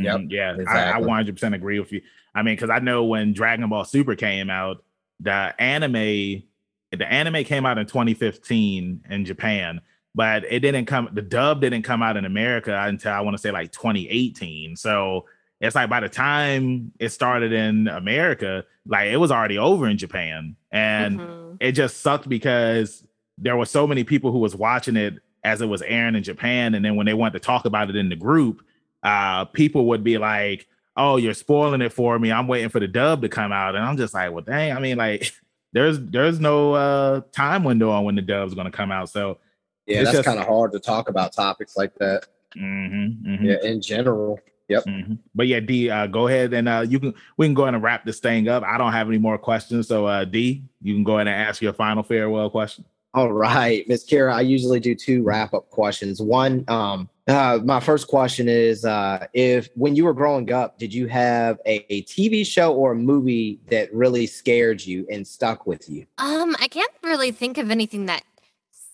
Yep, 0.02 0.20
Mhm. 0.20 0.30
Yeah, 0.30 0.56
I, 0.68 0.92
I 0.92 1.00
100% 1.00 1.54
agree 1.54 1.78
with 1.78 1.92
you. 1.92 2.02
I 2.34 2.42
mean, 2.42 2.56
because 2.56 2.70
I 2.70 2.78
know 2.80 3.04
when 3.04 3.32
Dragon 3.32 3.68
Ball 3.68 3.84
Super 3.84 4.16
came 4.16 4.50
out, 4.50 4.82
the 5.20 5.54
anime, 5.60 6.42
the 6.90 7.06
anime 7.08 7.44
came 7.44 7.64
out 7.64 7.78
in 7.78 7.86
2015 7.86 9.04
in 9.08 9.24
Japan, 9.24 9.80
but 10.14 10.44
it 10.50 10.60
didn't 10.60 10.86
come. 10.86 11.08
The 11.12 11.22
dub 11.22 11.60
didn't 11.60 11.82
come 11.82 12.02
out 12.02 12.16
in 12.16 12.24
America 12.24 12.76
until 12.86 13.12
I 13.12 13.20
want 13.20 13.36
to 13.36 13.40
say 13.40 13.50
like 13.50 13.72
2018. 13.72 14.76
So 14.76 15.26
it's 15.60 15.74
like 15.76 15.88
by 15.88 16.00
the 16.00 16.08
time 16.08 16.92
it 16.98 17.10
started 17.10 17.52
in 17.52 17.88
America, 17.88 18.64
like 18.86 19.08
it 19.08 19.16
was 19.18 19.30
already 19.30 19.58
over 19.58 19.86
in 19.88 19.96
Japan, 19.98 20.56
and 20.72 21.20
Mhm. 21.20 21.56
it 21.60 21.72
just 21.72 22.00
sucked 22.00 22.28
because 22.28 23.06
there 23.38 23.56
were 23.56 23.66
so 23.66 23.86
many 23.86 24.04
people 24.04 24.30
who 24.32 24.38
was 24.38 24.54
watching 24.56 24.96
it 24.96 25.14
as 25.44 25.60
it 25.60 25.66
was 25.66 25.82
airing 25.82 26.16
in 26.16 26.22
Japan, 26.22 26.74
and 26.74 26.84
then 26.84 26.96
when 26.96 27.06
they 27.06 27.14
wanted 27.14 27.34
to 27.34 27.40
talk 27.40 27.64
about 27.64 27.90
it 27.90 27.96
in 27.96 28.08
the 28.08 28.16
group, 28.16 28.62
uh, 29.04 29.44
people 29.46 29.86
would 29.86 30.02
be 30.02 30.18
like, 30.18 30.66
"Oh, 30.96 31.16
you're 31.16 31.34
spoiling 31.34 31.82
it 31.82 31.92
for 31.92 32.18
me. 32.18 32.32
I'm 32.32 32.48
waiting 32.48 32.70
for 32.70 32.80
the 32.80 32.88
dub 32.88 33.22
to 33.22 33.28
come 33.28 33.52
out," 33.52 33.76
and 33.76 33.84
I'm 33.84 33.96
just 33.96 34.14
like, 34.14 34.32
"Well, 34.32 34.42
dang. 34.44 34.72
I 34.76 34.80
mean, 34.80 34.96
like, 34.96 35.32
there's 35.72 36.00
there's 36.00 36.40
no 36.40 36.72
uh, 36.74 37.20
time 37.32 37.62
window 37.64 37.90
on 37.90 38.04
when 38.04 38.16
the 38.16 38.22
dub's 38.22 38.54
going 38.54 38.70
to 38.70 38.76
come 38.76 38.90
out." 38.90 39.10
So 39.10 39.38
Yeah, 39.86 40.00
It's 40.00 40.12
that's 40.12 40.26
kind 40.26 40.40
of 40.40 40.46
hard 40.46 40.72
to 40.72 40.80
talk 40.80 41.08
about 41.08 41.32
topics 41.34 41.76
like 41.76 41.94
that. 41.96 42.24
mhm, 42.56 43.22
mhm. 43.22 43.42
Yeah, 43.44 43.68
in 43.68 43.80
general. 43.82 44.40
Yep. 44.68 44.84
Mhm. 44.86 45.18
But 45.34 45.46
yeah, 45.46 45.60
D, 45.60 45.90
uh, 45.90 46.06
go 46.06 46.26
ahead 46.26 46.54
and 46.54 46.66
uh, 46.68 46.86
you 46.88 46.98
can 46.98 47.12
we 47.36 47.46
can 47.46 47.52
go 47.52 47.64
ahead 47.64 47.74
and 47.74 47.82
wrap 47.82 48.06
this 48.06 48.18
thing 48.18 48.48
up. 48.48 48.62
I 48.62 48.78
don't 48.78 48.92
have 48.92 49.08
any 49.08 49.18
more 49.18 49.36
questions, 49.36 49.88
so 49.88 50.06
uh, 50.06 50.24
D, 50.24 50.64
you 50.80 50.94
can 50.94 51.04
go 51.04 51.16
ahead 51.16 51.28
and 51.28 51.36
ask 51.36 51.60
your 51.60 51.74
final 51.74 52.02
farewell 52.02 52.48
question. 52.48 52.86
All 53.12 53.30
right, 53.30 53.86
Miss 53.88 54.08
Kira. 54.10 54.32
I 54.32 54.40
usually 54.40 54.80
do 54.80 54.94
two 54.94 55.22
wrap 55.22 55.52
up 55.52 55.68
questions. 55.68 56.20
One, 56.22 56.64
um, 56.68 57.10
uh, 57.26 57.58
my 57.64 57.80
first 57.80 58.06
question 58.08 58.48
is, 58.48 58.84
uh, 58.84 59.26
if 59.32 59.68
when 59.74 59.96
you 59.96 60.04
were 60.04 60.12
growing 60.14 60.52
up, 60.52 60.78
did 60.78 60.92
you 60.92 61.06
have 61.08 61.58
a, 61.66 61.84
a 61.92 62.02
TV 62.04 62.46
show 62.46 62.72
or 62.74 62.92
a 62.92 62.96
movie 62.96 63.60
that 63.70 63.92
really 63.94 64.26
scared 64.26 64.84
you 64.84 65.06
and 65.10 65.26
stuck 65.26 65.66
with 65.66 65.88
you? 65.88 66.06
Um, 66.18 66.54
I 66.60 66.68
can't 66.68 66.92
really 67.02 67.30
think 67.32 67.56
of 67.58 67.70
anything 67.70 68.06
that 68.06 68.22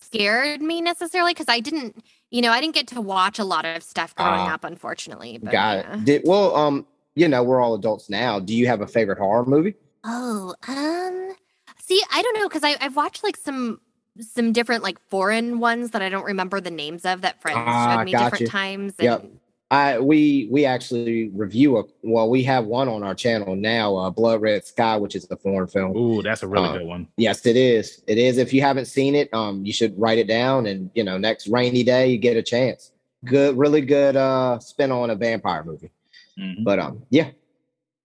scared 0.00 0.60
me 0.62 0.80
necessarily 0.80 1.32
because 1.32 1.48
I 1.48 1.60
didn't, 1.60 2.04
you 2.30 2.42
know, 2.42 2.50
I 2.50 2.60
didn't 2.60 2.74
get 2.74 2.86
to 2.88 3.00
watch 3.00 3.38
a 3.38 3.44
lot 3.44 3.64
of 3.64 3.82
stuff 3.82 4.14
growing 4.14 4.40
Ah. 4.40 4.54
up, 4.54 4.64
unfortunately. 4.64 5.38
But, 5.42 5.52
Got 5.52 5.78
yeah. 5.78 5.94
it. 5.94 6.04
Did 6.04 6.22
well, 6.24 6.54
um, 6.56 6.86
you 7.16 7.28
know, 7.28 7.42
we're 7.42 7.60
all 7.60 7.74
adults 7.74 8.08
now. 8.10 8.38
Do 8.38 8.54
you 8.54 8.66
have 8.68 8.80
a 8.80 8.86
favorite 8.86 9.18
horror 9.18 9.44
movie? 9.44 9.74
Oh, 10.04 10.54
um, 10.68 11.34
see, 11.80 12.02
I 12.12 12.22
don't 12.22 12.34
know 12.38 12.48
because 12.48 12.64
I 12.64 12.76
I've 12.80 12.96
watched 12.96 13.22
like 13.24 13.36
some 13.36 13.80
some 14.18 14.52
different 14.52 14.82
like 14.82 14.98
foreign 15.08 15.60
ones 15.60 15.90
that 15.92 16.02
I 16.02 16.08
don't 16.08 16.24
remember 16.24 16.60
the 16.60 16.70
names 16.70 17.04
of 17.04 17.20
that 17.22 17.40
friends 17.40 17.58
showed 17.58 18.04
me 18.04 18.12
got 18.12 18.24
different 18.24 18.40
you. 18.42 18.48
times. 18.48 18.94
Yep. 18.98 19.26
I 19.72 20.00
we 20.00 20.48
we 20.50 20.64
actually 20.64 21.28
review 21.28 21.78
a 21.78 21.84
well, 22.02 22.28
we 22.28 22.42
have 22.42 22.64
one 22.66 22.88
on 22.88 23.04
our 23.04 23.14
channel 23.14 23.54
now, 23.54 23.94
uh, 23.96 24.10
Blood 24.10 24.42
Red 24.42 24.64
Sky, 24.64 24.96
which 24.96 25.14
is 25.14 25.28
a 25.30 25.36
foreign 25.36 25.68
film. 25.68 25.96
Ooh, 25.96 26.22
that's 26.22 26.42
a 26.42 26.48
really 26.48 26.68
Uh, 26.68 26.78
good 26.78 26.86
one. 26.88 27.06
Yes, 27.16 27.46
it 27.46 27.56
is. 27.56 28.02
It 28.08 28.18
is. 28.18 28.36
If 28.38 28.52
you 28.52 28.62
haven't 28.62 28.86
seen 28.86 29.14
it, 29.14 29.32
um, 29.32 29.64
you 29.64 29.72
should 29.72 29.96
write 29.96 30.18
it 30.18 30.26
down, 30.26 30.66
and 30.66 30.90
you 30.96 31.04
know, 31.04 31.18
next 31.18 31.46
rainy 31.46 31.84
day, 31.84 32.08
you 32.08 32.18
get 32.18 32.36
a 32.36 32.42
chance. 32.42 32.90
Good, 33.24 33.56
really 33.56 33.80
good 33.80 34.16
uh 34.16 34.58
spin 34.58 34.90
on 34.90 35.10
a 35.10 35.14
vampire 35.14 35.62
movie. 35.62 35.90
Mhm. 36.36 36.64
But 36.64 36.80
um, 36.80 37.04
yeah. 37.10 37.30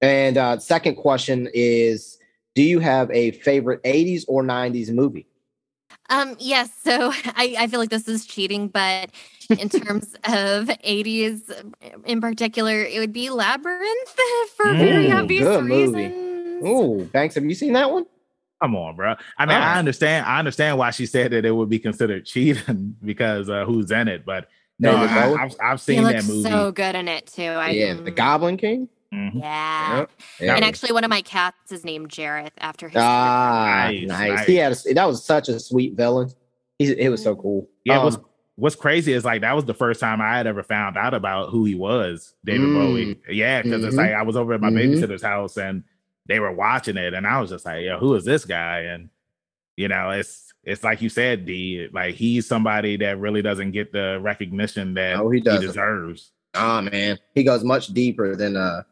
And 0.01 0.37
uh, 0.37 0.59
second 0.59 0.95
question 0.97 1.49
is, 1.51 2.19
do 2.53 2.61
you 2.61 2.77
have 2.79 3.09
a 3.09 3.31
favorite 3.31 3.81
'80s 3.83 4.23
or 4.27 4.43
'90s 4.43 4.93
movie? 4.93 5.25
Um, 6.09 6.35
yes. 6.39 6.69
So 6.83 7.11
I, 7.25 7.55
I 7.59 7.67
feel 7.67 7.79
like 7.79 7.89
this 7.89 8.07
is 8.07 8.25
cheating, 8.25 8.67
but 8.67 9.09
in 9.57 9.69
terms 9.69 10.13
of 10.25 10.67
80s 10.67 11.73
in 12.05 12.21
particular, 12.21 12.81
it 12.83 12.99
would 12.99 13.13
be 13.13 13.29
Labyrinth 13.29 14.09
for 14.55 14.73
very 14.75 15.07
Mm, 15.09 15.21
obvious 15.21 15.43
good 15.43 15.65
reasons. 15.65 16.61
Oh, 16.63 17.03
Banks, 17.11 17.35
have 17.35 17.45
you 17.45 17.55
seen 17.55 17.73
that 17.73 17.91
one? 17.91 18.05
Come 18.61 18.75
on, 18.75 18.95
bro. 18.95 19.15
I 19.37 19.45
mean, 19.45 19.57
I 19.57 19.77
understand. 19.77 20.25
I 20.25 20.39
understand 20.39 20.77
why 20.77 20.91
she 20.91 21.05
said 21.05 21.31
that 21.31 21.45
it 21.45 21.51
would 21.51 21.69
be 21.69 21.77
considered 21.77 22.25
cheating 22.25 22.95
because 23.03 23.49
uh, 23.49 23.65
who's 23.65 23.91
in 23.91 24.07
it. 24.07 24.25
But 24.25 24.47
no, 24.79 24.95
I, 24.95 25.43
I've, 25.43 25.55
I've 25.61 25.79
He 25.81 25.95
seen 25.95 26.03
that 26.03 26.23
movie. 26.25 26.49
so 26.49 26.71
good 26.71 26.95
in 26.95 27.07
it 27.09 27.27
too. 27.27 27.43
I, 27.43 27.71
yeah, 27.71 27.93
the 27.93 28.11
Goblin 28.11 28.55
King. 28.57 28.87
Mhm. 29.15 29.39
Yeah. 29.41 29.97
Yep. 29.99 30.11
Yeah. 30.41 30.55
And 30.55 30.65
actually, 30.65 30.91
one 30.91 31.03
of 31.03 31.09
my 31.09 31.21
cats 31.21 31.71
is 31.71 31.85
named 31.85 32.09
Jareth 32.09 32.51
after 32.59 32.87
his. 32.89 33.01
Ah, 33.01 33.87
Nice, 33.89 34.07
nice. 34.07 34.29
nice. 34.29 34.45
He 34.47 34.55
had 34.55 34.71
a, 34.73 34.93
that 34.93 35.05
was 35.05 35.23
such 35.23 35.47
a 35.49 35.59
sweet 35.59 35.93
villain. 35.95 36.29
He 36.79 36.91
it 36.91 37.09
was 37.09 37.23
so 37.23 37.35
cool. 37.35 37.69
Yeah, 37.85 38.03
what's 38.03 38.17
Um, 38.17 38.25
what's 38.55 38.75
crazy 38.75 39.13
is 39.13 39.23
like 39.25 39.41
that 39.41 39.55
was 39.55 39.65
the 39.65 39.73
first 39.73 39.99
time 39.99 40.19
I 40.21 40.35
had 40.37 40.47
ever 40.47 40.63
found 40.63 40.97
out 40.97 41.13
about 41.13 41.49
who 41.49 41.63
he 41.65 41.75
was, 41.75 42.35
David 42.43 42.67
Mm. 42.69 42.73
Bowie. 42.73 43.19
Yeah, 43.29 43.61
because 43.61 43.83
it's 43.85 43.95
Mhm. 43.95 43.99
like 43.99 44.11
I 44.13 44.23
was 44.23 44.35
over 44.35 44.53
at 44.53 44.61
my 44.61 44.69
Mhm. 44.69 44.93
babysitter's 44.95 45.21
house 45.23 45.57
and 45.57 45.83
they 46.27 46.39
were 46.39 46.51
watching 46.51 46.97
it, 46.97 47.13
and 47.13 47.25
I 47.25 47.39
was 47.39 47.51
just 47.51 47.65
like, 47.65 47.83
"Yo, 47.85 47.97
who 47.99 48.15
is 48.15 48.25
this 48.25 48.43
guy?" 48.45 48.79
And 48.81 49.09
you 49.77 49.87
know, 49.87 50.09
it's 50.11 50.53
it's 50.63 50.83
like 50.83 51.01
you 51.01 51.09
said, 51.09 51.45
D. 51.45 51.87
Like 51.93 52.15
he's 52.15 52.47
somebody 52.47 52.97
that 52.97 53.19
really 53.19 53.41
doesn't 53.43 53.71
get 53.71 53.91
the 53.93 54.17
recognition 54.21 54.95
that 54.95 55.17
No, 55.17 55.29
he 55.29 55.37
he 55.37 55.43
doesn't. 55.43 55.61
deserves. 55.67 56.31
Oh 56.55 56.81
man, 56.81 57.19
he 57.35 57.43
goes 57.43 57.63
much 57.63 57.87
deeper 57.87 58.35
than 58.35 58.55
uh, 58.57 58.83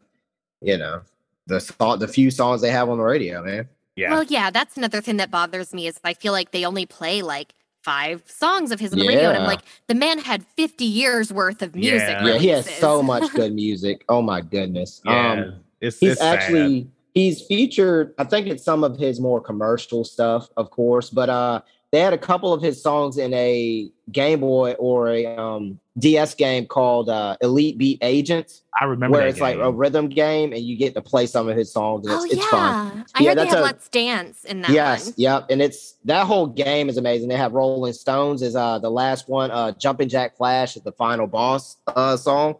you 0.64 0.78
know, 0.78 1.02
the 1.46 1.60
song, 1.60 1.98
the 1.98 2.08
few 2.08 2.30
songs 2.30 2.60
they 2.60 2.70
have 2.70 2.88
on 2.88 2.98
the 2.98 3.04
radio, 3.04 3.42
man. 3.42 3.68
Yeah, 3.96 4.10
Well, 4.10 4.24
yeah, 4.24 4.50
that's 4.50 4.76
another 4.76 5.00
thing 5.00 5.18
that 5.18 5.30
bothers 5.30 5.72
me 5.72 5.86
is 5.86 6.00
I 6.02 6.14
feel 6.14 6.32
like 6.32 6.50
they 6.50 6.64
only 6.64 6.84
play 6.86 7.22
like 7.22 7.54
five 7.82 8.22
songs 8.26 8.72
of 8.72 8.80
his 8.80 8.92
on 8.92 8.98
the 8.98 9.06
radio, 9.06 9.28
and 9.28 9.38
I'm 9.38 9.46
like, 9.46 9.60
the 9.86 9.94
man 9.94 10.18
had 10.18 10.44
50 10.56 10.84
years 10.84 11.32
worth 11.32 11.62
of 11.62 11.74
music. 11.74 12.08
Yeah. 12.08 12.26
Yeah, 12.26 12.38
he 12.38 12.48
has 12.48 12.68
so 12.76 13.02
much 13.02 13.30
good 13.34 13.54
music. 13.64 14.04
Oh 14.08 14.22
my 14.22 14.40
goodness. 14.40 15.00
yeah. 15.04 15.32
Um, 15.32 15.54
it's 15.80 15.98
he's 15.98 16.12
it's 16.12 16.20
sad. 16.20 16.38
actually 16.38 16.88
he's 17.12 17.42
featured. 17.42 18.14
I 18.18 18.24
think 18.24 18.46
it's 18.46 18.64
some 18.64 18.82
of 18.84 18.98
his 18.98 19.20
more 19.20 19.40
commercial 19.40 20.02
stuff, 20.02 20.48
of 20.56 20.70
course, 20.70 21.10
but 21.10 21.28
uh, 21.28 21.60
they 21.92 22.00
had 22.00 22.12
a 22.12 22.18
couple 22.18 22.52
of 22.52 22.62
his 22.62 22.82
songs 22.82 23.18
in 23.18 23.32
a 23.34 23.90
Game 24.10 24.40
Boy 24.40 24.72
or 24.72 25.08
a 25.08 25.26
um 25.36 25.78
DS 25.98 26.34
game 26.34 26.66
called 26.66 27.08
uh, 27.08 27.36
Elite 27.40 27.78
Beat 27.78 27.98
Agents, 28.02 28.62
I 28.80 28.84
remember 28.84 29.12
where 29.18 29.24
that 29.26 29.30
it's 29.30 29.40
like 29.40 29.56
a 29.58 29.70
rhythm 29.70 30.08
game, 30.08 30.52
and 30.52 30.60
you 30.62 30.76
get 30.76 30.94
to 30.94 31.00
play 31.02 31.26
some 31.26 31.48
of 31.48 31.56
his 31.56 31.72
songs. 31.72 32.04
And 32.06 32.16
Oh, 32.18 32.24
it's, 32.24 32.34
yeah. 32.34 32.50
fun. 32.50 33.04
I 33.14 33.22
Yeah, 33.22 33.28
heard 33.28 33.38
they 33.38 33.42
that's 33.42 33.54
have 33.54 33.60
a- 33.60 33.62
Let's 33.66 33.88
Dance 33.88 34.44
in 34.44 34.62
that 34.62 34.70
yes, 34.72 35.04
one. 35.06 35.14
yep. 35.18 35.46
And 35.50 35.62
it's 35.62 35.92
that 36.04 36.26
whole 36.26 36.48
game 36.48 36.88
is 36.88 36.96
amazing. 36.96 37.28
They 37.28 37.36
have 37.36 37.52
Rolling 37.52 37.92
Stones 37.92 38.42
is 38.42 38.56
uh 38.56 38.80
the 38.80 38.90
last 38.90 39.28
one. 39.28 39.52
Uh 39.52 39.70
Jumping 39.72 40.08
Jack 40.08 40.36
Flash 40.36 40.76
is 40.76 40.82
the 40.82 40.90
final 40.92 41.28
boss 41.28 41.76
uh 41.86 42.16
song. 42.16 42.56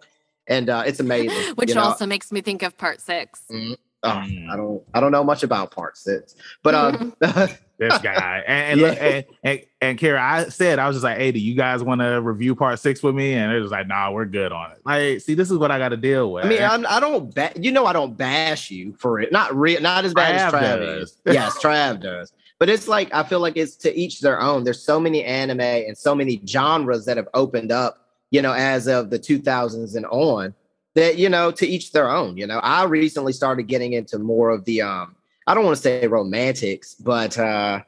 And 0.46 0.70
uh 0.70 0.84
it's 0.86 1.00
amazing. 1.00 1.54
Which 1.56 1.70
you 1.70 1.74
know? 1.74 1.82
also 1.82 2.06
makes 2.06 2.30
me 2.30 2.40
think 2.40 2.62
of 2.62 2.76
part 2.78 3.00
six. 3.00 3.42
Oh, 3.50 3.74
Mm. 4.06 4.50
I 4.50 4.56
don't 4.56 4.82
I 4.94 5.00
don't 5.00 5.10
know 5.12 5.24
much 5.24 5.42
about 5.42 5.70
part 5.72 5.96
six. 5.96 6.36
But 6.62 6.74
um 6.76 7.16
this 7.78 7.96
guy. 7.98 8.42
And 8.46 8.72
and, 8.72 8.80
look, 8.80 8.96
Yeah. 8.96 9.04
and, 9.04 9.24
and 9.42 9.60
and 9.80 9.98
Kira, 9.98 10.18
I 10.18 10.48
said 10.48 10.78
I 10.78 10.86
was 10.86 10.96
just 10.96 11.04
like, 11.04 11.18
hey, 11.18 11.32
do 11.32 11.38
you 11.38 11.54
guys 11.54 11.82
want 11.82 12.00
to 12.00 12.20
review 12.20 12.54
part 12.54 12.78
six 12.78 13.02
with 13.02 13.14
me? 13.14 13.34
And 13.34 13.52
it 13.52 13.60
was 13.60 13.70
like, 13.70 13.86
nah, 13.86 14.10
we're 14.10 14.24
good 14.24 14.52
on 14.52 14.72
it. 14.72 14.78
Like, 14.84 15.20
see, 15.20 15.34
this 15.34 15.50
is 15.50 15.58
what 15.58 15.70
I 15.70 15.78
got 15.78 15.90
to 15.90 15.96
deal 15.96 16.32
with. 16.32 16.44
I 16.44 16.48
mean, 16.48 16.62
I'm, 16.62 16.86
I 16.88 17.00
don't 17.00 17.34
ba- 17.34 17.52
you 17.56 17.72
know 17.72 17.86
I 17.86 17.92
don't 17.92 18.16
bash 18.16 18.70
you 18.70 18.94
for 18.98 19.20
it. 19.20 19.30
Not 19.32 19.54
real 19.54 19.80
not 19.80 20.04
as 20.04 20.14
bad 20.14 20.34
as 20.36 20.52
Trav 20.52 20.60
Trav 20.60 20.78
does. 20.78 21.08
is. 21.10 21.20
yes, 21.26 21.58
Trav 21.62 22.00
does. 22.00 22.32
But 22.58 22.68
it's 22.68 22.86
like 22.88 23.12
I 23.12 23.22
feel 23.24 23.40
like 23.40 23.56
it's 23.56 23.76
to 23.76 23.94
each 23.94 24.20
their 24.20 24.40
own. 24.40 24.64
There's 24.64 24.82
so 24.82 24.98
many 25.00 25.24
anime 25.24 25.60
and 25.60 25.96
so 25.98 26.14
many 26.14 26.40
genres 26.46 27.04
that 27.06 27.16
have 27.16 27.28
opened 27.34 27.72
up, 27.72 28.06
you 28.30 28.40
know, 28.42 28.52
as 28.52 28.86
of 28.86 29.10
the 29.10 29.18
2000s 29.18 29.96
and 29.96 30.06
on 30.06 30.54
that 30.94 31.18
you 31.18 31.28
know 31.28 31.50
to 31.50 31.66
each 31.66 31.90
their 31.90 32.08
own 32.08 32.36
you 32.36 32.46
know 32.46 32.58
i 32.58 32.84
recently 32.84 33.32
started 33.32 33.64
getting 33.64 33.94
into 33.94 34.16
more 34.16 34.50
of 34.50 34.64
the 34.64 34.80
um 34.80 35.16
i 35.46 35.54
don't 35.54 35.64
want 35.64 35.76
to 35.76 35.82
say 35.82 36.06
romantics 36.06 36.94
but 36.94 37.36
uh 37.38 37.80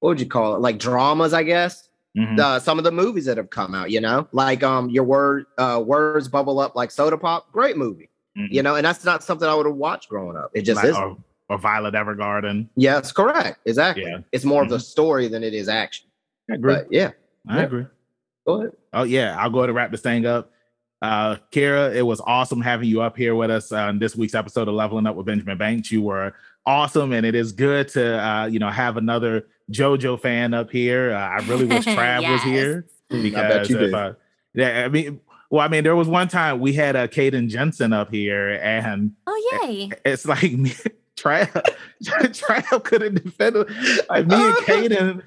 what 0.00 0.10
would 0.10 0.20
you 0.20 0.26
call 0.26 0.54
it 0.54 0.60
like 0.60 0.78
dramas 0.78 1.32
i 1.32 1.42
guess 1.42 1.88
Mhm. 2.16 2.38
uh, 2.38 2.60
some 2.60 2.78
of 2.78 2.84
the 2.84 2.92
movies 2.92 3.24
that 3.24 3.36
have 3.38 3.50
come 3.50 3.74
out 3.74 3.90
you 3.90 4.00
know 4.00 4.28
like 4.30 4.62
um 4.62 4.88
your 4.88 5.02
word 5.02 5.46
uh 5.58 5.82
words 5.84 6.28
bubble 6.28 6.60
up 6.60 6.76
like 6.76 6.92
soda 6.92 7.18
pop 7.18 7.50
great 7.50 7.76
movie 7.76 8.08
Mhm. 8.38 8.48
you 8.52 8.62
know 8.62 8.76
and 8.76 8.84
that's 8.86 9.04
not 9.04 9.24
something 9.24 9.48
i 9.48 9.54
would 9.54 9.66
have 9.66 9.74
watched 9.74 10.08
growing 10.08 10.36
up 10.36 10.50
it 10.54 10.62
just 10.62 10.76
Like, 10.80 10.90
is 10.90 10.96
or, 10.96 11.16
or 11.48 11.58
Violet 11.58 11.94
Evergarden. 11.94 12.68
yes 12.76 13.10
correct 13.10 13.58
exactly 13.64 14.04
Yeah. 14.04 14.18
it's 14.30 14.44
more 14.44 14.62
of 14.62 14.68
the 14.68 14.78
story 14.78 15.26
than 15.26 15.42
it 15.42 15.54
is 15.54 15.68
action 15.68 16.06
I 16.48 16.54
agree. 16.54 16.74
but 16.74 16.86
yeah 16.92 17.10
I 17.48 17.56
yeah. 17.58 17.62
agree. 17.64 17.86
go 18.46 18.60
ahead 18.60 18.72
Oh 18.92 19.02
yeah, 19.02 19.36
I'll 19.36 19.50
go 19.50 19.58
ahead 19.58 19.70
and 19.70 19.76
wrap 19.76 19.90
this 19.90 20.02
thing 20.02 20.24
up. 20.24 20.52
Uh, 21.02 21.36
Kira, 21.52 21.94
it 21.94 22.02
was 22.02 22.20
awesome 22.24 22.60
having 22.60 22.88
you 22.88 23.02
up 23.02 23.16
here 23.16 23.34
with 23.34 23.50
us 23.50 23.72
on 23.72 23.98
this 23.98 24.16
week's 24.16 24.34
episode 24.34 24.68
of 24.68 24.74
Leveling 24.74 25.06
Up 25.06 25.16
with 25.16 25.26
Benjamin 25.26 25.58
Banks. 25.58 25.92
You 25.92 26.02
were 26.02 26.34
awesome, 26.64 27.12
and 27.12 27.26
it 27.26 27.34
is 27.34 27.52
good 27.52 27.88
to 27.88 28.24
uh, 28.24 28.46
you 28.46 28.58
know 28.58 28.70
have 28.70 28.96
another 28.96 29.46
JoJo 29.70 30.20
fan 30.20 30.54
up 30.54 30.70
here. 30.70 31.12
Uh, 31.12 31.18
I 31.18 31.36
really 31.46 31.66
wish 31.66 31.84
Trav 31.84 32.30
was 32.30 32.42
here 32.42 32.86
because 33.10 33.34
i 33.34 33.48
bet 33.48 33.68
you 33.68 33.76
if, 33.76 33.80
did 33.82 33.94
uh, 33.94 34.12
yeah, 34.54 34.84
I 34.84 34.88
mean, 34.88 35.20
well, 35.50 35.62
I 35.64 35.68
mean, 35.68 35.84
there 35.84 35.96
was 35.96 36.08
one 36.08 36.28
time 36.28 36.60
we 36.60 36.72
had 36.72 36.96
a 36.96 37.00
uh, 37.00 37.06
Caden 37.06 37.48
Jensen 37.48 37.92
up 37.92 38.10
here, 38.10 38.58
and 38.62 39.12
Oh, 39.26 39.60
yay. 39.64 39.90
it's 40.04 40.26
like 40.26 40.52
Trav, 41.16 41.48
Trav 42.02 42.84
couldn't 42.84 43.22
defend 43.22 43.56
it. 43.56 44.08
Like 44.08 44.26
me 44.26 44.34
and 44.34 44.54
Kaden, 44.56 45.22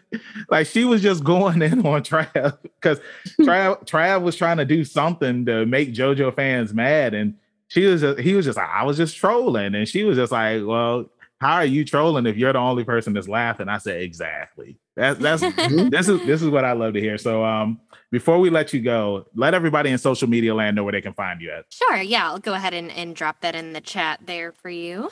like 0.49 0.67
she 0.67 0.85
was 0.85 1.01
just 1.01 1.23
going 1.23 1.61
in 1.61 1.85
on 1.85 2.03
Trav 2.03 2.57
because 2.79 2.99
Trav, 3.39 3.85
Trav 3.85 4.21
was 4.21 4.35
trying 4.35 4.57
to 4.57 4.65
do 4.65 4.83
something 4.83 5.45
to 5.45 5.65
make 5.65 5.93
JoJo 5.93 6.35
fans 6.35 6.73
mad, 6.73 7.13
and 7.13 7.35
she 7.67 7.85
was 7.85 8.01
just, 8.01 8.19
he 8.19 8.33
was 8.33 8.45
just 8.45 8.57
like, 8.57 8.69
I 8.69 8.83
was 8.83 8.97
just 8.97 9.15
trolling, 9.15 9.75
and 9.75 9.87
she 9.87 10.03
was 10.03 10.17
just 10.17 10.31
like, 10.31 10.63
well. 10.65 11.09
How 11.39 11.57
are 11.57 11.65
you 11.65 11.85
trolling 11.85 12.25
if 12.25 12.35
you're 12.35 12.51
the 12.51 12.57
only 12.57 12.83
person 12.83 13.13
that's 13.13 13.27
laughing? 13.27 13.69
I 13.69 13.77
said 13.77 14.01
exactly. 14.01 14.79
That's 14.95 15.19
that's 15.19 15.41
this 15.91 16.09
is 16.09 16.25
this 16.25 16.41
is 16.41 16.49
what 16.49 16.65
I 16.65 16.71
love 16.71 16.95
to 16.95 16.99
hear. 16.99 17.19
So 17.19 17.45
um 17.45 17.79
before 18.11 18.39
we 18.39 18.49
let 18.49 18.73
you 18.73 18.81
go, 18.81 19.27
let 19.35 19.53
everybody 19.53 19.89
in 19.91 19.97
social 19.97 20.27
media 20.27 20.55
land 20.55 20.75
know 20.75 20.83
where 20.83 20.93
they 20.93 21.01
can 21.01 21.13
find 21.13 21.41
you 21.41 21.51
at. 21.51 21.65
Sure. 21.69 21.97
Yeah. 21.97 22.29
I'll 22.31 22.39
go 22.39 22.53
ahead 22.53 22.73
and, 22.73 22.89
and 22.91 23.15
drop 23.15 23.41
that 23.41 23.53
in 23.53 23.73
the 23.73 23.81
chat 23.81 24.21
there 24.25 24.51
for 24.51 24.69
you. 24.69 25.11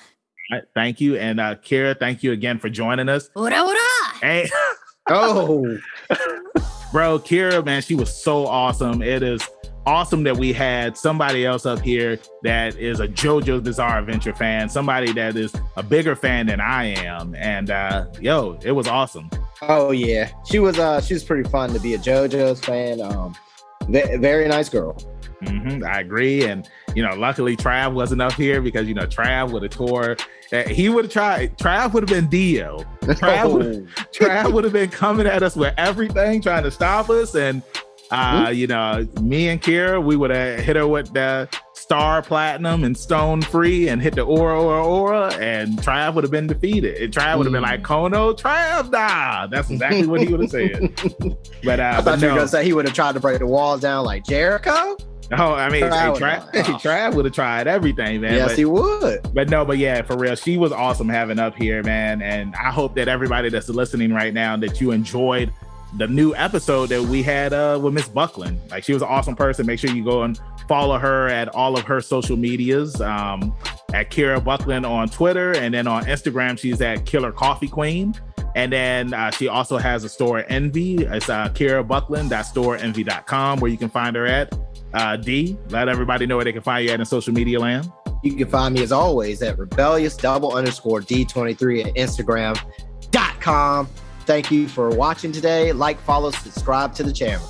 All 0.52 0.58
right, 0.58 0.64
thank 0.74 1.02
you. 1.02 1.18
And 1.18 1.40
uh 1.40 1.56
Kira, 1.56 1.98
thank 2.00 2.24
you 2.24 2.32
again 2.32 2.60
for 2.60 2.70
joining 2.70 3.10
us. 3.10 3.30
Ora, 3.36 3.62
ora. 3.64 3.78
Hey, 4.22 4.50
oh 5.10 5.78
bro, 6.92 7.20
Kira, 7.20 7.64
man, 7.66 7.82
she 7.82 7.96
was 7.96 8.14
so 8.16 8.46
awesome. 8.46 9.02
It 9.02 9.24
is 9.24 9.42
awesome 9.86 10.24
that 10.24 10.38
we 10.38 10.52
had 10.54 10.98
somebody 10.98 11.46
else 11.46 11.66
up 11.66 11.80
here 11.80 12.20
that 12.44 12.76
is 12.78 13.00
a 13.00 13.08
JoJo's 13.08 13.62
Bizarre 13.62 14.00
Adventure 14.00 14.34
fan, 14.34 14.70
somebody 14.70 15.12
that 15.14 15.36
is 15.36 15.54
a 15.78 15.84
bigger 15.84 16.16
fan 16.16 16.48
than 16.48 16.60
I 16.60 16.86
am. 16.86 17.36
And 17.36 17.70
uh, 17.70 18.08
yo, 18.20 18.60
it 18.64 18.72
was 18.72 18.88
awesome. 18.88 19.30
Oh 19.62 19.92
yeah, 19.92 20.32
she 20.46 20.60
was. 20.60 20.78
Uh, 20.78 21.02
she 21.02 21.14
was 21.14 21.24
pretty 21.24 21.50
fun 21.50 21.74
to 21.74 21.80
be 21.80 21.94
a 21.94 21.98
JoJo's 21.98 22.60
fan. 22.60 23.02
Um, 23.02 23.36
very 23.90 24.48
nice 24.48 24.70
girl. 24.70 24.98
Mm-hmm, 25.46 25.84
I 25.84 26.00
agree, 26.00 26.46
and 26.46 26.68
you 26.96 27.04
know, 27.04 27.16
luckily 27.16 27.56
Trav 27.56 27.94
wasn't 27.94 28.22
up 28.22 28.34
here 28.34 28.62
because 28.62 28.88
you 28.88 28.94
know 28.94 29.06
Trav 29.06 29.52
would 29.52 29.64
have 29.64 29.72
tore. 29.72 30.18
Uh, 30.52 30.64
he 30.64 30.90
would 30.90 31.06
have 31.06 31.14
tried. 31.14 31.58
Trav 31.58 31.94
would 31.94 32.08
have 32.08 32.10
been 32.10 32.30
Dio. 32.30 32.80
Trav 33.02 33.54
would. 33.54 33.88
Trav 34.14 34.52
would 34.52 34.64
have 34.64 34.74
been 34.74 34.90
coming 34.90 35.28
at 35.28 35.44
us 35.44 35.56
with 35.56 35.74
everything, 35.78 36.42
trying 36.42 36.64
to 36.64 36.72
stop 36.72 37.10
us, 37.10 37.36
and 37.36 37.62
uh, 38.12 38.46
mm-hmm. 38.46 38.54
you 38.54 38.68
know, 38.68 39.08
me 39.22 39.50
and 39.50 39.62
Kira, 39.62 40.04
we 40.04 40.16
would 40.16 40.32
have 40.32 40.60
hit 40.60 40.76
her 40.76 40.88
with 40.88 41.14
the 41.14 41.50
star 41.74 42.22
platinum 42.22 42.84
and 42.84 42.98
stone 42.98 43.42
free 43.42 43.90
and 43.90 44.02
hit 44.02 44.16
the 44.16 44.22
ora 44.22 44.60
ora 44.60 44.86
ora 44.86 45.34
and 45.36 45.78
Trav 45.80 46.16
would 46.16 46.24
have 46.24 46.32
been 46.32 46.48
defeated. 46.48 46.98
And 46.98 47.14
Trav 47.14 47.38
would 47.38 47.46
have 47.46 47.54
been 47.54 47.62
like 47.62 47.82
mm. 47.82 47.86
Kono, 47.86 48.38
Trav 48.38 48.92
nah. 48.92 49.48
That's 49.48 49.70
exactly 49.70 50.08
what 50.08 50.22
he 50.22 50.28
would 50.28 50.42
have 50.42 50.50
said. 50.50 51.00
But 51.64 51.80
uh, 51.80 51.96
I 51.98 52.02
thought 52.02 52.22
you 52.22 52.28
were 52.28 52.36
gonna 52.36 52.48
say 52.48 52.64
he 52.64 52.74
would 52.74 52.86
have 52.86 52.94
tried 52.94 53.14
to 53.14 53.20
break 53.20 53.40
the 53.40 53.48
walls 53.48 53.82
down 53.82 54.06
like 54.06 54.24
Jericho. 54.24 54.98
Oh, 55.32 55.54
I 55.54 55.70
mean, 55.70 55.84
Trav, 55.84 56.18
Trav, 56.18 56.50
oh. 56.54 56.62
Trav 56.78 57.16
would 57.16 57.26
have 57.26 57.34
tried 57.34 57.68
everything, 57.68 58.22
man. 58.22 58.34
Yes, 58.34 58.50
but, 58.50 58.58
he 58.58 58.66
would. 58.66 59.34
But 59.34 59.50
no, 59.50 59.66
but 59.66 59.78
yeah, 59.78 60.02
for 60.04 60.18
real, 60.18 60.36
she 60.36 60.58
was 60.58 60.72
awesome 60.72 61.10
having 61.10 61.40
up 61.40 61.56
here, 61.56 61.82
man. 61.84 62.22
And 62.22 62.56
I 62.56 62.72
hope 62.72 62.96
that 62.96 63.08
everybody 63.08 63.50
that's 63.50 63.70
listening 63.70 64.14
right 64.14 64.34
now 64.34 64.56
that 64.58 64.80
you 64.80 64.92
enjoyed 64.92 65.52
the 65.98 66.08
new 66.08 66.36
episode 66.36 66.90
that 66.90 67.02
we 67.02 67.24
had 67.24 67.54
uh, 67.54 67.80
with 67.82 67.94
Miss 67.94 68.08
Buckland. 68.08 68.60
Like 68.70 68.84
she 68.84 68.94
was 68.94 69.02
an 69.02 69.08
awesome 69.08 69.36
person. 69.36 69.66
Make 69.66 69.80
sure 69.80 69.90
you 69.90 70.04
go 70.04 70.24
and 70.24 70.40
follow 70.68 70.98
her 70.98 71.28
at 71.28 71.48
all 71.50 71.78
of 71.78 71.84
her 71.86 72.02
social 72.02 72.38
medias. 72.38 73.02
Um, 73.02 73.56
at 73.94 74.12
Kira 74.12 74.44
Buckland 74.44 74.86
on 74.86 75.08
Twitter, 75.08 75.54
and 75.56 75.74
then 75.74 75.88
on 75.88 76.04
Instagram, 76.06 76.60
she's 76.60 76.82
at 76.82 77.06
Killer 77.06 77.32
Coffee 77.32 77.70
Queen. 77.70 78.14
And 78.54 78.72
then 78.72 79.14
uh, 79.14 79.32
she 79.32 79.48
also 79.48 79.78
has 79.78 80.04
a 80.04 80.10
store 80.10 80.40
at 80.40 80.52
Envy. 80.52 80.96
It's 80.98 81.30
uh, 81.30 81.50
Kira 81.50 81.86
Buckland, 81.86 82.32
storenvy.com, 82.32 83.60
where 83.60 83.72
you 83.72 83.78
can 83.78 83.90
find 83.90 84.16
her 84.16 84.26
at. 84.26 84.54
Uh, 84.96 85.18
D, 85.18 85.58
let 85.70 85.90
everybody 85.90 86.26
know 86.26 86.38
where 86.38 86.46
they 86.46 86.54
can 86.54 86.62
find 86.62 86.86
you 86.86 86.92
at 86.92 87.02
in 87.02 87.06
social 87.06 87.34
media 87.34 87.60
land. 87.60 87.92
You 88.24 88.34
can 88.34 88.48
find 88.48 88.74
me 88.74 88.82
as 88.82 88.94
always 88.94 89.42
at 89.42 89.58
rebellious 89.60 90.16
double 90.16 90.54
underscore 90.54 91.02
D23 91.02 91.88
at 91.88 91.96
Instagram.com. 91.96 93.90
Thank 94.22 94.52
you 94.52 94.70
for 94.70 94.90
watching 94.90 95.34
today. 95.34 95.74
Like, 95.74 96.00
follow, 96.00 96.32
subscribe 96.32 96.96
to 96.96 97.04
the 97.04 97.12
channel. 97.12 97.46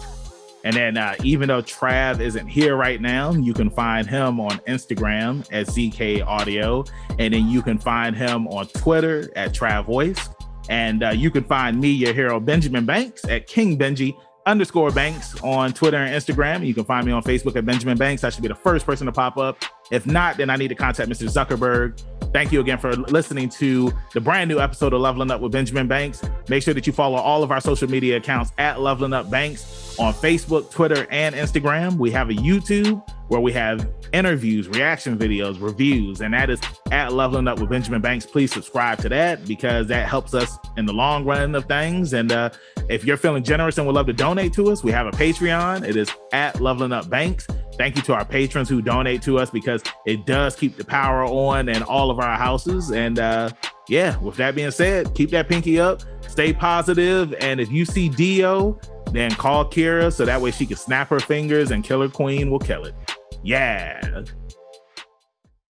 And 0.64 0.76
then, 0.76 0.98
uh, 0.98 1.14
even 1.24 1.48
though 1.48 1.62
Trav 1.62 2.20
isn't 2.20 2.48
here 2.48 2.76
right 2.76 3.00
now, 3.00 3.32
you 3.32 3.54
can 3.54 3.70
find 3.70 4.10
him 4.10 4.40
on 4.40 4.58
Instagram 4.68 5.48
at 5.52 5.68
ZK 5.68 6.26
Audio. 6.26 6.84
And 7.20 7.32
then 7.32 7.48
you 7.48 7.62
can 7.62 7.78
find 7.78 8.16
him 8.16 8.48
on 8.48 8.66
Twitter 8.70 9.32
at 9.36 9.54
Trav 9.54 9.86
Voice. 9.86 10.30
And 10.68 11.04
uh, 11.04 11.10
you 11.10 11.30
can 11.30 11.44
find 11.44 11.80
me, 11.80 11.90
your 11.90 12.12
hero, 12.12 12.40
Benjamin 12.40 12.86
Banks, 12.86 13.24
at 13.26 13.46
King 13.46 13.78
Benji 13.78 14.16
underscore 14.46 14.92
Banks 14.92 15.40
on 15.42 15.74
Twitter 15.74 15.98
and 15.98 16.14
Instagram. 16.14 16.66
You 16.66 16.74
can 16.74 16.86
find 16.86 17.06
me 17.06 17.12
on 17.12 17.24
Facebook 17.24 17.56
at 17.56 17.66
Benjamin 17.66 17.98
Banks. 17.98 18.24
I 18.24 18.30
should 18.30 18.42
be 18.42 18.48
the 18.48 18.56
first 18.56 18.86
person 18.86 19.06
to 19.06 19.12
pop 19.12 19.38
up. 19.38 19.64
If 19.92 20.06
not, 20.06 20.38
then 20.38 20.50
I 20.50 20.56
need 20.56 20.70
to 20.70 20.76
contact 20.76 21.10
Mr. 21.10 21.28
Zuckerberg. 21.28 22.02
Thank 22.34 22.52
you 22.52 22.60
again 22.60 22.78
for 22.78 22.94
listening 22.96 23.50
to 23.50 23.94
the 24.14 24.22
brand 24.22 24.50
new 24.50 24.60
episode 24.60 24.94
of 24.94 25.02
Leveling 25.02 25.32
Up 25.32 25.42
with 25.42 25.52
Benjamin 25.52 25.88
Banks. 25.88 26.22
Make 26.50 26.64
sure 26.64 26.74
that 26.74 26.86
you 26.86 26.94
follow 26.94 27.18
all 27.18 27.44
of 27.44 27.52
our 27.52 27.62
social 27.62 27.90
media 27.90 28.18
accounts 28.18 28.52
at 28.58 28.82
Leveling 28.82 29.14
Up 29.14 29.30
Banks 29.30 29.85
on 30.00 30.14
Facebook, 30.14 30.72
Twitter, 30.72 31.08
and 31.10 31.36
Instagram. 31.36 31.98
We 31.98 32.12
have 32.12 32.30
a 32.30 32.34
YouTube 32.34 33.08
where 33.28 33.42
we 33.42 33.52
have 33.54 33.90
interviews, 34.14 34.68
reaction 34.68 35.18
videos, 35.18 35.60
reviews, 35.60 36.22
and 36.22 36.34
that 36.34 36.50
is 36.50 36.60
at 36.92 37.14
Leveling 37.14 37.48
Up 37.48 37.60
with 37.60 37.70
Benjamin 37.70 38.02
Banks. 38.02 38.26
Please 38.26 38.52
subscribe 38.52 39.00
to 39.00 39.10
that 39.10 39.46
because 39.48 39.88
that 39.88 40.08
helps 40.08 40.34
us 40.34 40.58
in 40.78 40.86
the 40.86 40.94
long 40.94 41.26
run 41.26 41.56
of 41.56 41.66
things. 41.66 42.14
And 42.14 42.32
uh, 42.32 42.52
if 42.90 43.04
you're 43.04 43.18
feeling 43.18 43.44
generous 43.44 43.78
and 43.78 43.88
would 43.88 43.96
love 43.96 44.06
to 44.08 44.14
donate 44.14 44.54
to 44.54 44.72
us, 44.72 44.84
we 44.84 44.92
have 44.92 45.08
a 45.08 45.12
Patreon. 45.12 45.88
It 45.88 45.96
is 45.96 46.10
at 46.34 46.62
Leveling 46.62 46.92
Up 46.92 47.10
Banks. 47.10 47.48
Thank 47.78 47.98
you 47.98 48.02
to 48.04 48.14
our 48.14 48.24
patrons 48.24 48.70
who 48.70 48.82
donate 48.82 49.22
to 49.24 49.38
us 49.38 49.50
because 49.50 49.84
it 50.06 50.26
does 50.26 50.56
keep 50.56 50.78
the 50.78 50.86
power 50.86 51.26
on 51.26 51.68
in 51.68 51.84
all 51.84 52.10
of 52.10 52.20
our 52.20 52.38
houses. 52.38 52.92
And 52.92 53.20
uh, 53.20 53.50
yeah, 53.90 54.18
with 54.20 54.38
that 54.38 54.56
being 54.56 54.72
said, 54.72 55.14
keep 55.14 55.32
that 55.32 55.50
pinky 55.50 55.80
up, 55.80 56.02
stay 56.28 56.54
positive, 56.54 57.34
and 57.42 57.60
if 57.60 57.72
you 57.72 57.86
see 57.86 58.10
Dio, 58.10 58.80
then 59.16 59.32
call 59.32 59.66
Kira 59.66 60.12
so 60.12 60.26
that 60.26 60.42
way 60.42 60.52
she 60.52 60.66
can 60.66 60.78
snap 60.78 61.10
her 61.10 61.20
fingers 61.20 61.72
and 61.72 61.84
Killer 61.84 62.10
Queen 62.10 62.50
will 62.50 62.60
kill 62.60 62.86
it. 62.86 62.96
Yeah. 63.44 64.24